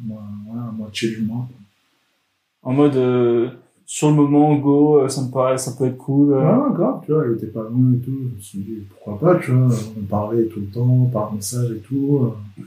Voilà, 0.05 0.71
moitié 0.71 1.09
du 1.09 1.21
mois. 1.21 1.47
quoi. 1.47 2.69
En 2.69 2.73
mode, 2.73 2.95
euh, 2.95 3.49
sur 3.86 4.09
le 4.09 4.15
moment, 4.15 4.55
go, 4.55 4.99
euh, 5.01 5.09
ça 5.09 5.21
me 5.23 5.31
paraît, 5.31 5.57
ça 5.57 5.71
peut 5.77 5.86
être 5.86 5.97
cool. 5.97 6.34
euh. 6.34 6.41
Ouais, 6.41 6.73
grave, 6.75 7.01
tu 7.05 7.11
vois, 7.11 7.25
elle 7.25 7.34
était 7.34 7.47
pas 7.47 7.63
loin 7.63 7.93
et 7.93 7.97
tout. 7.99 8.17
Je 8.31 8.36
me 8.36 8.39
suis 8.39 8.59
dit, 8.59 8.77
pourquoi 8.89 9.19
pas, 9.34 9.39
tu 9.39 9.51
vois. 9.51 9.67
On 9.97 10.01
parlait 10.05 10.45
tout 10.45 10.59
le 10.61 10.67
temps, 10.67 11.09
par 11.11 11.34
message 11.34 11.71
et 11.71 11.79
tout. 11.79 12.19
euh. 12.23 12.63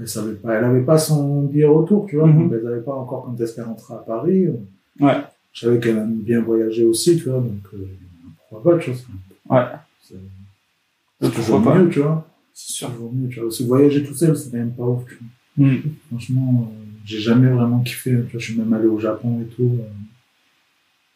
Elle 0.00 0.06
savait 0.08 0.34
pas, 0.34 0.54
elle 0.54 0.64
avait 0.64 0.82
pas 0.84 0.96
son 0.98 1.42
billet 1.42 1.64
retour, 1.66 2.06
tu 2.06 2.16
vois. 2.16 2.28
Mhm. 2.28 2.42
donc 2.44 2.52
Elle 2.54 2.62
savait 2.62 2.80
pas 2.82 2.94
encore 2.94 3.24
quand 3.24 3.40
est-ce 3.42 3.56
qu'elle 3.56 3.64
rentrait 3.64 3.94
à 3.94 3.98
Paris. 3.98 4.46
Ouais. 5.00 5.16
Je 5.52 5.66
savais 5.66 5.80
qu'elle 5.80 5.96
aimait 5.96 6.14
bien 6.22 6.40
voyager 6.40 6.84
aussi, 6.84 7.16
tu 7.16 7.28
vois, 7.30 7.40
donc, 7.40 7.62
euh, 7.74 7.88
pourquoi 8.50 8.72
pas, 8.74 8.78
tu 8.78 8.92
vois. 8.92 9.58
Ouais. 9.58 9.66
C'est 11.20 11.32
toujours 11.34 11.62
pas. 11.62 11.74
mieux, 11.78 11.88
tu 11.90 12.00
vois. 12.00 12.24
C'est 12.54 12.72
sûr. 12.72 12.90
Toujours 12.92 13.12
mieux, 13.12 13.28
tu 13.28 13.40
vois. 13.40 13.48
Que 13.50 13.62
voyager 13.64 14.02
tout 14.04 14.14
seul, 14.14 14.36
c'est 14.36 14.50
quand 14.50 14.56
même 14.58 14.72
pas 14.72 14.84
ouf, 14.84 15.04
tu 15.06 15.16
vois. 15.16 15.66
Hmm. 15.68 15.76
Franchement, 16.08 16.70
euh, 16.70 16.84
j'ai 17.04 17.18
jamais 17.18 17.50
vraiment 17.50 17.80
kiffé, 17.80 18.10
tu 18.10 18.32
vois. 18.32 18.38
Je 18.40 18.44
suis 18.52 18.56
même 18.58 18.72
allé 18.72 18.86
au 18.86 18.98
Japon 19.00 19.40
et 19.42 19.46
tout. 19.46 19.64
euh, 19.80 19.82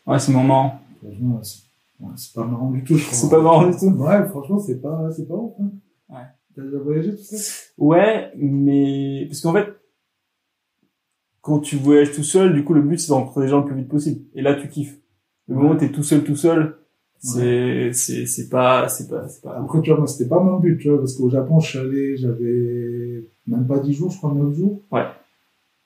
Ouais, 0.07 0.19
c'est 0.19 0.33
moment. 0.33 0.81
Franchement, 1.01 1.41
c'est 1.43 1.61
ouais, 2.01 2.11
c'est 2.17 2.35
pas 2.35 2.45
marrant 2.45 2.71
du 2.71 2.85
tout, 2.85 2.97
je 2.97 3.05
crois. 3.07 3.17
C'est 3.19 3.31
pas 3.31 3.41
marrant 3.43 3.67
du 3.71 3.77
tout. 3.77 3.87
Ouais, 3.87 4.25
franchement, 4.29 4.59
c'est 4.59 4.81
pas, 4.81 5.11
c'est 5.13 5.27
pas 5.29 5.35
ouf, 5.35 5.55
hein. 5.61 5.71
Ouais. 6.09 6.27
T'as 6.55 6.63
déjà 6.63 6.79
voyagé 6.79 7.11
tout 7.17 7.23
ça? 7.23 7.37
Ouais, 7.79 8.31
mais 8.37 9.27
parce 9.29 9.41
qu'en 9.41 9.53
fait, 9.53 9.69
quand 11.41 11.61
tu 11.61 11.77
voyages 11.77 12.13
tout 12.13 12.23
seul, 12.23 12.53
du 12.55 12.65
coup, 12.65 12.75
le 12.75 12.83
but 12.83 12.99
c'est 12.99 13.09
de 13.09 13.15
rencontrer 13.15 13.43
des 13.43 13.49
gens 13.49 13.61
le 13.61 13.67
plus 13.67 13.77
vite 13.77 13.89
possible. 13.89 14.21
Et 14.35 14.43
là, 14.43 14.55
tu 14.55 14.69
kiffes. 14.69 14.99
Le 15.49 15.57
moment 15.57 15.71
où 15.71 15.75
t'es 15.77 15.91
tout 15.91 16.03
seul, 16.03 16.23
tout 16.25 16.37
seul, 16.37 16.77
c'est 17.19 17.93
c'est 17.93 18.27
c'est 18.27 18.49
pas 18.49 18.89
c'est 18.89 19.09
pas 19.09 19.29
c'est 19.29 19.43
pas. 19.43 19.57
Après, 19.59 19.81
tu 19.81 19.91
vois, 19.91 19.99
moi, 19.99 20.07
c'était 20.07 20.29
pas 20.29 20.41
mon 20.41 20.59
but, 20.59 20.79
tu 20.79 20.89
vois, 20.89 20.99
parce 20.99 21.15
qu'au 21.15 21.31
Japon, 21.31 21.59
je 21.61 21.69
suis 21.71 21.79
allé, 21.79 22.17
j'avais 22.17 23.25
même 23.47 23.67
pas 23.67 23.79
10 23.79 23.93
jours, 23.95 24.11
je 24.11 24.19
crois, 24.19 24.33
9 24.33 24.55
jours. 24.55 24.83
Ouais. 24.93 25.07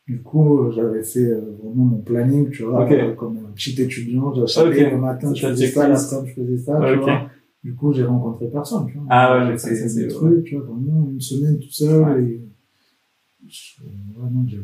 Du 0.07 0.23
coup, 0.23 0.61
euh, 0.61 0.71
j'avais 0.71 1.03
fait 1.03 1.25
euh, 1.33 1.41
vraiment 1.61 1.85
mon 1.85 1.99
planning, 1.99 2.49
tu 2.51 2.63
vois, 2.63 2.89
euh, 2.91 3.15
comme 3.15 3.39
un 3.39 3.53
petit 3.55 3.81
étudiant. 3.83 4.33
Je 4.35 4.47
savais 4.47 4.87
Ok. 4.87 4.93
le 4.93 4.99
matin, 4.99 5.35
je 5.35 5.49
faisais 5.49 5.67
ça, 5.67 5.81
checklist. 5.83 6.13
l'après, 6.13 6.29
je 6.29 6.35
faisais 6.43 6.59
ça, 6.59 6.81
tu 6.93 6.99
vois. 6.99 7.31
Du 7.65 7.75
coup, 7.75 7.93
j'ai 7.93 8.05
rencontré 8.05 8.47
personne, 8.47 8.87
tu 8.87 8.95
vois. 8.99 9.07
Ah 9.11 9.37
ouais, 9.49 9.59
j'ai 9.59 9.75
fait 9.75 9.95
des 9.95 10.07
trucs, 10.09 10.45
tu 10.45 10.55
vois, 10.57 10.65
vraiment 10.67 11.09
une 11.11 11.21
semaine 11.21 11.59
tout 11.59 11.71
seul. 11.71 12.03
Ouais. 12.05 12.23
Et... 12.23 12.41
Je- 13.49 13.83
ouais, 13.83 14.31
non, 14.31 14.45
j'ai 14.47 14.61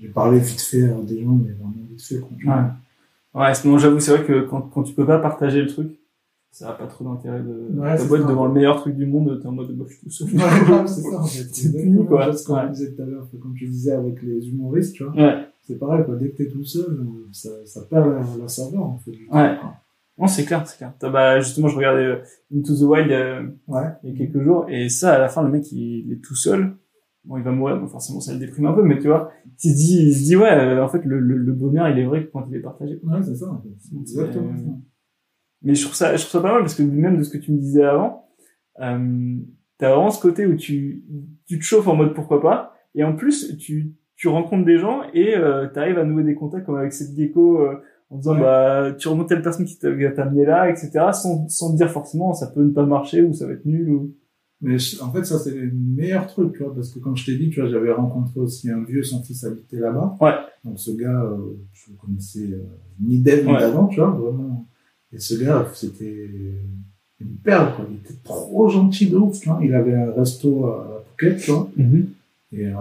j'ai 0.00 0.08
parlé 0.08 0.38
vite 0.38 0.60
fait 0.62 0.84
à 0.84 0.94
des 1.02 1.22
gens, 1.22 1.34
mais 1.34 1.52
vraiment 1.52 1.74
vite 1.90 2.00
fait, 2.02 2.18
quoi. 2.20 2.30
Ouais. 2.42 2.62
Ouais, 3.42 3.54
sinon 3.54 3.76
j'avoue, 3.76 4.00
c'est 4.00 4.16
vrai 4.16 4.24
que 4.24 4.40
quand 4.46 4.62
quand 4.62 4.82
tu 4.82 4.94
peux 4.94 5.04
pas 5.06 5.18
partager 5.18 5.60
le 5.60 5.68
truc, 5.68 5.88
ça 6.50 6.70
a 6.70 6.72
pas 6.72 6.86
trop 6.86 7.04
d'intérêt 7.04 7.40
de. 7.40 7.78
Ouais, 7.78 7.90
être 7.94 8.02
ça. 8.08 8.18
devant 8.18 8.46
le 8.46 8.52
meilleur 8.54 8.76
truc 8.76 8.96
du 8.96 9.06
monde, 9.06 9.38
t'es 9.40 9.46
en 9.46 9.52
mode 9.52 9.72
bah, 9.76 9.84
je 9.88 9.94
suis 9.94 10.02
tout 10.04 10.10
seul. 10.10 10.28
Ouais, 10.28 10.40
c'est 10.86 11.00
ça, 11.02 11.18
en 11.20 11.24
fait. 11.26 11.48
C'est 11.52 11.78
fini, 11.80 12.04
quoi. 12.06 12.26
Parce 12.26 12.42
qu'on 12.44 12.54
Ouais. 12.56 12.68
disait 12.70 12.92
tout 12.94 13.02
à 13.02 13.06
l'heure, 13.06 13.28
comme 13.40 13.54
tu 13.54 13.66
disais 13.68 13.92
avec 13.92 14.22
les 14.22 14.48
humoristes, 14.48 14.94
tu 14.94 15.04
vois. 15.04 15.14
Ouais. 15.14 15.46
C'est 15.66 15.78
pareil, 15.78 16.04
quoi. 16.04 16.16
Dès 16.16 16.30
que 16.30 16.36
t'es 16.36 16.48
tout 16.48 16.64
seul, 16.64 16.90
euh, 16.90 17.28
ça, 17.32 17.50
ça 17.64 17.82
perd 17.88 18.08
la, 18.10 18.22
la 18.42 18.48
saveur, 18.48 18.82
en 18.82 18.98
fait. 18.98 19.12
Ouais. 19.32 19.56
Non, 20.18 20.26
c'est 20.26 20.44
clair, 20.44 20.66
c'est 20.66 20.76
clair. 20.76 20.92
Bah, 21.12 21.40
justement, 21.40 21.68
je 21.68 21.76
regardais 21.76 22.02
euh, 22.04 22.16
Into 22.54 22.74
the 22.76 22.82
Wild 22.82 23.10
euh, 23.12 23.42
Ouais. 23.68 23.86
il 24.02 24.10
y 24.10 24.14
a 24.14 24.16
quelques 24.18 24.42
jours, 24.42 24.66
et 24.68 24.88
ça, 24.88 25.14
à 25.14 25.18
la 25.18 25.28
fin, 25.28 25.42
le 25.42 25.50
mec, 25.50 25.70
il 25.72 26.12
est 26.12 26.20
tout 26.22 26.34
seul. 26.34 26.74
Bon, 27.24 27.36
il 27.36 27.42
va 27.42 27.52
mourir, 27.52 27.78
donc 27.78 27.90
forcément, 27.90 28.18
ça 28.20 28.32
le 28.32 28.38
déprime 28.38 28.66
un 28.66 28.72
peu, 28.72 28.82
mais 28.82 28.98
tu 28.98 29.06
vois, 29.08 29.30
il 29.62 29.70
se 29.70 29.76
dit, 29.76 30.02
il 30.08 30.14
se 30.14 30.24
dit, 30.24 30.36
ouais, 30.36 30.50
euh, 30.50 30.82
en 30.84 30.88
fait, 30.88 31.04
le, 31.04 31.20
le, 31.20 31.36
le 31.36 31.52
bonheur, 31.52 31.88
il 31.88 31.98
est 31.98 32.04
vrai 32.06 32.24
que 32.26 32.30
quand 32.32 32.44
il 32.50 32.56
est 32.56 32.60
partagé. 32.60 32.98
Ouais, 33.04 33.22
c'est 33.22 33.34
ça, 33.36 33.50
en 33.50 33.60
fait. 33.60 33.68
Exactement 34.00 34.52
C'est- 34.56 34.64
ça. 34.64 34.70
Mais 35.62 35.74
je 35.74 35.82
trouve 35.84 35.94
ça, 35.94 36.16
je 36.16 36.22
trouve 36.22 36.32
ça 36.32 36.40
pas 36.40 36.52
mal 36.52 36.60
parce 36.62 36.74
que 36.74 36.82
même 36.82 37.18
de 37.18 37.22
ce 37.22 37.30
que 37.30 37.38
tu 37.38 37.52
me 37.52 37.58
disais 37.58 37.84
avant, 37.84 38.28
euh, 38.80 39.36
t'as 39.78 39.90
vraiment 39.94 40.10
ce 40.10 40.20
côté 40.20 40.46
où 40.46 40.54
tu, 40.56 41.04
tu 41.46 41.58
te 41.58 41.64
chauffes 41.64 41.88
en 41.88 41.96
mode 41.96 42.14
pourquoi 42.14 42.40
pas, 42.40 42.74
et 42.94 43.04
en 43.04 43.14
plus 43.14 43.56
tu, 43.58 43.92
tu 44.16 44.28
rencontres 44.28 44.64
des 44.64 44.78
gens 44.78 45.02
et 45.14 45.36
euh, 45.36 45.66
t'arrives 45.68 45.98
à 45.98 46.04
nouer 46.04 46.24
des 46.24 46.34
contacts 46.34 46.66
comme 46.66 46.76
avec 46.76 46.92
cette 46.92 47.14
gecko 47.16 47.60
euh, 47.60 47.76
en 48.10 48.16
disant 48.16 48.34
Ouais. 48.34 48.40
bah 48.40 48.92
tu 48.98 49.08
remontes 49.08 49.28
telle 49.28 49.42
personne 49.42 49.66
qui 49.66 49.78
t'a 49.78 49.92
qui 49.94 50.14
t'a 50.14 50.22
amené 50.22 50.44
là, 50.46 50.68
etc. 50.70 50.90
sans 51.12 51.46
sans 51.48 51.72
te 51.72 51.76
dire 51.76 51.90
forcément 51.90 52.32
ça 52.32 52.46
peut 52.48 52.62
ne 52.64 52.70
pas 52.70 52.84
marcher 52.86 53.22
ou 53.22 53.32
ça 53.34 53.46
va 53.46 53.52
être 53.52 53.66
nul 53.66 53.90
ou. 53.90 54.14
Mais 54.62 54.78
je- 54.78 55.02
en 55.02 55.10
fait, 55.10 55.24
ça, 55.24 55.38
c'est 55.38 55.54
le 55.54 55.70
meilleur 55.72 56.26
truc, 56.26 56.52
tu 56.52 56.62
vois, 56.62 56.74
parce 56.74 56.92
que 56.92 56.98
comme 56.98 57.16
je 57.16 57.24
t'ai 57.24 57.34
dit, 57.38 57.48
tu 57.48 57.60
vois, 57.62 57.70
j'avais 57.70 57.92
rencontré 57.92 58.40
aussi 58.40 58.70
un 58.70 58.84
vieux, 58.84 59.02
son 59.02 59.22
fils 59.22 59.42
habitait 59.44 59.78
là-bas. 59.78 60.18
Ouais. 60.20 60.34
Donc, 60.66 60.78
ce 60.78 60.90
gars, 60.90 61.18
euh, 61.22 61.56
je 61.72 61.92
le 61.92 61.96
connaissais 61.96 62.44
euh, 62.52 62.62
ni 63.02 63.20
d'elle 63.20 63.46
ni 63.46 63.52
Ouais. 63.52 63.58
d'avant, 63.58 63.86
tu 63.86 64.00
vois, 64.00 64.10
vraiment. 64.10 64.66
Et 65.12 65.18
ce 65.18 65.34
gars, 65.42 65.66
c'était 65.74 66.28
une 67.20 67.36
perle, 67.42 67.74
quoi. 67.76 67.86
Il 67.90 67.96
était 67.96 68.18
trop 68.22 68.68
gentil 68.68 69.08
de 69.10 69.16
ouf, 69.16 69.40
tu 69.40 69.48
vois. 69.48 69.58
Il 69.62 69.74
avait 69.74 69.94
un 69.94 70.12
resto 70.12 70.66
à 70.66 71.04
Phuket, 71.16 71.38
tu 71.38 71.50
vois. 71.50 71.70
Et 72.52 72.66
euh, 72.66 72.72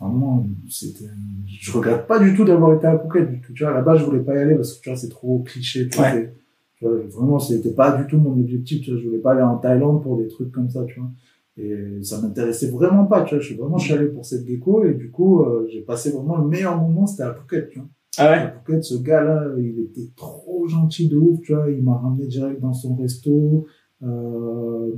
vraiment, 0.00 0.46
c'était. 0.68 1.06
Je 1.46 1.72
regrette 1.72 2.06
pas 2.06 2.18
du 2.18 2.34
tout 2.34 2.44
d'avoir 2.44 2.74
été 2.74 2.86
à 2.86 2.98
Phuket 2.98 3.30
du 3.30 3.40
tout. 3.40 3.52
Tu 3.52 3.62
vois, 3.64 3.80
base, 3.82 4.00
je 4.00 4.04
voulais 4.04 4.20
pas 4.20 4.34
y 4.34 4.38
aller 4.38 4.54
parce 4.54 4.74
que 4.74 4.82
tu 4.82 4.88
vois, 4.90 4.98
c'est 4.98 5.08
trop 5.08 5.38
cliché. 5.44 5.88
Tu 5.88 5.98
Ouais. 6.00 6.32
tu 6.78 6.84
vois, 6.84 6.94
vraiment, 7.10 7.38
c'était 7.38 7.72
pas 7.72 7.96
du 7.96 8.06
tout 8.06 8.18
mon 8.18 8.32
objectif. 8.32 8.82
Tu 8.82 8.90
vois, 8.90 9.00
je 9.00 9.06
voulais 9.06 9.18
pas 9.20 9.32
aller 9.32 9.42
en 9.42 9.56
Thaïlande 9.56 10.02
pour 10.02 10.16
des 10.18 10.28
trucs 10.28 10.50
comme 10.52 10.68
ça. 10.70 10.84
Tu 10.86 10.98
vois. 11.00 11.10
Et 11.56 12.02
ça 12.02 12.20
m'intéressait 12.20 12.68
vraiment 12.70 13.04
pas. 13.04 13.22
Tu 13.22 13.34
vois, 13.34 13.40
je 13.40 13.46
suis 13.46 13.54
vraiment, 13.54 13.78
je 13.78 13.84
suis 13.84 13.94
allé 13.94 14.06
pour 14.06 14.26
cette 14.26 14.46
gecko 14.46 14.84
et 14.84 14.94
du 14.94 15.10
coup, 15.10 15.42
euh, 15.42 15.68
j'ai 15.72 15.80
passé 15.82 16.10
vraiment 16.10 16.36
le 16.38 16.48
meilleur 16.48 16.76
moment. 16.76 17.06
C'était 17.06 17.22
à 17.22 17.32
Phuket. 17.34 17.70
Tu 17.70 17.78
vois. 17.78 17.88
Ah 18.18 18.30
ouais? 18.30 18.38
À 18.38 18.50
Phuket, 18.50 18.84
ce 18.84 18.94
gars-là, 18.96 19.50
il 19.58 19.80
était 19.80 20.08
trop 20.16 20.66
gentil 20.68 21.08
de 21.08 21.16
ouf. 21.16 21.40
Tu 21.42 21.54
vois, 21.54 21.70
il 21.70 21.82
m'a 21.82 21.96
ramené 21.96 22.26
direct 22.26 22.60
dans 22.60 22.72
son 22.72 22.94
resto. 22.96 23.66
Euh, 24.02 24.90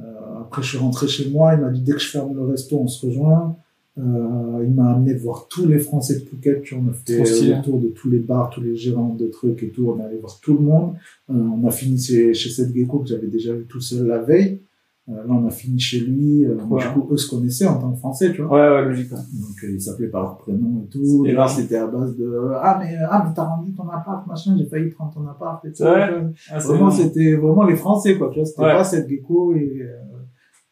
euh, 0.00 0.02
après, 0.40 0.62
je 0.62 0.68
suis 0.68 0.78
rentré 0.78 1.08
chez 1.08 1.30
moi. 1.30 1.54
Il 1.54 1.60
m'a 1.60 1.70
dit 1.70 1.80
dès 1.80 1.92
que 1.92 1.98
je 1.98 2.08
ferme 2.08 2.34
le 2.34 2.44
resto, 2.44 2.78
on 2.78 2.88
se 2.88 3.06
rejoint. 3.06 3.56
Euh, 3.98 4.64
il 4.64 4.72
m'a 4.72 4.94
amené 4.94 5.12
voir 5.14 5.48
tous 5.48 5.66
les 5.66 5.78
Français 5.78 6.20
de 6.20 6.24
Phuket. 6.24 6.62
Tu 6.62 6.74
vois, 6.74 6.84
on 6.86 6.90
a 6.90 6.94
fait 6.94 7.18
le 7.18 7.62
tour 7.62 7.78
de 7.78 7.88
tous 7.88 8.10
les 8.10 8.18
bars, 8.18 8.50
tous 8.50 8.62
les 8.62 8.74
gérants 8.74 9.14
de 9.14 9.26
trucs 9.26 9.62
et 9.62 9.68
tout. 9.68 9.94
On 9.94 10.00
est 10.00 10.04
allé 10.04 10.18
voir 10.18 10.38
tout 10.40 10.54
le 10.54 10.60
monde. 10.60 10.94
Euh, 11.30 11.34
on 11.34 11.66
a 11.66 11.70
fini 11.70 11.98
chez, 11.98 12.32
chez 12.32 12.50
cette 12.50 12.74
gecko 12.74 13.00
que 13.00 13.08
j'avais 13.08 13.26
déjà 13.26 13.52
vu 13.52 13.64
tout 13.64 13.80
seul 13.80 14.06
la 14.06 14.18
veille. 14.18 14.60
Euh, 15.08 15.14
là, 15.14 15.32
on 15.34 15.44
a 15.46 15.50
fini 15.50 15.80
chez 15.80 15.98
lui. 16.00 16.44
Euh, 16.44 16.56
Ouais. 16.70 16.80
Du 16.80 16.88
coup, 16.90 17.08
eux 17.12 17.16
se 17.16 17.28
connaissaient 17.28 17.66
en 17.66 17.76
tant 17.80 17.90
que 17.90 17.98
Français, 17.98 18.32
tu 18.32 18.42
vois. 18.42 18.52
Ouais, 18.56 18.76
ouais, 18.76 18.84
logique. 18.88 19.10
ouais. 19.10 19.18
Donc, 19.18 19.64
euh, 19.64 19.72
ils 19.72 19.80
s'appelaient 19.80 20.08
par 20.08 20.22
leur 20.22 20.36
prénom 20.38 20.80
et 20.84 20.88
tout. 20.88 21.26
Et 21.26 21.32
là- 21.32 21.48
c'était 21.48 21.76
à 21.76 21.88
base 21.88 22.16
de 22.16 22.52
Ah, 22.62 22.78
mais, 22.80 22.96
ah, 23.10 23.24
mais 23.26 23.34
t'as 23.34 23.44
rendu 23.44 23.72
ton 23.74 23.88
appart, 23.88 24.24
machin, 24.28 24.54
j'ai 24.56 24.66
failli 24.66 24.90
prendre 24.90 25.12
ton 25.12 25.26
appart 25.26 25.64
et 25.64 25.72
tout. 25.72 25.82
Vrai 25.82 26.24
Ah, 26.50 26.58
Vraiment, 26.60 26.90
c'était 26.90 27.34
vraiment 27.34 27.64
les 27.64 27.74
Français, 27.76 28.16
quoi. 28.16 28.28
Tu 28.30 28.36
vois, 28.38 28.44
c'était 28.46 28.62
Ouais. 28.62 28.72
pas 28.74 28.84
cette 28.84 29.08
gecko 29.08 29.54
et 29.56 29.80
euh, 29.82 29.98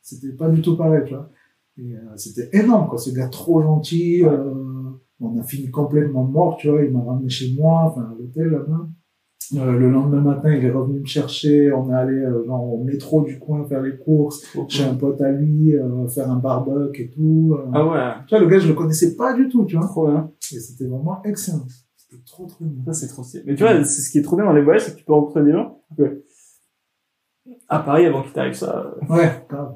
c'était 0.01 0.33
pas 0.33 0.49
du 0.49 0.63
tout 0.63 0.77
pareil, 0.77 1.03
tu 1.07 1.15
vois. 1.15 1.29
Et 1.79 1.97
euh, 1.97 1.99
c'était 2.17 2.51
énorme, 2.53 2.89
quoi. 2.89 2.99
Ce 2.99 3.11
gars 3.11 3.29
trop 3.29 3.61
gentil. 3.63 4.23
Ouais. 4.25 4.29
euh, 4.31 4.55
on 5.23 5.39
a 5.39 5.43
fini 5.43 5.71
complètement 5.71 6.25
mort, 6.25 6.57
tu 6.57 6.69
vois. 6.71 6.83
Il 6.85 6.93
m'a 6.93 7.03
ramené 7.03 7.29
chez 7.29 7.53
moi, 7.59 7.83
enfin, 7.87 8.03
à 8.03 8.15
l'hôtel 8.19 8.47
là-bas. 8.47 8.87
Euh, 9.55 9.73
le 9.73 9.91
lendemain 9.91 10.21
matin, 10.21 10.55
il 10.55 10.65
est 10.65 10.71
revenu 10.71 11.01
me 11.01 11.05
chercher. 11.07 11.73
On 11.73 11.91
est 11.91 11.95
allé 11.95 12.15
euh, 12.15 12.45
genre, 12.47 12.75
au 12.75 12.85
métro 12.85 13.23
du 13.23 13.39
coin 13.39 13.65
faire 13.67 13.81
les 13.83 13.97
courses. 13.97 14.47
Cool. 14.53 14.69
Chez 14.69 14.85
un 14.85 14.95
pote 14.95 15.21
à 15.21 15.31
lui, 15.33 15.75
euh, 15.77 16.07
faire 16.09 16.31
un 16.31 16.37
barbecue 16.37 17.03
et 17.03 17.11
tout. 17.11 17.57
euh. 17.59 17.71
Ah 17.73 17.85
ouais. 17.87 18.23
Tu 18.29 18.35
vois, 18.37 18.45
le 18.45 18.47
gars, 18.49 18.59
je 18.61 18.69
le 18.69 18.75
connaissais 18.75 19.17
pas 19.17 19.35
du 19.35 19.49
tout, 19.49 19.65
tu 19.65 19.77
vois. 19.77 19.87
Trop 19.87 20.07
bien. 20.09 20.31
Et 20.53 20.61
c'était 20.61 20.87
vraiment 20.87 21.21
excellent. 21.25 21.65
C'était 21.97 22.23
trop, 22.25 22.47
trop 22.47 22.65
bien. 22.65 22.85
Ça, 22.93 22.93
c'est 23.01 23.09
trop 23.09 23.23
stylé. 23.25 23.43
Mais 23.47 23.55
tu 23.57 23.63
vois, 23.65 23.83
c'est 23.85 24.03
ce 24.03 24.11
qui 24.11 24.19
est 24.19 24.23
trop 24.23 24.37
bien 24.37 24.45
dans 24.45 24.53
les 24.53 24.63
voyages, 24.63 24.83
c'est 24.85 24.93
que 24.93 24.99
tu 24.99 25.05
peux 25.05 25.13
rencontrer 25.15 25.43
des 25.45 25.53
gens. 25.53 25.81
que 25.97 26.23
À 27.69 27.81
Paris, 27.81 28.07
avant 28.07 28.23
qu'il 28.23 28.33
t'arrive 28.33 28.55
ça. 28.55 28.95
Ouais, 29.09 29.45
grave. 29.49 29.75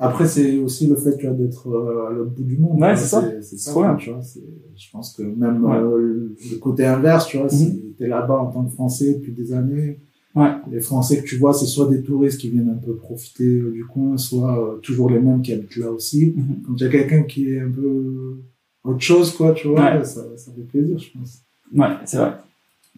Après, 0.00 0.26
c'est 0.28 0.58
aussi 0.58 0.86
le 0.86 0.94
fait, 0.94 1.16
tu 1.16 1.26
vois, 1.26 1.34
d'être 1.34 1.68
euh, 1.68 2.06
à 2.08 2.12
l'autre 2.12 2.30
bout 2.30 2.44
du 2.44 2.56
monde. 2.56 2.80
Ouais, 2.80 2.94
c'est 2.96 3.06
ça. 3.08 3.20
C'est 3.40 3.42
C'est 3.42 3.58
ça, 3.58 3.96
tu 3.98 4.10
vois. 4.10 4.22
c'est- 4.22 4.40
Je 4.76 4.90
pense 4.92 5.12
que 5.16 5.22
même 5.22 5.64
Ouais. 5.64 5.76
euh, 5.76 6.36
le 6.52 6.56
côté 6.58 6.86
inverse, 6.86 7.26
tu 7.26 7.36
vois, 7.38 7.48
si 7.48 7.94
t'es 7.98 8.06
là-bas 8.06 8.38
en 8.38 8.46
tant 8.52 8.64
que 8.64 8.70
Français 8.72 9.14
depuis 9.14 9.32
des 9.32 9.52
années, 9.52 9.98
Ouais. 10.36 10.52
les 10.70 10.80
Français 10.80 11.20
que 11.20 11.26
tu 11.26 11.36
vois, 11.36 11.52
c'est 11.52 11.66
soit 11.66 11.88
des 11.88 12.00
touristes 12.02 12.38
qui 12.40 12.48
viennent 12.50 12.68
un 12.70 12.76
peu 12.86 12.94
profiter 12.94 13.44
euh, 13.58 13.72
du 13.72 13.84
coin, 13.84 14.16
soit 14.16 14.74
euh, 14.74 14.76
toujours 14.78 15.10
les 15.10 15.18
mêmes 15.18 15.42
qui 15.42 15.52
habitent 15.52 15.76
là 15.76 15.90
aussi. 15.90 16.32
Mhm. 16.36 16.62
Quand 16.64 16.74
il 16.76 16.82
y 16.82 16.86
a 16.86 16.90
quelqu'un 16.90 17.22
qui 17.24 17.50
est 17.52 17.60
un 17.60 17.70
peu 17.70 18.38
autre 18.84 19.00
chose, 19.00 19.32
quoi, 19.36 19.50
tu 19.52 19.66
vois, 19.66 19.80
Ouais. 19.96 20.04
ça, 20.04 20.24
ça 20.36 20.52
fait 20.52 20.62
plaisir, 20.62 20.96
je 20.98 21.18
pense. 21.18 21.42
Ouais, 21.74 21.88
c'est 22.04 22.18
vrai. 22.18 22.34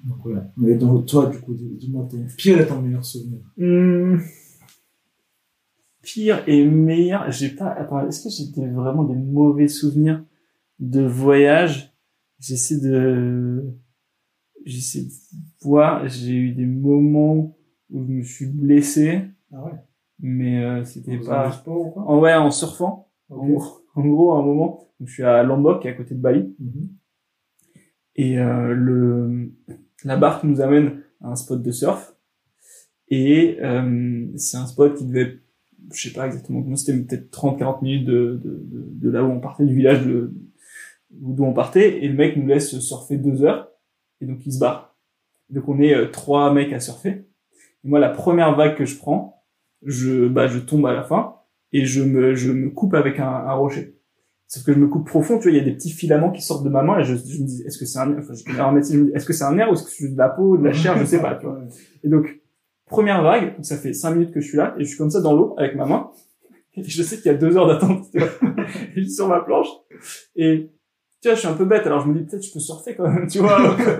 Donc, 0.05 0.27
ouais. 0.27 0.43
Mais 0.59 0.75
donc, 0.75 1.07
toi, 1.07 1.27
du 1.33 1.39
coup, 1.39 1.55
dis-moi 1.55 2.07
ton 2.11 2.19
pire 2.37 2.61
et 2.61 2.67
ton 2.67 2.81
meilleur 2.83 3.05
souvenir. 3.05 3.39
Hum, 3.59 4.21
Pire 6.03 6.43
et 6.47 6.65
meilleur, 6.65 7.31
j'ai 7.31 7.51
pas, 7.51 7.69
attends, 7.73 8.07
est-ce 8.07 8.25
que 8.25 8.31
j'ai 8.31 8.69
vraiment 8.71 9.05
des 9.05 9.15
mauvais 9.15 9.69
souvenirs 9.69 10.25
de 10.79 11.03
voyage? 11.03 11.95
J'essaie 12.39 12.79
de, 12.81 13.63
j'essaie 14.65 15.03
de 15.05 15.11
voir, 15.61 16.09
j'ai 16.09 16.35
eu 16.35 16.53
des 16.53 16.65
moments 16.65 17.55
où 17.91 18.03
je 18.03 18.09
me 18.13 18.23
suis 18.23 18.47
blessé, 18.47 19.23
Ah 19.53 19.63
ouais? 19.65 19.73
mais 20.21 20.65
euh, 20.65 20.85
c'était 20.85 21.19
pas, 21.19 21.53
sport 21.53 21.81
ou 21.87 21.91
quoi? 21.91 22.03
en 22.09 22.19
ouais, 22.21 22.33
en 22.35 22.51
surfant. 22.51 23.11
En, 23.29 23.37
gros, 23.47 23.63
en 23.95 24.07
gros, 24.07 24.33
à 24.35 24.39
un 24.39 24.43
moment, 24.43 24.89
donc, 24.99 25.09
je 25.09 25.13
suis 25.13 25.23
à 25.23 25.43
Lombok, 25.43 25.85
à 25.85 25.93
côté 25.93 26.15
de 26.15 26.21
Bali, 26.21 26.55
Mhm. 26.59 26.89
et 28.17 28.39
euh, 28.39 28.73
le 28.75 29.53
la 30.05 30.17
barque 30.17 30.45
nous 30.45 30.63
amène 30.63 31.03
à 31.21 31.29
un 31.29 31.37
spot 31.37 31.63
de 31.63 31.71
surf, 31.73 32.17
et 33.09 33.59
euh, 33.61 34.29
c'est 34.37 34.57
un 34.57 34.67
spot 34.67 34.97
qui 34.97 35.05
devait, 35.05 35.41
je 35.93 36.09
sais 36.09 36.15
pas 36.15 36.27
exactement 36.27 36.63
comment, 36.63 36.77
c'était 36.77 36.99
peut-être 36.99 37.31
30-40 37.31 37.83
minutes 37.83 38.07
de, 38.07 38.41
de, 38.43 38.63
de, 38.65 38.87
de 38.93 39.11
là 39.11 39.25
où 39.25 39.31
on 39.31 39.41
partait, 39.41 39.65
du 39.65 39.75
village 39.75 40.07
de 40.07 40.33
d'où 41.11 41.45
on 41.45 41.53
partait, 41.53 42.05
et 42.05 42.09
le 42.09 42.15
mec 42.15 42.37
nous 42.37 42.47
laisse 42.47 42.79
surfer 42.79 43.17
deux 43.17 43.43
heures, 43.43 43.69
et 44.21 44.27
donc 44.27 44.47
il 44.47 44.53
se 44.53 44.59
barre. 44.59 44.97
Donc 45.49 45.69
on 45.69 45.81
est 45.81 45.95
euh, 45.95 46.07
trois 46.07 46.53
mecs 46.53 46.73
à 46.73 46.81
surfer. 46.81 47.27
Et 47.85 47.89
moi, 47.89 47.99
la 47.99 48.11
première 48.11 48.55
vague 48.57 48.77
que 48.77 48.85
je 48.85 48.97
prends, 48.97 49.45
je 49.83 50.29
bah 50.29 50.47
je 50.47 50.59
tombe 50.59 50.87
à 50.87 50.93
la 50.93 51.03
fin 51.03 51.37
et 51.73 51.87
je 51.87 52.03
me 52.03 52.35
je 52.35 52.53
me 52.53 52.71
coupe 52.71 52.95
avec 52.95 53.19
un, 53.19 53.29
un 53.29 53.53
rocher. 53.55 53.97
Sauf 54.47 54.65
que 54.65 54.73
je 54.73 54.79
me 54.79 54.89
coupe 54.89 55.07
profond, 55.07 55.39
tu 55.39 55.45
vois, 55.45 55.53
il 55.53 55.59
y 55.59 55.61
a 55.61 55.65
des 55.65 55.73
petits 55.73 55.93
filaments 55.93 56.33
qui 56.33 56.43
sortent 56.43 56.65
de 56.65 56.69
ma 56.69 56.83
main 56.83 56.99
et 56.99 57.05
je, 57.05 57.15
je 57.15 57.41
me 57.41 57.47
dis 57.47 57.63
est-ce 57.63 57.79
que 57.79 57.87
c'est 57.87 58.01
un 58.01 58.19
enfin, 58.19 58.35
je, 58.35 58.61
en 58.61 58.73
médecine, 58.73 58.97
je 58.97 59.01
me 59.01 59.07
dis, 59.07 59.13
est-ce 59.15 59.27
que 59.27 59.33
c'est 59.33 59.45
un 59.45 59.55
nerf 59.55 59.71
ou 59.71 59.75
est-ce 59.75 59.85
que 59.85 59.91
c'est 59.91 60.13
de 60.13 60.19
la 60.19 60.29
peau, 60.29 60.57
de 60.57 60.65
la 60.65 60.73
chair, 60.73 60.99
je 60.99 61.05
sais 61.05 61.21
pas, 61.21 61.37
tu 61.37 61.47
vois. 61.47 61.61
Et 62.03 62.09
donc 62.09 62.40
première 62.91 63.23
vague, 63.23 63.57
donc 63.57 63.65
ça 63.65 63.77
fait 63.79 63.93
cinq 63.95 64.15
minutes 64.15 64.35
que 64.35 64.41
je 64.41 64.49
suis 64.49 64.59
là 64.59 64.75
et 64.79 64.85
je 64.85 64.89
suis 64.89 64.99
comme 64.99 65.11
ça 65.11 65.21
dans 65.21 65.35
l'eau 65.35 65.55
avec 65.57 65.75
ma 65.77 65.87
main. 65.87 66.11
Et 66.77 66.85
je 66.85 67.03
sais 67.03 67.17
qu'il 67.17 67.27
y 67.27 67.35
a 67.35 67.39
deux 67.39 67.57
heures 67.57 67.67
d'attente, 67.67 68.07
sur 69.09 69.29
ma 69.29 69.41
planche 69.41 69.69
et 70.37 70.71
tu 71.21 71.29
vois, 71.29 71.35
je 71.35 71.41
suis 71.41 71.49
un 71.49 71.55
peu 71.55 71.67
bête, 71.67 71.87
alors 71.87 72.01
je 72.01 72.09
me 72.09 72.19
dis 72.19 72.25
peut-être 72.25 72.43
je 72.43 72.53
peux 72.53 72.61
surfer 72.61 72.95
quand 72.97 73.07
même, 73.09 73.27
tu 73.27 73.41
vois, 73.41 73.59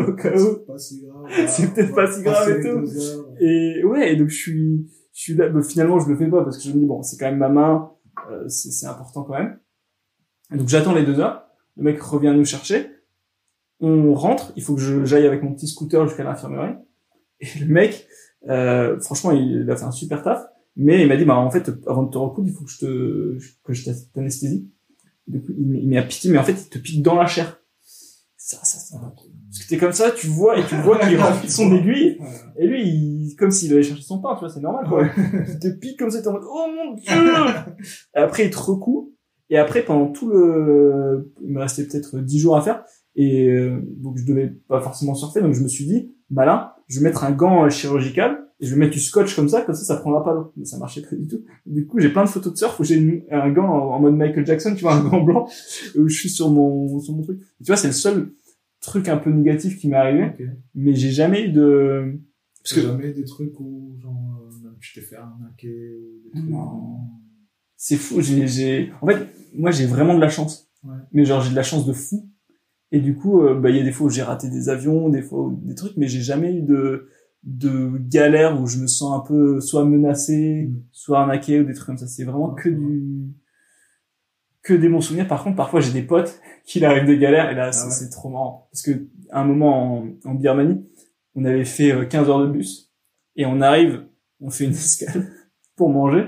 au 0.09 0.13
cas- 0.15 0.33
où. 0.35 0.39
C'est 0.39 0.67
pas 0.67 0.79
si 0.79 1.03
grave. 1.03 1.47
C'est 1.49 1.75
peut-être 1.75 1.95
pas 1.95 2.11
si 2.11 2.23
grave 2.23 2.49
et 2.49 2.63
tout. 2.63 2.85
Et 3.41 3.85
ouais, 3.85 4.13
et 4.13 4.17
donc 4.17 4.29
je 4.29 4.37
suis, 4.37 4.91
je 5.13 5.21
suis 5.21 5.35
là. 5.35 5.51
finalement, 5.63 5.99
je 5.99 6.09
le 6.09 6.17
fais 6.17 6.29
pas 6.29 6.43
parce 6.45 6.57
que 6.57 6.65
je 6.65 6.73
me 6.73 6.79
dis 6.81 6.87
bon, 6.87 7.03
c'est 7.03 7.19
quand 7.19 7.27
même 7.27 7.37
ma 7.39 7.51
main, 7.51 7.91
euh, 8.31 8.49
c'est 8.49 8.87
important 8.87 9.25
quand 9.25 9.35
même. 9.35 9.59
Et 10.55 10.57
donc 10.57 10.69
j'attends 10.69 10.95
les 10.95 11.05
deux 11.05 11.21
heures. 11.21 11.47
Le 11.77 11.83
mec 11.85 12.01
revient 12.01 12.33
nous 12.35 12.45
chercher. 12.47 12.91
On 13.81 14.15
rentre. 14.15 14.53
Il 14.57 14.63
faut 14.63 14.75
que 14.75 15.05
j'aille 15.05 15.27
avec 15.27 15.43
mon 15.43 15.53
petit 15.55 15.69
scooter 15.69 16.07
jusqu'à 16.07 16.25
l'infirmerie. 16.25 16.75
Et 17.41 17.47
le 17.61 17.67
mec, 17.67 18.07
euh, 18.49 18.99
franchement, 19.01 19.33
il 19.33 19.71
a 19.71 19.77
fait 19.77 19.85
un 19.85 19.91
super 19.91 20.23
taf. 20.23 20.47
Mais 20.77 21.03
il 21.03 21.09
m'a 21.09 21.17
dit 21.17 21.25
bah 21.25 21.37
en 21.37 21.51
fait, 21.51 21.71
avant 21.87 22.05
de 22.05 22.11
te 22.11 22.19
recoudre, 22.19 22.49
il 22.49 22.55
faut 22.55 22.65
que 22.65 22.71
je 22.71 22.79
te 22.79 23.39
que 23.65 23.73
je 23.73 23.91
t'anesthésie. 24.15 24.71
Du 25.27 25.41
coup, 25.43 25.53
il, 25.57 25.97
à 25.97 26.03
piquer, 26.03 26.31
mais 26.31 26.39
en 26.39 26.43
fait, 26.43 26.53
il 26.53 26.69
te 26.69 26.79
pique 26.79 27.03
dans 27.03 27.17
la 27.17 27.27
chair. 27.27 27.61
Ça, 28.37 28.59
ça, 28.65 28.79
ça. 28.79 28.99
Parce 28.99 29.65
que 29.65 29.69
t'es 29.69 29.77
comme 29.77 29.93
ça, 29.93 30.11
tu 30.11 30.27
vois 30.27 30.59
et 30.59 30.65
tu 30.65 30.75
vois 30.77 30.99
qu'il 30.99 31.17
remplit 31.21 31.51
son 31.51 31.73
aiguille. 31.73 32.19
Et 32.57 32.67
lui, 32.67 32.83
il, 32.83 33.37
comme 33.37 33.51
s'il 33.51 33.73
allait 33.73 33.83
chercher 33.83 34.03
son 34.03 34.21
pain, 34.21 34.35
tu 34.35 34.41
vois, 34.41 34.49
c'est 34.49 34.61
normal, 34.61 34.89
quoi. 34.89 35.07
il 35.49 35.59
te 35.59 35.69
pique 35.69 35.99
comme 35.99 36.11
ça, 36.11 36.23
t'es 36.23 36.29
en 36.29 36.33
mode, 36.33 36.45
oh 36.49 36.67
mon 36.75 36.95
dieu! 36.95 37.13
et 38.17 38.19
après, 38.19 38.47
il 38.47 38.51
te 38.51 38.59
recoue. 38.59 39.15
Et 39.51 39.59
après, 39.59 39.83
pendant 39.83 40.11
tout 40.11 40.29
le, 40.29 41.33
il 41.43 41.53
me 41.53 41.61
restait 41.61 41.85
peut-être 41.85 42.19
10 42.19 42.39
jours 42.39 42.57
à 42.57 42.63
faire. 42.63 42.85
Et, 43.17 43.49
euh, 43.49 43.81
donc, 43.99 44.17
je 44.19 44.25
devais 44.25 44.49
pas 44.69 44.81
forcément 44.81 45.15
surfer. 45.15 45.43
Donc, 45.43 45.55
je 45.55 45.63
me 45.63 45.69
suis 45.69 45.85
dit, 45.85 46.13
malin, 46.31 46.73
je 46.91 46.99
vais 47.01 47.05
mettre 47.05 47.25
un 47.25 47.31
gant 47.33 47.65
euh, 47.65 47.71
chirurgical. 47.71 48.47
Et 48.63 48.67
je 48.67 48.75
vais 48.75 48.79
mettre 48.81 48.93
du 48.93 49.01
scotch 49.01 49.35
comme 49.35 49.49
ça, 49.49 49.63
comme 49.63 49.75
ça, 49.75 49.85
ça 49.85 49.97
prendra 49.97 50.23
pas 50.23 50.35
l'eau. 50.35 50.53
Mais 50.55 50.67
ça 50.67 50.77
marchait 50.77 51.01
pas 51.01 51.17
du 51.17 51.27
tout. 51.27 51.43
Du 51.65 51.87
coup, 51.87 51.99
j'ai 51.99 52.11
plein 52.11 52.25
de 52.25 52.29
photos 52.29 52.53
de 52.53 52.59
surf 52.59 52.79
où 52.79 52.85
j'ai 52.85 52.97
une- 52.97 53.23
un 53.31 53.51
gant 53.51 53.65
en, 53.67 53.95
en 53.95 54.01
mode 54.01 54.15
Michael 54.17 54.45
Jackson, 54.47 54.75
tu 54.75 54.83
vois, 54.83 54.97
un 54.97 55.03
gant 55.09 55.23
blanc, 55.23 55.49
où 55.99 56.07
je 56.09 56.15
suis 56.15 56.29
sur 56.29 56.51
mon, 56.51 57.01
sur 57.01 57.15
mon 57.15 57.23
truc. 57.23 57.41
Et 57.59 57.65
tu 57.65 57.69
vois, 57.69 57.77
c'est 57.79 57.87
le 57.87 57.95
seul 57.95 58.33
truc 58.83 59.09
un 59.09 59.17
peu 59.17 59.31
négatif 59.31 59.79
qui 59.79 59.89
m'est 59.89 59.97
arrivé. 59.97 60.33
Mais 60.75 60.95
j'ai 60.95 61.11
jamais 61.11 61.47
eu 61.47 61.53
de, 61.53 62.21
parce 62.63 62.75
que 62.75 62.83
jamais 62.83 63.13
des 63.15 63.25
trucs 63.25 63.59
où, 63.61 63.97
genre, 64.03 64.43
euh, 64.53 64.69
tu 64.79 64.93
t'es 64.93 65.01
fait 65.01 65.17
arnaquer 65.17 65.95
ou 65.97 66.23
des 66.25 66.31
trucs. 66.41 66.51
Non. 66.51 66.99
c'est 67.77 67.97
fou. 67.97 68.21
J'ai, 68.21 68.47
j'ai, 68.47 68.93
en 69.01 69.07
fait, 69.07 69.27
moi, 69.55 69.71
j'ai 69.71 69.87
vraiment 69.87 70.15
de 70.15 70.21
la 70.21 70.29
chance. 70.29 70.71
Ouais. 70.85 70.97
Mais 71.13 71.25
genre, 71.25 71.41
j'ai 71.41 71.51
de 71.51 71.57
la 71.57 71.63
chance 71.63 71.87
de 71.87 71.95
fou. 71.95 72.29
Et 72.93 73.01
du 73.01 73.15
coup, 73.17 73.43
euh, 73.43 73.55
bah, 73.55 73.71
il 73.71 73.77
y 73.77 73.81
a 73.81 73.85
des 73.85 73.93
fois 73.93 74.07
où 74.09 74.11
j'ai 74.11 74.23
raté 74.23 74.49
des 74.49 74.69
avions, 74.69 75.09
des 75.09 75.23
fois 75.23 75.41
où- 75.45 75.61
des 75.63 75.75
trucs, 75.75 75.97
mais 75.97 76.09
j'ai 76.09 76.21
jamais 76.23 76.55
eu 76.57 76.63
de, 76.63 77.09
de 77.45 77.93
galère 78.09 78.61
où 78.61 78.67
je 78.67 78.79
me 78.79 78.87
sens 78.89 79.17
un 79.17 79.21
peu 79.27 79.61
soit 79.61 79.85
menacé, 79.85 80.69
Mm. 80.69 80.83
soit 80.93 81.21
arnaqué 81.21 81.61
ou 81.61 81.65
des 81.65 81.73
trucs 81.75 81.87
comme 81.87 81.99
ça. 81.99 82.07
C'est 82.09 82.25
vraiment 82.25 82.51
que 82.55 82.69
du, 82.69 83.03
que 84.63 84.75
des 84.75 84.89
bons 84.89 85.01
souvenirs. 85.01 85.27
Par 85.29 85.43
contre, 85.45 85.57
parfois, 85.57 85.81
j'ai 85.81 85.93
des 85.93 86.03
potes 86.03 86.41
qui 86.65 86.85
arrivent 86.85 87.07
des 87.07 87.19
galères 87.19 87.51
et 87.51 87.55
là, 87.55 87.73
c'est, 87.73 87.83
Ah 87.83 87.87
ouais. 87.87 87.91
c'est 87.93 88.11
trop 88.11 88.29
marrant. 88.29 88.69
Parce 88.73 88.83
que, 88.83 89.07
à 89.31 89.41
un 89.41 89.45
moment, 89.45 89.99
en, 89.99 90.09
en 90.31 90.35
Birmanie, 90.35 90.85
on 91.35 91.45
avait 91.45 91.65
fait 91.65 91.93
euh, 91.93 92.05
15 92.05 92.29
heures 92.29 92.41
de 92.47 92.49
bus 92.51 92.93
et 93.37 93.47
on 93.47 93.61
arrive, 93.61 94.05
on 94.41 94.51
fait 94.51 94.65
une 94.65 94.73
escale 94.85 95.29
pour 95.77 95.91
manger 95.91 96.25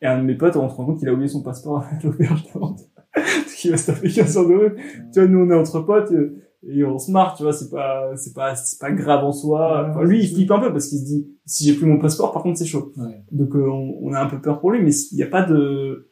et 0.00 0.06
un 0.06 0.18
de 0.18 0.24
mes 0.24 0.34
potes, 0.36 0.56
on 0.56 0.68
se 0.68 0.74
rend 0.74 0.86
compte 0.86 0.98
qu'il 0.98 1.08
a 1.08 1.12
oublié 1.12 1.28
son 1.28 1.42
passeport 1.42 1.78
à 1.80 1.90
l'auberge 2.02 2.44
d'avant. 2.52 2.76
Parce 3.14 3.54
qu'il 3.54 3.70
va 3.70 3.76
se 3.76 3.86
taper 3.86 4.08
15 4.10 4.36
heures 4.36 4.48
de 4.48 4.54
route. 4.54 4.74
Tu 5.12 5.20
vois, 5.20 5.28
nous, 5.28 5.38
on 5.40 5.50
est 5.50 5.54
entre 5.54 5.80
potes 5.80 6.12
euh, 6.12 6.42
et 6.66 6.84
on 6.84 6.98
se 6.98 7.10
marre, 7.10 7.34
tu 7.36 7.42
vois, 7.42 7.52
c'est 7.52 7.70
pas, 7.70 8.16
c'est 8.16 8.34
pas, 8.34 8.54
c'est 8.56 8.80
pas 8.80 8.90
grave 8.90 9.24
en 9.24 9.32
soi. 9.32 9.88
Enfin, 9.90 10.02
lui, 10.02 10.22
il 10.22 10.28
flippe 10.34 10.50
un 10.50 10.60
peu 10.60 10.72
parce 10.72 10.88
qu'il 10.88 10.98
se 10.98 11.04
dit, 11.04 11.28
si 11.44 11.64
j'ai 11.64 11.74
plus 11.74 11.86
mon 11.86 11.98
passeport, 11.98 12.32
par 12.32 12.42
contre, 12.42 12.58
c'est 12.58 12.64
chaud. 12.64 12.92
Ouais. 12.96 13.22
Donc, 13.32 13.54
euh, 13.54 13.68
on, 13.68 13.98
on 14.02 14.12
a 14.12 14.20
un 14.20 14.26
peu 14.26 14.40
peur 14.40 14.60
pour 14.60 14.70
lui, 14.70 14.82
mais 14.82 14.92
il 15.12 15.18
y 15.18 15.22
a 15.22 15.26
pas 15.26 15.42
de, 15.42 16.08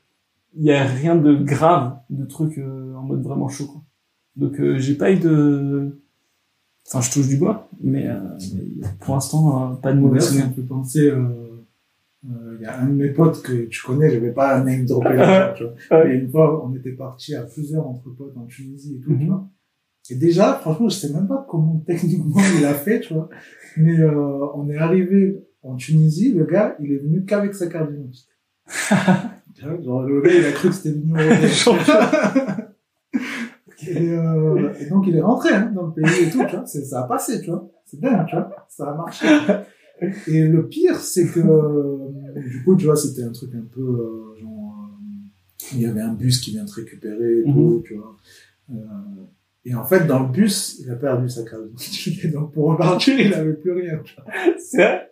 il 0.54 0.64
y 0.64 0.72
a 0.72 0.84
rien 0.84 1.16
de 1.16 1.34
grave, 1.34 1.96
de 2.10 2.24
trucs 2.24 2.58
euh, 2.58 2.94
en 2.94 3.02
mode 3.02 3.22
vraiment 3.22 3.48
chaud, 3.48 3.66
quoi. 3.66 3.82
Donc, 4.36 4.60
euh, 4.60 4.78
j'ai 4.78 4.94
pas 4.94 5.12
eu 5.12 5.18
de, 5.18 6.00
enfin, 6.86 7.00
je 7.00 7.10
touche 7.12 7.28
du 7.28 7.36
bois, 7.36 7.68
mais, 7.82 8.08
euh, 8.08 8.18
pour 9.00 9.14
l'instant, 9.14 9.72
euh, 9.72 9.74
pas 9.74 9.92
de 9.92 10.00
mauvais 10.00 10.20
souvenirs. 10.20 10.50
penser, 10.68 11.08
euh, 11.10 11.41
il 12.24 12.60
y 12.62 12.66
a 12.66 12.78
un 12.80 12.86
de 12.86 12.92
mes 12.94 13.10
potes 13.10 13.42
que 13.42 13.64
tu 13.66 13.82
connais, 13.82 14.10
je 14.10 14.18
vais 14.18 14.30
pas 14.32 14.60
name 14.62 14.84
dropper 14.86 15.16
là, 15.16 15.52
tu 15.56 15.64
vois. 15.64 16.04
Mais 16.04 16.16
une 16.18 16.30
fois, 16.30 16.64
on 16.64 16.74
était 16.74 16.92
partis 16.92 17.34
à 17.34 17.42
plusieurs 17.42 17.86
entre 17.86 18.10
potes 18.10 18.36
en 18.36 18.46
Tunisie 18.46 18.96
et 18.96 19.00
tout, 19.00 19.10
tu 19.16 19.24
Mhm. 19.24 19.28
vois. 19.28 19.48
Et 20.10 20.14
déjà, 20.16 20.54
franchement, 20.54 20.88
je 20.88 20.96
sais 20.96 21.12
même 21.12 21.26
pas 21.28 21.44
comment 21.48 21.78
techniquement 21.86 22.40
il 22.58 22.64
a 22.64 22.74
fait, 22.74 23.00
tu 23.00 23.14
vois. 23.14 23.28
Mais 23.76 23.98
euh, 24.00 24.46
on 24.54 24.68
est 24.68 24.76
arrivé 24.78 25.42
en 25.62 25.76
Tunisie, 25.76 26.32
le 26.32 26.44
gars, 26.44 26.76
il 26.80 26.92
est 26.92 26.98
venu 26.98 27.24
qu'avec 27.24 27.54
sa 27.54 27.66
carte 27.68 27.90
d'identité. 27.92 28.32
Genre, 29.82 30.02
le 30.02 30.20
gars, 30.22 30.30
il 30.32 30.44
a 30.44 30.52
cru 30.52 30.68
que 30.68 30.74
c'était 30.74 30.92
des 30.98 31.12
et, 33.88 34.10
euh, 34.10 34.72
et 34.80 34.86
donc, 34.86 35.06
il 35.08 35.16
est 35.16 35.20
rentré 35.20 35.52
hein, 35.54 35.72
dans 35.74 35.86
le 35.86 35.92
pays 35.92 36.24
et 36.26 36.30
tout, 36.30 36.44
tu 36.48 36.56
vois. 36.56 36.66
Ça 36.66 37.00
a 37.00 37.02
passé, 37.04 37.40
tu 37.40 37.50
vois. 37.50 37.68
C'est 37.84 38.00
dingue, 38.00 38.26
tu 38.26 38.36
vois. 38.36 38.66
Ça 38.68 38.90
a 38.90 38.94
marché. 38.94 39.26
Et 40.26 40.46
le 40.46 40.66
pire, 40.68 40.96
c'est 40.96 41.26
que, 41.28 41.40
euh, 41.40 42.40
du 42.48 42.62
coup, 42.64 42.76
tu 42.76 42.86
vois, 42.86 42.96
c'était 42.96 43.22
un 43.22 43.32
truc 43.32 43.50
un 43.54 43.64
peu, 43.72 43.80
euh, 43.80 44.34
genre, 44.40 44.88
euh, 44.90 45.74
il 45.74 45.80
y 45.80 45.86
avait 45.86 46.00
un 46.00 46.12
bus 46.14 46.40
qui 46.40 46.50
vient 46.52 46.64
te 46.64 46.72
récupérer 46.74 47.40
et 47.40 47.44
tout, 47.44 47.82
tu 47.86 47.94
vois. 47.94 48.16
Euh, 48.70 48.74
et 49.64 49.74
en 49.74 49.84
fait, 49.84 50.06
dans 50.06 50.22
le 50.24 50.28
bus, 50.32 50.80
il 50.80 50.90
a 50.90 50.96
perdu 50.96 51.28
sa 51.28 51.44
carte 51.44 51.62
d'identité. 51.64 52.28
Donc, 52.28 52.52
pour 52.52 52.70
repartir, 52.70 53.18
il 53.20 53.32
avait 53.32 53.52
plus 53.54 53.72
rien. 53.72 54.02
C'est 54.58 54.76
vrai? 54.78 55.08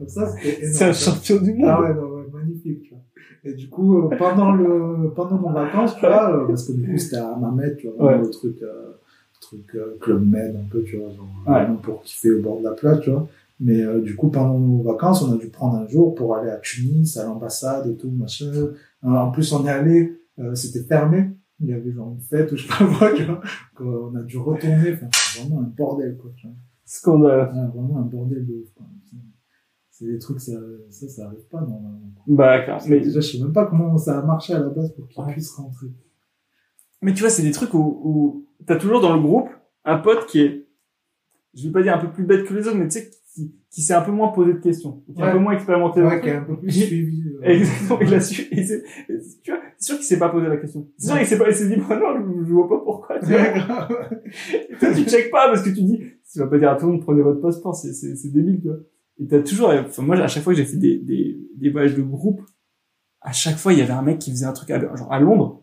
Donc 0.00 0.10
ça, 0.10 0.26
c'était. 0.28 0.66
C'est 0.66 0.84
un 0.84 0.92
champion 0.92 1.40
du 1.40 1.54
monde. 1.54 1.68
Ah 1.70 1.80
ouais, 1.80 1.94
non, 1.94 2.02
ouais, 2.10 2.24
magnifique, 2.32 2.82
tu 2.82 2.90
vois. 2.90 3.02
Et 3.44 3.54
du 3.54 3.68
coup, 3.68 3.98
euh, 3.98 4.16
pendant 4.16 4.52
le, 4.52 5.10
pendant 5.14 5.40
nos 5.40 5.52
vacances, 5.52 5.94
tu 5.94 6.00
vois, 6.00 6.42
euh, 6.42 6.46
parce 6.46 6.66
que 6.68 6.72
du 6.72 6.82
coup, 6.88 6.98
c'était 6.98 7.16
à 7.16 7.36
Mamet, 7.36 7.74
tu 7.76 7.88
vois, 7.88 8.06
Ouais. 8.12 8.18
le 8.18 8.30
truc, 8.30 8.56
euh, 8.62 8.92
truc, 9.52 9.74
euh, 9.74 9.96
Club 10.00 10.26
Med, 10.28 10.56
un 10.56 10.68
peu, 10.70 10.82
tu 10.82 10.96
vois, 10.96 11.10
genre, 11.10 11.26
Ouais. 11.46 11.64
vraiment 11.64 11.76
pour 11.76 12.02
kiffer 12.02 12.30
au 12.32 12.42
bord 12.42 12.58
de 12.58 12.64
la 12.64 12.72
plage, 12.72 13.00
tu 13.02 13.10
vois. 13.10 13.28
Mais, 13.60 13.80
euh, 13.82 14.00
du 14.00 14.16
coup, 14.16 14.28
pendant 14.30 14.58
nos 14.58 14.82
vacances, 14.82 15.22
on 15.22 15.32
a 15.32 15.36
dû 15.36 15.48
prendre 15.48 15.76
un 15.76 15.86
jour 15.86 16.14
pour 16.14 16.34
aller 16.36 16.50
à 16.50 16.56
Tunis, 16.58 17.16
à 17.16 17.24
l'ambassade 17.24 17.86
et 17.86 17.96
tout, 17.96 18.10
machin. 18.10 18.46
Euh, 18.52 18.72
en 19.02 19.30
plus, 19.30 19.52
on 19.52 19.64
est 19.66 19.70
allé, 19.70 20.18
euh, 20.38 20.54
c'était 20.54 20.82
fermé. 20.82 21.30
Il 21.60 21.68
y 21.68 21.72
avait 21.72 21.92
genre 21.92 22.10
une 22.12 22.20
fête 22.20 22.50
ou 22.50 22.56
je 22.56 22.62
sais 22.66 22.68
pas 22.68 22.84
quoi, 22.98 23.12
tu 23.14 23.24
vois. 23.24 23.36
Donc, 23.78 23.86
euh, 23.86 24.10
on 24.12 24.16
a 24.16 24.22
dû 24.22 24.36
retourner, 24.38 24.94
enfin, 24.94 25.06
c'est 25.12 25.40
vraiment 25.42 25.60
un 25.60 25.72
bordel, 25.76 26.16
quoi, 26.16 26.32
tu 26.36 26.46
vois. 26.48 26.56
Scandale. 26.84 27.52
Ouais, 27.54 27.66
vraiment 27.80 27.98
un 27.98 28.02
bordel 28.02 28.44
de 28.46 28.52
ouf, 28.54 28.72
quoi. 28.74 28.86
C'est 29.90 30.06
des 30.06 30.18
trucs, 30.18 30.40
ça, 30.40 30.52
ça, 30.90 31.06
ça 31.08 31.26
arrive 31.26 31.46
pas 31.50 31.60
normalement. 31.60 32.00
Bah, 32.26 32.60
clair. 32.64 32.80
Mais 32.88 32.98
déjà, 32.98 33.20
je 33.20 33.32
sais 33.36 33.38
même 33.42 33.52
pas 33.52 33.66
comment 33.66 33.96
ça 33.98 34.18
a 34.18 34.22
marché 34.26 34.52
à 34.54 34.58
la 34.58 34.68
base 34.70 34.90
pour 34.94 35.06
qu'il 35.06 35.22
Ouais. 35.22 35.32
puisse 35.32 35.52
rentrer. 35.52 35.88
mais 37.02 37.12
tu 37.14 37.20
vois, 37.20 37.30
c'est 37.30 37.42
des 37.42 37.52
trucs 37.52 37.74
où, 37.74 38.00
où 38.04 38.46
t'as 38.66 38.76
toujours 38.76 39.00
dans 39.00 39.14
le 39.14 39.20
groupe 39.20 39.48
un 39.84 39.98
pote 39.98 40.26
qui 40.26 40.40
est, 40.40 40.66
je 41.54 41.66
vais 41.66 41.72
pas 41.72 41.82
dire 41.82 41.94
un 41.94 41.98
peu 41.98 42.10
plus 42.10 42.24
bête 42.24 42.44
que 42.44 42.54
les 42.54 42.66
autres, 42.68 42.76
mais 42.76 42.88
tu 42.88 42.98
sais, 43.00 43.10
qui, 43.34 43.54
qui 43.70 43.82
s'est 43.82 43.94
un 43.94 44.02
peu 44.02 44.10
moins 44.12 44.28
posé 44.28 44.52
de 44.52 44.58
questions, 44.58 45.02
qui 45.14 45.20
est 45.20 45.24
un 45.24 45.32
peu 45.32 45.38
moins 45.38 45.52
expérimenté. 45.54 46.02
Ouais, 46.02 46.20
qui 46.20 46.28
est 46.28 46.36
un 46.36 46.42
peu 46.44 46.56
plus 46.58 46.70
suivi. 46.70 47.24
euh, 47.28 47.42
Exactement, 47.42 47.98
il 48.00 48.14
a 48.14 48.20
su, 48.20 48.46
et 48.50 48.62
c'est, 48.62 48.82
tu 49.42 49.50
vois, 49.50 49.60
c'est 49.78 49.84
sûr 49.86 49.96
qu'il 49.96 50.04
s'est 50.04 50.18
pas 50.18 50.28
posé 50.28 50.46
la 50.46 50.56
question. 50.58 50.88
C'est 50.98 51.06
sûr 51.08 51.16
qu'il 51.18 51.26
s'est 51.26 51.38
pas, 51.38 51.48
il 51.48 51.54
s'est 51.54 51.68
dit, 51.68 51.76
bah 51.76 51.96
non, 51.98 52.14
je, 52.40 52.46
je 52.46 52.52
vois 52.52 52.68
pas 52.68 52.78
pourquoi. 52.84 53.18
Tu, 53.20 53.26
vois. 53.26 53.88
Et 54.70 54.76
toi, 54.78 54.92
tu 54.94 55.04
check 55.04 55.30
pas 55.30 55.48
parce 55.48 55.62
que 55.62 55.70
tu 55.70 55.82
dis, 55.82 55.98
tu 56.30 56.38
vas 56.38 56.46
pas 56.46 56.58
dire 56.58 56.70
à 56.70 56.76
tout 56.76 56.86
le 56.86 56.92
monde, 56.92 57.02
prenez 57.02 57.22
votre 57.22 57.40
passeport, 57.40 57.74
c'est, 57.74 57.92
c'est, 57.92 58.14
c'est 58.16 58.28
débile, 58.28 58.60
tu 58.60 58.68
vois. 58.68 58.78
Et 59.18 59.26
t'as 59.26 59.40
toujours, 59.40 59.68
enfin, 59.70 60.02
moi, 60.02 60.16
à 60.16 60.28
chaque 60.28 60.42
fois 60.42 60.52
que 60.52 60.58
j'ai 60.58 60.64
fait 60.64 60.76
des, 60.78 60.98
des, 60.98 61.38
des 61.56 61.70
voyages 61.70 61.94
de 61.94 62.02
groupe, 62.02 62.40
à 63.20 63.32
chaque 63.32 63.56
fois, 63.56 63.72
il 63.72 63.78
y 63.78 63.82
avait 63.82 63.92
un 63.92 64.02
mec 64.02 64.18
qui 64.18 64.30
faisait 64.30 64.46
un 64.46 64.52
truc 64.52 64.70
à, 64.70 64.78
genre 64.96 65.12
à 65.12 65.20
Londres. 65.20 65.61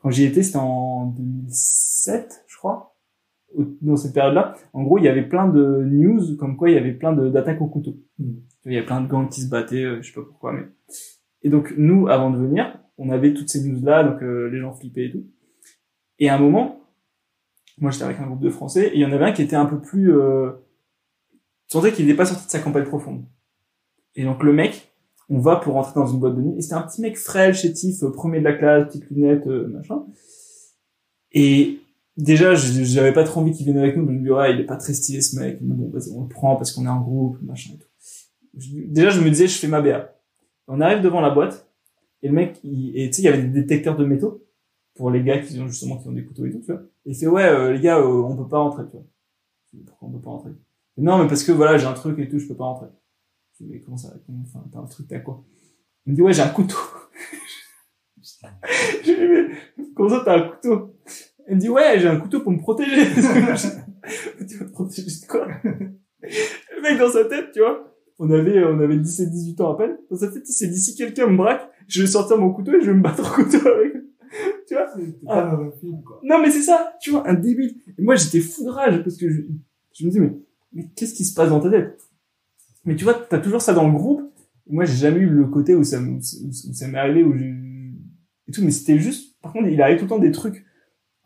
Quand 0.00 0.10
j'y 0.10 0.24
étais, 0.24 0.42
c'était 0.42 0.58
en 0.58 1.06
2007, 1.06 2.44
je 2.46 2.56
crois. 2.56 2.94
Dans 3.80 3.96
cette 3.96 4.12
période-là. 4.12 4.54
En 4.72 4.82
gros, 4.82 4.98
il 4.98 5.04
y 5.04 5.08
avait 5.08 5.26
plein 5.26 5.48
de 5.48 5.82
news 5.84 6.36
comme 6.36 6.56
quoi 6.56 6.70
il 6.70 6.74
y 6.74 6.78
avait 6.78 6.92
plein 6.92 7.12
d'attaques 7.12 7.60
au 7.60 7.66
couteau. 7.66 7.96
Mm. 8.18 8.32
Vois, 8.64 8.72
Il 8.72 8.74
y 8.74 8.78
a 8.78 8.82
plein 8.82 9.00
de 9.00 9.08
gangs 9.08 9.28
qui 9.28 9.40
se 9.40 9.48
battaient, 9.48 9.84
euh, 9.84 10.02
je 10.02 10.08
sais 10.08 10.14
pas 10.14 10.26
pourquoi, 10.26 10.52
mais. 10.52 10.66
Et 11.42 11.48
donc, 11.48 11.72
nous, 11.76 12.08
avant 12.08 12.30
de 12.30 12.36
venir, 12.36 12.78
on 12.98 13.10
avait 13.10 13.32
toutes 13.32 13.48
ces 13.48 13.62
news-là, 13.62 14.04
donc 14.04 14.22
euh, 14.22 14.48
les 14.50 14.58
gens 14.58 14.72
flippaient 14.74 15.06
et 15.06 15.10
tout. 15.10 15.24
Et 16.18 16.28
à 16.28 16.34
un 16.34 16.38
moment, 16.38 16.80
moi 17.78 17.90
j'étais 17.90 18.04
avec 18.04 18.18
un 18.18 18.26
groupe 18.26 18.40
de 18.40 18.50
Français, 18.50 18.88
et 18.88 18.96
il 18.96 19.00
y 19.00 19.06
en 19.06 19.12
avait 19.12 19.24
un 19.24 19.32
qui 19.32 19.42
était 19.42 19.56
un 19.56 19.66
peu 19.66 19.80
plus... 19.80 20.12
Euh... 20.12 20.50
Tu 21.68 21.76
sentais 21.76 21.92
qu'il 21.92 22.06
n'était 22.06 22.16
pas 22.16 22.24
sorti 22.24 22.46
de 22.46 22.50
sa 22.50 22.60
campagne 22.60 22.86
profonde. 22.86 23.24
Et 24.14 24.24
donc 24.24 24.42
le 24.42 24.52
mec, 24.52 24.92
on 25.30 25.38
va 25.38 25.56
pour 25.56 25.74
rentrer 25.74 25.92
dans 25.94 26.06
une 26.06 26.20
boîte 26.20 26.36
de 26.36 26.42
nuit, 26.42 26.58
et 26.58 26.62
c'était 26.62 26.74
un 26.74 26.82
petit 26.82 27.00
mec 27.00 27.16
frêle, 27.16 27.54
chétif, 27.54 28.02
euh, 28.02 28.10
premier 28.10 28.38
de 28.38 28.44
la 28.44 28.54
classe, 28.54 28.88
petite 28.88 29.10
lunette, 29.10 29.46
euh, 29.46 29.68
machin. 29.68 30.04
Et 31.32 31.80
déjà, 32.16 32.54
j'avais 32.54 33.12
pas 33.12 33.24
trop 33.24 33.40
envie 33.40 33.52
qu'il 33.52 33.64
vienne 33.64 33.78
avec 33.78 33.96
nous, 33.96 34.04
mais 34.04 34.14
je 34.14 34.18
me 34.18 34.24
dis, 34.24 34.30
ouais, 34.30 34.54
il 34.54 34.60
est 34.60 34.66
pas 34.66 34.76
très 34.76 34.94
stylé 34.94 35.20
ce 35.20 35.38
mec, 35.38 35.58
mais 35.60 35.74
bon, 35.74 35.92
on 36.14 36.22
le 36.22 36.28
prend 36.28 36.56
parce 36.56 36.72
qu'on 36.72 36.86
est 36.86 36.90
en 36.90 37.00
groupe, 37.00 37.38
machin 37.42 37.74
et 37.74 37.78
tout. 37.78 37.88
Déjà, 38.54 39.10
je 39.10 39.20
me 39.20 39.28
disais, 39.28 39.46
je 39.46 39.58
fais 39.58 39.68
ma 39.68 39.80
BA. 39.80 40.14
On 40.66 40.80
arrive 40.80 41.02
devant 41.02 41.20
la 41.20 41.30
boîte, 41.30 41.68
et 42.22 42.28
le 42.28 42.34
mec, 42.34 42.58
il, 42.64 42.92
tu 42.92 43.12
sais, 43.12 43.22
il 43.22 43.24
y 43.26 43.28
avait 43.28 43.42
des 43.42 43.60
détecteurs 43.60 43.96
de 43.96 44.04
métaux 44.04 44.44
pour 44.94 45.10
les 45.10 45.22
gars 45.22 45.38
qui 45.38 45.58
ont 45.60 45.68
justement 45.68 45.96
qui 45.96 46.08
ont 46.08 46.12
des 46.12 46.24
couteaux 46.24 46.44
et 46.44 46.50
tout, 46.50 46.60
tu 46.60 46.72
vois. 46.72 46.82
Et 47.06 47.10
il 47.10 47.14
fait 47.14 47.28
ouais, 47.28 47.44
euh, 47.44 47.72
les 47.72 47.80
gars, 47.80 47.98
euh, 47.98 48.22
on 48.22 48.36
peut 48.36 48.48
pas 48.48 48.58
rentrer, 48.58 48.84
tu 48.84 48.96
vois. 48.96 49.04
Pourquoi 49.86 50.08
on 50.08 50.12
peut 50.12 50.20
pas 50.20 50.30
rentrer? 50.30 50.50
Non, 50.96 51.22
mais 51.22 51.28
parce 51.28 51.44
que 51.44 51.52
voilà, 51.52 51.78
j'ai 51.78 51.86
un 51.86 51.92
truc 51.92 52.18
et 52.18 52.28
tout, 52.28 52.38
je 52.38 52.48
peux 52.48 52.56
pas 52.56 52.64
rentrer. 52.64 52.88
Mais 53.60 53.80
comment 53.80 53.96
ça 53.96 54.14
comment, 54.26 54.42
Enfin, 54.46 54.64
t'as 54.72 54.78
un 54.78 54.86
truc, 54.86 55.08
t'as 55.08 55.20
quoi? 55.20 55.44
Il 56.06 56.12
me 56.12 56.16
dit 56.16 56.22
ouais, 56.22 56.32
j'ai 56.32 56.42
un 56.42 56.48
couteau. 56.48 56.76
je 58.22 59.10
lui 59.10 59.16
dis 59.16 59.26
mais 59.76 59.84
comment 59.94 60.08
ça 60.08 60.22
t'as 60.24 60.36
un 60.36 60.48
couteau? 60.48 60.94
Il 61.48 61.56
me 61.56 61.60
dit 61.60 61.68
ouais, 61.68 61.98
j'ai 61.98 62.08
un 62.08 62.20
couteau 62.20 62.40
pour 62.40 62.52
me 62.52 62.58
protéger. 62.58 63.06
tu 63.14 64.56
vas 64.56 64.64
te 64.66 64.70
protéger 64.70 65.02
de 65.02 65.26
quoi? 65.26 65.48
Le 65.62 66.82
mec 66.82 66.98
dans 66.98 67.10
sa 67.10 67.24
tête, 67.24 67.52
tu 67.52 67.60
vois. 67.60 67.94
On 68.18 68.30
avait, 68.30 68.64
on 68.64 68.80
avait 68.80 68.98
17, 68.98 69.30
18 69.30 69.60
ans 69.60 69.74
à 69.74 69.76
peine. 69.78 69.96
Dans 70.10 70.16
sa 70.16 70.28
tête, 70.28 70.48
il 70.48 70.52
s'est 70.52 70.66
dit, 70.66 70.80
si 70.80 70.96
quelqu'un 70.96 71.28
me 71.28 71.36
braque, 71.36 71.70
je 71.86 72.02
vais 72.02 72.08
sortir 72.08 72.36
mon 72.36 72.52
couteau 72.52 72.72
et 72.74 72.80
je 72.80 72.86
vais 72.86 72.96
me 72.96 73.02
battre 73.02 73.22
au 73.22 73.42
couteau 73.42 73.66
avec. 73.66 73.92
tu 74.66 74.74
vois? 74.74 74.88
Un 75.28 75.70
film, 75.80 76.02
quoi. 76.02 76.20
Non, 76.22 76.40
mais 76.40 76.50
c'est 76.50 76.62
ça, 76.62 76.94
tu 77.00 77.10
vois, 77.10 77.28
un 77.28 77.34
débile. 77.34 77.76
Et 77.96 78.02
moi, 78.02 78.16
j'étais 78.16 78.40
fou 78.40 78.64
de 78.64 78.70
rage 78.70 79.02
parce 79.02 79.16
que 79.16 79.30
je, 79.30 79.42
je 79.94 80.06
me 80.06 80.10
dis, 80.10 80.20
mais, 80.20 80.32
mais 80.72 80.90
qu'est-ce 80.96 81.14
qui 81.14 81.24
se 81.24 81.34
passe 81.34 81.50
dans 81.50 81.60
ta 81.60 81.70
tête? 81.70 82.00
Mais 82.84 82.96
tu 82.96 83.04
vois, 83.04 83.14
t'as 83.14 83.38
toujours 83.38 83.62
ça 83.62 83.74
dans 83.74 83.86
le 83.86 83.92
groupe. 83.92 84.22
Moi, 84.66 84.84
j'ai 84.84 84.96
jamais 84.96 85.20
eu 85.20 85.28
le 85.28 85.46
côté 85.46 85.74
où 85.74 85.82
ça, 85.84 85.98
où, 86.00 86.20
m'est 86.88 86.98
arrivé, 86.98 87.24
où 87.24 87.36
j'ai, 87.36 87.54
et 88.48 88.52
tout, 88.52 88.64
mais 88.64 88.70
c'était 88.70 88.98
juste, 88.98 89.38
par 89.42 89.52
contre, 89.52 89.68
il 89.68 89.80
arrive 89.82 89.98
tout 89.98 90.04
le 90.04 90.08
temps 90.08 90.18
des 90.18 90.32
trucs 90.32 90.64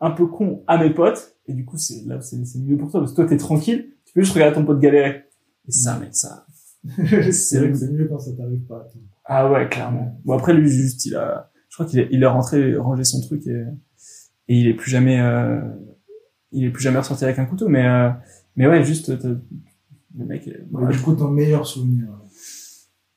un 0.01 0.11
peu 0.11 0.27
cons 0.27 0.63
à 0.67 0.77
mes 0.77 0.89
potes. 0.89 1.37
Et 1.47 1.53
du 1.53 1.65
coup, 1.65 1.77
c'est, 1.77 2.03
là, 2.05 2.19
c'est, 2.21 2.37
mieux 2.59 2.77
pour 2.77 2.91
toi 2.91 2.99
parce 2.99 3.11
que 3.11 3.15
toi, 3.15 3.25
t'es 3.25 3.37
tranquille. 3.37 3.91
Tu 4.05 4.13
peux 4.13 4.21
juste 4.21 4.33
regarder 4.33 4.55
ton 4.55 4.65
pote 4.65 4.79
galérer. 4.79 5.23
Et 5.67 5.71
ça, 5.71 5.97
mec, 5.97 6.13
ça, 6.13 6.45
c'est 7.31 7.59
vrai 7.59 7.71
que 7.71 7.77
c'est 7.77 7.91
mieux 7.91 8.07
quand 8.09 8.19
ça 8.19 8.33
t'arrive 8.33 8.65
pas. 8.65 8.79
toi. 8.91 9.01
ah 9.25 9.49
ouais, 9.49 9.69
clairement. 9.69 10.19
Bon, 10.25 10.33
après, 10.33 10.53
lui, 10.53 10.69
juste, 10.69 11.05
il 11.05 11.15
a, 11.15 11.49
je 11.69 11.75
crois 11.75 11.85
qu'il 11.85 11.99
est, 11.99 12.09
il 12.11 12.21
est 12.21 12.27
rentré, 12.27 12.75
rangé 12.75 13.05
son 13.05 13.21
truc 13.21 13.47
et, 13.47 13.63
et 14.49 14.59
il 14.59 14.67
est 14.67 14.73
plus 14.73 14.91
jamais, 14.91 15.21
euh, 15.21 15.61
il 16.51 16.65
est 16.65 16.71
plus 16.71 16.83
jamais 16.83 16.99
ressorti 16.99 17.23
avec 17.23 17.39
un 17.39 17.45
couteau, 17.45 17.69
mais, 17.69 17.87
euh, 17.87 18.09
mais 18.57 18.67
ouais, 18.67 18.83
juste, 18.83 19.13
le 20.17 20.25
mec, 20.25 20.47
est- 20.47 20.65
Mais 20.71 20.93
du 20.93 20.99
coup, 21.01 21.13
ton 21.15 21.29
meilleur 21.29 21.65
souvenir. 21.65 22.09
euh, 22.09 22.25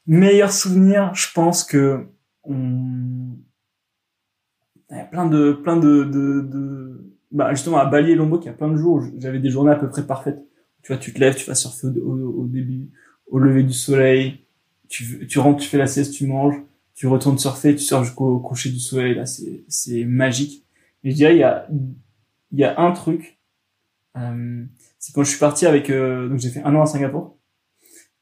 meilleur 0.07 0.53
souvenir, 0.53 1.14
je 1.14 1.32
pense 1.34 1.64
que 1.64 2.07
on 2.44 3.36
il 4.90 4.97
y 4.97 5.01
a 5.01 5.05
plein 5.05 5.26
de 5.26 5.53
plein 5.53 5.76
de 5.76 6.05
de, 6.05 6.40
de... 6.42 7.12
bah 7.32 7.53
justement 7.53 7.78
à 7.78 7.86
Bali 7.86 8.12
et 8.12 8.14
Lombok, 8.14 8.44
il 8.44 8.47
y 8.47 8.51
a 8.51 8.55
plein 8.55 8.70
de 8.70 8.76
jours 8.76 8.97
où 8.97 9.20
j'avais 9.20 9.40
des 9.40 9.51
journées 9.51 9.72
à 9.72 9.76
peu 9.76 9.88
près 9.88 10.07
parfaites. 10.07 10.38
Tu 10.82 10.92
vois, 10.92 10.99
tu 11.01 11.12
te 11.12 11.18
lèves, 11.18 11.34
tu 11.34 11.44
vas 11.47 11.57
surfer 11.57 11.88
au, 11.88 12.12
au, 12.12 12.42
au 12.42 12.47
début, 12.47 12.88
au 13.26 13.38
lever 13.40 13.64
du 13.64 13.72
soleil, 13.72 14.44
tu 14.88 15.26
tu 15.26 15.38
rentres, 15.40 15.61
tu 15.61 15.68
fais 15.68 15.78
la 15.78 15.88
sieste, 15.88 16.14
tu 16.14 16.26
manges, 16.28 16.62
tu 16.94 17.09
retournes 17.09 17.38
surfer, 17.38 17.74
tu 17.74 17.82
sors 17.82 18.05
jusqu'au 18.05 18.38
coucher 18.38 18.70
du 18.70 18.78
soleil, 18.78 19.14
là 19.16 19.26
c'est 19.26 19.64
c'est 19.68 20.05
magique. 20.05 20.64
Mais 21.03 21.11
je 21.11 21.16
dirais 21.16 21.34
il 21.34 21.40
y 21.40 21.42
a 21.42 21.68
il 22.53 22.59
y 22.61 22.64
a 22.64 22.80
un 22.80 22.92
truc 22.92 23.40
euh, 24.16 24.64
c'est 25.07 25.12
quand 25.12 25.22
je 25.22 25.30
suis 25.30 25.38
parti 25.38 25.66
avec 25.66 25.88
euh, 25.88 26.28
donc 26.28 26.40
j'ai 26.40 26.48
fait 26.48 26.62
un 26.64 26.74
an 26.74 26.82
à 26.82 26.86
Singapour. 26.86 27.38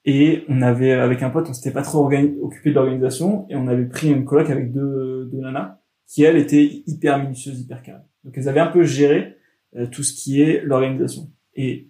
Et 0.05 0.45
on 0.51 0.61
avait 0.61 0.93
avec 0.93 1.23
un 1.23 1.31
pote 1.31 1.49
on 1.49 1.55
s'était 1.55 1.71
pas 1.71 1.81
trop 1.81 2.07
occupé 2.07 2.69
de 2.69 2.75
l'organisation. 2.75 3.47
Et 3.49 3.57
on 3.57 3.69
avait 3.69 3.87
pris 3.87 4.11
une 4.11 4.27
coloc 4.27 4.51
avec 4.51 4.71
deux 4.71 5.25
deux 5.33 5.41
nanas 5.41 5.81
qui 6.07 6.25
elles 6.25 6.37
étaient 6.37 6.83
hyper 6.87 7.19
minutieuses 7.21 7.59
hyper 7.59 7.83
carrées. 7.83 8.03
Donc 8.23 8.37
elles 8.37 8.51
avaient 8.51 8.61
un 8.61 8.67
peu 8.67 8.83
géré 8.83 9.37
euh, 9.77 9.87
tout 9.87 10.03
ce 10.03 10.13
qui 10.13 10.43
est 10.43 10.61
l'organisation. 10.63 11.31
Et 11.57 11.89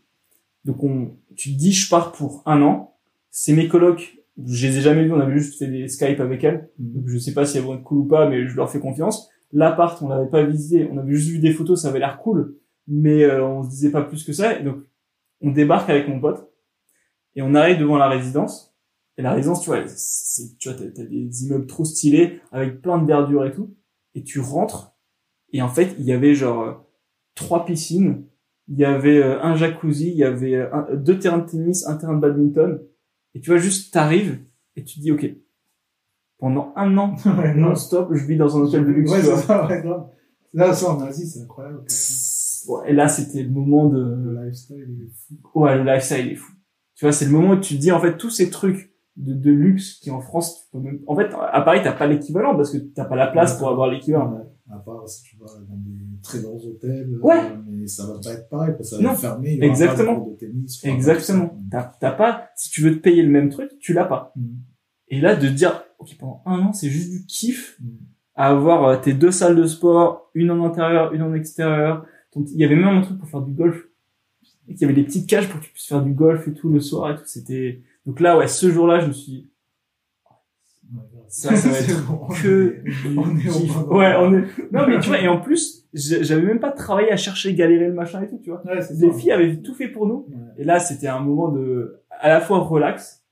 donc 0.64 0.84
on 0.84 1.16
tu 1.34 1.52
te 1.52 1.58
dis 1.58 1.72
je 1.72 1.90
pars 1.90 2.12
pour 2.12 2.44
un 2.46 2.62
an. 2.62 2.94
C'est 3.32 3.52
mes 3.52 3.66
colocs. 3.66 4.16
Je 4.46 4.68
les 4.68 4.78
ai 4.78 4.80
jamais 4.80 5.02
vus. 5.02 5.12
On 5.12 5.18
avait 5.18 5.36
juste 5.36 5.58
fait 5.58 5.66
des 5.66 5.88
Skype 5.88 6.20
avec 6.20 6.44
elles. 6.44 6.68
Donc 6.78 7.08
je 7.08 7.18
sais 7.18 7.34
pas 7.34 7.44
si 7.46 7.58
elles 7.58 7.64
vont 7.64 7.74
être 7.74 7.82
cool 7.82 7.98
ou 7.98 8.06
pas 8.06 8.30
mais 8.30 8.46
je 8.46 8.54
leur 8.54 8.70
fais 8.70 8.78
confiance. 8.78 9.28
L'appart 9.52 10.00
on 10.02 10.08
l'avait 10.08 10.30
pas 10.30 10.44
visité. 10.44 10.88
On 10.92 10.98
avait 10.98 11.14
juste 11.14 11.30
vu 11.30 11.40
des 11.40 11.52
photos. 11.52 11.82
Ça 11.82 11.88
avait 11.88 11.98
l'air 11.98 12.18
cool 12.18 12.54
mais 12.86 13.22
euh, 13.24 13.44
on 13.44 13.62
se 13.62 13.68
disait 13.70 13.90
pas 13.90 14.02
plus 14.02 14.24
que 14.24 14.32
ça 14.32 14.58
et 14.58 14.62
donc 14.62 14.78
on 15.40 15.50
débarque 15.50 15.90
avec 15.90 16.08
mon 16.08 16.20
pote 16.20 16.50
et 17.34 17.42
on 17.42 17.54
arrive 17.54 17.78
devant 17.78 17.96
la 17.98 18.08
résidence 18.08 18.74
et 19.16 19.22
la 19.22 19.32
résidence 19.32 19.60
tu 19.62 19.70
vois 19.70 19.86
c'est 19.86 20.56
tu 20.58 20.68
vois 20.68 20.78
t'as, 20.78 20.90
t'as 20.90 21.04
des 21.04 21.44
immeubles 21.44 21.66
trop 21.66 21.84
stylés 21.84 22.40
avec 22.52 22.80
plein 22.82 22.98
de 22.98 23.06
verdure 23.06 23.44
et 23.46 23.52
tout 23.52 23.74
et 24.14 24.22
tu 24.22 24.40
rentres 24.40 24.94
et 25.52 25.62
en 25.62 25.68
fait 25.68 25.94
il 25.98 26.04
y 26.04 26.12
avait 26.12 26.34
genre 26.34 26.62
euh, 26.62 26.72
trois 27.34 27.64
piscines 27.64 28.24
il 28.68 28.78
y 28.78 28.84
avait 28.84 29.22
euh, 29.22 29.40
un 29.42 29.56
jacuzzi 29.56 30.08
il 30.10 30.16
y 30.16 30.24
avait 30.24 30.54
euh, 30.54 30.74
un- 30.74 30.94
deux 30.94 31.18
terrains 31.18 31.38
de 31.38 31.46
tennis 31.50 31.86
un 31.86 31.96
terrain 31.96 32.14
de 32.14 32.20
badminton 32.20 32.80
et 33.34 33.40
tu 33.40 33.50
vois 33.50 33.58
juste 33.58 33.92
t'arrives 33.92 34.40
et 34.76 34.84
tu 34.84 34.96
te 34.96 35.00
dis 35.00 35.12
ok 35.12 35.26
pendant 36.38 36.72
un 36.76 36.96
an 36.98 37.14
Ouais, 37.24 37.54
non. 37.54 37.70
non 37.70 37.74
stop 37.74 38.08
je 38.12 38.24
vis 38.26 38.36
dans 38.36 38.56
un 38.56 38.60
hôtel 38.62 38.84
de 38.84 38.90
luxe 38.90 39.10
Ouais, 39.10 39.22
c'est 39.22 39.36
ça, 39.36 39.66
ouais, 39.66 39.82
grave. 39.82 40.08
Là, 40.52 40.72
ça, 40.72 40.90
en 40.92 41.00
Asie, 41.00 41.26
c'est 41.26 41.40
incroyable. 41.40 41.82
Ouais, 42.68 42.90
et 42.90 42.92
là 42.92 43.08
c'était 43.08 43.42
le 43.42 43.50
moment 43.50 43.86
de. 43.88 43.98
Le 43.98 44.44
lifestyle, 44.44 44.86
il 44.88 45.04
est 45.04 45.10
fou. 45.10 45.60
Ouais, 45.60 45.76
le 45.76 45.84
lifestyle 45.84 46.30
est 46.30 46.36
fou. 46.36 46.52
Tu 46.96 47.04
vois, 47.04 47.12
c'est 47.12 47.24
le 47.24 47.32
moment 47.32 47.50
où 47.54 47.60
tu 47.60 47.74
te 47.74 47.80
dis, 47.80 47.90
en 47.90 48.00
fait, 48.00 48.16
tous 48.16 48.30
ces 48.30 48.50
trucs 48.50 48.92
de, 49.16 49.34
de 49.34 49.50
luxe 49.50 49.98
qui 50.00 50.10
en 50.10 50.20
France, 50.20 50.56
tu 50.60 50.70
peux 50.70 50.78
même... 50.78 51.00
En 51.08 51.16
fait, 51.16 51.28
à 51.34 51.60
Paris, 51.62 51.80
t'as 51.82 51.92
pas 51.92 52.06
l'équivalent 52.06 52.54
parce 52.54 52.70
que 52.70 52.78
t'as 52.78 53.04
pas 53.04 53.16
la 53.16 53.26
place 53.26 53.58
pour 53.58 53.68
avoir 53.68 53.90
l'équivalent. 53.90 54.32
Ouais. 54.32 54.44
À 54.72 54.78
part 54.78 55.06
si 55.08 55.22
tu 55.24 55.36
vas 55.38 55.46
dans 55.46 55.76
des 55.76 56.20
très 56.22 56.40
grands 56.40 56.56
hôtels. 56.56 57.18
Ouais. 57.20 57.34
euh, 57.36 57.56
mais 57.66 57.86
ça 57.86 58.06
va 58.06 58.14
pas 58.22 58.32
être 58.32 58.48
pareil, 58.48 58.74
parce 58.76 58.90
que 58.90 58.96
ça 58.96 59.02
va 59.02 59.12
être 59.12 59.18
fermé. 59.20 59.54
il 59.54 59.64
Exactement. 59.64 60.20
pas 60.20 60.30
de 60.30 60.36
tennis, 60.36 60.84
Exactement. 60.84 61.60
T'as, 62.00 62.12
pas, 62.12 62.48
si 62.56 62.70
tu 62.70 62.80
veux 62.82 62.92
te 62.94 63.00
payer 63.00 63.22
le 63.22 63.30
même 63.30 63.48
truc, 63.50 63.70
tu 63.80 63.92
l'as 63.92 64.04
pas. 64.06 64.32
Mm. 64.36 64.42
Et 65.08 65.20
là, 65.20 65.34
de 65.36 65.48
dire, 65.48 65.82
ok, 65.98 66.16
pendant 66.18 66.42
un 66.46 66.60
an, 66.60 66.72
c'est 66.72 66.88
juste 66.88 67.10
du 67.10 67.26
kiff 67.26 67.76
Mm. 67.80 67.88
à 68.36 68.46
avoir 68.50 68.84
euh, 68.84 68.96
tes 68.96 69.12
deux 69.14 69.32
salles 69.32 69.56
de 69.56 69.66
sport, 69.66 70.30
une 70.34 70.50
en 70.52 70.64
intérieur, 70.64 71.12
une 71.12 71.22
en 71.22 71.34
extérieur. 71.34 72.06
Il 72.36 72.58
y 72.58 72.64
avait 72.64 72.76
même 72.76 72.96
un 72.96 73.02
truc 73.02 73.18
pour 73.18 73.28
faire 73.28 73.42
du 73.42 73.52
golf. 73.52 73.86
Qu'il 74.66 74.80
y 74.80 74.84
avait 74.84 74.94
des 74.94 75.04
petites 75.04 75.28
cages 75.28 75.48
pour 75.48 75.60
que 75.60 75.66
tu 75.66 75.72
puisses 75.72 75.86
faire 75.86 76.02
du 76.02 76.12
golf 76.12 76.48
et 76.48 76.54
tout 76.54 76.70
le 76.70 76.80
soir 76.80 77.10
et 77.10 77.16
tout. 77.16 77.24
C'était, 77.26 77.82
donc 78.06 78.20
là, 78.20 78.38
ouais, 78.38 78.48
ce 78.48 78.70
jour-là, 78.70 79.00
je 79.00 79.06
me 79.08 79.12
suis 79.12 79.50
ça, 81.28 81.56
ça 81.56 81.68
va 81.68 81.78
être 81.78 82.06
bon, 82.06 82.28
que 82.28 82.82
on 83.16 83.36
est 83.36 83.86
Ouais, 83.88 84.14
on 84.18 84.34
est. 84.34 84.44
Non, 84.72 84.86
mais 84.86 85.00
tu 85.00 85.08
vois, 85.08 85.20
et 85.20 85.26
en 85.26 85.40
plus, 85.40 85.86
j'avais 85.92 86.42
même 86.42 86.60
pas 86.60 86.70
travaillé 86.70 87.10
à 87.10 87.16
chercher, 87.16 87.54
galérer 87.54 87.88
le 87.88 87.94
machin 87.94 88.22
et 88.22 88.28
tout, 88.28 88.38
tu 88.38 88.50
vois. 88.50 88.62
Ouais, 88.64 88.76
Les 88.76 88.82
ça. 88.82 89.12
filles 89.12 89.32
avaient 89.32 89.56
tout 89.56 89.74
fait 89.74 89.88
pour 89.88 90.06
nous. 90.06 90.26
Ouais. 90.28 90.36
Et 90.58 90.64
là, 90.64 90.78
c'était 90.78 91.08
un 91.08 91.20
moment 91.20 91.48
de, 91.48 92.00
à 92.10 92.28
la 92.28 92.40
fois 92.40 92.60
relax 92.60 93.23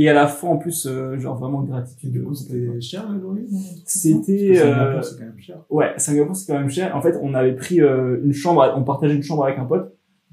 et 0.00 0.08
à 0.08 0.14
la 0.14 0.28
fois 0.28 0.50
en 0.50 0.56
plus, 0.56 0.86
euh, 0.86 1.18
genre 1.18 1.36
vraiment 1.36 1.62
gratitude. 1.62 2.12
du 2.12 2.22
coup, 2.22 2.34
c'était 2.34 2.80
cher, 2.80 3.10
le 3.10 3.18
non? 3.18 3.36
C'était, 3.84 4.58
euh, 4.58 4.62
Singapour, 4.62 5.04
c'est 5.04 5.18
quand 5.18 5.24
même 5.24 5.40
cher. 5.40 5.56
Ouais, 5.68 5.94
Singapour 5.96 6.36
c'est 6.36 6.52
quand 6.52 6.58
même 6.58 6.70
cher. 6.70 6.96
En 6.96 7.02
fait, 7.02 7.18
on 7.20 7.34
avait 7.34 7.54
pris 7.54 7.80
euh, 7.80 8.20
une 8.24 8.32
chambre, 8.32 8.72
on 8.76 8.84
partageait 8.84 9.16
une 9.16 9.22
chambre 9.22 9.44
avec 9.44 9.58
un 9.58 9.64
pote. 9.64 9.92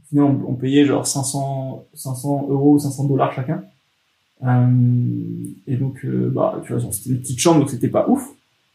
Finalement, 0.09 0.39
on, 0.47 0.51
on 0.51 0.55
payait 0.55 0.85
genre 0.85 1.07
500, 1.07 1.87
500 1.93 2.47
euros, 2.49 2.77
500 2.77 3.05
dollars 3.05 3.33
chacun. 3.33 3.63
Euh, 4.43 4.67
et 5.67 5.77
donc, 5.77 6.03
euh, 6.05 6.29
bah, 6.29 6.61
tu 6.65 6.73
vois, 6.73 6.91
c'était 6.91 7.09
une 7.09 7.21
petite 7.21 7.39
chambre, 7.39 7.59
donc 7.59 7.69
c'était 7.69 7.87
pas 7.87 8.07
ouf. 8.07 8.29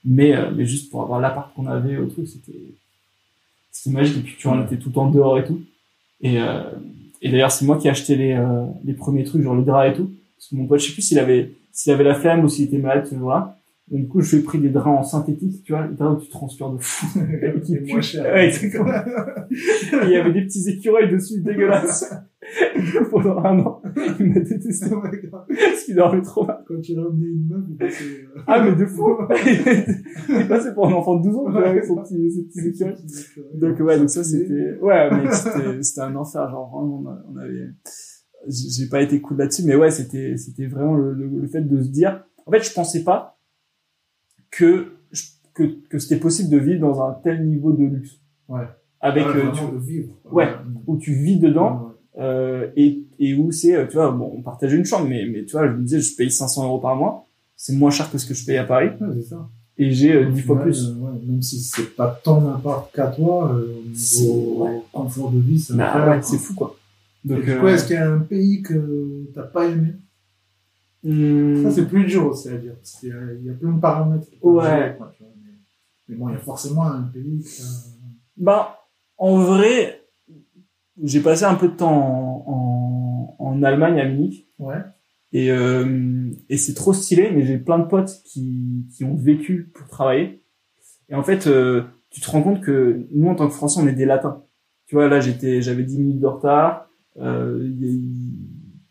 Mais, 0.04 0.34
euh, 0.34 0.50
mais 0.56 0.66
juste 0.66 0.90
pour 0.90 1.02
avoir 1.02 1.20
l'appart 1.20 1.54
qu'on 1.54 1.66
avait 1.66 1.98
au 1.98 2.06
truc, 2.06 2.26
c'était, 2.26 2.74
c'était 3.70 3.94
magique. 3.94 4.16
Et 4.18 4.20
puis, 4.22 4.34
tu 4.38 4.48
vois, 4.48 4.56
on 4.56 4.64
était 4.64 4.78
tout 4.78 4.96
en 4.98 5.10
dehors 5.10 5.38
et 5.38 5.44
tout. 5.44 5.60
Et, 6.20 6.40
euh, 6.40 6.62
et 7.22 7.30
d'ailleurs, 7.30 7.52
c'est 7.52 7.64
moi 7.64 7.76
qui 7.78 7.86
ai 7.86 7.90
acheté 7.90 8.16
les, 8.16 8.32
euh, 8.32 8.64
les 8.84 8.94
premiers 8.94 9.24
trucs, 9.24 9.42
genre 9.42 9.54
les 9.56 9.64
draps 9.64 9.94
et 9.94 9.96
tout. 9.96 10.10
Parce 10.40 10.48
que 10.48 10.56
mon 10.56 10.66
pote, 10.66 10.80
je 10.80 10.86
sais 10.86 10.92
plus 10.94 11.02
s'il 11.02 11.18
avait, 11.18 11.50
s'il 11.70 11.92
avait 11.92 12.02
la 12.04 12.14
flemme 12.14 12.42
ou 12.42 12.48
s'il 12.48 12.64
était 12.64 12.78
malade, 12.78 13.04
ce 13.06 13.14
jour-là. 13.14 13.58
Donc, 13.90 14.00
du 14.02 14.08
coup, 14.08 14.20
je 14.22 14.28
suis 14.36 14.40
pris 14.42 14.58
des 14.58 14.70
draps 14.70 15.00
en 15.00 15.02
synthétique, 15.02 15.64
tu 15.64 15.72
vois, 15.72 15.86
les 15.86 15.94
draps 15.96 16.22
où 16.22 16.24
tu 16.24 16.30
transpires 16.30 16.70
de 16.70 16.78
fou. 16.78 17.06
Et 17.42 17.60
qui 17.60 17.78
moins 17.92 18.00
cher. 18.00 18.24
Ouais, 18.32 18.46
exactement. 18.46 18.86
Et 18.88 20.04
il 20.06 20.10
y 20.10 20.16
avait 20.16 20.32
des 20.32 20.42
petits 20.46 20.66
écureuils 20.70 21.10
dessus, 21.10 21.42
dégueulasses. 21.42 22.14
Pendant 23.10 23.36
un 23.44 23.58
an, 23.60 23.82
il 24.18 24.26
m'a 24.32 24.40
détesté 24.40 24.86
parce 24.90 25.84
qu'il 25.84 25.94
dormait 25.94 26.22
trop 26.22 26.46
mal. 26.46 26.64
Quand 26.66 26.80
tu 26.80 26.98
ramenais 26.98 27.26
une 27.26 27.46
meuf, 27.48 27.64
il 27.68 27.76
passait, 27.76 28.04
euh, 28.04 28.40
Ah, 28.46 28.62
mais 28.64 28.74
de 28.76 28.86
fou! 28.86 29.08
il 30.30 30.48
passait 30.48 30.72
pour 30.72 30.88
un 30.88 30.92
enfant 30.92 31.16
de 31.16 31.24
12 31.28 31.36
ans, 31.36 31.44
tu 31.46 31.52
vois, 31.52 31.68
avec 31.68 31.84
son 31.84 31.96
petit, 31.96 32.30
ses 32.30 32.44
petits 32.44 32.68
écureuils. 32.68 32.94
Donc, 33.54 33.78
ouais, 33.80 33.98
donc 33.98 34.08
ça, 34.08 34.24
c'était, 34.24 34.78
ouais, 34.80 35.10
mais 35.10 35.30
c'était, 35.32 35.82
c'était 35.82 36.00
un 36.00 36.16
enfer, 36.16 36.48
genre, 36.50 36.70
vraiment, 36.70 37.10
a- 37.10 37.22
on 37.30 37.36
avait, 37.36 37.68
j'ai 38.48 38.86
pas 38.86 39.02
été 39.02 39.20
cool 39.20 39.36
là-dessus, 39.38 39.62
mais 39.64 39.74
ouais, 39.76 39.90
c'était, 39.90 40.36
c'était 40.36 40.66
vraiment 40.66 40.94
le, 40.94 41.12
le, 41.12 41.26
le 41.28 41.46
fait 41.48 41.60
de 41.62 41.82
se 41.82 41.88
dire, 41.88 42.24
en 42.46 42.50
fait, 42.50 42.62
je 42.62 42.72
pensais 42.72 43.04
pas 43.04 43.38
que, 44.50 44.92
que, 45.54 45.64
que 45.88 45.98
c'était 45.98 46.16
possible 46.18 46.50
de 46.50 46.58
vivre 46.58 46.80
dans 46.80 47.02
un 47.02 47.12
tel 47.22 47.46
niveau 47.46 47.72
de 47.72 47.84
luxe. 47.84 48.18
Ouais. 48.48 48.64
Avec, 49.00 49.26
Ouais, 49.26 49.36
euh, 49.36 49.50
tu- 49.52 49.72
de 49.72 49.78
vivre. 49.78 50.14
Ouais. 50.30 50.48
où 50.86 50.96
tu 50.96 51.14
vis 51.14 51.38
dedans, 51.38 51.92
Ouais. 52.16 52.22
euh, 52.22 52.70
et, 52.76 53.02
et 53.18 53.34
où 53.34 53.50
c'est, 53.52 53.74
euh, 53.76 53.86
tu 53.86 53.94
vois, 53.94 54.10
bon, 54.10 54.32
on 54.36 54.42
partage 54.42 54.72
une 54.72 54.84
chambre, 54.84 55.06
mais, 55.08 55.26
mais 55.30 55.44
tu 55.44 55.52
vois, 55.52 55.66
je 55.68 55.72
me 55.74 55.82
disais, 55.82 56.00
je 56.00 56.16
paye 56.16 56.30
500 56.30 56.64
euros 56.66 56.78
par 56.80 56.96
mois, 56.96 57.26
c'est 57.56 57.74
moins 57.74 57.90
cher 57.90 58.10
que 58.10 58.18
ce 58.18 58.26
que 58.26 58.34
je 58.34 58.44
paye 58.44 58.56
à 58.58 58.64
Paris, 58.64 58.90
Ouais, 59.00 59.08
c'est 59.16 59.28
ça. 59.28 59.48
et 59.78 59.90
j'ai 59.90 60.14
euh, 60.14 60.28
Au 60.28 60.32
10 60.32 60.40
fois 60.42 60.56
final, 60.56 60.70
plus. 60.72 60.86
euh, 60.88 60.94
ouais, 60.94 61.18
même 61.26 61.42
si 61.42 61.60
c'est 61.60 61.94
pas 61.96 62.20
ton 62.24 62.50
appart 62.54 62.92
qu'à 62.94 63.06
toi, 63.08 63.52
euh, 63.54 63.74
au 63.84 63.88
niveau 63.88 64.64
ouais. 64.64 64.80
confort 64.92 65.30
de 65.30 65.40
vie, 65.40 65.58
c'est 65.58 65.74
Bah 65.76 66.10
ouais, 66.10 66.22
c'est 66.22 66.38
fou, 66.38 66.54
quoi. 66.54 66.76
Donc, 67.24 67.40
du 67.44 67.44
coup, 67.58 67.66
euh, 67.66 67.74
est-ce 67.74 67.86
qu'il 67.86 67.96
y 67.96 67.98
a 67.98 68.10
un 68.12 68.20
pays 68.20 68.62
que 68.62 69.26
t'as 69.34 69.42
pas 69.42 69.66
aimé? 69.68 69.94
Hum, 71.04 71.62
Ça, 71.62 71.70
c'est 71.70 71.86
plus 71.88 72.04
dur 72.04 72.26
aussi 72.26 72.48
à 72.48 72.56
dire. 72.56 72.74
Parce 72.76 72.92
qu'il 73.00 73.08
y 73.08 73.12
a, 73.12 73.32
il 73.38 73.44
y 73.44 73.50
a 73.50 73.54
plein 73.54 73.72
de 73.72 73.80
paramètres. 73.80 74.26
Ouais. 74.42 74.64
jouer, 74.64 74.94
quoi, 74.98 75.12
tu 75.16 75.22
vois, 75.22 75.32
mais, 75.42 75.50
mais 76.08 76.16
bon, 76.16 76.28
il 76.28 76.32
y 76.32 76.36
a 76.36 76.40
forcément 76.40 76.84
un 76.84 77.02
pays 77.02 77.44
a... 77.60 77.64
Bah, 78.36 78.78
en 79.18 79.38
vrai, 79.38 80.02
j'ai 81.02 81.20
passé 81.20 81.44
un 81.44 81.54
peu 81.54 81.68
de 81.68 81.74
temps 81.76 81.90
en, 82.46 83.36
en, 83.38 83.46
en 83.46 83.62
Allemagne, 83.62 84.00
à 84.00 84.04
Munich, 84.08 84.46
Ouais. 84.58 84.76
et, 85.32 85.50
euh, 85.50 86.30
et 86.50 86.56
c'est 86.58 86.74
trop 86.74 86.92
stylé, 86.92 87.30
mais 87.34 87.44
j'ai 87.46 87.58
plein 87.58 87.78
de 87.78 87.84
potes 87.86 88.20
qui, 88.24 88.86
qui 88.94 89.04
ont 89.04 89.16
vécu 89.16 89.70
pour 89.74 89.88
travailler. 89.88 90.42
Et 91.08 91.14
en 91.14 91.22
fait, 91.22 91.46
euh, 91.46 91.84
tu 92.10 92.20
te 92.20 92.30
rends 92.30 92.42
compte 92.42 92.60
que 92.62 93.06
nous, 93.12 93.28
en 93.28 93.34
tant 93.34 93.46
que 93.48 93.54
Français, 93.54 93.80
on 93.82 93.86
est 93.88 93.94
des 93.94 94.06
latins. 94.06 94.42
Tu 94.86 94.94
vois, 94.96 95.08
là, 95.08 95.20
j'étais, 95.20 95.62
j'avais 95.62 95.82
10 95.84 95.98
minutes 95.98 96.20
de 96.20 96.26
retard. 96.26 96.89
Euh, 97.18 97.58
il 97.62 97.84
y 97.84 97.88
a- 97.88 98.36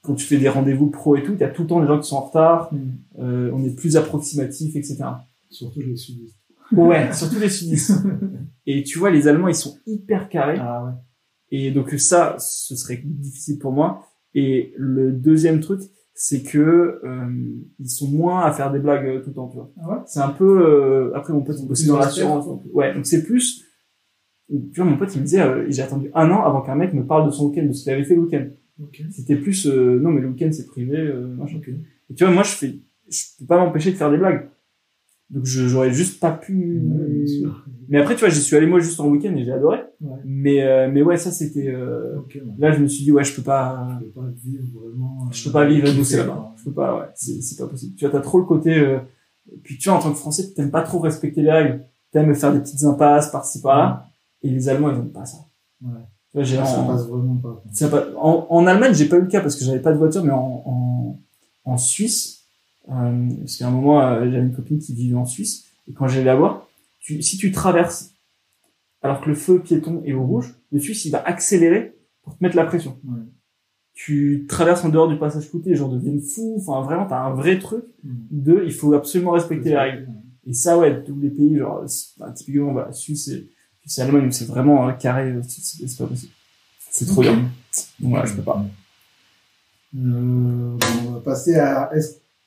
quand 0.02 0.16
tu 0.16 0.26
fais 0.26 0.38
des 0.38 0.50
rendez-vous 0.50 0.88
pro 0.90 1.16
et 1.16 1.24
tout, 1.24 1.34
il 1.34 1.40
y 1.40 1.44
a 1.44 1.50
tout 1.50 1.64
le 1.64 1.68
temps 1.68 1.82
des 1.82 1.88
gens 1.88 2.00
qui 2.00 2.08
sont 2.08 2.16
en 2.16 2.22
retard. 2.22 2.72
Euh, 3.20 3.52
on 3.54 3.64
est 3.64 3.76
plus 3.76 3.98
approximatif, 3.98 4.76
etc. 4.76 4.98
Surtout 5.50 5.82
les 5.82 5.96
sudistes. 5.96 6.36
Ouais, 6.72 7.12
surtout 7.14 7.40
les 7.40 7.50
sudistes. 7.50 7.94
Et 8.66 8.84
tu 8.84 9.00
vois, 9.00 9.10
les 9.12 9.28
Allemands, 9.28 9.48
ils 9.48 9.56
sont 9.56 9.78
hyper 9.88 10.30
carrés. 10.30 10.58
Ah 10.60 10.86
ouais. 10.86 10.92
Et 11.52 11.72
donc 11.72 11.92
ça, 12.00 12.36
ce 12.40 12.76
serait 12.76 13.02
difficile 13.04 13.58
pour 13.60 13.72
moi. 13.72 14.06
Et 14.36 14.74
le 14.78 15.12
deuxième 15.12 15.60
truc, 15.60 15.82
c'est 16.14 16.44
que 16.44 17.02
euh, 17.04 17.28
ils 17.80 17.90
sont 17.90 18.08
moins 18.10 18.42
à 18.44 18.52
faire 18.52 18.72
des 18.72 18.80
blagues 18.80 19.06
euh, 19.08 19.20
tout 19.22 19.30
le 19.30 19.36
temps. 19.36 19.48
Tu 19.50 19.58
vois. 19.58 19.72
Ah 19.82 19.90
ouais? 19.90 19.98
C'est 20.06 20.20
un 20.20 20.30
peu. 20.30 20.46
euh, 20.62 21.12
après, 21.16 21.34
il 21.34 21.44
bossait 21.44 21.66
Plus 21.66 21.88
dans 21.88 21.98
l'assurance. 21.98 22.46
Ouais, 22.74 22.94
donc 22.94 23.06
c'est 23.06 23.24
plus. 23.24 23.66
Tu 24.50 24.82
vois, 24.82 24.86
mon 24.86 24.98
pote, 24.98 25.14
il 25.16 25.20
me 25.20 25.26
disait, 25.26 25.42
euh, 25.42 25.66
j'ai 25.70 25.82
attendu 25.84 26.10
un 26.16 26.30
an 26.32 26.44
avant 26.44 26.62
qu'un 26.62 26.76
mec 26.76 26.94
me 26.94 27.06
parle 27.06 27.26
de 27.28 27.32
son 27.32 27.48
week-end, 27.50 27.66
de 27.68 27.72
ce 27.72 27.84
qu'il 27.84 27.92
avait 27.94 28.04
fait 28.04 28.16
le 28.16 28.22
week-end. 28.22 28.46
Ok. 28.82 29.02
C'était 29.12 29.36
plus, 29.36 29.68
euh, 29.68 30.00
non 30.00 30.10
mais 30.10 30.22
le 30.22 30.30
week-end 30.30 30.50
c'est 30.52 30.66
privé, 30.68 30.98
euh, 30.98 31.28
machin. 31.36 31.60
Et 32.10 32.14
tu 32.16 32.24
vois, 32.24 32.34
moi 32.34 32.44
je 32.44 32.52
fais, 32.52 32.76
je 33.10 33.24
peux 33.40 33.46
pas 33.46 33.58
m'empêcher 33.64 33.92
de 33.92 33.96
faire 33.98 34.10
des 34.10 34.18
blagues. 34.18 34.48
Donc 35.30 35.46
je 35.46 35.68
j'aurais 35.68 35.92
juste 35.92 36.20
pas 36.20 36.32
pu. 36.32 36.82
Ouais, 36.84 37.28
sûr. 37.28 37.64
Mais 37.88 38.00
après, 38.00 38.16
tu 38.16 38.22
vois, 38.22 38.30
j'y 38.30 38.40
suis 38.42 38.56
allé 38.56 38.66
moi 38.66 38.80
juste 38.80 39.00
en 39.00 39.08
week-end 39.10 39.36
et 39.36 39.44
j'ai 39.44 39.52
adoré. 39.52 39.78
Ouais. 40.02 40.18
Mais 40.26 40.64
euh, 40.64 40.90
mais 40.92 41.04
ouais, 41.04 41.18
ça 41.18 41.30
c'était. 41.30 41.68
euh, 41.68 42.18
Ok, 42.18 42.36
ouais. 42.36 42.42
Là, 42.58 42.72
je 42.72 42.80
me 42.82 42.88
suis 42.88 43.04
dit 43.04 43.12
ouais, 43.12 43.24
je 43.24 43.36
peux 43.36 43.44
pas. 43.44 44.00
Je 44.00 44.06
peux 44.06 44.12
pas 44.22 44.28
vivre 44.44 44.64
vraiment. 44.80 45.26
euh, 45.26 45.32
Je 45.32 45.44
peux 45.46 45.52
pas 45.52 45.66
vivre 45.68 45.86
kiffer, 45.86 45.98
bosser 46.00 46.18
là-bas. 46.18 46.54
Je 46.58 46.64
peux 46.64 46.72
pas, 46.74 46.98
ouais. 47.00 47.06
C'est 47.14 47.42
c'est 47.44 47.62
pas 47.62 47.68
possible. 47.70 47.94
Tu 47.96 48.06
vois, 48.06 48.12
t'as 48.12 48.22
trop 48.22 48.40
le 48.40 48.46
côté. 48.46 48.76
Euh... 48.80 48.98
Puis 49.64 49.78
tu 49.78 49.90
vois, 49.90 50.00
en 50.00 50.02
tant 50.02 50.12
que 50.12 50.18
Français, 50.18 50.52
t'aimes 50.56 50.72
pas 50.72 50.82
trop 50.82 50.98
respecter 51.00 51.44
les 51.44 51.52
règles. 51.52 51.82
T'aimes 52.12 52.34
faire 52.34 52.52
des 52.54 52.60
petites 52.60 52.84
impasses 52.86 53.30
par-ci 53.32 53.62
par-là. 53.62 54.06
Et 54.44 54.50
les 54.50 54.70
Allemands, 54.70 54.90
ils 54.92 54.96
aiment 54.98 55.12
pas 55.12 55.26
ça. 55.26 55.38
Ouais. 55.82 56.44
J'ai 56.44 56.58
Ça 56.58 56.80
en- 56.80 56.88
passe 56.88 57.08
vraiment 57.08 57.36
pas. 57.38 57.64
ça 57.74 57.88
va- 57.88 58.06
en, 58.18 58.46
en 58.50 58.68
Allemagne, 58.68 58.94
j'ai 58.94 59.08
pas 59.10 59.18
eu 59.18 59.22
le 59.22 59.28
cas 59.28 59.42
parce 59.42 59.56
que 59.56 59.66
j'avais 59.66 59.82
pas 59.82 59.92
de 59.92 59.98
voiture, 59.98 60.24
mais 60.24 60.32
en, 60.32 60.64
en, 60.66 61.20
en 61.66 61.78
Suisse, 61.78 62.44
euh, 62.90 63.30
parce 63.40 63.58
qu'à 63.58 63.68
un 63.68 63.72
moment, 63.72 64.02
euh, 64.02 64.26
j'avais 64.32 64.46
une 64.46 64.54
copine 64.56 64.78
qui 64.80 64.94
vivait 64.94 65.16
en 65.16 65.26
Suisse, 65.26 65.66
et 65.90 65.94
quand 65.94 66.08
j'allais 66.08 66.26
la 66.26 66.36
voir, 66.36 66.68
tu, 67.00 67.22
si 67.24 67.38
tu 67.38 67.52
traverses 67.52 68.12
alors 69.02 69.22
que 69.22 69.30
le 69.30 69.36
feu 69.36 69.60
piéton 69.60 70.02
est 70.06 70.14
au 70.14 70.24
rouge, 70.26 70.56
le 70.72 70.80
Suisse, 70.80 71.06
il 71.06 71.12
va 71.12 71.24
accélérer 71.26 71.96
pour 72.22 72.38
te 72.38 72.44
mettre 72.44 72.56
la 72.58 72.66
pression. 72.66 72.98
Ouais. 73.06 73.20
Tu 73.94 74.46
traverses 74.48 74.86
en 74.86 74.90
dehors 74.90 75.08
du 75.08 75.18
passage 75.18 75.46
flouté, 75.46 75.72
les 75.72 75.76
gens 75.76 75.90
deviennent 75.90 76.22
fous, 76.22 76.56
enfin 76.60 76.82
vraiment, 76.84 77.06
t'as 77.08 77.20
un 77.22 77.34
vrai 77.34 77.60
truc 77.60 77.84
Mm. 78.04 78.10
de, 78.32 78.64
il 78.66 78.72
faut 78.72 78.94
absolument 78.94 79.32
respecter 79.32 79.70
les 79.70 79.78
règles. 79.78 80.08
Et 80.46 80.54
ça, 80.54 80.78
ouais, 80.78 81.04
tous 81.04 81.20
les 81.20 81.30
pays, 81.30 81.58
genre, 81.58 81.84
bah, 82.18 82.32
typiquement, 82.32 82.72
bah, 82.74 82.92
Suisse 82.94 83.28
et, 83.30 83.50
Et 83.98 84.02
Allemagne, 84.02 84.32
c'est 84.32 84.46
vraiment 84.46 84.88
euh, 84.88 84.92
carré, 84.94 85.32
euh, 85.32 85.42
c'est 85.48 85.62
c'est- 85.62 85.88
c'est 85.88 85.98
pas 85.98 86.08
possible. 86.08 86.32
C'est 86.92 87.06
trop 87.06 87.22
bien. 87.22 87.36
Donc 88.00 88.12
voilà, 88.12 88.26
je 88.26 88.34
peux 88.34 88.42
pas. 88.42 88.64
Euh, 89.98 90.78
on 91.08 91.12
va 91.12 91.20
passer 91.22 91.56
à. 91.56 91.92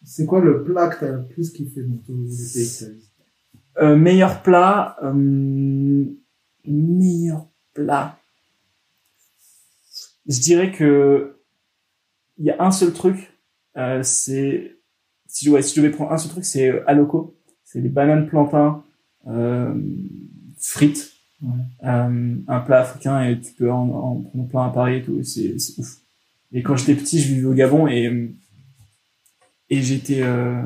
C'est 0.05 0.27
quoi 0.27 0.41
le 0.41 0.65
plat 0.65 0.89
que 0.89 1.01
t'as 1.01 1.13
le 1.13 1.25
plus 1.27 1.51
kiffé 1.53 1.83
dans 1.83 1.97
tous 2.07 2.13
les 2.13 2.29
pays 2.53 2.69
que 2.69 2.85
t'as 2.85 3.83
Euh, 3.85 3.97
meilleur 3.97 4.43
plat, 4.43 4.97
euh, 5.03 6.05
meilleur 6.67 7.47
plat. 7.75 8.19
Je 10.27 10.41
dirais 10.41 10.71
que 10.73 11.37
il 12.39 12.47
y 12.47 12.51
a 12.51 12.63
un 12.63 12.71
seul 12.71 12.93
truc, 12.93 13.33
euh, 13.77 14.03
c'est 14.03 14.77
si, 15.27 15.49
ouais, 15.49 15.63
si 15.63 15.75
je 15.77 15.81
devais 15.81 15.93
prendre 15.95 16.13
un 16.13 16.19
seul 16.19 16.31
truc, 16.31 16.45
c'est 16.45 16.69
euh, 16.69 16.83
Aloco. 16.89 17.37
C'est 17.65 17.81
les 17.81 17.89
bananes 17.89 18.27
plantains 18.29 18.85
euh, 19.29 19.75
frites, 20.59 21.12
Euh, 21.45 22.37
un 22.47 22.61
plat 22.61 22.81
africain 22.83 23.25
et 23.25 23.41
tu 23.41 23.53
peux 23.55 23.71
en, 23.71 23.89
en 23.89 24.15
prendre 24.23 24.49
plein 24.49 24.65
à 24.67 24.71
Paris 24.71 24.97
et 24.99 25.03
tout. 25.03 25.23
C'est 25.25 25.55
ouf. 25.79 25.97
Et 26.53 26.63
quand 26.63 26.77
j'étais 26.77 26.95
petit, 26.95 27.19
je 27.19 27.35
vivais 27.35 27.47
au 27.47 27.55
Gabon 27.55 27.87
et 27.89 28.35
et 29.71 29.81
j'étais 29.81 30.21
euh, 30.23 30.63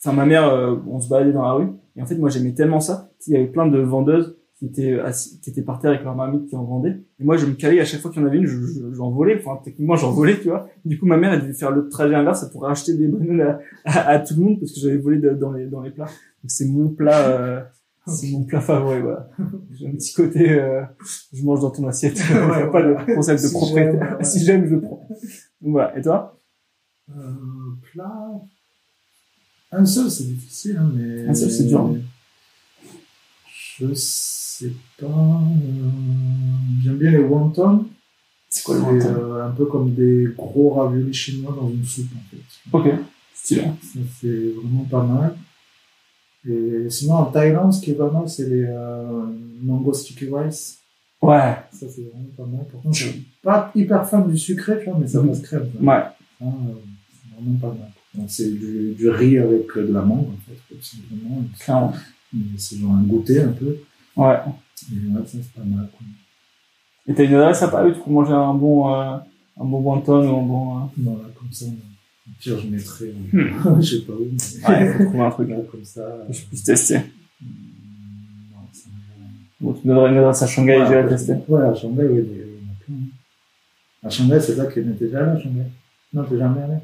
enfin 0.00 0.12
ma 0.14 0.24
mère 0.26 0.48
euh, 0.48 0.76
on 0.86 1.00
se 1.00 1.08
baladait 1.08 1.32
dans 1.32 1.42
la 1.42 1.52
rue 1.52 1.68
et 1.96 2.02
en 2.02 2.06
fait 2.06 2.16
moi 2.16 2.30
j'aimais 2.30 2.52
tellement 2.52 2.78
ça 2.78 3.10
il 3.26 3.32
y 3.32 3.36
avait 3.36 3.46
plein 3.48 3.66
de 3.66 3.78
vendeuses 3.78 4.36
qui 4.58 4.66
étaient 4.66 5.00
assis, 5.00 5.40
qui 5.40 5.50
étaient 5.50 5.62
par 5.62 5.80
terre 5.80 5.90
avec 5.90 6.04
leur 6.04 6.14
mamie 6.14 6.46
qui 6.46 6.54
en 6.54 6.62
vendaient 6.62 7.00
et 7.18 7.24
moi 7.24 7.36
je 7.36 7.46
me 7.46 7.54
calais 7.54 7.80
à 7.80 7.84
chaque 7.84 8.00
fois 8.00 8.12
qu'il 8.12 8.22
y 8.22 8.24
en 8.24 8.28
avait 8.28 8.38
une 8.38 8.46
je- 8.46 8.60
je- 8.64 8.94
j'en 8.94 9.10
volais 9.10 9.36
enfin 9.40 9.60
techniquement 9.64 9.96
j'en 9.96 10.12
volais 10.12 10.38
tu 10.38 10.48
vois 10.50 10.68
du 10.84 10.98
coup 11.00 11.06
ma 11.06 11.16
mère 11.16 11.32
elle 11.32 11.40
devait 11.40 11.52
faire 11.54 11.72
le 11.72 11.88
trajet 11.88 12.14
inverse 12.14 12.48
pour 12.52 12.68
acheter 12.68 12.94
des 12.94 13.08
bananes 13.08 13.58
à, 13.84 14.08
à, 14.08 14.18
tout 14.20 14.34
le 14.38 14.42
monde 14.44 14.60
parce 14.60 14.72
que 14.72 14.78
j'avais 14.78 14.98
volé 14.98 15.18
dans 15.18 15.50
les 15.52 15.66
dans 15.66 15.80
les 15.80 15.90
plats 15.90 16.04
donc 16.04 16.48
c'est 16.50 16.66
mon 16.68 16.90
plat 16.90 17.26
euh, 17.28 17.60
c'est 18.06 18.30
mon 18.30 18.44
plat 18.44 18.60
favori 18.60 19.00
voilà 19.00 19.28
j'ai 19.72 19.88
un 19.88 19.92
petit 19.92 20.12
côté 20.14 20.50
euh, 20.50 20.82
je 21.32 21.42
mange 21.44 21.60
dans 21.60 21.70
ton 21.70 21.86
assiette 21.88 22.16
Ouais, 22.18 22.26
pas 22.38 22.66
voilà. 22.70 23.04
le 23.06 23.14
concept 23.14 23.42
de 23.42 23.48
propriété 23.50 23.98
si 24.22 24.44
j'aime 24.44 24.66
je 24.66 24.76
prends 24.76 25.08
donc 25.60 25.72
voilà 25.72 25.96
et 25.98 26.02
toi? 26.02 26.40
Euh, 27.10 27.32
plat. 27.92 28.30
Un 29.72 29.84
seul, 29.86 30.10
c'est 30.10 30.24
difficile, 30.24 30.76
hein, 30.76 30.90
mais. 30.94 31.26
Un 31.28 31.34
seul, 31.34 31.50
c'est 31.50 31.64
dur, 31.64 31.80
hein. 31.80 31.96
Je 33.78 33.92
sais 33.94 34.72
pas. 34.98 35.06
euh, 35.06 35.90
J'aime 36.82 36.96
bien 36.98 37.10
les 37.12 37.18
wontons. 37.18 37.86
c'est 38.48 38.64
quoi 38.64 38.76
le 38.76 38.80
C'est 39.00 39.08
wonton 39.08 39.22
euh, 39.34 39.46
un 39.46 39.50
peu 39.50 39.66
comme 39.66 39.94
des 39.94 40.28
gros 40.36 40.70
raviolis 40.70 41.12
chinois 41.12 41.54
dans 41.60 41.68
une 41.68 41.84
soupe, 41.84 42.08
en 42.16 42.30
fait. 42.30 42.92
ok 42.92 43.00
stylé 43.34 43.62
Ça, 43.62 43.98
c'est 44.20 44.52
vraiment 44.56 44.84
pas 44.84 45.02
mal. 45.04 45.36
Et 46.48 46.88
sinon, 46.90 47.14
en 47.14 47.24
Thaïlande, 47.26 47.72
ce 47.72 47.80
qui 47.80 47.90
est 47.90 47.94
pas 47.94 48.10
mal, 48.10 48.28
c'est 48.28 48.48
les 48.48 48.64
euh, 48.68 49.26
mango 49.62 49.92
sticky 49.92 50.28
rice. 50.32 50.78
ouais 51.22 51.56
Ça, 51.72 51.86
c'est 51.88 52.02
vraiment 52.02 52.28
pas 52.36 52.44
mal. 52.46 52.64
Pourtant, 52.70 52.92
je 52.92 53.04
suis 53.08 53.26
pas 53.42 53.70
hyper 53.74 54.06
fan 54.08 54.28
du 54.28 54.38
sucré, 54.38 54.78
tu 54.78 54.90
vois, 54.90 54.98
mais 55.00 55.06
ça 55.08 55.20
Mhm. 55.20 55.28
passe 55.28 55.42
crème. 55.42 55.70
quoi. 55.76 55.80
ouais 55.94 56.02
euh, 56.42 56.46
c'est 57.10 57.34
vraiment 57.42 57.58
pas 57.58 57.68
mal. 57.68 57.90
Donc, 58.14 58.26
c'est 58.30 58.50
du, 58.58 58.94
du 58.94 59.08
riz 59.10 59.38
avec 59.38 59.76
euh, 59.76 59.86
de 59.88 59.92
la 59.92 60.02
mangue, 60.02 60.28
en 60.28 60.38
fait, 60.46 60.74
tout 60.74 60.80
simplement. 60.82 61.42
clairement 61.58 61.92
Et 62.34 62.58
C'est 62.58 62.76
genre 62.78 62.92
un 62.92 63.02
goûter 63.02 63.40
un 63.42 63.52
peu. 63.52 63.76
ouais 64.16 64.36
Et 64.92 64.94
ouais, 64.94 65.20
ça, 65.26 65.38
c'est 65.42 65.52
pas 65.52 65.64
mal. 65.66 65.88
Quoi. 65.90 66.06
Et 67.08 67.14
t'as 67.14 67.24
une 67.24 67.34
adresse 67.34 67.62
à 67.62 67.68
Paris 67.68 67.92
pour 67.98 68.10
manger 68.10 68.32
un 68.32 68.54
bon, 68.54 68.92
euh, 68.94 69.16
un 69.60 69.64
bon 69.64 69.80
wonton 69.80 70.28
ou 70.28 70.38
un 70.38 70.42
bon. 70.42 70.76
Euh... 70.78 70.80
Voilà, 70.98 71.28
comme 71.38 71.52
ça, 71.52 71.66
pire, 72.40 72.58
je 72.58 72.66
mettrais, 72.68 73.04
euh, 73.06 73.76
je 73.80 73.96
sais 73.96 74.02
pas 74.02 74.12
où, 74.12 74.26
mais 74.30 74.68
Ouais, 74.68 74.92
faut 74.92 75.04
trouver 75.04 75.20
un 75.24 75.30
truc 75.30 75.48
là, 75.50 75.56
comme 75.70 75.84
ça. 75.84 76.02
que 76.26 76.32
je 76.32 76.42
puisse 76.44 76.62
tester. 76.64 76.98
non, 76.98 77.02
ça 78.72 78.88
me- 78.88 79.66
Bon, 79.66 79.72
tu 79.72 79.86
me 79.88 79.94
donneras 79.94 80.10
une 80.10 80.18
adresse 80.18 80.42
à 80.42 80.46
Shanghai 80.46 80.72
et 80.74 80.78
Ouais, 80.80 80.86
j'irai 80.86 80.98
après, 81.00 81.16
tester. 81.16 81.34
Ouais, 81.48 81.62
à 81.62 81.74
Shanghai, 81.74 82.04
oui, 82.04 82.24
il 82.26 82.36
y 82.36 82.42
en 82.42 82.72
a 82.72 82.84
plein. 82.84 82.94
À 84.04 84.10
Shanghai, 84.10 84.40
c'est 84.40 84.54
ça 84.54 84.66
qui 84.66 84.80
déjà 84.82 85.20
allé 85.22 85.30
à 85.32 85.42
Shanghai. 85.42 85.62
Non, 86.12 86.24
t'es 86.24 86.38
jamais 86.38 86.62
allé 86.62 86.74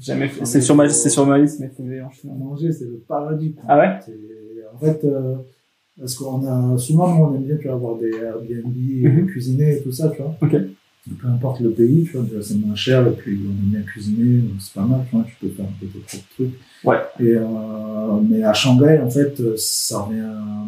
Jamais 0.00 0.28
fait. 0.28 0.44
C'est 0.44 0.60
sur 0.60 0.76
ma, 0.76 0.88
c'est 0.88 1.10
sur 1.10 1.26
ma 1.26 1.38
liste, 1.38 1.58
mais 1.60 1.68
faut 1.76 1.82
que 1.82 1.88
j'aille 1.88 2.02
en 2.02 2.10
Chine. 2.10 2.30
Manger, 2.38 2.72
c'est 2.72 2.84
le 2.84 3.02
paradis. 3.08 3.52
quoi. 3.52 3.64
Ah 3.66 3.78
ouais? 3.78 3.98
En 4.72 4.78
fait, 4.78 5.04
euh, 5.04 5.34
parce 5.98 6.14
qu'on 6.14 6.46
a 6.46 6.78
souvent, 6.78 7.12
nous, 7.16 7.24
on 7.24 7.34
aime 7.34 7.42
bien, 7.44 7.56
tu 7.56 7.64
vois, 7.66 7.74
avoir 7.74 7.96
des 7.98 8.10
Airbnb, 8.12 8.76
et 8.76 9.08
Mhm. 9.08 9.26
cuisiner 9.26 9.76
et 9.78 9.82
tout 9.82 9.90
ça, 9.90 10.08
tu 10.10 10.22
vois. 10.22 10.36
Ok. 10.40 10.54
Peu 11.20 11.28
importe 11.28 11.60
le 11.60 11.70
pays, 11.70 12.04
tu 12.04 12.16
vois, 12.16 12.26
c'est 12.42 12.54
moins 12.56 12.74
cher 12.74 13.06
et 13.06 13.12
puis 13.12 13.38
on 13.46 13.50
aime 13.50 13.70
bien 13.70 13.82
cuisiner, 13.82 14.38
donc 14.40 14.56
c'est 14.60 14.74
pas 14.74 14.84
mal, 14.84 15.00
tu 15.08 15.16
vois, 15.16 15.24
tu 15.24 15.34
peux 15.40 15.48
faire 15.54 15.64
un 15.66 15.74
peu 15.80 15.86
propres 15.86 16.24
trucs. 16.34 16.54
Ouais. 16.84 16.98
Et, 17.20 17.34
euh, 17.34 18.20
mais 18.28 18.42
à 18.42 18.52
Shanghai, 18.52 19.00
en 19.00 19.10
fait, 19.10 19.40
euh, 19.40 19.54
ça 19.56 20.00
revient 20.02 20.20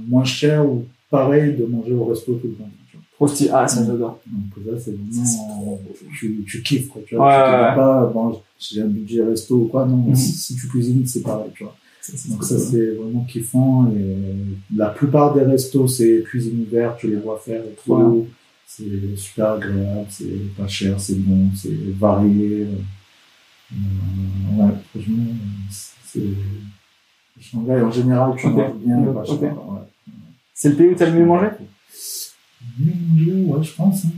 moins 0.09 0.25
cher 0.25 0.65
ou 0.67 0.85
pareil 1.11 1.55
de 1.57 1.65
manger 1.67 1.93
au 1.93 2.05
resto 2.05 2.35
tout 2.35 2.47
le 2.49 2.55
temps. 2.55 2.71
Stylé. 3.29 3.51
Ah, 3.53 3.69
ça 3.69 3.85
j'adore. 3.85 4.19
Donc 4.27 4.65
là, 4.65 4.79
c'est 4.83 4.93
vraiment, 4.97 5.79
tu, 6.19 6.43
tu 6.47 6.63
kiffes, 6.63 6.89
quoi, 6.89 7.03
tu 7.07 7.17
vois. 7.17 7.27
Ouais, 7.27 7.35
tu 7.45 7.51
ouais, 7.53 7.75
pas, 7.77 8.11
bon, 8.15 8.41
j'ai 8.59 8.81
un 8.81 8.87
budget 8.87 9.23
resto 9.23 9.57
ou 9.57 9.65
quoi, 9.67 9.85
non, 9.87 9.99
Mhm. 9.99 10.15
si, 10.15 10.33
si 10.33 10.55
tu 10.57 10.67
cuisines, 10.69 11.05
c'est 11.07 11.21
pareil, 11.21 11.51
tu 11.55 11.65
vois. 11.65 11.77
Donc 12.31 12.43
ça, 12.45 12.59
c'est 12.59 12.93
vraiment 12.93 13.25
kiffant. 13.25 13.93
Et 13.95 14.17
la 14.75 14.89
plupart 14.89 15.35
des 15.35 15.43
restos, 15.43 15.87
c'est 15.87 16.23
cuisine 16.25 16.65
ouverte, 16.67 16.99
tu 16.99 17.09
les 17.11 17.17
vois 17.17 17.39
faire 17.45 17.61
et 17.61 17.75
tout. 17.85 18.27
C'est 18.73 19.17
super 19.17 19.55
agréable, 19.55 20.07
c'est 20.09 20.55
pas 20.57 20.69
cher, 20.69 21.01
c'est 21.01 21.19
bon, 21.19 21.51
c'est 21.57 21.75
varié. 21.99 22.69
Euh, 23.73 23.77
ouais, 24.53 24.73
franchement, 24.91 25.25
c'est... 25.69 26.21
Shanghai, 27.41 27.81
en 27.83 27.91
général, 27.91 28.35
tu 28.39 28.47
Ok. 28.47 28.55
manges 28.55 28.77
bien, 28.77 29.13
pas 29.13 29.25
cher. 29.25 29.41
Ouais. 29.43 29.81
C'est 30.55 30.69
le 30.69 30.77
pays 30.77 30.87
où 30.87 30.95
t'as 30.95 31.11
le 31.11 31.19
mieux 31.19 31.27
mangé? 31.27 31.49
Mieux 32.79 32.93
mangé, 33.09 33.33
ouais, 33.45 33.63
je 33.65 33.73
pense. 33.75 34.05
Hein. 34.05 34.09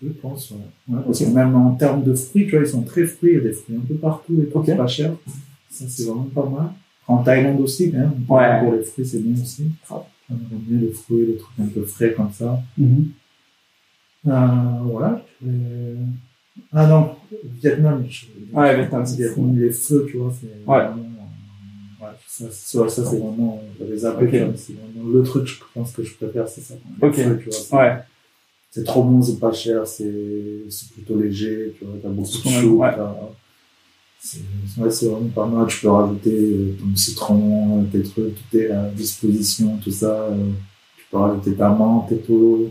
Je 0.00 0.08
pense, 0.10 0.52
ouais. 0.52 0.58
Ouais, 0.88 1.02
parce 1.04 1.18
que 1.18 1.24
même 1.24 1.56
en 1.56 1.74
termes 1.74 2.04
de 2.04 2.14
fruits, 2.14 2.44
tu 2.44 2.52
vois, 2.52 2.60
ils 2.60 2.70
sont 2.70 2.82
très 2.82 3.06
fruits, 3.06 3.32
il 3.32 3.36
y 3.38 3.38
a 3.38 3.42
des 3.42 3.52
fruits 3.52 3.76
un 3.76 3.86
peu 3.86 3.94
partout 3.96 4.40
et 4.40 4.48
tout, 4.48 4.62
c'est 4.64 4.76
pas 4.76 4.86
cher. 4.86 5.14
Ça, 5.68 5.84
c'est 5.88 6.04
vraiment 6.04 6.28
pas 6.32 6.48
mal. 6.48 6.72
En 7.08 7.24
Thaïlande 7.24 7.60
aussi, 7.60 7.90
quand 7.90 7.98
même. 7.98 8.24
Ouais. 8.28 8.60
Pour 8.60 8.72
les 8.72 8.84
fruits, 8.84 9.04
c'est 9.04 9.18
bien 9.18 9.42
aussi. 9.42 9.68
Grave. 10.30 10.40
On 10.50 10.54
aime 10.54 10.60
bien 10.62 10.80
les 10.80 10.92
fruits, 10.92 11.26
les 11.26 11.36
trucs 11.36 11.58
un 11.60 11.66
peu 11.66 11.82
frais 11.84 12.12
comme 12.14 12.30
ça. 12.32 12.58
Mhm. 12.78 13.08
Euh, 14.26 14.30
voilà. 14.84 15.24
Ah 16.72 16.86
non, 16.86 17.16
Vietnam. 17.62 18.04
je- 18.08 18.26
Ouais, 18.52 18.76
Vietnam, 18.76 19.06
c'est 19.06 19.16
Vietnam, 19.16 19.56
les 19.58 19.70
feux, 19.70 20.06
tu 20.10 20.18
vois, 20.18 20.32
c'est 20.38 20.46
Ouais. 20.70 20.84
vraiment, 20.84 20.96
euh, 21.02 22.04
ouais, 22.04 22.10
ça, 22.26 22.44
ça, 22.50 22.88
ça, 22.88 23.04
c'est 23.04 23.16
vraiment, 23.18 23.62
j'avais 23.78 23.96
zappé, 23.96 24.24
Ok. 24.26 24.30
tu 24.30 24.38
vois, 24.44 24.52
c'est 24.56 24.72
vraiment 24.74 25.08
le 25.10 25.22
truc, 25.22 25.46
je 25.46 25.54
pense 25.72 25.92
que 25.92 26.02
je 26.02 26.14
préfère, 26.14 26.48
c'est 26.48 26.60
ça. 26.60 26.74
Ok. 27.00 27.14
feux, 27.14 27.38
tu 27.38 27.44
vois, 27.48 27.52
c'est- 27.58 27.74
Ouais. 27.76 27.96
c'est 28.70 28.84
trop 28.84 29.04
bon, 29.04 29.22
c'est 29.22 29.38
pas 29.38 29.52
cher, 29.52 29.86
c'est 29.86 30.64
c'est 30.68 30.90
plutôt 30.90 31.18
léger, 31.18 31.74
tu 31.78 31.84
vois, 31.84 31.94
t'as 32.02 32.08
beaucoup 32.08 32.28
de 32.44 32.48
chou, 32.48 32.76
ouais. 32.78 32.90
Ouais, 34.78 34.90
c'est 34.90 35.08
vraiment 35.08 35.28
pas 35.30 35.46
mal, 35.46 35.66
tu 35.66 35.80
peux 35.80 35.88
rajouter 35.90 36.30
euh, 36.34 36.76
ton 36.78 36.94
citron, 36.96 37.84
tes 37.90 38.02
trucs, 38.02 38.34
tout 38.34 38.56
est 38.56 38.70
à 38.70 38.88
disposition, 38.90 39.78
tout 39.78 39.90
ça, 39.90 40.24
euh, 40.24 40.50
tu 40.96 41.04
peux 41.10 41.16
rajouter 41.18 41.54
ta 41.54 41.70
menthe 41.70 42.12
et 42.12 42.20
tout. 42.20 42.70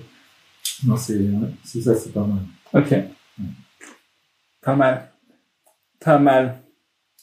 Non, 0.86 0.96
c'est 0.96 1.18
ouais, 1.20 1.50
c'est 1.64 1.82
ça, 1.82 1.96
c'est 1.96 2.14
pas 2.14 2.26
mal. 2.26 2.40
Ok. 2.74 2.94
Pas 4.62 4.76
mal. 4.76 5.12
Pas 6.00 6.20
mal. 6.20 6.62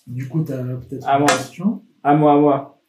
Du 0.06 0.28
coup, 0.28 0.42
t'as 0.42 0.62
peut-être 0.62 1.06
À 1.06 1.14
une 1.14 1.20
moi. 1.20 1.28
question? 1.28 1.84
À 2.02 2.14
moi, 2.14 2.32
à 2.34 2.36
moi. 2.36 2.82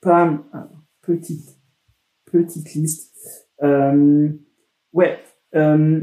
Pam. 0.00 0.44
Ah, 0.52 0.68
Petite, 1.02 1.58
petite 2.30 2.74
liste. 2.74 3.12
Euh, 3.62 4.28
ouais. 4.92 5.18
Euh, 5.54 6.00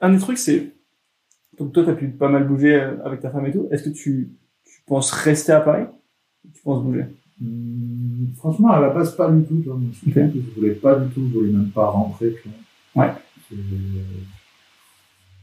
un 0.00 0.10
des 0.12 0.18
trucs, 0.18 0.38
c'est, 0.38 0.74
donc 1.58 1.72
toi, 1.72 1.84
t'as 1.84 1.94
pu 1.94 2.08
pas 2.08 2.28
mal 2.28 2.46
bouger 2.46 2.74
euh, 2.74 2.96
avec 3.04 3.20
ta 3.20 3.30
femme 3.30 3.46
et 3.46 3.52
tout. 3.52 3.68
Est-ce 3.70 3.84
que 3.84 3.90
tu, 3.94 4.30
tu 4.64 4.82
penses 4.86 5.10
rester 5.12 5.52
à 5.52 5.60
Paris? 5.60 5.84
Tu 6.54 6.62
penses 6.62 6.82
bouger? 6.84 7.06
Hum, 7.40 8.28
Franchement, 8.36 8.70
à 8.70 8.80
la 8.80 8.90
base, 8.90 9.14
pas 9.16 9.30
du 9.30 9.44
tout, 9.44 9.60
tu. 9.62 9.68
Moi, 9.68 9.78
je, 9.92 10.10
Ok. 10.10 10.16
je 10.34 10.54
voulais 10.60 10.72
pas 10.74 10.96
du 10.98 11.12
tout, 11.12 11.26
je 11.28 11.38
voulais 11.38 11.52
même 11.52 11.70
pas 11.70 11.86
rentrer, 11.86 12.34
tu 12.42 12.48
vois. 12.94 13.04
Ouais. 13.04 13.12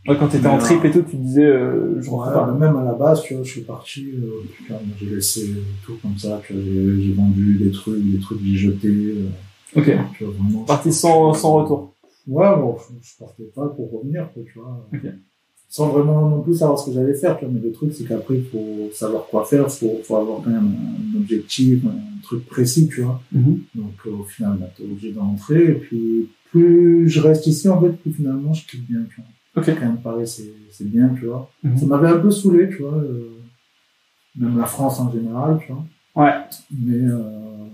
Quand 0.05 0.27
t'étais 0.27 0.43
Mais 0.43 0.49
en 0.49 0.57
trip 0.57 0.83
et 0.83 0.91
tout, 0.91 1.01
tu 1.03 1.15
disais, 1.15 1.45
euh, 1.45 2.01
je 2.01 2.09
rentre 2.09 2.27
Ouais, 2.27 2.33
pas. 2.33 2.51
même 2.53 2.75
à 2.75 2.83
la 2.83 2.93
base, 2.93 3.21
tu 3.23 3.35
vois, 3.35 3.43
je 3.43 3.51
suis 3.51 3.61
parti, 3.61 4.11
euh, 4.11 4.43
putain, 4.57 4.75
j'ai 4.99 5.05
laissé 5.05 5.49
tout 5.85 5.97
comme 6.01 6.17
ça, 6.17 6.41
tu 6.45 6.53
vois, 6.53 6.61
j'ai 6.61 7.01
j'ai 7.03 7.13
vendu 7.13 7.55
des 7.55 7.71
trucs, 7.71 8.03
des 8.03 8.19
trucs 8.19 8.39
que 8.39 8.45
j'ai 8.45 8.55
jetés, 8.57 8.87
euh, 8.89 9.29
Ok. 9.79 9.85
tu 10.17 10.25
vois, 10.25 10.33
vraiment. 10.33 10.63
Parti 10.65 10.91
sans, 10.91 11.33
sans 11.33 11.53
retour. 11.53 11.95
Ouais, 12.27 12.53
bon, 12.57 12.77
je, 12.77 13.07
je 13.07 13.17
partais 13.17 13.43
pas 13.55 13.67
pour 13.69 13.91
revenir, 13.99 14.29
quoi, 14.33 14.43
tu 14.45 14.59
vois. 14.59 14.89
Ok. 14.93 14.99
Sans 15.73 15.89
vraiment 15.89 16.29
non 16.29 16.41
plus 16.43 16.53
savoir 16.53 16.77
ce 16.77 16.85
que 16.85 16.91
j'allais 16.93 17.15
faire, 17.15 17.35
tu 17.35 17.45
vois, 17.45 17.53
mais 17.55 17.59
le 17.59 17.71
truc, 17.71 17.91
c'est 17.95 18.03
qu'après, 18.03 18.35
il 18.35 18.43
faut 18.43 18.91
savoir 18.93 19.25
quoi 19.25 19.43
faire, 19.43 19.71
faut, 19.71 20.01
faut 20.03 20.17
avoir 20.17 20.43
quand 20.43 20.51
même 20.51 20.71
un, 20.71 21.17
objectif, 21.17 21.83
un 21.83 22.21
truc 22.21 22.45
précis, 22.45 22.87
tu 22.87 23.01
vois. 23.01 23.19
Donc, 23.31 23.95
euh, 24.05 24.11
au 24.11 24.23
final, 24.23 24.57
bah, 24.59 24.67
t'es 24.77 24.83
obligé 24.83 25.13
d'entrer, 25.13 25.71
et 25.71 25.73
puis, 25.73 26.29
plus 26.51 27.09
je 27.09 27.19
reste 27.19 27.47
ici, 27.47 27.67
en 27.69 27.81
fait, 27.81 27.89
plus 27.89 28.11
finalement, 28.13 28.53
je 28.53 28.67
kiffe 28.67 28.87
bien, 28.87 28.99
tu 29.09 29.15
vois. 29.15 29.63
Ok. 29.63 29.75
Quand 29.79 29.87
même, 29.87 29.97
Paris, 29.97 30.27
c'est, 30.27 30.85
bien, 30.85 31.09
tu 31.17 31.25
vois. 31.25 31.49
Mhm. 31.63 31.75
Ça 31.75 31.85
m'avait 31.87 32.09
un 32.09 32.19
peu 32.19 32.29
saoulé, 32.29 32.69
tu 32.69 32.83
vois, 32.83 32.93
euh, 32.93 33.31
même 34.35 34.59
la 34.59 34.67
France 34.67 34.99
en 34.99 35.11
général, 35.11 35.57
tu 35.65 35.73
vois. 35.73 35.83
Ouais. 36.23 36.35
Mais, 36.69 37.03
euh, 37.03 37.65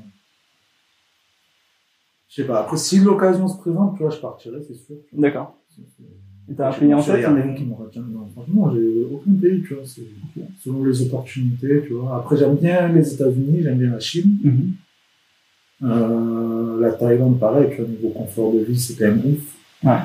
je 2.29 2.35
sais 2.35 2.47
pas, 2.47 2.61
après, 2.61 2.77
si 2.77 2.99
l'occasion 2.99 3.49
se 3.49 3.57
présente, 3.57 3.97
tu 3.97 4.03
vois, 4.03 4.09
je 4.09 4.19
partirai, 4.21 4.61
c'est 4.65 4.75
sûr. 4.75 4.95
D'accord. 5.11 5.57
Et 6.51 6.55
t'as 6.55 6.73
pays 6.73 6.93
en 6.93 7.01
tête 7.03 7.21
y 7.21 7.25
a 7.25 7.31
ou- 7.31 7.35
rien 7.35 7.53
qui 7.53 7.63
me 7.65 7.73
retient. 7.73 8.03
Franchement, 8.33 8.73
j'ai 8.73 9.03
aucun 9.11 9.31
pays, 9.39 9.61
tu 9.61 9.73
vois, 9.75 9.83
c'est 9.85 10.01
selon 10.63 10.83
les 10.83 11.01
opportunités, 11.03 11.83
tu 11.85 11.93
vois. 11.93 12.17
Après, 12.17 12.37
j'aime 12.37 12.55
bien 12.55 12.87
les 12.89 13.13
États-Unis, 13.13 13.61
j'aime 13.63 13.77
bien 13.77 13.91
la 13.91 13.99
Chine. 13.99 14.37
Mhm. 14.43 14.73
Euh, 15.83 16.79
la 16.81 16.91
Thaïlande, 16.91 17.39
pareil, 17.39 17.69
tu 17.71 17.77
vois, 17.77 17.87
niveau 17.87 18.09
confort 18.09 18.53
de 18.53 18.59
vie, 18.59 18.77
c'est 18.79 18.95
quand 18.95 19.05
même 19.05 19.21
ouf. 19.25 19.55
Ouais. 19.83 19.97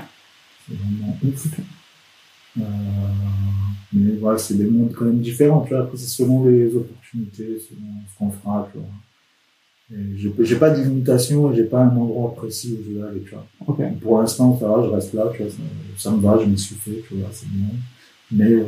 C'est 0.69 0.77
vraiment 0.77 1.16
ouf. 1.25 1.47
Euh, 2.61 2.62
mais 3.93 4.12
voilà, 4.21 4.39
c'est 4.39 4.55
des 4.57 4.66
mondes 4.66 4.93
quand 4.93 5.07
même 5.07 5.19
différents, 5.21 5.62
tu 5.62 5.71
vois. 5.75 5.83
Après, 5.85 5.97
c'est 5.97 6.07
selon 6.07 6.47
les 6.47 6.75
opportunités, 6.77 7.59
selon 7.59 7.89
ce 8.12 8.19
qu'on 8.19 8.31
fera, 8.31 8.69
tu 8.73 8.79
vois. 8.79 8.87
Et 9.93 10.16
j'ai 10.16 10.31
pas 10.56 10.77
et 10.78 10.82
j'ai 11.55 11.65
pas 11.65 11.82
un 11.82 11.97
endroit 11.97 12.35
précis 12.35 12.78
où 12.78 12.85
je 12.85 12.98
vais 12.98 13.06
aller, 13.06 13.23
tu 13.23 13.31
vois. 13.31 13.47
Ok. 13.66 13.82
Pour 14.01 14.20
l'instant, 14.20 14.59
ça 14.59 14.66
va, 14.66 14.82
je 14.82 14.89
reste 14.89 15.12
là, 15.12 15.31
tu 15.35 15.43
vois, 15.43 15.51
ça, 15.51 15.59
ça 15.98 16.11
me 16.11 16.20
va, 16.20 16.39
je 16.39 16.47
m'y 16.47 16.59
suis 16.59 16.77
fait, 16.77 17.02
tu 17.06 17.16
vois, 17.16 17.28
c'est 17.31 17.48
bien. 17.48 17.69
Mais, 18.32 18.51
euh, 18.51 18.65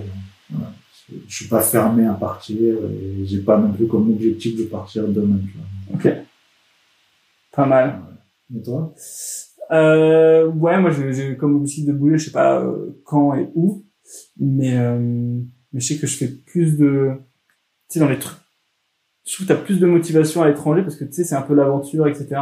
voilà, 0.51 0.73
je, 1.09 1.15
je 1.27 1.35
suis 1.35 1.49
pas 1.49 1.63
fermé 1.63 2.07
à 2.07 2.13
partir 2.15 2.57
et 2.61 3.25
j'ai 3.25 3.41
pas 3.41 3.59
non 3.59 3.73
plus 3.73 3.87
comme 3.87 4.11
objectif 4.11 4.59
de 4.59 4.65
partir 4.65 5.09
demain, 5.09 5.39
tu 5.39 5.57
vois. 5.57 5.97
Ok. 5.97 6.17
Pas 7.53 7.67
mal. 7.67 8.01
Et 8.55 8.63
toi? 8.63 8.95
Euh, 9.73 10.47
ouais, 10.49 10.79
moi, 10.81 10.91
j'ai 10.91 11.37
comme 11.37 11.57
objectif 11.57 11.87
de 11.87 11.93
bouger, 11.93 12.19
je 12.19 12.25
sais 12.27 12.31
pas 12.31 12.61
euh, 12.63 13.01
quand 13.05 13.35
et 13.35 13.49
où, 13.55 13.85
mais, 14.39 14.77
euh, 14.77 14.99
mais 15.73 15.81
je 15.81 15.87
sais 15.87 15.99
que 15.99 16.07
je 16.07 16.17
fais 16.17 16.29
plus 16.29 16.77
de, 16.77 17.13
tu 17.89 17.95
sais, 17.95 18.01
dans 18.01 18.09
les 18.09 18.19
trucs, 18.19 18.39
je 19.27 19.35
trouve 19.35 19.47
que 19.47 19.53
t'as 19.53 19.59
plus 19.59 19.81
de 19.81 19.87
motivation 19.87 20.43
à 20.43 20.49
l'étranger 20.49 20.83
parce 20.83 20.97
que 20.97 21.05
tu 21.05 21.13
sais, 21.13 21.25
c'est 21.25 21.35
un 21.35 21.43
peu 21.43 21.55
l'aventure, 21.55 22.07
etc. 22.07 22.41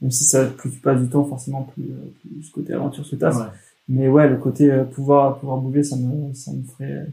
Même 0.00 0.10
si 0.10 0.24
ça, 0.24 0.44
plus 0.46 0.70
tu 0.70 0.80
passes 0.80 1.00
du 1.00 1.08
temps, 1.08 1.24
forcément, 1.24 1.62
plus, 1.62 1.84
euh, 1.84 2.12
plus 2.20 2.42
ce 2.42 2.52
côté 2.52 2.72
aventure 2.72 3.06
se 3.06 3.16
tasse. 3.16 3.36
Ouais. 3.36 3.46
Mais 3.88 4.08
ouais, 4.08 4.28
le 4.28 4.36
côté 4.36 4.70
euh, 4.70 4.84
pouvoir 4.84 5.38
pouvoir 5.38 5.58
bouger, 5.58 5.82
ça 5.82 5.96
me 5.96 6.32
ça 6.34 6.52
me 6.52 6.62
ferait. 6.62 7.06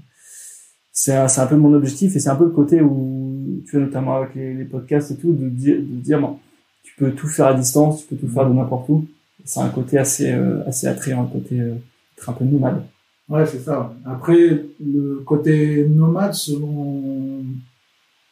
C'est 0.91 1.15
un, 1.15 1.27
c'est 1.27 1.41
un 1.41 1.48
peu 1.48 1.56
mon 1.56 1.73
objectif 1.73 2.15
et 2.15 2.19
c'est 2.19 2.30
un 2.30 2.36
peu 2.36 2.45
le 2.45 2.52
côté 2.52 2.82
où 2.82 3.61
tu 3.65 3.77
vois 3.77 3.86
notamment 3.86 4.15
avec 4.18 4.36
les, 4.36 4.53
les 4.53 4.65
podcasts 4.65 5.11
et 5.11 5.15
tout 5.15 5.34
de 5.34 5.49
dire 5.49 5.77
de 5.77 5.99
dire 6.02 6.19
bon, 6.19 6.40
tu 6.84 6.95
peux 6.98 7.11
tout 7.11 7.27
faire 7.27 7.48
à 7.48 7.53
distance, 7.53 8.02
tu 8.02 8.15
peux 8.15 8.15
tout 8.15 8.32
faire 8.32 8.48
de 8.48 8.53
n'importe 8.53 8.90
où. 8.90 9.06
C'est 9.44 9.60
un 9.60 9.69
côté 9.69 9.98
assez 9.98 10.32
euh, 10.32 10.65
assez 10.65 10.88
attrayant, 10.88 11.23
un 11.23 11.27
côté 11.27 11.60
euh, 11.60 11.76
être 12.18 12.30
un 12.30 12.34
peu 12.34 12.45
nomade. 12.45 12.84
Ouais, 13.27 13.45
c'est 13.45 13.60
ça. 13.60 13.94
Après, 14.06 14.64
le 14.80 15.23
côté 15.26 15.86
nomade, 15.88 16.34
selon, 16.34 17.44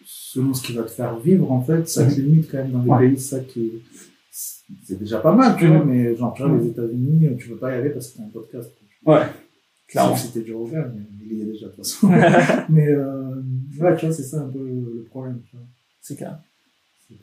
selon 0.06 0.54
ce 0.54 0.62
qui 0.64 0.74
va 0.74 0.84
te 0.84 0.92
faire 0.92 1.18
vivre, 1.20 1.52
en 1.52 1.62
fait, 1.62 1.88
ça 1.88 2.06
te 2.06 2.20
limite 2.20 2.50
quand 2.52 2.58
même 2.60 2.72
dans 2.72 2.84
les 2.84 2.90
Ouais. 2.90 3.10
pays, 3.10 3.20
ça 3.20 3.40
qui 3.40 3.72
c'est 4.86 4.98
déjà 4.98 5.20
pas 5.20 5.36
mal, 5.36 5.56
tu 5.58 5.68
vois, 5.68 5.84
mais 5.86 6.16
genre, 6.16 6.34
tu 6.34 6.42
vois, 6.44 6.58
les 6.58 6.68
États-Unis, 6.68 7.28
tu 7.38 7.50
peux 7.50 7.58
pas 7.58 7.72
y 7.76 7.80
aller 7.80 7.90
parce 7.92 8.08
que 8.10 8.18
c'est 8.18 8.24
un 8.24 8.30
podcast. 8.30 8.72
Ouais, 9.06 9.22
clairement. 9.88 10.16
Si 10.16 10.32
t'es 10.32 10.44
Joe 10.46 10.58
Rogan, 10.58 10.92
mais 10.96 11.04
il 11.30 11.38
y 11.38 11.42
est 11.42 11.46
déjà, 11.46 11.68
de 11.68 11.72
toute 11.74 11.86
façon. 11.86 12.08
mais, 12.70 12.88
euh, 12.88 13.36
ouais, 13.80 13.96
tu 13.98 14.06
vois, 14.08 14.16
c'est 14.16 14.24
ça 14.24 14.42
un 14.42 14.48
peu 14.50 14.60
le 14.66 15.06
problème, 15.10 15.40
tu 15.50 15.56
vois. 15.56 15.66
c'est 16.02 16.16
clair. 16.16 16.40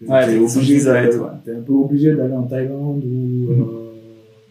Ouais, 0.07 0.27
t'es 0.27 0.39
obligé 0.39 0.85
d'aller, 0.85 1.17
ouais. 1.17 1.29
t'es 1.45 1.53
un 1.57 1.63
peu 1.63 1.73
obligé 1.73 2.15
d'aller 2.15 2.35
en 2.35 2.45
Thaïlande 2.47 3.03
ou, 3.05 3.53
Mhm. 3.53 3.63
euh, 3.63 3.93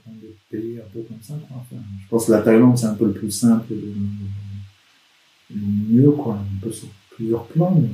dans 0.06 0.14
des 0.20 0.36
pays 0.52 0.78
un 0.80 0.90
peu 0.92 1.00
comme 1.08 1.22
ça, 1.22 1.36
quoi. 1.48 1.58
Enfin, 1.62 1.82
je 2.04 2.10
pense 2.10 2.26
que 2.26 2.32
la 2.34 2.42
Thaïlande, 2.42 2.78
c'est 2.78 2.88
un 2.88 2.96
peu 2.96 3.06
le 3.06 3.14
plus 3.14 3.32
simple 3.32 3.72
et 3.72 3.76
le, 3.78 3.94
le 5.56 5.62
mieux, 6.02 6.12
quoi. 6.12 6.36
Un 6.36 6.60
peu 6.62 6.72
sur 6.72 6.90
plusieurs 7.16 7.46
plans, 7.48 7.74
mais 7.80 7.88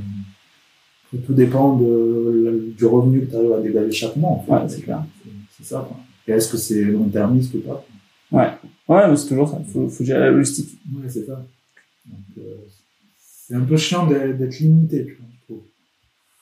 tout 1.25 1.33
dépend 1.33 1.75
de, 1.77 2.73
du 2.77 2.85
revenu 2.85 3.21
que 3.21 3.31
tu 3.31 3.35
arrives 3.35 3.53
à 3.53 3.59
dégager 3.61 3.91
chaque 3.91 4.15
mois, 4.15 4.31
en 4.31 4.43
fait. 4.43 4.51
Ouais, 4.51 4.59
c'est 4.69 4.81
clair. 4.81 5.03
C'est- 5.57 5.63
ça, 5.65 5.85
quoi. 5.87 5.97
Et 6.27 6.31
est-ce 6.31 6.51
que 6.51 6.57
c'est 6.57 6.83
long-termiste 6.83 7.53
ou 7.55 7.59
pas? 7.59 7.85
Ouais, 8.31 8.49
ouais, 8.87 9.15
c'est 9.17 9.27
toujours 9.29 9.49
ça. 9.49 9.59
Faut, 9.71 9.87
faut 9.87 10.03
gérer 10.03 10.19
la 10.19 10.31
logistique. 10.31 10.77
Ouais, 10.93 11.07
c'est 11.09 11.25
ça. 11.25 11.43
Euh, 12.37 12.41
c'est 13.47 13.55
un 13.55 13.61
peu 13.61 13.77
chiant 13.77 14.05
d'être 14.07 14.59
limité, 14.59 15.05
tu 15.05 15.15
vois, 15.15 15.27
je 15.39 15.45
trouve. 15.45 15.63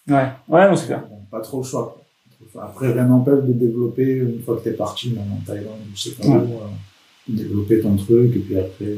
Ouais, 0.10 0.28
ouais, 0.50 0.70
non, 0.70 0.76
c'est 0.76 0.88
clair. 0.88 1.06
Bon, 1.10 1.20
pas 1.30 1.42
trop 1.42 1.60
le 1.62 1.64
choix. 1.68 2.00
Après, 2.62 2.92
rien 2.92 3.06
n'empêche 3.06 3.44
de 3.46 3.54
développer, 3.54 4.18
une 4.18 4.42
fois 4.42 4.58
que 4.58 4.64
t'es 4.64 4.74
parti, 4.76 5.10
même 5.12 5.32
en 5.32 5.42
Thaïlande, 5.46 5.80
je 5.96 6.02
sais 6.02 6.12
pas 6.16 6.28
Ouais. 6.28 6.36
où, 6.38 6.54
euh, 6.58 6.68
développer 7.28 7.80
ton 7.82 7.96
truc, 7.96 8.36
et 8.36 8.40
puis 8.40 8.58
après, 8.58 8.86
euh, 8.86 8.98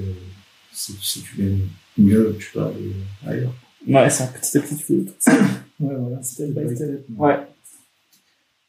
si, 0.73 0.93
si 1.01 1.21
tu 1.21 1.37
gagnes 1.41 1.59
mieux, 1.97 2.35
tu 2.39 2.51
peux 2.53 2.61
aller 2.61 2.91
ailleurs. 3.25 3.53
Ouais, 3.87 4.09
c'est 4.09 4.23
un 4.23 4.27
petit 4.27 4.57
à 4.57 4.61
petit, 4.61 4.75
tu 4.77 4.83
fais. 4.83 4.93
Ouais, 5.79 5.95
voilà. 5.95 6.21
Step 6.23 6.49
by 6.51 6.75
step. 6.75 7.05
Ouais. 7.17 7.27
Ouais. 7.27 7.39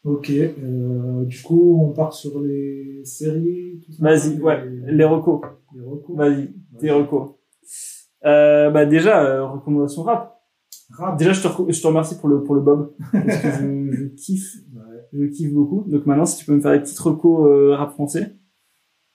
Ok, 0.05 0.31
euh, 0.31 1.25
du 1.25 1.43
coup, 1.43 1.81
on 1.83 1.91
part 1.93 2.13
sur 2.13 2.41
les 2.41 3.03
séries, 3.05 3.83
tout 3.85 3.93
ça? 3.93 3.99
Vas-y, 4.05 4.39
ouais. 4.41 4.63
Les 4.87 5.05
recos. 5.05 5.41
Les 5.75 5.83
recours. 5.85 6.17
Vas-y, 6.17 6.51
tes 6.79 6.91
recos. 6.93 7.31
Euh, 8.25 8.71
bah, 8.71 8.87
déjà, 8.87 9.25
euh, 9.25 9.45
recommandation 9.47 10.03
rap. 10.03 10.41
Rap. 10.91 11.19
Déjà, 11.19 11.33
je 11.33 11.43
te, 11.43 11.49
re- 11.49 11.73
je 11.73 11.83
te 11.83 11.87
remercie 11.89 12.17
pour 12.19 12.29
le, 12.29 12.43
pour 12.45 12.55
le 12.55 12.61
bob. 12.61 12.93
Parce 13.13 13.39
que 13.39 13.51
je, 13.51 13.93
je 13.97 14.05
kiffe, 14.15 14.57
Ouais. 14.75 14.83
je 15.13 15.25
kiffe 15.27 15.53
beaucoup. 15.53 15.83
Donc 15.89 16.07
maintenant, 16.07 16.25
si 16.27 16.37
tu 16.39 16.45
peux 16.47 16.55
me 16.55 16.61
faire 16.61 16.73
des 16.73 16.81
petites 16.81 16.99
recos, 17.01 17.47
euh, 17.51 17.75
rap 17.75 17.91
français. 17.93 18.37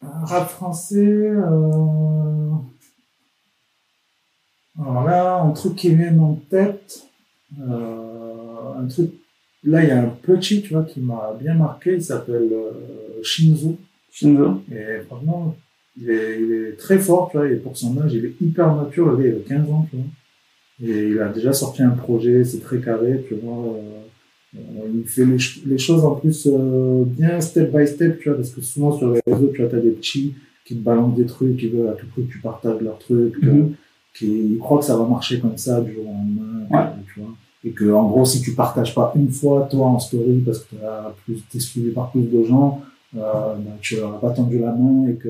Rap 0.01 0.49
français, 0.49 1.05
euh... 1.07 2.40
alors 4.81 5.03
là, 5.05 5.41
un 5.41 5.51
truc 5.51 5.75
qui 5.75 5.93
vient 5.95 6.17
en 6.19 6.35
tête, 6.49 7.03
euh... 7.59 8.73
un 8.79 8.87
truc, 8.87 9.11
là, 9.63 9.83
il 9.83 9.87
y 9.89 9.91
a 9.91 10.01
un 10.01 10.09
petit, 10.21 10.61
tu 10.61 10.73
vois, 10.73 10.83
qui 10.83 10.99
m'a 11.01 11.35
bien 11.39 11.53
marqué, 11.53 11.93
il 11.95 12.03
s'appelle 12.03 12.49
euh, 12.51 13.21
Shinzo, 13.23 13.77
Shinzo. 14.11 14.61
et 14.71 15.01
franchement, 15.05 15.55
il 15.99 16.09
est, 16.09 16.41
il 16.41 16.51
est 16.53 16.77
très 16.77 16.97
fort, 16.97 17.29
tu 17.31 17.37
vois, 17.37 17.47
et 17.49 17.55
pour 17.57 17.77
son 17.77 17.99
âge, 18.01 18.13
il 18.13 18.25
est 18.25 18.33
hyper 18.41 18.73
mature, 18.73 19.19
il 19.21 19.27
a 19.35 19.39
15 19.47 19.69
ans, 19.69 19.87
tu 19.91 19.97
vois, 19.97 20.05
et 20.83 21.09
il 21.09 21.19
a 21.19 21.29
déjà 21.29 21.53
sorti 21.53 21.83
un 21.83 21.91
projet, 21.91 22.43
c'est 22.43 22.59
très 22.61 22.79
carré, 22.79 23.23
tu 23.27 23.35
vois, 23.35 23.75
euh, 23.75 24.57
il 24.93 25.05
fait 25.07 25.25
les, 25.25 25.37
ch- 25.37 25.61
les 25.65 25.77
choses 25.77 26.03
en 26.03 26.15
plus 26.15 26.47
euh, 26.51 27.03
bien 27.05 27.39
step 27.39 27.71
by 27.75 27.87
step, 27.87 28.19
tu 28.19 28.29
vois, 28.29 28.37
parce 28.37 28.49
que 28.51 28.61
souvent 28.61 28.97
sur 28.97 29.11
les 29.13 29.21
réseaux, 29.27 29.51
tu 29.53 29.61
vois, 29.61 29.69
t'as 29.69 29.79
des 29.79 29.91
petits 29.91 30.33
qui 30.65 30.75
te 30.75 30.83
balancent 30.83 31.15
des 31.17 31.25
trucs, 31.25 31.57
qui 31.57 31.67
veulent 31.69 31.89
à 31.89 31.93
tout 31.93 32.07
prix 32.07 32.25
que 32.25 32.31
tu 32.31 32.39
partages 32.39 32.81
leurs 32.81 32.97
trucs, 32.99 33.39
que- 33.39 33.45
Mhm. 33.45 33.73
Qui 34.13 34.27
ils 34.27 34.57
croient 34.59 34.79
que 34.79 34.85
ça 34.85 34.97
va 34.97 35.05
marcher 35.05 35.39
comme 35.39 35.57
ça 35.57 35.81
du 35.81 35.93
jour 35.93 36.03
au 36.03 36.11
lendemain, 36.11 36.67
Ouais. 36.69 36.89
tu 37.13 37.19
vois. 37.19 37.29
Et 37.63 37.71
que, 37.71 37.91
en 37.93 38.07
gros, 38.07 38.25
si 38.25 38.41
tu 38.41 38.53
partages 38.53 38.95
pas 38.95 39.13
une 39.15 39.29
fois, 39.29 39.67
toi, 39.69 39.87
en 39.87 39.99
story, 39.99 40.41
parce 40.45 40.59
que 40.59 40.75
t'as 40.75 41.13
plus, 41.23 41.41
t'es 41.51 41.59
suivi 41.59 41.91
par 41.91 42.11
plus 42.11 42.23
de 42.23 42.43
gens, 42.43 42.81
euh, 43.15 43.55
bah, 43.55 43.71
tu 43.81 43.97
leur 43.97 44.15
as 44.15 44.19
pas 44.19 44.31
tendu 44.31 44.57
la 44.59 44.71
main 44.71 45.07
et 45.09 45.15
que 45.15 45.29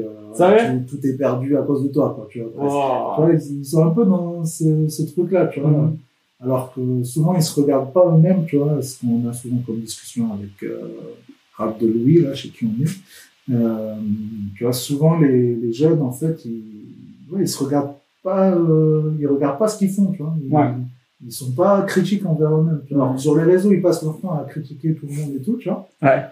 tout, 0.88 1.06
est 1.06 1.18
perdu 1.18 1.58
à 1.58 1.64
cause 1.64 1.84
de 1.84 1.90
toi, 1.90 2.14
quoi, 2.16 2.28
tu 2.30 2.42
vois. 2.42 3.18
Oh. 3.20 3.28
Ils, 3.34 3.66
sont 3.66 3.86
un 3.86 3.90
peu 3.90 4.06
dans 4.06 4.46
ce, 4.46 4.88
ce 4.88 5.04
truc-là, 5.04 5.48
tu 5.48 5.60
vois. 5.60 5.72
Mhm. 5.72 5.98
Alors 6.44 6.74
que 6.74 7.04
souvent, 7.04 7.36
ils 7.36 7.44
se 7.44 7.60
regardent 7.60 7.92
pas 7.92 8.06
eux-mêmes, 8.08 8.46
tu 8.46 8.58
vois. 8.58 8.82
Ce 8.82 9.00
qu'on 9.00 9.28
a 9.28 9.34
souvent 9.34 9.58
comme 9.66 9.80
discussion 9.80 10.32
avec 10.34 10.64
euh, 10.64 10.80
Rap 11.56 11.80
de 11.80 11.88
Louis, 11.88 12.22
là, 12.22 12.34
chez 12.34 12.50
qui 12.50 12.66
on 12.66 12.84
est. 12.84 13.56
Euh, 13.56 13.96
tu 14.56 14.64
vois, 14.64 14.74
souvent, 14.74 15.20
les, 15.20 15.56
les 15.56 15.74
jeunes, 15.74 16.02
en 16.02 16.12
fait, 16.12 16.46
ils, 16.46 16.64
ouais, 17.32 17.42
ils 17.42 17.48
se 17.48 17.62
regardent 17.64 17.94
pas, 18.24 18.52
euh, 18.52 19.14
ils 19.20 19.28
regardent 19.28 19.60
pas 19.60 19.68
ce 19.68 19.78
qu'ils 19.78 19.92
font, 19.92 20.12
tu 20.12 20.22
vois. 20.22 20.34
Ils, 20.44 20.54
Ouais. 20.54 20.70
ils 21.26 21.32
sont 21.32 21.52
pas 21.52 21.82
critiques 21.84 22.26
envers 22.26 22.54
eux-mêmes, 22.56 22.82
tu 22.88 22.94
vois. 22.94 23.04
Alors, 23.04 23.16
Ouais. 23.16 23.20
sur 23.22 23.36
les 23.36 23.44
réseaux, 23.44 23.72
ils 23.74 23.82
passent 23.82 24.04
leur 24.04 24.20
temps 24.20 24.34
à 24.40 24.44
critiquer 24.46 24.94
tout 24.96 25.06
le 25.08 25.14
monde 25.14 25.36
et 25.36 25.42
tout, 25.42 25.58
tu 25.58 25.70
vois. 25.70 25.88
Ouais. 26.02 26.24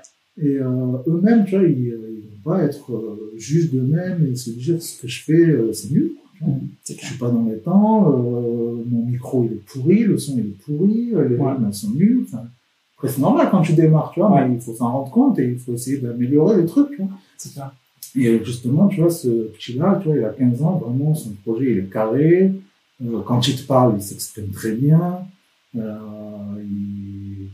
Et 0.42 0.58
euh, 0.58 0.98
eux-mêmes, 1.08 1.46
tu 1.46 1.56
vois, 1.58 1.68
ils, 1.68 1.78
ils 1.88 2.24
vont 2.44 2.52
pas 2.52 2.64
être 2.64 2.94
euh, 2.94 3.34
juges 3.38 3.72
d'eux-mêmes 3.72 4.26
et 4.32 4.36
se 4.36 4.52
dire 4.52 4.82
ce 4.82 5.02
que 5.02 5.08
je 5.08 5.24
fais, 5.24 5.34
euh, 5.50 5.74
c'est 5.74 5.92
nul. 5.92 6.12
C'est 6.86 6.98
Je 6.98 7.06
suis 7.06 7.18
pas 7.18 7.30
dans 7.30 7.44
les 7.44 7.58
temps, 7.58 8.10
euh, 8.14 8.82
mon 8.88 9.06
micro 9.06 9.44
il 9.44 9.52
est 9.58 9.66
pourri, 9.66 10.04
le 10.06 10.18
son 10.18 10.36
il 10.38 10.46
est 10.52 10.64
pourri, 10.64 11.10
euh, 11.14 11.28
les 11.28 11.36
rythmes 11.36 11.74
sont 11.74 11.92
nuls. 11.92 12.26
Après 12.96 13.10
c'est 13.10 13.20
normal 13.20 13.50
quand 13.52 13.62
tu 13.62 13.74
démarres, 13.74 14.12
tu 14.14 14.22
vois, 14.22 14.48
mais 14.48 14.54
il 14.56 14.62
faut 14.62 14.74
s'en 14.74 14.90
rendre 14.90 15.12
compte 15.12 15.38
et 15.38 15.50
il 15.52 15.58
faut 15.60 15.74
essayer 15.74 15.98
d'améliorer 15.98 16.62
les 16.62 16.66
trucs, 16.66 16.92
tu 16.92 17.02
vois. 17.02 17.10
C'est 17.38 17.52
clair. 17.52 17.74
Et 18.16 18.44
justement, 18.44 18.88
tu 18.88 19.02
vois, 19.02 19.10
ce 19.10 19.28
petit-là, 19.28 20.00
tu 20.02 20.10
vois, 20.10 20.18
il 20.18 20.24
a 20.24 20.30
15 20.30 20.62
ans, 20.64 20.78
vraiment, 20.78 21.14
son 21.14 21.32
projet, 21.46 21.72
il 21.72 21.78
est 21.80 21.92
carré. 21.92 22.52
Euh, 23.04 23.22
quand 23.26 23.48
il 23.48 23.56
te 23.56 23.66
parle, 23.68 23.96
il 23.98 24.02
s'exprime 24.02 24.50
très 24.50 24.72
bien. 24.72 25.20
Euh, 25.78 25.98
il... 26.60 27.50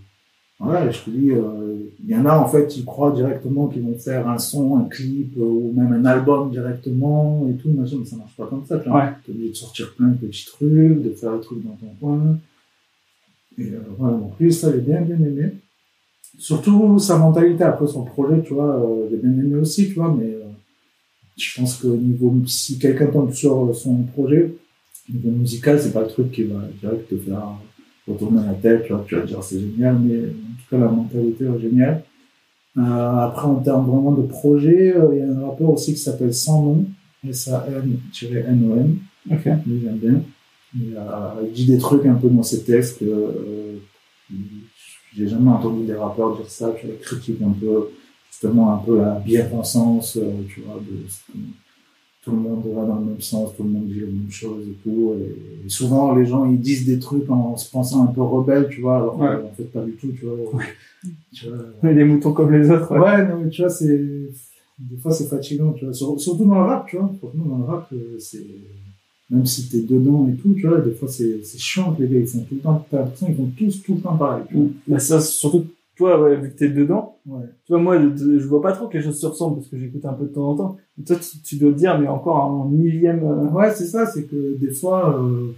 Voilà, 0.57 0.89
je 0.89 1.01
te 1.01 1.09
dis, 1.09 1.31
euh, 1.31 1.75
il 2.01 2.09
y 2.09 2.15
en 2.15 2.25
a, 2.25 2.37
en 2.37 2.47
fait, 2.47 2.77
ils 2.77 2.85
croient 2.85 3.11
directement 3.11 3.67
qu'ils 3.67 3.81
vont 3.81 3.97
faire 3.97 4.27
un 4.29 4.37
son, 4.37 4.77
un 4.77 4.85
clip, 4.85 5.35
euh, 5.37 5.41
ou 5.41 5.73
même 5.75 5.91
un 5.91 6.05
album 6.05 6.49
directement, 6.49 7.45
et 7.49 7.55
tout, 7.55 7.69
machin, 7.71 7.97
mais 7.99 8.05
ça 8.05 8.15
marche 8.15 8.35
pas 8.37 8.47
comme 8.47 8.65
ça, 8.65 8.79
tu 8.79 8.87
vois. 8.87 9.03
Ouais. 9.03 9.11
T'es 9.25 9.31
obligé 9.33 9.49
de 9.49 9.55
sortir 9.55 9.93
plein 9.95 10.07
de 10.07 10.15
petits 10.17 10.45
trucs, 10.45 11.03
de 11.03 11.09
faire 11.09 11.33
des 11.33 11.41
trucs 11.41 11.63
dans 11.63 11.75
ton 11.75 11.93
coin. 11.99 12.37
Et 13.57 13.63
euh, 13.63 13.79
voilà, 13.97 14.17
donc 14.17 14.33
lui, 14.39 14.51
ça, 14.51 14.71
j'ai 14.71 14.79
bien, 14.79 15.01
bien 15.01 15.17
aimé. 15.17 15.53
Surtout 16.37 16.99
sa 16.99 17.17
mentalité 17.17 17.63
après 17.63 17.87
son 17.87 18.03
projet, 18.03 18.41
tu 18.41 18.53
vois, 18.53 18.75
euh, 18.75 19.07
j'ai 19.09 19.17
bien 19.17 19.31
aimé 19.31 19.55
aussi, 19.55 19.87
tu 19.87 19.93
vois, 19.93 20.13
mais 20.17 20.25
euh, 20.25 20.44
je 21.37 21.59
pense 21.59 21.77
que 21.77 21.87
au 21.87 21.97
niveau, 21.97 22.33
si 22.47 22.77
quelqu'un 22.79 23.07
tombe 23.07 23.33
sur 23.33 23.75
son 23.75 24.03
projet, 24.03 24.53
au 25.09 25.13
niveau 25.13 25.31
musical, 25.31 25.79
c'est 25.79 25.91
pas 25.93 26.01
le 26.01 26.07
truc 26.07 26.31
qui 26.31 26.43
va 26.43 26.61
direct 26.81 27.09
te 27.09 27.15
faire 27.17 27.47
retourner 28.07 28.41
la 28.45 28.53
tête, 28.53 28.83
tu 28.85 28.93
vois, 28.93 29.03
tu 29.07 29.15
vas 29.15 29.21
dire 29.23 29.43
c'est 29.43 29.59
génial, 29.59 29.97
mais 29.99 30.17
en 30.19 30.21
tout 30.57 30.69
cas, 30.69 30.77
la 30.77 30.87
mentalité 30.91 31.45
est 31.45 31.59
géniale. 31.61 32.03
Euh, 32.77 32.81
après, 32.81 33.47
en 33.47 33.55
termes 33.55 33.87
vraiment 33.89 34.11
de 34.11 34.23
projet, 34.23 34.93
euh, 34.95 35.09
il 35.13 35.19
y 35.19 35.21
a 35.21 35.27
un 35.31 35.45
rappeur 35.47 35.69
aussi 35.71 35.93
qui 35.93 35.99
s'appelle 35.99 36.33
Sans 36.33 36.61
Nom, 36.63 36.85
S-A-N-N-O-M. 37.27 38.97
Ok. 39.31 39.45
Lui, 39.65 39.81
j'aime 39.83 39.97
bien. 39.97 40.21
Il, 40.77 40.95
a- 40.97 41.35
il 41.45 41.51
dit 41.53 41.65
des 41.65 41.77
trucs 41.77 42.05
un 42.05 42.15
peu 42.15 42.29
dans 42.29 42.43
ses 42.43 42.63
textes 42.63 42.99
que 42.99 43.05
euh, 43.05 43.77
j'ai 45.15 45.27
jamais 45.27 45.49
entendu 45.51 45.85
des 45.85 45.93
rappeurs 45.95 46.35
dire 46.35 46.49
ça. 46.49 46.73
Tu 46.79 46.85
vois, 46.87 46.95
ils 46.95 47.01
critiquent 47.01 47.41
un 47.41 47.51
peu, 47.51 47.89
justement, 48.41 48.73
un 48.73 48.77
peu 48.77 48.97
la 48.97 49.19
bien-pensance, 49.25 50.17
euh, 50.17 50.31
tu 50.49 50.61
vois, 50.61 50.75
de 50.79 51.05
tout 52.23 52.31
le 52.31 52.37
monde 52.37 52.63
va 52.75 52.85
dans 52.85 52.95
le 52.99 53.05
même 53.05 53.21
sens, 53.21 53.51
tout 53.55 53.63
le 53.63 53.69
monde 53.69 53.85
dit 53.87 53.99
les 53.99 54.07
mêmes 54.07 54.31
choses 54.31 54.63
et 54.67 54.73
tout. 54.83 55.13
Et, 55.65 55.69
souvent, 55.69 56.13
les 56.15 56.25
gens, 56.25 56.45
ils 56.49 56.59
disent 56.59 56.85
des 56.85 56.99
trucs 56.99 57.29
en 57.29 57.55
se 57.55 57.69
pensant 57.69 58.03
un 58.03 58.07
peu 58.07 58.21
rebelles, 58.23 58.67
tu 58.69 58.81
vois, 58.81 58.97
alors 58.97 59.19
Ouais. 59.19 59.27
qu'en 59.41 59.51
fait, 59.55 59.63
pas 59.71 59.81
du 59.83 59.93
tout, 59.93 60.11
tu 60.11 60.25
vois. 60.25 60.61
Tu 61.33 61.45
des 61.93 62.03
moutons 62.03 62.33
comme 62.33 62.51
les 62.51 62.69
autres. 62.71 62.91
Ouais, 62.93 62.99
Ouais. 62.99 63.27
non, 63.27 63.39
mais 63.43 63.49
tu 63.49 63.61
vois, 63.61 63.69
c'est. 63.69 63.97
Des 64.77 64.97
fois, 64.97 65.11
c'est 65.13 65.27
fatigant, 65.27 65.71
tu 65.73 65.85
vois. 65.85 65.93
Sur- 65.93 66.19
Surtout 66.19 66.45
dans 66.45 66.55
le 66.55 66.61
rap, 66.65 66.87
tu 66.87 66.97
vois. 66.97 67.09
Franchement, 67.19 67.45
dans 67.45 67.57
le 67.59 67.63
rap, 67.65 67.87
euh, 67.93 68.17
c'est. 68.19 68.45
Même 69.29 69.45
si 69.45 69.69
t'es 69.69 69.81
dedans 69.81 70.27
et 70.27 70.35
tout, 70.35 70.53
tu 70.53 70.67
vois, 70.67 70.79
des 70.81 70.91
fois, 70.91 71.07
c'est 71.07 71.43
c'est 71.43 71.57
chiant 71.59 71.93
que 71.93 72.01
les 72.03 72.09
gars, 72.09 72.19
ils 72.19 72.27
font 72.27 72.39
tout 72.49 72.55
le 72.55 72.61
temps. 72.61 72.85
T'as 72.91 72.99
l'impression 72.99 73.25
qu'ils 73.27 73.35
font 73.35 73.51
tous 73.57 73.83
tout 73.83 73.95
le 73.95 74.01
temps 74.01 74.17
pareil. 74.17 74.43
tu 74.49 74.55
vois. 74.55 74.67
Bah, 74.87 74.99
ça, 74.99 75.19
surtout, 75.21 75.65
toi, 75.95 76.21
ouais, 76.21 76.35
vu 76.37 76.51
que 76.51 76.57
t'es 76.57 76.69
dedans, 76.69 77.17
Ouais. 77.25 77.45
tu 77.65 77.73
vois, 77.73 77.81
moi, 77.81 77.97
je 78.15 78.45
vois 78.47 78.61
pas 78.61 78.71
trop 78.73 78.87
que 78.87 78.97
les 78.97 79.03
choses 79.03 79.19
se 79.19 79.25
ressemblent 79.27 79.57
parce 79.57 79.67
que 79.69 79.77
j'écoute 79.79 80.05
un 80.05 80.13
peu 80.13 80.25
de 80.25 80.29
temps 80.33 80.49
en 80.51 80.55
temps. 80.55 80.77
Mais 80.97 81.03
toi, 81.05 81.15
tu, 81.15 81.39
tu 81.41 81.55
dois 81.57 81.71
te 81.71 81.77
dire, 81.77 81.97
mais 81.99 82.07
encore 82.07 82.43
un 82.43 82.69
millième. 82.69 83.23
euh, 83.23 83.49
Ouais, 83.51 83.71
c'est 83.73 83.85
ça, 83.85 84.05
c'est 84.05 84.23
que 84.25 84.57
des 84.57 84.71
fois, 84.73 85.19
euh, 85.21 85.51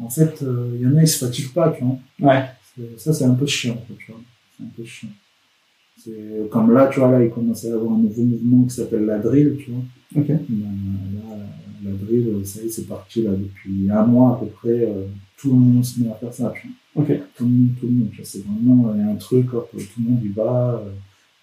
en 0.00 0.08
fait, 0.10 0.42
euh, 0.42 0.70
il 0.74 0.80
y 0.82 0.86
en 0.86 0.96
a, 0.96 1.02
ils 1.02 1.08
se 1.08 1.24
fatiguent 1.24 1.52
pas, 1.54 1.70
tu 1.70 1.84
vois. 1.84 1.96
Ouais. 2.20 2.44
Ça, 2.96 3.12
c'est 3.12 3.24
un 3.24 3.34
peu 3.34 3.46
chiant, 3.46 3.74
quoi, 3.86 3.96
tu 3.98 4.12
vois. 4.12 4.20
C'est 4.56 4.64
un 4.64 4.70
peu 4.76 4.84
chiant. 4.84 5.08
C'est 5.98 6.48
comme 6.50 6.72
là, 6.72 6.86
tu 6.92 7.00
vois, 7.00 7.10
là, 7.10 7.24
il 7.24 7.30
commence 7.30 7.64
à 7.64 7.74
avoir 7.74 7.92
un 7.94 7.98
nouveau 7.98 8.22
mouvement 8.22 8.64
qui 8.64 8.74
s'appelle 8.76 9.04
la 9.04 9.18
drill, 9.18 9.56
tu 9.58 9.70
vois. 9.72 9.80
Ok. 10.16 10.26
Ben, 10.28 10.68
là, 11.14 11.36
la 11.84 11.90
drill, 11.92 12.40
ça 12.46 12.62
y 12.62 12.66
est, 12.66 12.68
c'est 12.68 12.86
parti 12.86 13.22
là 13.22 13.32
depuis 13.32 13.90
un 13.90 14.04
mois 14.04 14.34
à 14.36 14.40
peu 14.40 14.46
près. 14.46 14.92
Tout 15.38 15.50
le 15.50 15.54
monde 15.54 15.84
se 15.84 16.00
met 16.00 16.10
à 16.10 16.14
faire 16.14 16.34
ça. 16.34 16.52
Tu 16.60 16.68
vois. 16.94 17.04
Ok. 17.04 17.20
Tout 17.36 17.44
le 17.44 17.50
monde, 17.50 17.68
tout 17.80 17.86
le 17.86 17.92
monde. 17.92 18.10
C'est 18.22 18.44
vraiment 18.44 18.92
il 18.94 19.00
y 19.00 19.04
a 19.04 19.10
un 19.10 19.16
truc, 19.16 19.54
hop, 19.54 19.70
tout 19.72 20.02
le 20.02 20.10
monde 20.10 20.24
y 20.24 20.28
va, 20.28 20.74
euh, 20.74 20.90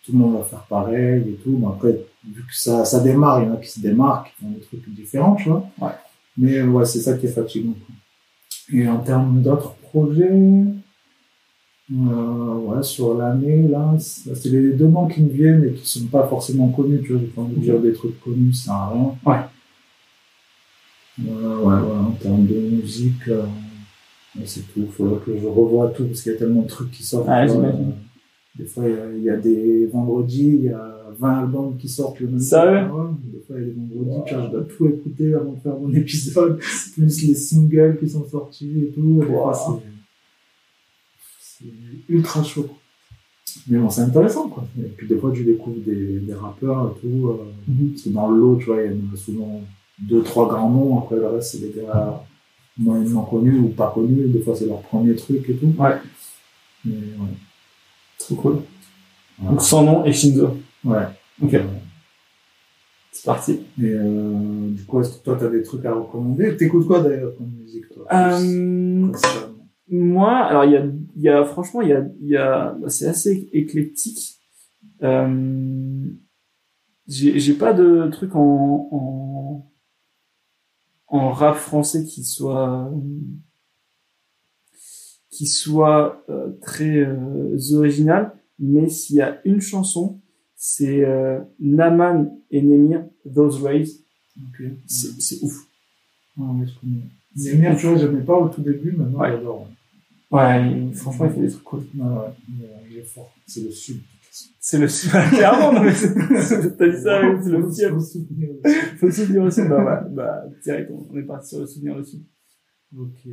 tout 0.06 0.12
le 0.12 0.20
monde 0.20 0.38
va 0.38 0.44
faire 0.44 0.64
pareil 0.64 1.24
et 1.30 1.40
tout. 1.44 1.58
Bon, 1.58 1.70
après, 1.70 2.00
vu 2.24 2.42
que 2.42 2.56
ça, 2.56 2.86
ça 2.86 3.00
démarre, 3.00 3.42
il 3.42 3.48
y 3.48 3.50
en 3.50 3.54
a 3.54 3.58
qui 3.58 3.70
se 3.70 3.80
démarquent, 3.80 4.28
qui 4.36 4.44
font 4.44 4.52
des 4.52 4.60
trucs 4.60 4.90
différents, 4.94 5.36
tu 5.36 5.50
vois. 5.50 5.66
Ouais. 5.80 5.94
Mais 6.38 6.58
euh, 6.58 6.68
ouais, 6.68 6.86
c'est 6.86 7.00
ça 7.00 7.18
qui 7.18 7.26
est 7.26 7.30
fatigant. 7.30 7.74
Et 8.74 8.88
en 8.88 8.98
termes 9.00 9.42
d'autres 9.42 9.76
projets, 9.76 10.32
euh, 11.92 12.54
ouais, 12.56 12.84
sur 12.84 13.16
l'année, 13.16 13.68
là, 13.68 13.96
c'est 14.00 14.50
les 14.50 14.74
deux 14.74 14.88
noms 14.88 15.08
qui 15.08 15.22
me 15.22 15.30
viennent 15.30 15.64
et 15.64 15.74
qui 15.74 15.88
sont 15.88 16.08
pas 16.08 16.28
forcément 16.28 16.68
connus, 16.70 17.02
tu 17.04 17.14
vois, 17.14 17.22
j'ai 17.22 17.28
pas 17.28 17.42
envie 17.42 17.56
de 17.56 17.62
dire 17.62 17.80
des 17.80 17.94
trucs 17.94 18.20
connus, 18.20 18.54
ça 18.54 18.64
sert 18.66 18.74
à 18.74 18.90
rien. 18.90 19.16
Ouais. 19.26 19.40
Euh, 21.28 21.58
ouais, 21.60 21.76
ouais, 21.76 21.98
en 21.98 22.12
termes 22.12 22.46
de 22.46 22.56
musique, 22.56 23.28
euh, 23.28 23.46
c'est 24.46 24.62
tout. 24.62 24.82
Il 24.82 24.88
faudrait 24.92 25.20
que 25.26 25.38
je 25.38 25.46
revoie 25.48 25.88
tout 25.90 26.06
parce 26.06 26.22
qu'il 26.22 26.32
y 26.32 26.36
a 26.36 26.38
tellement 26.38 26.64
de 26.64 26.68
trucs 26.68 26.92
qui 26.92 27.04
sortent. 27.04 27.28
Ouais, 27.28 27.46
tu 27.48 27.54
vois, 27.54 27.62
j'imagine. 27.64 27.90
euh, 27.90 28.58
des 28.58 28.66
fois, 28.66 28.84
il 28.88 28.92
y 28.92 28.98
a- 28.98 29.12
il 29.18 29.24
y, 29.24 29.30
a 29.30 29.38
des 29.38 29.86
vendredis, 29.88 30.48
il 30.48 30.64
y 30.66 30.70
a 30.70 30.98
20 31.18 31.40
albums 31.40 31.78
qui 31.78 31.88
sortent 31.90 32.20
le 32.20 32.28
même 32.28 32.40
Sérieux 32.40 32.88
jour. 32.88 32.98
Ouais, 32.98 33.06
Des 33.34 33.40
fois, 33.40 33.56
il 33.58 33.62
y 33.62 33.64
a 33.64 33.68
des 33.68 33.74
vendredis, 33.74 34.22
tu 34.28 34.34
vois, 34.36 34.46
je 34.46 34.52
dois 34.52 34.64
tout 34.64 34.86
écouter 34.88 35.34
avant 35.34 35.52
de 35.54 35.60
faire 35.60 35.78
mon 35.78 35.94
épisode, 35.94 36.60
plus 36.94 37.28
les 37.28 37.36
singles 37.36 37.98
qui 38.00 38.10
sont 38.10 38.26
sortis 38.28 38.80
et 38.84 38.92
tout. 38.94 39.20
Des 39.22 39.26
fois, 39.28 39.48
Wow. 39.70 39.82
c'est- 39.82 39.90
c'est 41.42 42.14
ultra 42.14 42.44
chaud. 42.44 42.68
Mais 43.70 43.78
bon, 43.80 43.90
c'est 43.90 44.02
intéressant, 44.02 44.50
quoi. 44.50 44.66
Et 44.78 44.84
puis 44.90 45.08
des 45.08 45.18
fois, 45.18 45.32
tu 45.34 45.44
découvres 45.44 45.80
des, 45.86 46.20
des 46.20 46.34
rappeurs 46.34 46.94
et 46.98 47.02
tout. 47.02 47.30
euh, 47.30 47.38
Mhm. 47.68 47.90
Parce 47.92 48.02
que 48.04 48.10
dans 48.10 48.30
le 48.30 48.38
lot, 48.40 48.58
tu 48.58 48.66
vois, 48.66 48.82
il 48.84 48.92
y 48.92 48.94
a 49.14 49.18
souvent 49.18 49.62
deux, 50.00 50.22
trois 50.24 50.48
grands 50.48 50.70
noms. 50.70 51.00
Après, 51.00 51.16
le 51.16 51.28
reste, 51.28 51.52
c'est 51.54 51.60
des 51.74 51.82
gars 51.82 52.22
moyennement 52.78 53.24
connus 53.24 53.60
ou 53.60 53.70
pas 53.70 53.92
connus. 53.94 54.28
Des 54.30 54.42
fois, 54.42 54.56
c'est 54.56 54.66
leur 54.68 54.82
premier 54.82 55.16
truc 55.16 55.50
et 55.50 55.56
tout. 55.56 55.74
Ouais. 55.78 55.96
Mais 56.84 56.94
ouais. 56.94 57.34
Trop 58.20 58.36
cool. 58.36 58.58
Donc 59.42 59.62
sans 59.62 59.84
nom 59.84 60.06
et 60.06 60.14
Shinzo. 60.14 60.58
Ouais. 60.84 61.04
Ok, 61.42 61.52
Ouais. 61.52 61.66
c'est 63.12 63.26
parti. 63.26 63.52
Et 63.82 63.84
euh, 63.84 64.70
du 64.72 64.84
coup, 64.86 65.02
est-ce 65.02 65.18
que 65.18 65.24
toi, 65.24 65.36
t'as 65.40 65.50
des 65.50 65.64
trucs 65.64 65.84
à 65.86 65.94
recommander? 65.94 66.56
T'écoutes 66.56 66.88
quoi 66.88 67.02
d'ailleurs 67.02 67.36
comme 67.38 67.52
musique, 67.52 67.90
toi? 67.90 68.06
Euh, 68.14 69.12
moi, 69.90 70.38
alors 70.38 70.64
il 70.66 70.72
y 70.72 70.78
a, 70.78 70.86
il 71.16 71.22
y 71.22 71.30
a 71.30 71.44
franchement, 71.44 71.82
il 71.82 71.90
y 71.90 71.94
a, 71.94 72.06
il 72.22 72.28
y 72.30 72.38
a, 72.38 72.76
bah, 72.80 72.90
c'est 72.90 73.08
assez 73.08 73.50
éclectique. 73.52 74.40
Euh, 75.04 76.08
j'ai, 77.08 77.40
j'ai 77.40 77.54
pas 77.54 77.74
de 77.74 78.08
truc 78.12 78.36
en, 78.36 78.88
en, 78.92 79.72
en 81.08 81.32
rap 81.32 81.56
français 81.56 82.04
qui 82.06 82.24
soit, 82.24 82.92
qui 85.30 85.48
soit 85.48 86.24
euh, 86.30 86.52
très 86.62 86.98
euh, 86.98 87.58
original. 87.74 88.34
Mais 88.60 88.90
s'il 88.90 89.18
y 89.18 89.22
a 89.22 89.40
une 89.46 89.60
chanson, 89.62 90.20
c'est 90.56 91.04
euh, 91.04 91.40
Naman 91.60 92.40
et 92.52 92.62
Nemir, 92.62 93.06
Those 93.34 93.62
Rays. 93.62 93.90
Ok. 94.38 94.66
C'est, 94.88 95.22
c'est 95.22 95.44
ouf. 95.44 95.68
Ouais, 96.38 96.66
je. 96.66 97.52
Némir, 97.52 97.76
tu 97.78 97.88
vois, 97.88 97.98
j'aimais 97.98 98.22
pas 98.24 98.38
au 98.38 98.48
tout 98.48 98.62
début, 98.62 98.94
maintenant 98.94 99.20
Ouais. 99.20 99.32
j'adore. 99.32 99.68
Ouais, 100.32 100.92
franchement, 100.94 101.26
il 101.26 101.32
fait 101.34 101.42
des 101.42 101.50
trucs 101.52 101.64
cool. 101.64 101.86
Ouais, 101.96 102.04
ouais, 102.06 102.30
il 102.50 102.64
est- 102.64 102.70
il 102.92 102.98
est 102.98 103.04
fort. 103.04 103.32
C'est 103.46 103.62
le 103.62 103.72
sud. 103.72 104.02
C'est 104.60 104.80
le 104.80 104.88
clairement, 105.36 105.74
non, 105.74 105.84
mais 105.84 105.94
c'est- 105.94 106.14
c'est- 106.42 106.78
t'as 106.78 106.88
dit 106.90 107.02
ça, 107.02 107.22
c'est 107.44 107.50
le 107.52 107.62
Faut- 107.62 107.72
fiel. 107.72 107.92
faut 107.94 108.00
souvenir. 108.00 108.50
Faut 108.98 109.06
le 109.06 109.12
souvenir 109.12 109.44
aussi. 109.44 109.62
Bah, 109.70 109.84
ouais, 109.84 110.10
bah, 110.14 110.44
direct, 110.64 110.92
on 110.92 111.18
est 111.18 111.22
parti 111.24 111.50
sur 111.50 111.60
le 111.60 111.68
souvenir 111.68 111.96
aussi. 111.96 112.26
Ok. 112.98 113.28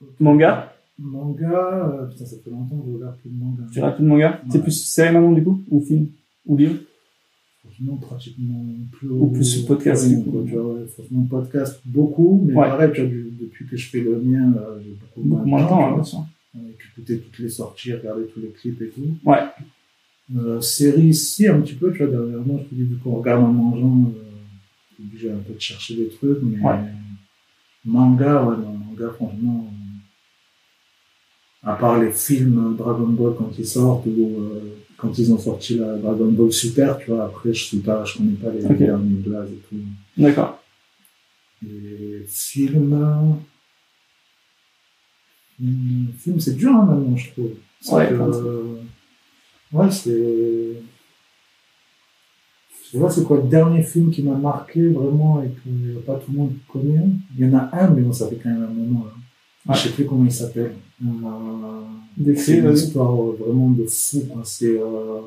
Ok. 0.00 0.08
Manga? 0.20 0.72
Manga, 0.98 1.88
euh, 1.88 2.06
putain, 2.06 2.24
ça 2.26 2.36
fait 2.42 2.50
longtemps 2.50 2.78
que 2.78 2.90
je 2.90 2.94
regarde 2.96 3.16
plus 3.18 3.30
de 3.30 3.38
manga. 3.38 3.62
Tu 3.72 3.78
regardes 3.78 3.96
plus 3.96 4.04
de 4.04 4.08
manga? 4.08 4.40
C'est 4.50 4.56
Ouais. 4.58 4.62
plus 4.62 4.86
série 4.86 5.12
maintenant, 5.14 5.32
du 5.32 5.42
coup? 5.44 5.60
Ou 5.70 5.80
film? 5.80 6.06
Ou 6.46 6.56
livre? 6.56 6.76
Franchement, 7.62 7.96
pratiquement 7.96 8.64
plus. 8.92 9.08
Ou 9.10 9.26
plus 9.28 9.62
podcast, 9.64 10.06
rien, 10.06 10.18
du 10.18 10.24
coup. 10.30 10.42
tu 10.46 10.52
vois, 10.54 10.74
ouais, 10.74 10.86
franchement, 10.86 11.26
podcast, 11.28 11.80
beaucoup, 11.84 12.44
mais 12.46 12.54
Ouais. 12.54 12.68
pareil, 12.68 12.90
tu 12.94 13.00
vois, 13.02 13.10
depuis 13.40 13.66
que 13.66 13.76
je 13.76 13.88
fais 13.90 14.00
le 14.00 14.20
mien, 14.20 14.52
j'ai 14.84 14.90
beaucoup, 14.92 15.28
Beaucoup 15.28 15.46
moins 15.48 15.64
de 15.64 15.68
temps, 15.68 15.86
hein, 15.88 15.94
bien 15.94 16.04
sûr. 16.04 16.24
écouter 16.94 17.18
toutes 17.18 17.38
les 17.40 17.48
sorties, 17.48 17.92
regarder 17.94 18.26
tous 18.26 18.40
les 18.40 18.48
clips 18.50 18.80
et 18.82 18.88
tout. 18.90 19.00
Ouais. 19.24 19.40
Euh, 20.34 20.60
série, 20.60 21.14
si, 21.14 21.46
un 21.46 21.60
petit 21.60 21.74
peu, 21.74 21.92
tu 21.92 21.98
vois, 21.98 22.08
dernièrement, 22.08 22.58
je 22.58 22.64
te 22.64 22.74
dis, 22.74 22.82
vu 22.82 22.96
qu'on 22.96 23.16
regarde 23.16 23.44
en 23.44 23.52
mangeant, 23.52 24.10
euh, 24.16 25.02
obligé 25.04 25.30
un 25.30 25.36
peu 25.36 25.52
de 25.54 25.60
chercher 25.60 25.94
des 25.94 26.08
trucs, 26.08 26.38
mais 26.42 26.58
Ouais. 26.60 26.80
manga, 27.84 28.42
ouais, 28.44 28.56
non, 28.56 28.72
manga, 28.72 29.08
franchement, 29.14 29.70
euh, 31.64 31.70
à 31.70 31.74
part 31.76 32.00
les 32.02 32.10
films 32.10 32.74
Dragon 32.76 33.06
Ball 33.06 33.34
quand 33.38 33.52
ils 33.56 33.66
sortent, 33.66 34.06
ou 34.06 34.36
euh, 34.40 34.76
quand 34.96 35.16
ils 35.16 35.32
ont 35.32 35.38
sorti 35.38 35.76
la 35.78 35.96
Dragon 35.96 36.32
Ball 36.32 36.52
Super, 36.52 36.98
tu 36.98 37.10
vois, 37.12 37.26
après, 37.26 37.52
je 37.54 37.64
suis 37.64 37.78
pas, 37.78 38.04
je 38.04 38.18
connais 38.18 38.32
pas 38.32 38.50
les 38.50 38.62
derniers 38.62 39.14
blagues 39.20 39.50
et 39.52 39.62
tout. 39.68 39.76
D'accord. 40.16 40.60
Et 41.64 42.24
film, 42.26 43.36
Hmm, 45.58 46.08
film, 46.18 46.38
c'est 46.38 46.54
dur, 46.54 46.70
hein, 46.70 46.84
maintenant, 46.84 47.16
je 47.16 47.30
trouve. 47.30 47.52
Ouais, 47.92 48.12
euh, 48.12 48.76
ouais, 49.72 49.90
c'est, 49.90 50.72
je 52.84 52.90
sais 52.92 53.00
pas 53.00 53.10
c'est 53.10 53.24
quoi 53.24 53.38
le 53.38 53.48
dernier 53.48 53.82
film 53.82 54.10
qui 54.10 54.22
m'a 54.22 54.36
marqué 54.36 54.88
vraiment 54.88 55.42
et 55.42 55.48
que 55.48 55.98
pas 56.00 56.14
tout 56.16 56.30
le 56.32 56.38
monde 56.38 56.52
connaît? 56.68 57.08
Il 57.36 57.46
y 57.46 57.48
en 57.48 57.58
a 57.58 57.68
un, 57.72 57.90
mais 57.90 58.02
bon, 58.02 58.12
ça 58.12 58.28
fait 58.28 58.36
quand 58.36 58.50
même 58.50 58.62
un 58.62 58.68
moment, 58.68 59.04
là. 59.06 59.12
Ouais. 59.68 59.74
Je 59.74 59.88
sais 59.88 59.94
plus 59.94 60.06
comment 60.06 60.24
il 60.24 60.32
s'appelle. 60.32 60.74
Euh, 61.04 62.34
c'est 62.36 62.58
une 62.58 62.72
histoire 62.72 63.12
euh, 63.20 63.36
vraiment 63.40 63.70
de 63.70 63.84
fou. 63.84 64.22
quoi. 64.32 64.42
C'est 64.44 64.78
euh, 64.78 65.22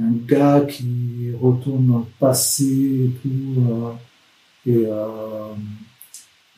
un 0.00 0.12
gars 0.26 0.60
qui 0.68 1.32
retourne 1.40 1.86
dans 1.88 1.98
le 1.98 2.04
passé 2.20 2.64
et 2.64 3.10
tout. 3.20 3.60
euh, 3.68 3.90
et 4.64 4.86
euh, 4.86 5.52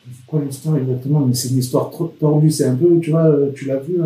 c'est 0.05 0.25
quoi 0.27 0.43
l'histoire 0.43 0.77
exactement? 0.77 1.21
Mais 1.21 1.33
c'est 1.33 1.49
une 1.49 1.57
histoire 1.57 1.89
trop 1.89 2.13
tordue. 2.19 2.51
C'est 2.51 2.67
un 2.67 2.75
peu, 2.75 2.99
tu 2.99 3.09
vois, 3.09 3.35
tu 3.55 3.65
l'as 3.65 3.79
vu, 3.79 3.97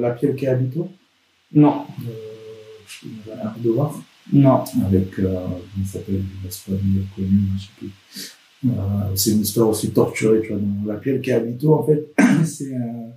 La 0.00 0.10
Piel 0.10 0.34
qui 0.34 0.48
habito 0.48 0.88
Non. 1.52 1.84
euh, 2.06 3.34
de 3.62 3.70
voir 3.70 3.94
Non. 4.32 4.64
avec, 4.86 5.18
euh, 5.18 5.34
comment 5.72 5.86
s'appelle, 5.86 6.16
une 6.42 6.48
espagnol 6.48 7.04
connu, 7.16 7.28
je 7.58 7.62
sais 7.62 7.70
plus. 7.78 7.90
Euh, 8.68 9.16
c'est 9.16 9.30
une 9.32 9.40
histoire 9.40 9.68
aussi 9.68 9.90
torturée, 9.90 10.42
tu 10.42 10.48
vois, 10.52 10.58
dans 10.58 10.92
La 10.92 10.98
Piel 10.98 11.20
qui 11.20 11.32
habito, 11.32 11.74
en 11.74 11.82
fait, 11.84 12.12
c'est 12.44 12.74
un, 12.76 13.10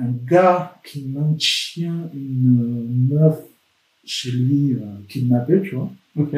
un 0.00 0.10
gars 0.26 0.80
qui 0.84 1.04
maintient 1.06 2.10
une 2.14 3.08
meuf 3.10 3.38
chez 4.04 4.32
lui, 4.32 4.74
euh, 4.74 4.78
kidnappée, 5.08 5.62
tu 5.62 5.76
vois. 5.76 5.90
Ok. 6.16 6.34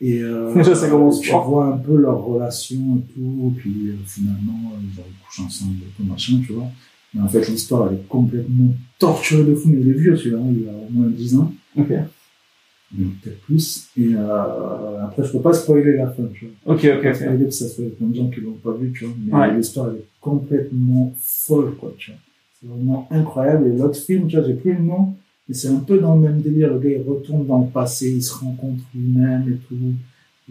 Et 0.00 0.22
euh, 0.22 0.62
ça 0.74 0.88
commence 0.88 1.20
tu 1.20 1.30
vois 1.30 1.66
un 1.74 1.76
peu 1.78 1.96
leur 1.96 2.22
relation 2.24 2.98
et 2.98 3.12
tout, 3.14 3.52
puis 3.56 3.88
euh, 3.88 3.96
finalement, 4.06 4.72
euh, 4.74 4.80
ils 4.96 5.24
couchent 5.26 5.40
ensemble 5.46 5.76
et 5.82 5.92
tout, 5.96 6.04
machin, 6.04 6.40
tu 6.44 6.52
vois. 6.52 6.68
Mais 7.14 7.22
en 7.22 7.28
fait, 7.28 7.48
l'histoire, 7.48 7.88
elle 7.90 7.98
est 7.98 8.08
complètement 8.08 8.74
torturée 8.98 9.44
de 9.44 9.54
fou, 9.54 9.68
mais 9.70 9.80
il 9.80 9.88
est 9.88 9.92
vieux, 9.92 10.16
celui-là, 10.16 10.38
il 10.50 10.68
a 10.68 10.72
au 10.72 10.90
moins 10.90 11.08
10 11.08 11.36
ans 11.36 11.52
Ok. 11.76 11.88
peut-être 11.88 13.40
plus. 13.42 13.88
Et 13.96 14.10
euh, 14.14 15.04
après, 15.04 15.24
je 15.24 15.32
peux 15.32 15.40
pas 15.40 15.52
spoiler 15.52 15.96
la 15.96 16.08
fin, 16.08 16.24
tu 16.34 16.46
vois. 16.64 16.74
Ok, 16.74 16.80
Je 16.82 16.88
peux 16.90 16.96
ok, 16.98 17.02
pas 17.02 17.08
ok. 17.10 17.16
spoiler 17.16 17.44
parce 17.44 17.58
que 17.58 17.64
ça 17.64 17.74
fait 17.76 17.88
plein 17.90 18.06
de 18.08 18.14
gens 18.14 18.28
qui 18.28 18.40
l'ont 18.40 18.52
pas 18.52 18.72
vu, 18.72 18.92
tu 18.92 19.04
vois. 19.04 19.14
Mais 19.24 19.34
Ouais. 19.34 19.56
l'histoire, 19.56 19.88
elle 19.90 19.96
est 19.96 20.04
complètement 20.20 21.14
folle, 21.18 21.74
quoi, 21.76 21.94
tu 21.96 22.10
vois. 22.10 22.20
C'est 22.60 22.66
vraiment 22.68 23.08
incroyable. 23.10 23.68
Et 23.68 23.78
l'autre 23.78 23.98
film, 23.98 24.26
tu 24.26 24.36
vois, 24.36 24.46
j'ai 24.46 24.54
plus 24.54 24.72
le 24.74 24.80
nom, 24.82 25.14
mais 25.48 25.54
c'est 25.54 25.68
un 25.68 25.76
peu 25.80 25.98
dans 25.98 26.14
le 26.16 26.20
même 26.20 26.40
délire. 26.40 26.72
Le 26.74 26.78
gars, 26.80 26.90
il 26.90 27.02
retourne 27.08 27.46
dans 27.46 27.60
le 27.62 27.68
passé, 27.70 28.10
il 28.10 28.22
se 28.22 28.34
rencontre 28.34 28.82
lui-même 28.94 29.48
et 29.48 29.56
tout. 29.66 29.76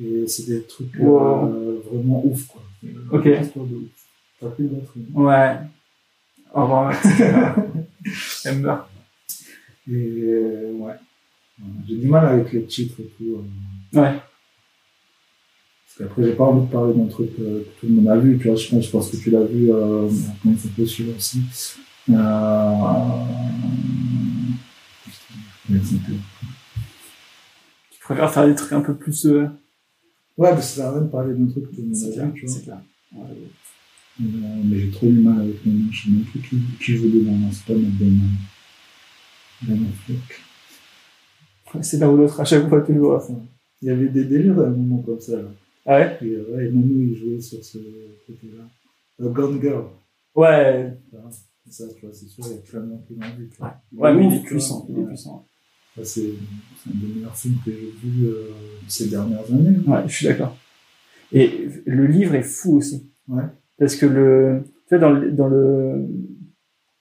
Et 0.01 0.27
c'est 0.27 0.47
des 0.47 0.61
trucs 0.61 0.95
euh, 1.01 1.79
vraiment 1.91 2.23
ouf, 2.25 2.47
quoi. 2.47 2.61
Ok. 3.11 3.27
T'as 4.39 4.49
plus 4.49 4.65
d'autres 4.65 4.93
films. 4.93 5.05
Ouais. 5.15 5.55
Revoir. 6.61 6.91
Elle 8.45 8.59
meurt. 8.59 8.89
Et 9.89 9.93
euh, 9.93 10.71
ouais. 10.73 10.93
J'ai 11.87 11.97
du 11.97 12.07
mal 12.07 12.25
avec 12.25 12.51
les 12.51 12.65
titres 12.65 12.99
et 12.99 13.11
tout. 13.15 13.43
euh. 13.95 13.99
Ouais. 13.99 14.13
Parce 15.85 15.97
qu'après, 15.99 16.23
j'ai 16.23 16.33
pas 16.33 16.45
envie 16.45 16.65
de 16.65 16.71
parler 16.71 16.93
d'un 16.95 17.05
truc 17.05 17.29
euh, 17.39 17.61
que 17.61 17.79
tout 17.79 17.87
le 17.87 17.93
monde 17.93 18.07
a 18.07 18.17
vu, 18.17 18.37
tu 18.39 18.47
vois, 18.47 18.55
je 18.55 18.69
pense, 18.69 18.85
je 18.85 18.89
pense 18.89 19.11
que 19.11 19.17
tu 19.17 19.29
l'as 19.29 19.43
vu, 19.43 19.71
euh, 19.71 20.09
comment 20.41 20.55
il 20.77 20.87
celui-là 20.87 21.15
aussi. 21.15 21.41
Euh... 22.09 22.13
Tu 27.91 27.99
préfères 28.01 28.31
faire 28.33 28.47
des 28.47 28.55
trucs 28.55 28.73
un 28.73 28.81
peu 28.81 28.95
plus, 28.95 29.25
euh... 29.27 29.47
Ouais, 30.37 30.55
mais 30.55 30.61
ça 30.61 30.75
sert 30.75 30.85
à 30.87 30.91
rien 30.93 31.01
de 31.01 31.07
parler 31.07 31.33
d'un 31.33 31.47
truc 31.47 31.69
que 31.69 31.75
tout 31.75 31.81
le 31.81 31.87
monde 31.87 32.19
a 32.19 32.25
vu, 32.25 32.33
tu 32.33 32.45
vois. 32.45 32.55
C'est 32.55 32.63
clair. 32.63 32.79
Ouais. 33.13 33.25
Euh, 33.29 33.33
mais 34.19 34.79
j'ai 34.79 34.89
trop 34.91 35.07
du 35.07 35.19
mal 35.19 35.39
avec 35.41 35.55
les 35.65 35.71
noms, 35.71 35.91
je 35.91 36.03
sais 36.03 36.09
même 36.11 36.23
plus 36.23 36.39
qui, 36.41 36.57
qui 36.81 36.93
dedans, 36.99 37.31
non, 37.37 37.51
c'est 37.51 37.65
pas 37.65 37.73
notre 37.73 37.95
Ben, 37.99 38.19
ben 39.61 39.85
Affleck. 39.89 41.83
C'est 41.83 41.97
l'un 41.97 42.09
ou 42.09 42.17
l'autre 42.17 42.39
à 42.39 42.45
chaque 42.45 42.67
fois, 42.69 42.81
toujours. 42.81 43.15
à 43.15 43.19
fond. 43.19 43.45
Il 43.81 43.87
y 43.89 43.91
avait 43.91 44.07
des 44.09 44.25
délires 44.25 44.59
à 44.59 44.63
un 44.65 44.69
moment 44.69 45.01
comme 45.03 45.19
ça, 45.19 45.35
là. 45.41 45.49
Ah 45.85 45.97
ouais? 45.99 46.17
Et, 46.21 46.25
euh, 46.31 46.55
ouais, 46.55 46.69
Manu, 46.69 47.11
il 47.11 47.15
jouait 47.15 47.39
sur 47.39 47.63
ce 47.63 47.77
côté-là. 48.25 48.63
Euh, 49.21 49.29
Gone 49.29 49.61
Girl. 49.61 49.85
Ouais. 50.35 50.93
Ça, 51.69 51.83
tu 51.93 52.05
vois, 52.05 52.13
c'est 52.13 52.27
sûr, 52.27 52.43
il 52.47 52.51
y 52.51 52.57
a 52.57 52.61
plein 52.61 52.79
de 52.81 52.89
gens 52.91 53.03
qui 53.07 53.13
l'ont 53.15 53.35
vu. 53.37 53.49
tu 53.53 53.61
Ouais. 53.61 53.69
vois. 53.91 54.11
Ouais, 54.11 54.17
mais 54.17 54.27
il 54.27 54.33
est 54.37 54.39
tu 54.41 54.45
puissant. 54.45 54.79
vois. 54.79 54.87
Il 54.89 54.95
est 54.95 55.01
Ouais. 55.01 55.07
puissant. 55.07 55.47
C'est 55.97 56.03
c'est 56.03 56.89
un 56.91 56.93
des 56.93 57.07
meilleurs 57.15 57.35
films 57.35 57.57
que 57.65 57.71
j'ai 57.71 57.91
vu 58.03 58.27
euh, 58.27 58.51
ces 58.87 59.07
dernières 59.09 59.51
années. 59.51 59.77
Ouais, 59.85 60.03
je 60.07 60.13
suis 60.15 60.27
d'accord. 60.27 60.55
Et 61.31 61.67
le 61.85 62.05
livre 62.07 62.35
est 62.35 62.43
fou 62.43 62.77
aussi. 62.77 63.09
Ouais. 63.27 63.43
Parce 63.79 63.95
que 63.95 64.05
le, 64.05 64.63
tu 64.87 64.97
vois, 64.97 64.99
dans 64.99 65.11
le, 65.11 65.31
dans 65.31 65.47
le, 65.47 66.07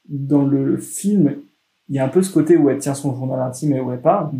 dans 0.08 0.44
le 0.44 0.76
film, 0.76 1.36
il 1.88 1.94
y 1.94 1.98
a 1.98 2.04
un 2.04 2.08
peu 2.08 2.22
ce 2.22 2.32
côté 2.32 2.56
où 2.56 2.68
elle 2.68 2.78
tient 2.78 2.94
son 2.94 3.14
journal 3.14 3.40
intime 3.40 3.72
et 3.72 3.80
où 3.80 3.92
elle 3.92 4.00
parle. 4.00 4.30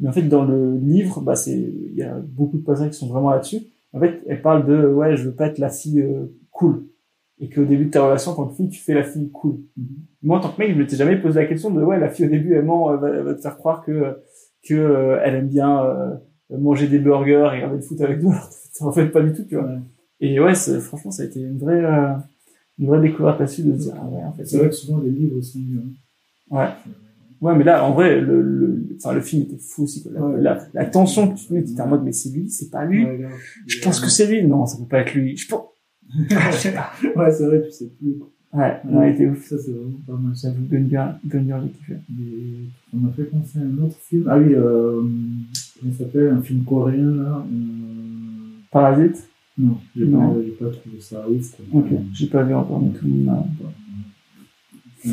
Mais 0.00 0.08
en 0.08 0.12
fait, 0.12 0.22
dans 0.22 0.44
le 0.44 0.76
livre, 0.78 1.20
bah, 1.20 1.36
c'est, 1.36 1.58
il 1.58 1.94
y 1.94 2.02
a 2.02 2.14
beaucoup 2.14 2.58
de 2.58 2.64
passages 2.64 2.90
qui 2.90 2.98
sont 2.98 3.08
vraiment 3.08 3.30
là-dessus. 3.30 3.60
En 3.92 4.00
fait, 4.00 4.22
elle 4.26 4.42
parle 4.42 4.66
de, 4.66 4.86
ouais, 4.86 5.16
je 5.16 5.24
veux 5.24 5.34
pas 5.34 5.46
être 5.46 5.58
la 5.58 5.68
fille 5.68 6.00
euh, 6.00 6.34
cool. 6.50 6.86
Et 7.38 7.48
qu'au 7.48 7.64
début 7.64 7.86
de 7.86 7.90
ta 7.90 8.04
relation, 8.04 8.32
en 8.32 8.34
tant 8.34 8.46
que 8.46 8.54
fille, 8.54 8.68
tu 8.68 8.80
fais 8.80 8.94
la 8.94 9.02
fille 9.02 9.30
cool. 9.30 9.58
Moi, 10.22 10.38
en 10.38 10.40
tant 10.40 10.50
que 10.50 10.58
mec, 10.58 10.72
je 10.72 10.78
m'étais 10.78 10.96
jamais 10.96 11.16
posé 11.16 11.40
la 11.40 11.46
question 11.46 11.70
de, 11.70 11.82
ouais, 11.82 11.98
la 11.98 12.08
fille 12.08 12.26
au 12.26 12.28
début, 12.28 12.54
elle 12.54 12.64
ment, 12.64 12.92
elle 12.92 13.00
va, 13.00 13.08
elle 13.10 13.24
va 13.24 13.34
te 13.34 13.40
faire 13.40 13.56
croire 13.56 13.84
que, 13.84 14.16
que 14.66 14.74
euh, 14.74 15.20
elle 15.22 15.34
aime 15.34 15.48
bien 15.48 15.84
euh, 15.84 16.14
manger 16.50 16.86
des 16.86 16.98
burgers 16.98 17.32
et 17.32 17.56
regarder 17.56 17.76
le 17.76 17.82
foot 17.82 18.00
avec 18.00 18.22
nous. 18.22 18.34
En 18.80 18.90
fait, 18.90 19.08
pas 19.08 19.20
du 19.20 19.34
tout, 19.34 19.44
tu 19.44 19.56
vois. 19.56 19.68
Et 20.24 20.38
ouais, 20.40 20.54
franchement, 20.54 21.10
ça 21.10 21.24
a 21.24 21.26
été 21.26 21.40
une 21.40 21.58
vraie, 21.58 21.84
euh, 21.84 22.14
une 22.78 22.86
vraie 22.86 23.00
découverte 23.00 23.40
là-dessus 23.40 23.62
de 23.64 23.76
se 23.76 23.82
dire, 23.84 23.94
ah 24.00 24.06
ouais, 24.06 24.22
en 24.24 24.32
fait, 24.32 24.44
C'est 24.46 24.58
vrai 24.58 24.68
que 24.68 24.74
souvent 24.74 25.00
les 25.00 25.10
livres 25.10 25.40
sont 25.42 25.58
mieux. 25.58 25.80
hein. 25.80 26.56
Ouais. 26.56 26.68
Ouais, 27.40 27.56
mais 27.56 27.64
là, 27.64 27.84
en 27.84 27.92
vrai, 27.92 28.20
le, 28.20 28.40
le, 28.40 28.86
enfin, 28.98 29.12
le 29.14 29.20
film 29.20 29.42
était 29.42 29.58
fou 29.58 29.82
aussi. 29.82 30.06
La, 30.12 30.20
Ouais. 30.24 30.40
la, 30.40 30.64
la 30.74 30.84
tension 30.86 31.28
que 31.32 31.38
tu 31.38 31.46
te 31.46 31.52
mets, 31.52 31.64
t'es 31.64 31.80
en 31.80 31.88
mode, 31.88 32.04
mais 32.04 32.12
c'est 32.12 32.30
lui, 32.30 32.48
c'est 32.48 32.70
pas 32.70 32.84
lui. 32.84 33.04
Ouais. 33.04 33.26
Je 33.66 33.80
pense 33.82 33.98
que 33.98 34.08
c'est 34.08 34.26
lui. 34.28 34.46
Non, 34.46 34.64
ça 34.64 34.78
peut 34.78 34.86
pas 34.88 35.00
être 35.00 35.12
lui. 35.14 35.36
Je 35.36 35.48
pense. 35.48 35.64
Ah, 36.30 36.50
je 36.52 36.56
sais 36.56 36.72
pas. 36.72 36.92
Ouais, 37.16 37.32
c'est 37.32 37.44
vrai, 37.46 37.62
tu 37.64 37.72
sais 37.72 37.90
plus. 37.98 38.14
Ouais, 38.52 38.76
non, 38.84 39.02
il 39.02 39.14
était 39.14 39.26
ouf. 39.26 39.44
Ça, 39.48 39.56
c'est 39.58 39.72
vraiment 39.72 39.98
pas 40.06 40.12
mal. 40.12 40.34
J'avoue, 40.36 40.62
Gungar, 40.70 41.18
Gungar, 41.26 41.62
j'ai 41.64 41.70
kiffé. 41.70 41.94
Et 41.94 42.54
on 42.94 42.98
m'a 42.98 43.10
fait 43.12 43.24
penser 43.24 43.58
à 43.58 43.62
un 43.62 43.78
autre 43.84 43.96
film. 44.08 44.26
Ah 44.30 44.38
oui, 44.38 44.54
euh, 44.54 45.02
comment 45.80 45.92
ça 45.94 45.98
s'appelle? 46.04 46.28
Un 46.28 46.42
film 46.42 46.62
coréen, 46.64 47.10
là. 47.16 47.44
Euh... 47.50 48.60
Parasite? 48.70 49.28
Non, 49.58 49.76
j'ai 49.94 50.06
pas, 50.06 50.18
pas 50.60 50.70
trouvé 50.70 51.00
ça 51.00 51.28
ouf. 51.28 51.56
Quoi. 51.70 51.80
Ok, 51.80 51.86
j'ai 52.14 52.26
pas 52.26 52.42
vu 52.42 52.54
encore, 52.54 52.80
mais 52.80 52.90
tout 52.98 53.04
le 53.06 53.10
monde 53.12 53.44
Ouais, 55.04 55.12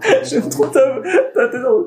J'aime 0.24 0.48
trop 0.48 0.66
ta, 0.66 1.00
ta 1.34 1.48
tête 1.48 1.62
dans 1.62 1.84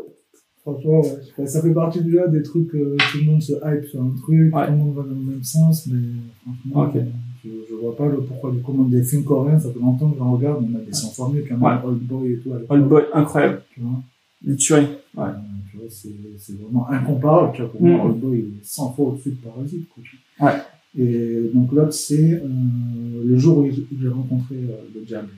Franchement, 0.61 1.01
ouais. 1.37 1.45
Ça 1.47 1.61
fait 1.61 1.73
partie 1.73 2.01
déjà 2.01 2.27
des 2.27 2.41
trucs, 2.41 2.73
euh, 2.75 2.95
tout 3.11 3.17
le 3.17 3.25
monde 3.31 3.41
se 3.41 3.51
hype 3.53 3.83
sur 3.89 4.01
un 4.01 4.11
truc, 4.21 4.55
Ouais. 4.55 4.65
tout 4.67 4.71
le 4.71 4.77
monde 4.77 4.95
va 4.95 5.01
dans 5.03 5.09
le 5.09 5.15
même 5.15 5.43
sens, 5.43 5.87
mais 5.87 5.99
franchement, 6.41 6.83
Ok. 6.89 6.95
euh, 6.95 7.03
je, 7.43 7.49
je 7.69 7.75
vois 7.75 7.97
pas 7.97 8.07
le 8.07 8.21
pourquoi 8.21 8.51
du 8.51 8.61
comment 8.61 8.83
des 8.85 9.03
films 9.03 9.25
coréens, 9.25 9.59
ça 9.59 9.69
fait 9.73 9.79
longtemps 9.79 10.09
que 10.11 10.17
j'en 10.17 10.31
regarde, 10.31 10.63
on 10.71 10.75
a 10.77 10.79
des 10.79 10.93
100 10.93 11.09
fois 11.09 11.29
mieux 11.33 11.41
qu'un 11.41 11.59
Ouais. 11.59 11.73
Old 11.83 11.99
Boy 12.03 12.31
et 12.33 12.37
tout. 12.37 12.51
Old 12.69 12.87
Boy, 12.87 13.03
incroyable. 13.13 13.61
Tu 13.73 13.81
vois, 13.81 13.99
Le 14.45 14.55
tuerie. 14.55 14.87
Ouais. 15.17 15.23
Euh, 15.25 15.31
tu 15.69 15.77
vois 15.77 15.85
c'est, 15.89 16.09
c'est 16.37 16.53
vraiment 16.61 16.87
incomparable. 16.89 17.51
Tu 17.55 17.61
vois, 17.63 17.71
pour 17.71 17.81
moi, 17.81 17.97
Mm. 17.97 18.07
Old 18.07 18.19
Boy 18.21 18.39
il 18.39 18.59
est 18.61 18.63
100 18.65 18.93
fois 18.93 19.05
au-dessus 19.09 19.31
de 19.31 19.35
Parasite. 19.45 19.89
Quoi. 19.89 20.47
Ouais. 20.47 20.57
Et 20.97 21.49
donc 21.53 21.71
l'autre, 21.71 21.93
c'est 21.93 22.33
euh, 22.33 23.23
le 23.25 23.37
jour 23.37 23.59
où 23.59 23.67
j'ai 23.69 24.07
rencontré 24.07 24.55
euh, 24.55 24.77
le 24.93 25.01
diable. 25.01 25.29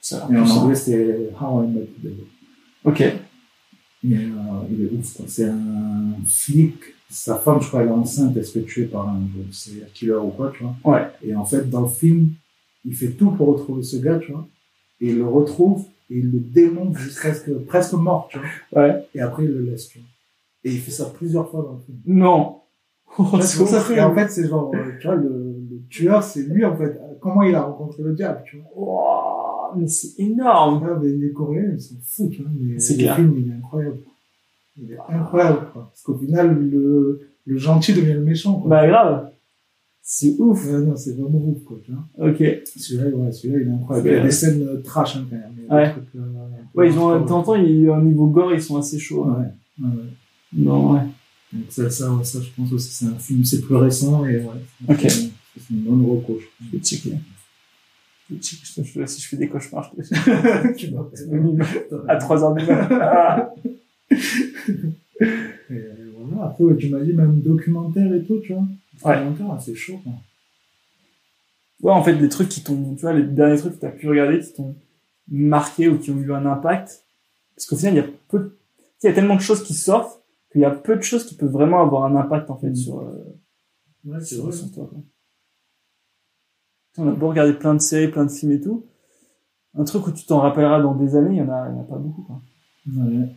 Ça 0.00 0.28
Et 0.32 0.36
en 0.36 0.48
anglais, 0.48 0.74
c'est 0.74 1.30
How 1.40 1.64
I 1.64 1.68
Met 1.68 1.80
the 1.80 2.02
Devil. 2.02 2.24
Ok. 2.84 3.02
Mais 4.02 4.16
euh, 4.16 4.30
il 4.70 4.84
est 4.84 4.90
ouf, 4.90 5.14
quoi. 5.14 5.24
C'est 5.28 5.46
un 5.46 6.14
flic. 6.26 6.74
Sa 7.10 7.36
femme, 7.36 7.60
je 7.60 7.68
crois, 7.68 7.82
elle 7.82 7.88
est 7.88 7.92
enceinte, 7.92 8.36
elle 8.36 8.44
se 8.44 8.58
fait 8.58 8.64
tuer 8.64 8.84
par 8.84 9.08
un 9.08 9.22
serial 9.50 9.88
killer 9.94 10.14
ou 10.14 10.30
quoi, 10.30 10.52
tu 10.56 10.64
vois. 10.64 10.74
Ouais. 10.84 11.06
Et 11.22 11.34
en 11.34 11.44
fait, 11.44 11.68
dans 11.70 11.82
le 11.82 11.88
film, 11.88 12.30
il 12.84 12.94
fait 12.94 13.12
tout 13.12 13.30
pour 13.30 13.48
retrouver 13.48 13.82
ce 13.82 13.96
gars, 13.98 14.18
tu 14.18 14.32
vois. 14.32 14.46
Et 15.00 15.08
il 15.08 15.18
le 15.18 15.26
retrouve, 15.26 15.86
et 16.10 16.18
il 16.18 16.32
le 16.32 16.40
démonte 16.40 16.96
jusqu'à 16.96 17.32
ce 17.34 17.42
que, 17.42 17.52
presque 17.52 17.92
mort, 17.92 18.28
tu 18.30 18.38
vois. 18.38 18.82
Ouais. 18.82 19.06
Et 19.14 19.20
après, 19.20 19.44
il 19.44 19.50
le 19.50 19.60
laisse, 19.60 19.88
tu 19.88 19.98
vois. 19.98 20.08
Et 20.64 20.72
il 20.72 20.80
fait 20.80 20.90
ça 20.90 21.06
plusieurs 21.06 21.50
fois 21.50 21.62
dans 21.62 21.74
le 21.74 21.80
film. 21.84 21.98
Non. 22.06 22.56
Oh, 23.18 23.24
Ouais, 23.34 23.42
c'est. 23.42 23.94
Et 23.96 24.00
en 24.00 24.14
fait, 24.14 24.28
c'est 24.28 24.48
genre, 24.48 24.72
euh, 24.74 24.92
tu 25.00 25.06
vois, 25.06 25.16
le, 25.16 25.28
le 25.70 25.80
tueur, 25.88 26.22
c'est 26.22 26.42
lui, 26.42 26.64
en 26.64 26.76
fait. 26.76 27.00
Comment 27.20 27.42
il 27.42 27.54
a 27.54 27.62
rencontré 27.62 28.02
le 28.02 28.12
diable, 28.12 28.42
tu 28.44 28.58
vois? 28.58 28.66
Wow, 28.76 29.78
mais 29.78 29.86
c'est 29.86 30.18
énorme. 30.20 30.84
Ah, 30.88 30.98
mais 31.02 31.10
les 31.10 31.32
Coréens, 31.32 31.70
ils 31.74 31.80
sont 31.80 31.94
fous, 32.02 32.28
tu 32.32 32.42
vois. 32.42 32.50
C'est 32.78 32.94
le 32.94 32.98
clair. 33.00 33.16
film, 33.16 33.34
il 33.38 33.50
est 33.50 33.54
incroyable. 33.54 33.98
Il 34.80 34.90
est 34.92 34.98
incroyable, 35.08 35.58
quoi. 35.72 35.88
Parce 35.90 36.02
qu'au 36.02 36.14
final, 36.16 36.54
le, 36.58 37.20
le 37.46 37.56
gentil 37.58 37.92
devient 37.94 38.14
le 38.14 38.20
méchant, 38.24 38.54
quoi. 38.60 38.68
Bah, 38.70 38.86
grave. 38.88 39.30
C'est 40.02 40.34
ouf. 40.38 40.66
Ouais, 40.66 40.80
non, 40.80 40.96
c'est 40.96 41.12
vraiment 41.16 41.38
ouf, 41.38 41.64
quoi, 41.64 41.78
tu 41.84 41.92
vois. 41.92 42.28
Ok. 42.28 42.42
Celui-là, 42.76 43.16
ouais, 43.16 43.32
celui-là, 43.32 43.60
il 43.62 43.68
est 43.68 43.72
incroyable. 43.72 44.08
Il 44.08 44.14
y 44.14 44.18
a 44.18 44.22
des 44.24 44.30
scènes 44.30 44.62
euh, 44.68 44.82
trash, 44.82 45.16
hein, 45.16 45.24
quand 45.30 45.36
même. 45.36 45.52
Il 45.56 45.64
y 45.64 45.70
a 45.70 45.74
Ouais. 45.74 45.86
des 45.86 45.92
trucs, 45.92 46.14
euh, 46.16 46.20
Ouais, 46.74 46.88
ils 46.90 46.98
ont, 46.98 47.08
ouais. 47.46 47.64
ils, 47.64 47.88
au 47.88 48.00
niveau 48.02 48.26
gore, 48.26 48.52
ils 48.52 48.60
sont 48.60 48.76
assez 48.76 48.98
chauds. 48.98 49.24
Ouais, 49.24 49.30
hein. 49.44 49.84
ouais, 49.84 49.88
ouais. 49.88 50.02
Non, 50.52 50.92
ouais. 50.94 51.00
Donc, 51.54 51.66
ça, 51.70 51.88
ça, 51.88 52.10
ça, 52.24 52.40
je 52.42 52.48
pense 52.56 52.72
aussi, 52.72 52.90
c'est 52.90 53.06
un 53.06 53.18
film, 53.18 53.44
c'est 53.44 53.60
plus 53.60 53.76
récent, 53.76 54.26
et 54.26 54.38
ouais. 54.38 54.88
Ok. 54.88 55.00
C'est 55.56 55.70
une 55.70 55.82
bonne 55.82 56.04
reco, 56.04 56.40
je 56.40 56.76
vais 56.76 56.82
checker. 56.82 57.12
Je 58.28 58.34
vais 58.34 58.40
checker. 58.40 59.06
Si 59.06 59.20
je 59.20 59.28
fais 59.28 59.36
des 59.36 59.48
cauchemars, 59.48 59.92
je 59.96 60.02
te 60.02 60.76
tu 60.76 60.92
à 62.08 62.16
3 62.16 62.44
heures 62.44 62.54
du 62.54 62.66
matin. 62.66 62.98
Ah. 63.00 63.54
Et 64.10 65.80
voilà. 66.18 66.46
Après, 66.46 66.64
ouais, 66.64 66.76
tu 66.76 66.88
m'as 66.88 67.00
dit 67.00 67.12
même 67.12 67.40
documentaire 67.40 68.12
et 68.12 68.24
tout, 68.24 68.40
tu 68.40 68.52
vois. 68.52 68.64
Ouais. 69.04 69.24
Documentaire, 69.24 69.62
c'est 69.62 69.76
chaud, 69.76 70.00
quoi. 70.02 70.12
Ouais, 71.82 71.92
en 71.92 72.02
fait, 72.02 72.14
des 72.14 72.28
trucs 72.28 72.48
qui 72.48 72.64
t'ont, 72.64 72.94
tu 72.96 73.02
vois, 73.02 73.12
les 73.12 73.22
derniers 73.22 73.58
trucs 73.58 73.74
que 73.74 73.80
t'as 73.80 73.90
pu 73.90 74.08
regarder 74.08 74.40
qui 74.40 74.54
t'ont 74.54 74.74
marqué 75.28 75.88
ou 75.88 75.98
qui 75.98 76.10
ont 76.10 76.18
eu 76.18 76.32
un 76.32 76.46
impact. 76.46 77.04
Parce 77.54 77.66
qu'au 77.66 77.76
final, 77.76 77.94
il 77.94 77.96
y 77.98 78.00
a 78.00 78.06
peu, 78.28 78.56
il 79.02 79.06
y 79.06 79.08
a 79.08 79.12
tellement 79.12 79.36
de 79.36 79.40
choses 79.40 79.62
qui 79.62 79.74
sortent 79.74 80.23
qu'il 80.54 80.62
y 80.62 80.64
a 80.64 80.70
peu 80.70 80.96
de 80.96 81.02
choses 81.02 81.26
qui 81.26 81.34
peuvent 81.34 81.50
vraiment 81.50 81.82
avoir 81.82 82.04
un 82.06 82.16
impact, 82.16 82.48
en 82.50 82.56
fait, 82.56 82.70
Mm. 82.70 82.74
sur, 82.76 83.00
euh, 83.00 83.12
Ouais, 84.06 84.18
c'est 84.20 84.36
sur, 84.36 84.44
vrai. 84.44 84.52
sur 84.52 84.70
toi, 84.72 84.86
quoi. 84.88 84.98
On 86.96 87.08
a 87.08 87.12
beau 87.12 87.28
regarder 87.28 87.52
plein 87.54 87.74
de 87.74 87.80
séries, 87.80 88.08
plein 88.08 88.24
de 88.24 88.30
films 88.30 88.52
et 88.52 88.60
tout. 88.60 88.86
Un 89.76 89.82
truc 89.84 90.06
où 90.06 90.12
tu 90.12 90.24
t'en 90.24 90.38
rappelleras 90.40 90.80
dans 90.80 90.94
des 90.94 91.16
années, 91.16 91.34
il 91.36 91.38
y 91.38 91.42
en 91.42 91.48
a, 91.50 91.68
il 91.68 91.74
y 91.74 91.78
en 91.78 91.80
a 91.80 91.84
pas 91.84 91.96
beaucoup, 91.98 92.22
quoi. 92.22 92.40
Ouais. 92.86 93.28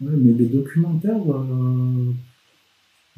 Ouais, 0.00 0.16
mais 0.16 0.32
les 0.32 0.46
documentaires, 0.46 1.20
euh, 1.32 2.12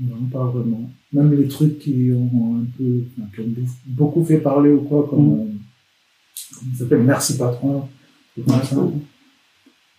non, 0.00 0.26
pas 0.30 0.44
vraiment. 0.46 0.90
Même 1.12 1.32
les 1.32 1.48
trucs 1.48 1.78
qui 1.78 2.10
ont 2.12 2.60
un 2.60 2.64
peu, 2.76 3.04
enfin, 3.16 3.28
qui 3.34 3.40
ont 3.40 3.48
beau- 3.48 3.70
beaucoup 3.86 4.24
fait 4.24 4.38
parler 4.40 4.70
ou 4.72 4.82
quoi, 4.82 5.06
comme, 5.08 5.28
Mm. 5.28 5.40
euh, 5.40 6.72
ça 6.74 6.78
s'appelle, 6.80 7.02
Merci 7.04 7.38
Patron. 7.38 7.88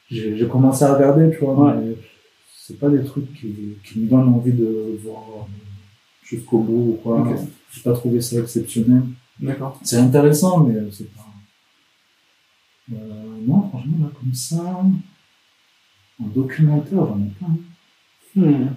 J'ai 0.10 0.38
j'ai 0.38 0.48
commencé 0.48 0.84
à 0.84 0.94
regarder, 0.94 1.32
tu 1.32 1.38
vois, 1.44 1.56
Ouais. 1.76 1.78
mais 1.82 1.96
c'est 2.66 2.80
pas 2.80 2.90
des 2.90 3.04
trucs 3.04 3.34
qui, 3.34 3.76
qui 3.84 4.00
me 4.00 4.08
donnent 4.10 4.30
envie 4.30 4.54
de 4.54 4.98
voir 5.04 5.48
jusqu'au 6.24 6.60
bout 6.60 6.94
ou 6.94 7.00
quoi. 7.04 7.28
J'ai 7.74 7.82
pas 7.82 7.92
trouvé 7.92 8.22
ça 8.22 8.40
exceptionnel. 8.40 9.04
D'accord. 9.38 9.78
C'est 9.84 9.98
intéressant, 9.98 10.64
mais 10.64 10.80
c'est 10.90 11.14
pas. 11.14 11.26
Euh, 12.94 13.38
non, 13.46 13.68
franchement, 13.68 13.98
là, 14.06 14.12
comme 14.18 14.34
ça, 14.34 14.82
en 16.22 16.28
documentaire, 16.28 17.06
j'en 17.06 17.20
ai 17.20 17.32
pas. 17.38 17.48
hein. 17.48 17.58
Hmm. 18.36 18.68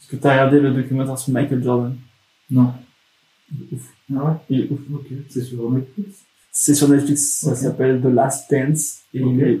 Est-ce 0.00 0.08
que 0.08 0.16
t'as 0.16 0.32
regardé 0.32 0.58
le 0.60 0.72
documentaire 0.72 1.16
sur 1.18 1.32
Michael 1.32 1.62
Jordan? 1.62 1.96
Non. 2.50 2.74
Ouf. 3.70 3.94
Ah 4.12 4.24
ouais? 4.24 4.34
Il 4.48 4.60
est 4.62 4.70
ouf. 4.72 4.80
Ok. 4.92 5.06
C'est 5.28 5.42
sur 5.44 5.70
Netflix? 5.70 6.24
C'est 6.50 6.74
sur 6.74 6.88
Netflix, 6.88 7.22
ça 7.22 7.54
s'appelle 7.54 8.00
The 8.02 8.06
Last 8.06 8.50
Dance, 8.50 9.02
et 9.14 9.20
il 9.20 9.40
est 9.40 9.60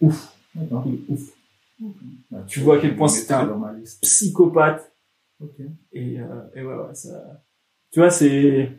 ouf. 0.00 0.34
D'accord. 0.54 0.84
Il 0.86 0.94
est 0.94 1.04
ouf. 1.08 1.20
Bah, 2.30 2.44
Tu 2.46 2.60
vois 2.60 2.76
à 2.76 2.80
quel 2.80 2.96
point 2.96 3.08
c'était 3.08 3.34
un-. 3.34 3.74
Psychopathe. 4.02 4.92
Ok. 5.40 5.60
Et, 5.92 6.20
euh, 6.20 6.24
et 6.54 6.62
ouais, 6.62 6.74
ouais, 6.74 6.94
ça. 6.94 7.42
Tu 7.90 8.00
vois, 8.00 8.10
c'est. 8.10 8.70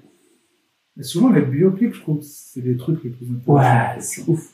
Souvent, 1.01 1.31
les 1.31 1.41
biopics, 1.41 1.93
je 1.95 2.01
trouve 2.01 2.21
c'est 2.21 2.61
les 2.61 2.77
trucs 2.77 3.03
les 3.03 3.09
plus 3.09 3.25
intéressants. 3.25 3.53
Ouais, 3.53 4.01
c'est 4.01 4.27
ouf. 4.27 4.53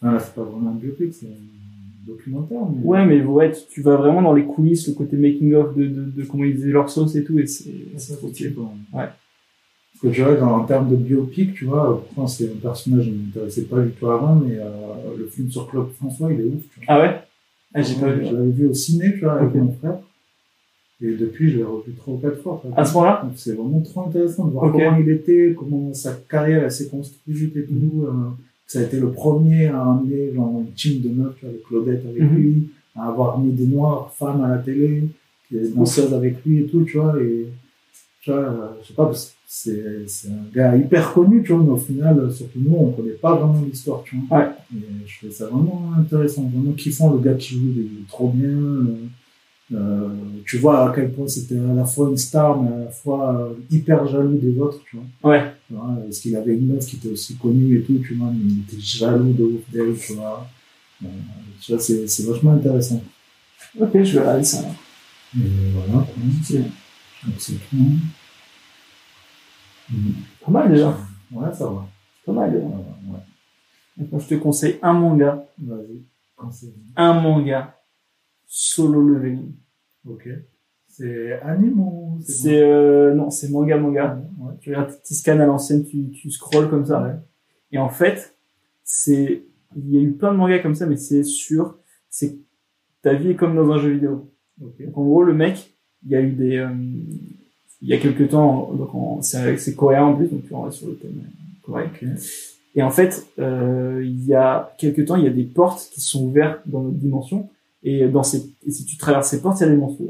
Ah, 0.00 0.12
là, 0.12 0.18
c'est 0.20 0.34
pas 0.34 0.44
vraiment 0.44 0.70
un 0.70 0.74
biopic, 0.74 1.12
c'est 1.12 1.26
un 1.26 2.06
documentaire. 2.06 2.64
Mais... 2.66 2.82
Ouais, 2.82 3.04
mais 3.04 3.20
ouais, 3.22 3.52
tu, 3.52 3.60
tu 3.68 3.82
vas 3.82 3.96
vraiment 3.96 4.22
dans 4.22 4.32
les 4.32 4.44
coulisses, 4.44 4.88
le 4.88 4.94
côté 4.94 5.16
making-of 5.16 5.74
de, 5.76 5.86
de, 5.86 6.04
de 6.04 6.24
comment 6.24 6.44
ils 6.44 6.54
faisaient 6.54 6.70
leur 6.70 6.88
sauce 6.88 7.16
et 7.16 7.24
tout, 7.24 7.38
et 7.38 7.46
c'est. 7.46 7.74
C'est 7.96 8.16
trop 8.16 8.30
bon. 8.54 8.70
Ouais. 8.92 9.08
Que 10.00 10.08
vois, 10.22 10.34
dans, 10.36 10.56
en 10.58 10.64
termes 10.64 10.90
de 10.90 10.96
biopic, 10.96 11.54
tu 11.54 11.64
vois, 11.64 12.00
pourtant 12.06 12.26
c'est 12.28 12.44
un 12.50 12.56
personnage 12.62 13.04
qui 13.06 13.10
ne 13.10 13.16
m'intéressait 13.26 13.62
pas 13.62 13.80
du 13.80 13.90
tout 13.90 14.08
avant, 14.08 14.36
mais 14.36 14.56
euh, 14.56 15.16
le 15.18 15.26
film 15.26 15.50
sur 15.50 15.68
Claude 15.68 15.90
François, 15.96 16.32
il 16.32 16.40
est 16.40 16.44
ouf. 16.44 16.62
Tu 16.72 16.76
vois. 16.78 16.84
Ah 16.88 17.00
ouais? 17.00 17.20
Ah, 17.74 17.82
j'ai 17.82 17.94
pas 18.00 18.12
vu. 18.12 18.24
Je 18.26 18.34
l'avais 18.34 18.50
vu 18.50 18.66
au 18.68 18.74
ciné, 18.74 19.12
tu 19.14 19.20
vois, 19.20 19.34
avec 19.40 19.54
mon 19.54 19.72
frère. 19.72 19.98
Et 21.00 21.12
depuis, 21.14 21.50
je 21.50 21.58
l'ai 21.58 21.62
revu 21.64 21.92
trois 21.92 22.14
ou 22.14 22.18
quatre 22.18 22.40
fois. 22.42 22.62
À 22.76 22.84
ce 22.84 22.92
moment-là? 22.94 23.20
Donc, 23.24 23.32
c'est 23.36 23.52
vraiment 23.52 23.80
trop 23.80 24.00
intéressant 24.06 24.46
de 24.46 24.52
voir 24.52 24.72
comment 24.72 24.96
il 24.98 25.08
était, 25.10 25.54
comment 25.56 25.94
sa 25.94 26.12
carrière 26.28 26.64
elle 26.64 26.72
s'est 26.72 26.88
construite 26.88 27.56
et 27.56 27.64
tout. 27.64 28.04
euh, 28.06 28.10
ça 28.66 28.80
a 28.80 28.82
été 28.82 28.98
le 29.00 29.10
premier 29.12 29.66
à 29.66 29.80
amener 29.82 30.32
genre, 30.34 30.60
une 30.60 30.72
team 30.74 31.00
de 31.00 31.08
meufs, 31.08 31.42
avec 31.42 31.62
Claudette 31.64 32.04
avec 32.04 32.22
Mhm. 32.22 32.36
lui, 32.36 32.68
à 32.96 33.08
avoir 33.08 33.38
mis 33.38 33.50
des 33.52 33.66
noirs 33.66 34.12
femmes 34.12 34.42
à 34.44 34.48
la 34.48 34.58
télé, 34.58 35.04
des 35.50 35.68
danseuses 35.70 36.12
avec 36.12 36.44
lui 36.44 36.60
et 36.62 36.66
tout, 36.66 36.82
tu 36.84 36.98
vois. 36.98 37.14
Et 37.22 37.46
tu 38.20 38.30
vois, 38.30 38.40
euh, 38.40 38.68
je 38.82 38.88
sais 38.88 38.94
pas, 38.94 39.06
parce 39.06 39.26
que 39.30 39.32
c'est 39.50 40.06
c'est 40.06 40.28
un 40.28 40.44
gars 40.54 40.76
hyper 40.76 41.14
connu, 41.14 41.42
tu 41.42 41.52
vois, 41.54 41.62
mais 41.64 41.70
au 41.70 41.76
final, 41.78 42.30
surtout 42.32 42.58
nous, 42.60 42.76
on 42.76 42.90
connaît 42.92 43.12
pas 43.12 43.34
vraiment 43.34 43.62
l'histoire, 43.62 44.02
tu 44.04 44.16
vois. 44.28 44.38
Ouais. 44.40 44.46
Et 44.76 45.06
je 45.06 45.16
trouvais 45.18 45.32
ça 45.32 45.46
vraiment 45.46 45.90
intéressant, 45.98 46.42
vraiment 46.54 46.72
kiffant, 46.72 47.10
le 47.14 47.18
gars 47.20 47.32
qui 47.34 47.54
joue, 47.54 47.72
il 47.74 48.02
est 48.02 48.08
trop 48.08 48.28
bien. 48.28 48.48
euh, 48.50 48.96
euh, 49.74 50.08
tu 50.46 50.56
vois 50.58 50.90
à 50.90 50.94
quel 50.94 51.12
point 51.12 51.28
c'était 51.28 51.58
à 51.58 51.74
la 51.74 51.84
fois 51.84 52.08
une 52.10 52.16
star, 52.16 52.60
mais 52.62 52.70
à 52.72 52.78
la 52.84 52.90
fois 52.90 53.38
euh, 53.38 53.54
hyper 53.70 54.06
jaloux 54.06 54.36
des 54.38 54.58
autres, 54.58 54.80
tu 54.88 54.96
vois. 54.96 55.30
Ouais. 55.32 55.52
Tu 55.66 55.74
vois, 55.74 55.94
Parce 56.04 56.18
qu'il 56.18 56.36
avait 56.36 56.54
une 56.54 56.66
meuf 56.74 56.86
qui 56.86 56.96
était 56.96 57.08
aussi 57.10 57.36
connue 57.36 57.78
et 57.78 57.82
tout, 57.82 57.98
tu 58.06 58.14
vois, 58.14 58.30
mais 58.30 58.44
il 58.50 58.60
était 58.60 58.80
jaloux 58.80 59.32
de 59.32 59.44
ouf 59.44 59.70
d'elle, 59.72 59.94
tu 59.98 60.12
vois. 60.14 60.46
Euh, 61.04 61.08
tu 61.60 61.72
vois, 61.72 61.80
c'est 61.80 62.06
c'est 62.06 62.24
vachement 62.26 62.52
intéressant. 62.52 63.02
Ok, 63.80 63.90
je 64.02 64.14
vais 64.14 64.20
regarder 64.20 64.44
ça. 64.44 64.58
Et 65.36 65.40
voilà, 65.74 66.04
quoi. 66.04 66.14
C'est 67.38 67.52
tout. 67.70 67.76
Mhm. 69.90 70.14
pas 70.44 70.50
mal 70.52 70.70
déjà. 70.70 70.96
Ouais, 71.32 71.52
ça 71.52 71.66
va. 71.66 71.86
Pas 72.26 72.32
mal 72.32 72.52
déjà. 72.52 72.64
Ouais. 72.66 73.20
Maintenant, 73.96 74.18
je 74.18 74.28
te 74.28 74.34
conseille 74.36 74.78
un 74.82 74.92
manga. 74.92 75.44
Vas-y, 75.58 76.02
conseille. 76.36 76.74
Un 76.96 77.14
manga. 77.20 77.74
Solo 78.46 79.00
leveling. 79.02 79.52
Ok. 80.08 80.28
C'est 80.88 81.40
anime 81.42 81.80
ou 81.80 82.18
C'est, 82.26 82.60
euh, 82.62 83.14
non, 83.14 83.30
c'est 83.30 83.50
manga 83.50 83.76
manga. 83.76 84.20
Ouais. 84.38 84.54
Tu 84.60 84.70
regardes 84.70 85.00
tes 85.02 85.14
scans 85.14 85.38
à 85.38 85.46
l'ancienne, 85.46 85.84
tu, 85.84 86.10
tu 86.10 86.30
scrolls 86.30 86.68
comme 86.70 86.86
ça. 86.86 87.02
Ouais. 87.02 87.14
Et 87.72 87.78
en 87.78 87.88
fait, 87.90 88.34
c'est 88.84 89.42
Il 89.76 89.90
y 89.94 89.98
a 89.98 90.00
eu 90.00 90.12
plein 90.12 90.32
de 90.32 90.38
mangas 90.38 90.60
comme 90.60 90.74
ça, 90.74 90.86
mais 90.86 90.96
c'est 90.96 91.22
sûr, 91.24 91.76
c'est 92.08 92.38
ta 93.02 93.12
vie 93.12 93.30
est 93.32 93.36
comme 93.36 93.54
dans 93.54 93.70
un 93.70 93.78
jeu 93.78 93.90
vidéo. 93.90 94.32
Ok. 94.62 94.82
Donc 94.82 94.96
en 94.98 95.04
gros, 95.04 95.22
le 95.22 95.34
mec, 95.34 95.74
il 96.04 96.10
y 96.10 96.16
a 96.16 96.20
eu 96.22 96.32
des, 96.32 96.56
euh, 96.56 96.70
il 97.80 97.88
y 97.88 97.94
a 97.94 97.98
quelques 97.98 98.30
temps, 98.30 98.72
donc 98.74 99.24
c'est 99.24 99.56
c'est 99.58 99.74
coréen 99.74 100.04
en 100.04 100.16
plus, 100.16 100.28
donc 100.28 100.42
on 100.50 100.62
reste 100.62 100.78
sur 100.78 100.88
le 100.88 100.96
thème 100.96 101.22
coréen. 101.62 101.90
Et 102.74 102.82
en 102.82 102.90
fait, 102.90 103.26
euh, 103.38 104.02
il 104.04 104.24
y 104.24 104.34
a 104.34 104.74
quelques 104.78 105.06
temps, 105.06 105.16
il 105.16 105.24
y 105.24 105.28
a 105.28 105.30
des 105.30 105.44
portes 105.44 105.88
qui 105.92 106.00
sont 106.00 106.24
ouvertes 106.26 106.60
dans 106.66 106.82
notre 106.82 106.96
dimension, 106.96 107.48
et 107.82 108.08
dans 108.08 108.22
ces, 108.22 108.54
et 108.66 108.70
si 108.70 108.84
tu 108.84 108.96
traverses 108.96 109.30
ces 109.30 109.40
portes, 109.40 109.60
il 109.60 109.64
y 109.64 109.66
a 109.66 109.70
des 109.70 109.76
monstres. 109.76 110.02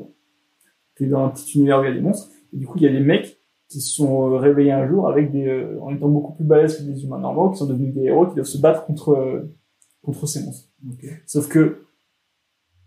T'es 0.97 1.07
dans 1.07 1.25
un 1.25 1.29
petit 1.29 1.59
univers 1.59 1.81
où 1.81 1.85
il 1.85 1.89
y 1.89 1.93
a 1.93 1.95
des 1.95 2.01
monstres, 2.01 2.31
et 2.53 2.57
du 2.57 2.67
coup, 2.67 2.79
il 2.79 2.85
y 2.85 2.89
a 2.89 2.93
des 2.93 3.01
mecs 3.01 3.39
qui 3.69 3.81
se 3.81 3.95
sont 3.95 4.33
euh, 4.33 4.37
réveillés 4.37 4.73
un 4.73 4.89
jour 4.89 5.09
avec 5.09 5.31
des, 5.31 5.47
euh, 5.47 5.79
en 5.83 5.95
étant 5.95 6.09
beaucoup 6.09 6.33
plus 6.35 6.45
balèzes 6.45 6.79
que 6.79 6.83
des 6.83 7.05
humains 7.05 7.19
normaux, 7.19 7.51
qui 7.51 7.59
sont 7.59 7.67
devenus 7.67 7.95
des 7.95 8.05
héros, 8.05 8.27
qui 8.27 8.35
doivent 8.35 8.47
se 8.47 8.59
battre 8.59 8.87
contre, 8.87 9.11
euh, 9.11 9.55
contre 10.03 10.27
ces 10.27 10.43
monstres. 10.45 10.69
Ok. 10.91 11.07
Sauf 11.27 11.49
que 11.49 11.85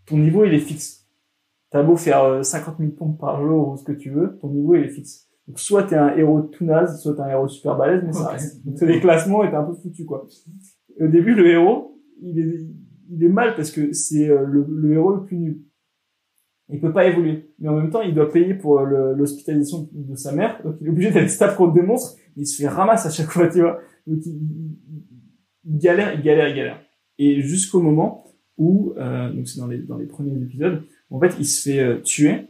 ton 0.06 0.18
niveau, 0.18 0.44
il 0.44 0.54
est 0.54 0.58
fixe. 0.58 1.01
T'as 1.72 1.82
beau 1.82 1.96
faire 1.96 2.22
euh, 2.24 2.42
50 2.42 2.76
000 2.78 2.90
pompes 2.92 3.18
par 3.18 3.40
jour 3.44 3.70
ou 3.72 3.76
ce 3.76 3.84
que 3.84 3.92
tu 3.92 4.10
veux, 4.10 4.38
ton 4.40 4.48
niveau, 4.50 4.74
il 4.74 4.82
est 4.84 4.88
fixe. 4.88 5.28
Donc, 5.48 5.58
soit 5.58 5.84
t'es 5.84 5.96
un 5.96 6.14
héros 6.16 6.42
tout 6.42 6.64
naze, 6.64 7.00
soit 7.02 7.14
t'es 7.14 7.22
un 7.22 7.28
héros 7.30 7.48
super 7.48 7.76
balèze, 7.76 8.02
mais 8.04 8.12
ça 8.12 8.28
reste. 8.28 8.64
Donc, 8.64 8.78
des 8.86 9.00
classements 9.00 9.40
t'es 9.48 9.54
un 9.56 9.64
peu 9.64 9.74
foutu, 9.74 10.04
quoi. 10.04 10.26
Au 11.00 11.06
début, 11.08 11.34
le 11.34 11.46
héros, 11.48 11.98
il 12.22 12.38
est, 12.38 12.66
il 13.10 13.24
est 13.24 13.28
mal 13.28 13.54
parce 13.56 13.70
que 13.70 13.92
c'est 13.92 14.28
euh, 14.28 14.44
le, 14.46 14.66
le 14.68 14.92
héros 14.92 15.14
le 15.16 15.24
plus 15.24 15.36
nul. 15.38 15.62
Il 16.68 16.80
peut 16.80 16.92
pas 16.92 17.06
évoluer. 17.06 17.50
Mais 17.58 17.68
en 17.68 17.76
même 17.76 17.90
temps, 17.90 18.02
il 18.02 18.14
doit 18.14 18.30
payer 18.30 18.54
pour 18.54 18.78
euh, 18.80 19.14
l'hospitalisation 19.14 19.88
de 19.92 20.14
sa 20.14 20.32
mère. 20.32 20.60
Donc, 20.62 20.76
il 20.80 20.86
est 20.86 20.90
obligé 20.90 21.28
se 21.28 21.38
taper 21.38 21.56
contre 21.56 21.74
des 21.74 21.82
monstres. 21.82 22.16
Mais 22.36 22.42
il 22.42 22.46
se 22.46 22.60
fait 22.62 22.68
ramasse 22.68 23.04
à 23.06 23.10
chaque 23.10 23.30
fois, 23.30 23.48
tu 23.48 23.60
vois. 23.60 23.78
Donc, 24.06 24.18
il, 24.24 24.32
il- 24.32 24.78
il 25.64 25.78
galère, 25.78 26.14
il 26.14 26.22
galère, 26.22 26.48
il 26.48 26.56
galère. 26.56 26.80
Et 27.18 27.40
jusqu'au 27.40 27.80
moment 27.80 28.24
où, 28.58 28.92
euh, 28.96 29.32
donc 29.32 29.46
c'est 29.48 29.60
dans 29.60 29.66
les, 29.68 29.78
dans 29.78 29.96
les 29.98 30.06
premiers 30.06 30.34
épisodes, 30.42 30.82
en 31.14 31.20
fait, 31.20 31.34
il 31.38 31.46
se 31.46 31.62
fait 31.68 31.80
euh, 31.80 32.00
tuer, 32.00 32.48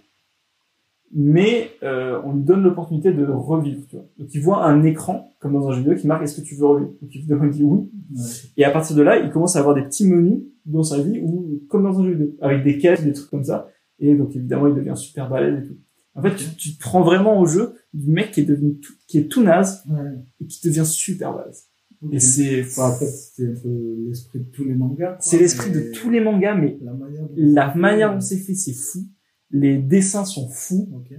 mais 1.14 1.70
euh, 1.82 2.20
on 2.24 2.32
lui 2.34 2.42
donne 2.42 2.62
l'opportunité 2.62 3.12
de 3.12 3.24
revivre, 3.26 3.86
tu 3.88 3.96
vois. 3.96 4.06
Donc 4.18 4.28
il 4.34 4.40
voit 4.40 4.64
un 4.64 4.82
écran, 4.82 5.34
comme 5.40 5.52
dans 5.52 5.68
un 5.68 5.72
jeu 5.72 5.80
vidéo, 5.80 5.94
qui 5.96 6.06
marque 6.06 6.22
est-ce 6.22 6.40
que 6.40 6.46
tu 6.46 6.54
veux 6.54 6.66
revivre? 6.66 6.90
Donc 7.00 7.10
il 7.12 7.26
dit 7.50 7.64
oui. 7.64 7.80
Ouais. 8.14 8.22
Et 8.56 8.64
à 8.64 8.70
partir 8.70 8.96
de 8.96 9.02
là, 9.02 9.18
il 9.18 9.30
commence 9.30 9.56
à 9.56 9.58
avoir 9.60 9.74
des 9.74 9.82
petits 9.82 10.08
menus 10.08 10.40
dans 10.64 10.82
sa 10.82 11.02
vie, 11.02 11.20
où, 11.22 11.60
comme 11.68 11.82
dans 11.82 12.00
un 12.00 12.04
jeu 12.04 12.12
vidéo, 12.12 12.34
avec 12.40 12.64
des 12.64 12.78
quêtes, 12.78 13.04
des 13.04 13.12
trucs 13.12 13.28
comme 13.30 13.44
ça. 13.44 13.68
Et 13.98 14.14
donc 14.14 14.34
évidemment, 14.34 14.68
il 14.68 14.74
devient 14.74 14.96
super 14.96 15.28
balèze 15.28 15.64
et 15.64 15.68
tout. 15.68 15.76
En 16.14 16.22
fait, 16.22 16.34
tu, 16.36 16.44
tu 16.56 16.76
te 16.76 16.80
prends 16.80 17.02
vraiment 17.02 17.40
au 17.40 17.46
jeu 17.46 17.74
du 17.94 18.10
mec 18.10 18.30
qui 18.32 18.40
est 18.40 18.44
devenu 18.44 18.78
tout, 18.78 18.92
qui 19.06 19.18
est 19.18 19.28
tout 19.30 19.42
naze 19.42 19.82
Ouais. 19.90 20.00
et 20.40 20.46
qui 20.46 20.66
devient 20.66 20.86
super 20.86 21.34
balèze. 21.34 21.68
Et 22.10 22.18
c'est, 22.18 22.62
Enfin, 22.62 22.90
après, 22.90 23.06
c'est 23.06 23.46
un 23.46 23.54
peu 23.54 23.94
l'esprit 24.08 24.40
de 24.40 24.44
tous 24.50 24.64
les 24.64 24.74
mangas. 24.74 25.16
c'est 25.20 25.38
l'esprit 25.38 25.70
de 25.70 25.92
tous 25.92 26.10
les 26.10 26.20
mangas, 26.20 26.54
mais 26.54 26.78
La 26.82 26.92
manière 26.92 27.22
dont 27.22 27.34
la 27.36 27.66
c'est 27.66 27.72
fait, 27.72 27.78
manière 27.78 28.14
dont 28.14 28.20
c'est 28.20 28.36
fait, 28.38 28.54
c'est 28.54 28.72
fou. 28.72 29.06
Les 29.50 29.78
dessins 29.78 30.24
sont 30.24 30.48
fous. 30.48 30.88
Ok. 30.94 31.16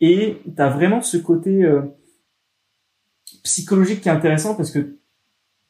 Et 0.00 0.36
t'as 0.54 0.68
vraiment 0.68 1.00
ce 1.00 1.16
côté 1.16 1.64
euh, 1.64 1.82
psychologique 3.42 4.00
qui 4.02 4.08
est 4.08 4.12
intéressant 4.12 4.54
parce 4.54 4.70
que 4.70 4.98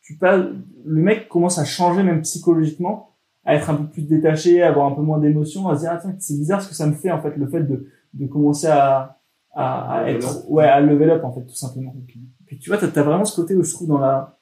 tu 0.01 0.16
pas 0.16 0.36
le 0.36 0.62
mec 0.85 1.28
commence 1.28 1.59
à 1.59 1.64
changer 1.64 2.02
même 2.02 2.22
psychologiquement, 2.22 3.16
à 3.44 3.55
être 3.55 3.70
un 3.70 3.74
peu 3.74 3.86
plus 3.86 4.02
détaché, 4.02 4.62
à 4.62 4.68
avoir 4.68 4.90
un 4.90 4.94
peu 4.94 5.02
moins 5.02 5.18
d'émotions, 5.18 5.68
à 5.68 5.76
se 5.76 5.80
dire 5.80 5.93
attends 5.93 6.14
c'est 6.18 6.35
bizarre 6.35 6.62
ce 6.62 6.68
que 6.68 6.74
ça 6.74 6.86
me 6.86 6.94
fait 6.94 7.10
en 7.10 7.20
fait 7.20 7.36
le 7.36 7.47
fait 7.47 7.62
de 7.62 7.86
de 8.14 8.26
commencer 8.26 8.66
à 8.66 9.18
à, 9.55 10.05
être 10.10 10.51
ouais 10.51 10.64
à 10.64 10.80
level 10.80 11.10
up 11.10 11.24
en 11.24 11.32
fait 11.32 11.44
tout 11.44 11.55
simplement. 11.55 11.94
Ok. 11.98 12.14
Puis 12.47 12.59
tu 12.59 12.70
vois 12.70 12.78
t'as 12.78 12.86
as 12.86 13.02
vraiment 13.02 13.24
ce 13.24 13.36
côté 13.36 13.55
où 13.55 13.62
je 13.62 13.72
trouve 13.72 13.89
dans 13.89 13.98
la 13.98 14.38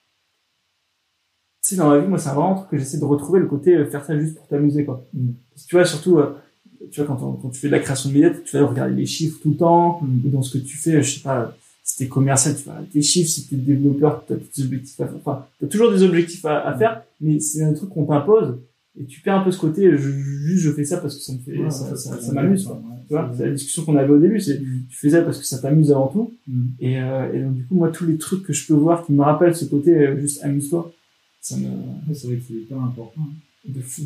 tu 1.66 1.74
sais 1.74 1.76
dans 1.76 1.90
la 1.92 2.00
vie 2.00 2.06
moi 2.08 2.18
c'est 2.18 2.28
vraiment 2.28 2.52
un 2.52 2.54
truc 2.56 2.70
que 2.70 2.78
j'essaie 2.78 2.98
de 2.98 3.04
retrouver 3.04 3.40
le 3.40 3.46
côté 3.46 3.74
euh, 3.74 3.86
faire 3.86 4.04
ça 4.04 4.18
juste 4.18 4.36
pour 4.36 4.46
t'amuser 4.46 4.84
quoi. 4.84 5.04
Mm. 5.14 5.28
Parce 5.52 5.64
que 5.64 5.68
tu 5.68 5.76
vois 5.76 5.84
surtout 5.84 6.18
euh, 6.18 6.30
tu 6.90 7.00
vois 7.00 7.06
quand, 7.08 7.22
on- 7.26 7.32
quand 7.32 7.48
tu 7.48 7.58
fais 7.60 7.66
de 7.68 7.72
la 7.72 7.80
création 7.80 8.08
de 8.10 8.14
billets 8.14 8.32
tu 8.44 8.56
vas 8.56 8.66
regarder 8.66 8.94
les 8.94 9.06
chiffres 9.06 9.38
tout 9.42 9.50
le 9.50 9.56
temps 9.56 10.00
Mm. 10.02 10.26
ou 10.26 10.30
dans 10.30 10.42
ce 10.42 10.56
que 10.58 10.62
tu 10.64 10.76
fais, 10.76 11.02
je 11.02 11.14
sais 11.16 11.20
pas, 11.22 11.56
si 11.82 11.98
t'es 11.98 12.06
commercial, 12.08 12.54
tu 12.56 12.64
vas 12.64 12.72
regarder 12.72 12.90
tes 12.90 13.02
chiffres, 13.02 13.30
si 13.30 13.46
t'es 13.48 13.56
développeur, 13.56 14.24
t'as 14.26 14.34
des 14.34 14.62
objectifs 14.64 15.00
à 15.00 15.06
faire. 15.06 15.16
Enfin, 15.24 15.46
t'as 15.60 15.66
toujours 15.68 15.90
des 15.92 16.02
objectifs 16.02 16.44
à, 16.44 16.66
à 16.66 16.76
faire, 16.76 17.02
mais 17.20 17.38
c'est 17.40 17.62
un 17.62 17.72
truc 17.74 17.90
qu'on 17.90 18.04
t'impose, 18.06 18.58
et 19.00 19.04
tu 19.04 19.20
perds 19.20 19.40
un 19.40 19.44
peu 19.44 19.52
ce 19.52 19.60
côté, 19.60 19.90
je, 19.92 19.96
juste 19.98 20.64
je 20.64 20.72
fais 20.72 20.84
ça 20.84 20.96
parce 20.98 21.14
que 21.16 21.22
ça 21.22 21.32
me 21.32 21.38
fait, 21.38 21.56
Ouais, 21.58 21.70
ça, 21.70 21.84
ouais, 21.90 21.96
ça, 21.96 22.16
c'est 22.18 22.26
ça 22.26 22.32
m'amuse, 22.32 22.64
quoi. 22.64 22.74
ouais. 22.76 22.80
Tu 23.06 23.12
vois, 23.14 23.30
c'est 23.36 23.46
la 23.46 23.52
discussion 23.52 23.84
qu'on 23.84 23.94
avait 23.96 24.10
au 24.12 24.18
début, 24.18 24.40
c'est, 24.40 24.58
Mm. 24.58 24.82
tu 24.90 24.96
fais 24.98 25.10
ça 25.10 25.22
parce 25.22 25.38
que 25.38 25.44
ça 25.44 25.58
t'amuse 25.58 25.92
avant 25.92 26.08
tout, 26.08 26.32
Mm. 26.48 26.62
et, 26.80 27.00
euh, 27.00 27.32
et 27.32 27.38
donc 27.40 27.54
du 27.54 27.64
coup, 27.66 27.76
moi, 27.76 27.90
tous 27.90 28.04
les 28.06 28.16
trucs 28.16 28.42
que 28.42 28.52
je 28.52 28.66
peux 28.66 28.74
voir 28.74 29.04
qui 29.06 29.12
me 29.12 29.22
rappellent 29.22 29.54
ce 29.54 29.64
côté, 29.66 29.92
euh, 29.96 30.18
juste 30.20 30.42
amuse-toi, 30.44 30.92
ça 31.48 31.56
me, 31.56 31.66
Ouais, 31.68 32.14
C'est 32.14 32.26
vrai 32.26 32.36
que 32.36 32.42
c'est 32.48 32.54
hyper 32.54 32.80
important. 32.80 33.22
de 33.66 33.80
fou. 33.80 34.02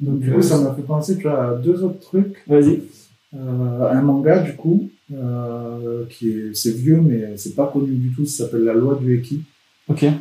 Donc, 0.00 0.20
du 0.20 0.30
euh, 0.30 0.36
coup, 0.36 0.42
ça 0.42 0.58
m'a 0.60 0.74
fait 0.74 0.82
penser, 0.82 1.16
tu 1.16 1.22
vois, 1.22 1.50
à 1.50 1.54
deux 1.56 1.82
autres 1.82 2.00
trucs. 2.00 2.36
Vas-y. 2.46 2.82
Euh, 3.34 3.90
un 3.90 4.02
manga, 4.02 4.40
du 4.40 4.54
coup, 4.56 4.88
euh, 5.12 6.04
qui 6.10 6.30
est, 6.30 6.54
c'est 6.54 6.72
vieux, 6.76 7.00
mais 7.00 7.36
c'est 7.36 7.54
pas 7.54 7.66
connu 7.66 7.94
du 7.94 8.10
tout. 8.14 8.26
Ça 8.26 8.44
s'appelle 8.44 8.64
La 8.64 8.74
Loi 8.74 8.96
du 9.00 9.16
Eki. 9.16 9.42
Ok. 9.88 10.02
Et 10.04 10.12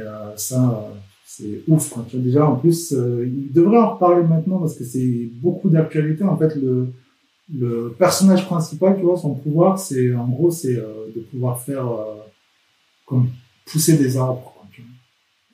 euh, 0.00 0.36
ça, 0.36 0.70
euh, 0.70 0.94
c'est 1.26 1.62
ouf. 1.68 1.90
Quoi. 1.90 2.06
Tu 2.08 2.16
vois, 2.16 2.24
déjà, 2.24 2.46
en 2.48 2.56
plus, 2.56 2.92
euh, 2.92 3.26
il 3.26 3.52
devrait 3.52 3.78
en 3.78 3.94
reparler 3.94 4.24
maintenant 4.26 4.58
parce 4.58 4.74
que 4.76 4.84
c'est 4.84 5.28
beaucoup 5.42 5.68
d'actualité. 5.68 6.24
En 6.24 6.36
fait, 6.36 6.54
le, 6.56 6.88
le 7.54 7.94
personnage 7.98 8.46
principal, 8.46 8.96
tu 8.96 9.02
vois, 9.02 9.16
son 9.16 9.34
pouvoir, 9.34 9.78
c'est 9.78 10.14
en 10.14 10.28
gros, 10.28 10.50
c'est 10.50 10.76
euh, 10.76 11.06
de 11.14 11.20
pouvoir 11.22 11.60
faire 11.60 11.86
euh, 11.86 12.14
comme 13.06 13.28
pousser 13.66 13.96
des 13.98 14.16
arbres. 14.16 14.54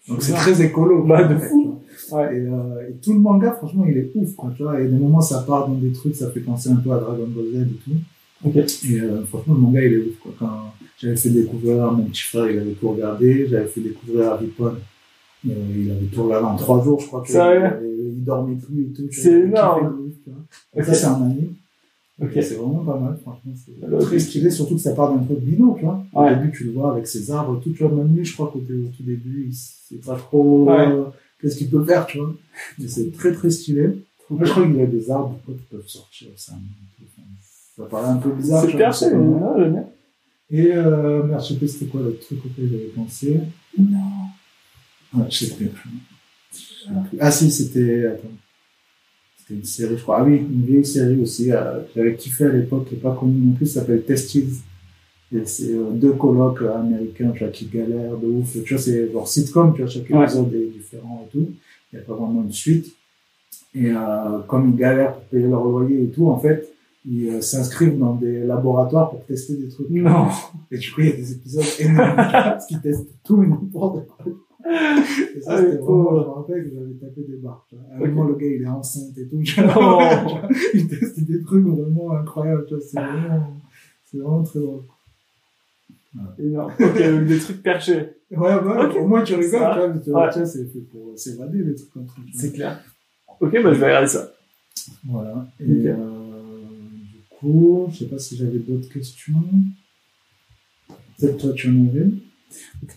Donc 0.09 0.23
c'est 0.23 0.33
très 0.33 0.63
écolo. 0.63 1.05
Bah, 1.05 1.25
de 1.25 1.39
fou. 1.39 1.81
Ouais. 2.13 2.37
Et, 2.37 2.41
euh, 2.41 2.89
et 2.91 2.95
tout 2.95 3.13
le 3.13 3.21
manga, 3.21 3.53
franchement, 3.53 3.85
il 3.89 3.97
est 3.97 4.11
ouf, 4.15 4.35
quoi, 4.35 4.53
tu 4.57 4.63
vois. 4.63 4.81
Et 4.81 4.87
des 4.87 4.97
moments, 4.97 5.21
ça 5.21 5.43
part 5.47 5.69
dans 5.69 5.75
des 5.75 5.93
trucs, 5.93 6.15
ça 6.15 6.31
fait 6.31 6.41
penser 6.41 6.71
un 6.71 6.77
peu 6.77 6.93
à 6.93 6.99
Dragon 6.99 7.27
Ball 7.29 7.47
Z 7.53 7.63
et 7.63 7.79
tout. 7.85 7.97
Ok. 8.45 8.57
Et 8.57 9.01
euh, 9.01 9.25
franchement, 9.25 9.55
le 9.55 9.61
manga, 9.61 9.83
il 9.83 9.93
est 9.93 9.99
ouf, 9.99 10.19
quoi. 10.21 10.33
Quand 10.39 10.73
j'avais 10.99 11.17
fait 11.17 11.31
découvrir 11.31 11.85
à 11.85 11.91
mon 11.91 12.05
petit 12.05 12.23
frère, 12.23 12.51
il 12.51 12.59
avait 12.59 12.73
tout 12.73 12.91
regardé. 12.91 13.47
J'avais 13.49 13.67
fait 13.67 13.81
découvrir 13.81 14.33
à 14.33 14.37
Ripon. 14.37 14.75
Euh, 15.47 15.53
il 15.77 15.91
avait 15.91 16.07
tout 16.07 16.25
regardé 16.25 16.47
en 16.47 16.57
trois 16.57 16.83
jours, 16.83 17.01
je 17.01 17.07
crois. 17.07 17.23
que 17.23 17.31
il, 17.33 18.25
dormait 18.25 18.57
plus 18.57 18.83
et 18.83 18.93
tout. 18.93 19.09
C'est 19.11 19.41
énorme. 19.41 20.11
Et. 20.77 20.83
Ça, 20.83 20.95
c'est 20.95 21.07
un 21.07 21.23
anime. 21.23 21.55
Ok. 22.23 22.37
Et 22.37 22.43
C'est 22.43 22.55
vraiment 22.55 22.85
pas 22.85 22.97
mal, 22.99 23.19
franchement. 23.23 23.53
C'est 23.57 23.99
très 24.01 24.19
stylé, 24.21 24.51
surtout 24.51 24.75
que 24.77 24.81
ça 24.81 24.95
part 24.95 25.13
d'un 25.13 25.25
truc 25.25 25.41
bino, 25.41 25.75
tu 25.79 25.85
vois. 25.85 26.05
Ouais. 26.15 26.33
Au 26.33 26.35
début, 26.37 26.53
tu 26.57 26.65
le 26.65 26.73
vois 26.73 26.93
avec 26.93 27.07
ses 27.07 27.31
arbres, 27.31 27.61
tout, 27.61 27.73
tu 27.73 27.83
vois. 27.85 27.93
Même 27.93 28.15
lui, 28.15 28.25
je 28.25 28.35
crois 28.35 28.51
qu'au 28.53 28.59
au 28.61 28.89
tout 28.97 29.03
début, 29.03 29.47
il 29.49 29.55
sait 29.55 29.97
pas 30.05 30.17
trop 30.17 30.69
Ouais. 30.71 30.87
euh, 30.89 31.05
qu'est-ce 31.41 31.57
qu'il 31.57 31.71
peut 31.71 31.85
faire, 31.85 32.07
tu 32.07 32.19
vois. 32.19 32.33
Mais 32.79 32.87
c'est 32.89 33.11
très, 33.13 33.33
très 33.33 33.51
stylé. 33.51 33.89
Moi, 34.31 34.45
je 34.45 34.51
crois 34.51 34.65
qu'il 34.67 34.77
y 34.77 34.81
a 34.83 34.87
des 34.87 35.11
arbres 35.11 35.39
quoi, 35.45 35.55
qui 35.55 35.63
peuvent 35.71 35.87
sortir. 35.89 36.29
Ça, 36.37 36.53
ça 37.77 37.85
paraît 37.87 38.09
un 38.11 38.17
peu 38.17 38.31
bizarre. 38.31 38.65
C'est 38.65 38.77
perché, 38.77 39.07
j'aime 39.11 39.73
bien. 39.73 39.85
Et, 40.51 40.73
euh, 40.73 41.25
merde, 41.25 41.43
je 41.43 41.49
sais 41.55 41.59
pas 41.59 41.67
c'était 41.67 41.87
quoi 41.87 42.01
le 42.03 42.17
truc 42.17 42.39
auquel 42.47 42.69
j'avais 42.71 42.93
pensé. 42.95 43.41
Non. 43.77 43.99
Ouais, 45.15 45.25
je 45.31 45.45
sais 45.47 45.55
plus. 45.55 45.71
Je 46.53 46.59
sais 46.59 46.91
plus. 47.11 47.19
Ah 47.21 47.31
si, 47.31 47.51
c'était, 47.51 48.07
attends. 48.07 48.29
C'était 49.47 49.61
une 49.61 49.65
série, 49.65 49.97
je 49.99 50.03
crois. 50.03 50.19
Ah 50.21 50.25
oui, 50.25 50.37
une 50.39 50.65
vieille 50.65 50.85
série 50.85 51.21
aussi, 51.21 51.53
euh, 51.53 51.81
que 51.81 51.89
j'avais 51.97 52.15
kiffé 52.17 52.45
à 52.45 52.49
l'époque, 52.49 52.87
qui 52.89 52.95
n'est 52.95 53.01
pas 53.01 53.15
connue 53.19 53.39
non 53.39 53.53
plus, 53.53 53.67
ça 53.67 53.81
s'appelle 53.81 54.03
Testies. 54.05 54.63
C'est 55.45 55.73
euh, 55.75 55.91
deux 55.91 56.13
colocs 56.13 56.63
euh, 56.63 56.77
américains, 56.79 57.31
tu 57.33 57.41
vois, 57.41 57.49
qui 57.49 57.67
galèrent 57.67 58.17
de 58.17 58.27
ouf. 58.29 58.57
Tu 58.65 58.75
vois, 58.75 58.83
c'est 58.83 59.11
genre 59.13 59.27
sitcom, 59.29 59.73
tu 59.75 59.83
vois, 59.83 59.91
chaque 59.91 60.09
Ouais. 60.11 60.23
épisode 60.25 60.55
est 60.55 60.67
différent 60.73 61.27
et 61.27 61.31
tout. 61.33 61.49
Il 61.93 61.97
n'y 61.97 62.03
a 62.03 62.07
pas 62.07 62.15
vraiment 62.15 62.43
une 62.43 62.53
suite. 62.53 62.95
Et 63.75 63.91
euh, 63.91 64.39
comme 64.47 64.71
ils 64.71 64.77
galèrent 64.77 65.15
pour 65.15 65.25
payer 65.25 65.49
leur 65.49 65.65
loyer 65.65 66.05
et 66.05 66.09
tout, 66.09 66.29
en 66.29 66.39
fait, 66.39 66.69
ils 67.05 67.29
euh, 67.31 67.41
s'inscrivent 67.41 67.99
dans 67.99 68.15
des 68.15 68.45
laboratoires 68.45 69.11
pour 69.11 69.25
tester 69.27 69.57
des 69.57 69.69
trucs. 69.69 69.91
Non. 69.91 70.29
Et 70.71 70.79
du 70.79 70.93
coup, 70.93 71.01
il 71.01 71.09
y 71.09 71.13
a 71.13 71.17
des 71.17 71.33
épisodes 71.33 71.65
énormes 71.81 72.17
qu'ils 72.69 72.81
testent 72.81 73.09
tout 73.25 73.43
et 73.43 73.47
n'importe 73.49 74.07
quoi. 74.07 74.25
Et 74.67 75.41
ça, 75.41 75.57
Ah, 75.57 75.59
c'était 75.61 75.77
vraiment, 75.77 76.11
je 76.11 76.15
me 76.27 76.31
rappelle 76.31 76.65
que 76.65 76.71
j'avais 76.75 76.95
tapé 76.95 77.23
des 77.29 77.37
barres. 77.37 77.67
À 77.93 77.97
un 77.97 78.01
Ok. 78.01 78.07
moment, 78.09 78.25
le 78.25 78.35
gars, 78.37 78.47
il 78.47 78.63
est 78.63 78.67
enceinte 78.67 79.17
et 79.19 79.27
tout. 79.29 79.37
Non. 79.37 80.41
il 80.75 80.89
teste 80.89 81.21
des 81.21 81.43
trucs 81.43 81.67
vraiment 81.67 82.13
incroyables. 82.13 82.67
C'est 82.81 82.99
vraiment, 82.99 83.61
c'est 84.05 84.19
vraiment 84.19 84.43
très 84.43 84.61
drôle. 84.61 84.83
Énorme. 86.39 86.73
Ok, 86.81 86.99
donc 87.11 87.27
des 87.27 87.39
trucs 87.39 87.63
perchés. 87.63 88.09
Ouais, 88.31 88.55
ouais, 88.55 88.85
Ok. 88.87 88.97
au 89.01 89.07
moins, 89.07 89.23
tu 89.25 89.35
rigoles, 89.35 89.59
vois, 89.61 89.89
mais 89.89 90.01
tu 90.01 90.11
vois, 90.11 90.27
Ouais. 90.35 90.47
c'est 90.47 90.65
fait 90.73 90.79
pour 90.91 91.19
s'évader, 91.19 91.59
les 91.63 91.75
trucs 91.75 91.91
comme 91.93 92.07
ça. 92.09 92.15
C'est 92.35 92.53
clair. 92.53 92.81
Ok, 93.41 93.51
bah 93.53 93.73
je 93.73 93.81
vais 93.81 93.87
regarder 93.87 94.07
ça. 94.09 94.33
Voilà. 95.05 95.47
Et, 95.61 95.89
euh, 95.89 95.97
du 97.13 97.19
coup, 97.39 97.89
je 97.91 97.99
sais 97.99 98.05
pas 98.07 98.19
si 98.19 98.37
j'avais 98.37 98.59
d'autres 98.59 98.89
questions. 98.89 99.35
Peut-être 101.19 101.37
toi, 101.39 101.53
tu 101.53 101.69
en 101.69 101.87
avais. 101.89 102.07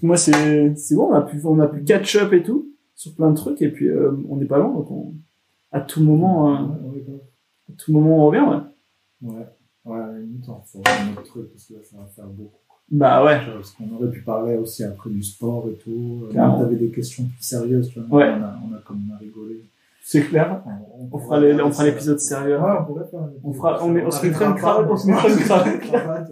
Moi, 0.01 0.17
c'est 0.17 0.75
c'est 0.75 0.95
bon, 0.95 1.09
on 1.11 1.13
a 1.13 1.21
pu, 1.21 1.39
on 1.43 1.59
a 1.59 1.67
pu 1.67 1.83
catch 1.83 2.15
up 2.17 2.33
et 2.33 2.43
tout 2.43 2.69
sur 2.95 3.13
plein 3.15 3.29
de 3.29 3.35
trucs, 3.35 3.61
et 3.61 3.69
puis 3.69 3.87
euh, 3.87 4.11
on 4.27 4.37
n'est 4.37 4.45
pas 4.45 4.57
loin, 4.57 4.73
donc 4.73 4.89
on, 4.89 5.13
à 5.71 5.81
tout 5.81 6.01
moment, 6.01 6.51
euh, 6.51 6.65
à 7.69 7.73
tout 7.77 7.91
moment 7.91 8.23
on 8.23 8.27
revient. 8.27 8.39
Ouais. 8.41 8.61
Ouais, 9.21 9.45
ouais, 9.85 9.99
à 9.99 10.07
la 10.07 10.19
limite, 10.19 10.47
on 10.49 10.61
fera 10.61 10.83
un 11.01 11.11
autre 11.13 11.23
truc 11.23 11.51
parce 11.51 11.65
que 11.65 11.73
là, 11.75 11.79
ça 11.83 11.97
va 11.97 12.05
faire 12.05 12.27
beaucoup. 12.27 12.59
Bah 12.89 13.23
ouais. 13.25 13.39
Parce 13.53 13.71
qu'on 13.71 13.93
aurait 13.95 14.09
pu 14.09 14.21
parler 14.21 14.55
aussi 14.55 14.83
après 14.83 15.09
du 15.09 15.21
sport 15.21 15.67
et 15.69 15.75
tout. 15.75 16.21
Euh, 16.23 16.29
Clairement. 16.29 16.59
T'avais 16.59 16.75
des 16.77 16.89
questions 16.89 17.25
plus 17.25 17.41
sérieuses, 17.43 17.89
tu 17.89 17.99
vois. 17.99 18.19
Ouais. 18.19 18.29
On 18.29 18.43
a, 18.43 18.59
on 18.69 18.73
a 18.75 18.79
comme 18.79 19.01
on 19.09 19.13
a 19.13 19.17
rigolé. 19.17 19.65
C'est 20.09 20.21
clair. 20.21 20.63
On 21.11 21.19
fera 21.19 21.37
les- 21.41 21.61
on 21.61 21.69
fera 21.69 21.83
l'épisode 21.83 22.17
sérieux. 22.17 22.57
Ouais, 22.57 22.71
on 22.79 22.85
pourrait 22.85 23.07
faire. 23.11 23.27
On 23.43 23.51
fera- 23.51 23.77
on 23.83 24.09
se 24.09 24.25
mettra 24.25 24.45
une 24.45 24.55
cravate, 24.55 24.87
on 24.89 24.95
se 24.95 25.07
mettra 25.07 25.27
une 25.27 25.79
cravate. 25.79 26.31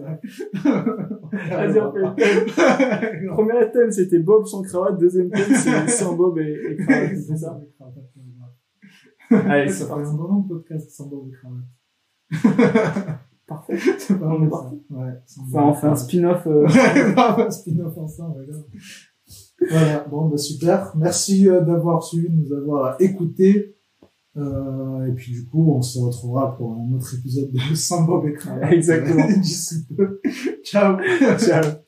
Vas-y, 1.50 1.80
on 1.80 1.92
fait. 1.92 3.26
Premier 3.32 3.70
thème, 3.72 3.90
c'était 3.92 4.18
Bob 4.20 4.46
sans 4.46 4.62
cravate. 4.62 4.98
Deuxième 4.98 5.28
thème, 5.30 5.54
c'est 5.54 5.88
sans 5.90 6.14
Bob 6.14 6.38
et, 6.38 6.58
et 6.70 6.76
cravate. 6.76 7.16
C'est 7.16 7.36
ça? 7.36 7.60
Allez, 9.30 9.68
c'est 9.68 9.88
parti. 9.88 10.08
un 10.08 10.38
de 10.40 10.48
podcast 10.48 10.90
sans 10.90 11.06
bob 11.08 11.28
et 11.28 11.32
cravate. 11.32 13.18
Parfait. 13.46 13.76
C'est 13.98 14.18
pas 14.18 14.26
On 14.26 14.42
est 14.42 14.48
parti. 14.48 14.82
Ouais, 14.88 15.12
Enfin, 15.38 15.42
bob 15.52 15.64
on 15.68 15.74
fait 15.74 15.86
un 15.86 15.94
spin-off. 15.96 16.46
euh, 16.46 16.62
Ouais, 16.66 17.44
un 17.44 17.50
spin-off 17.50 17.98
ensemble, 17.98 18.40
regarde. 18.40 18.64
Voilà, 19.70 20.06
bon, 20.10 20.28
bah, 20.28 20.36
super. 20.36 20.92
Merci 20.96 21.48
euh, 21.48 21.60
d'avoir 21.60 22.02
suivi, 22.02 22.28
de 22.28 22.34
nous 22.34 22.52
avoir 22.52 23.00
écoutés. 23.00 23.76
Euh, 24.36 25.06
et 25.06 25.12
puis, 25.12 25.32
du 25.32 25.46
coup, 25.46 25.72
on 25.72 25.82
se 25.82 25.98
retrouvera 25.98 26.56
pour 26.56 26.74
un 26.74 26.92
autre 26.92 27.14
épisode 27.14 27.50
de 27.50 27.74
Sans 27.74 28.02
Bob 28.02 28.26
et 28.26 28.34
Cravate. 28.34 28.72
Exactement. 28.72 29.26
D'ici 29.40 29.86
peu. 29.96 30.20
Ciao. 30.62 30.98
Ciao. 31.38 31.85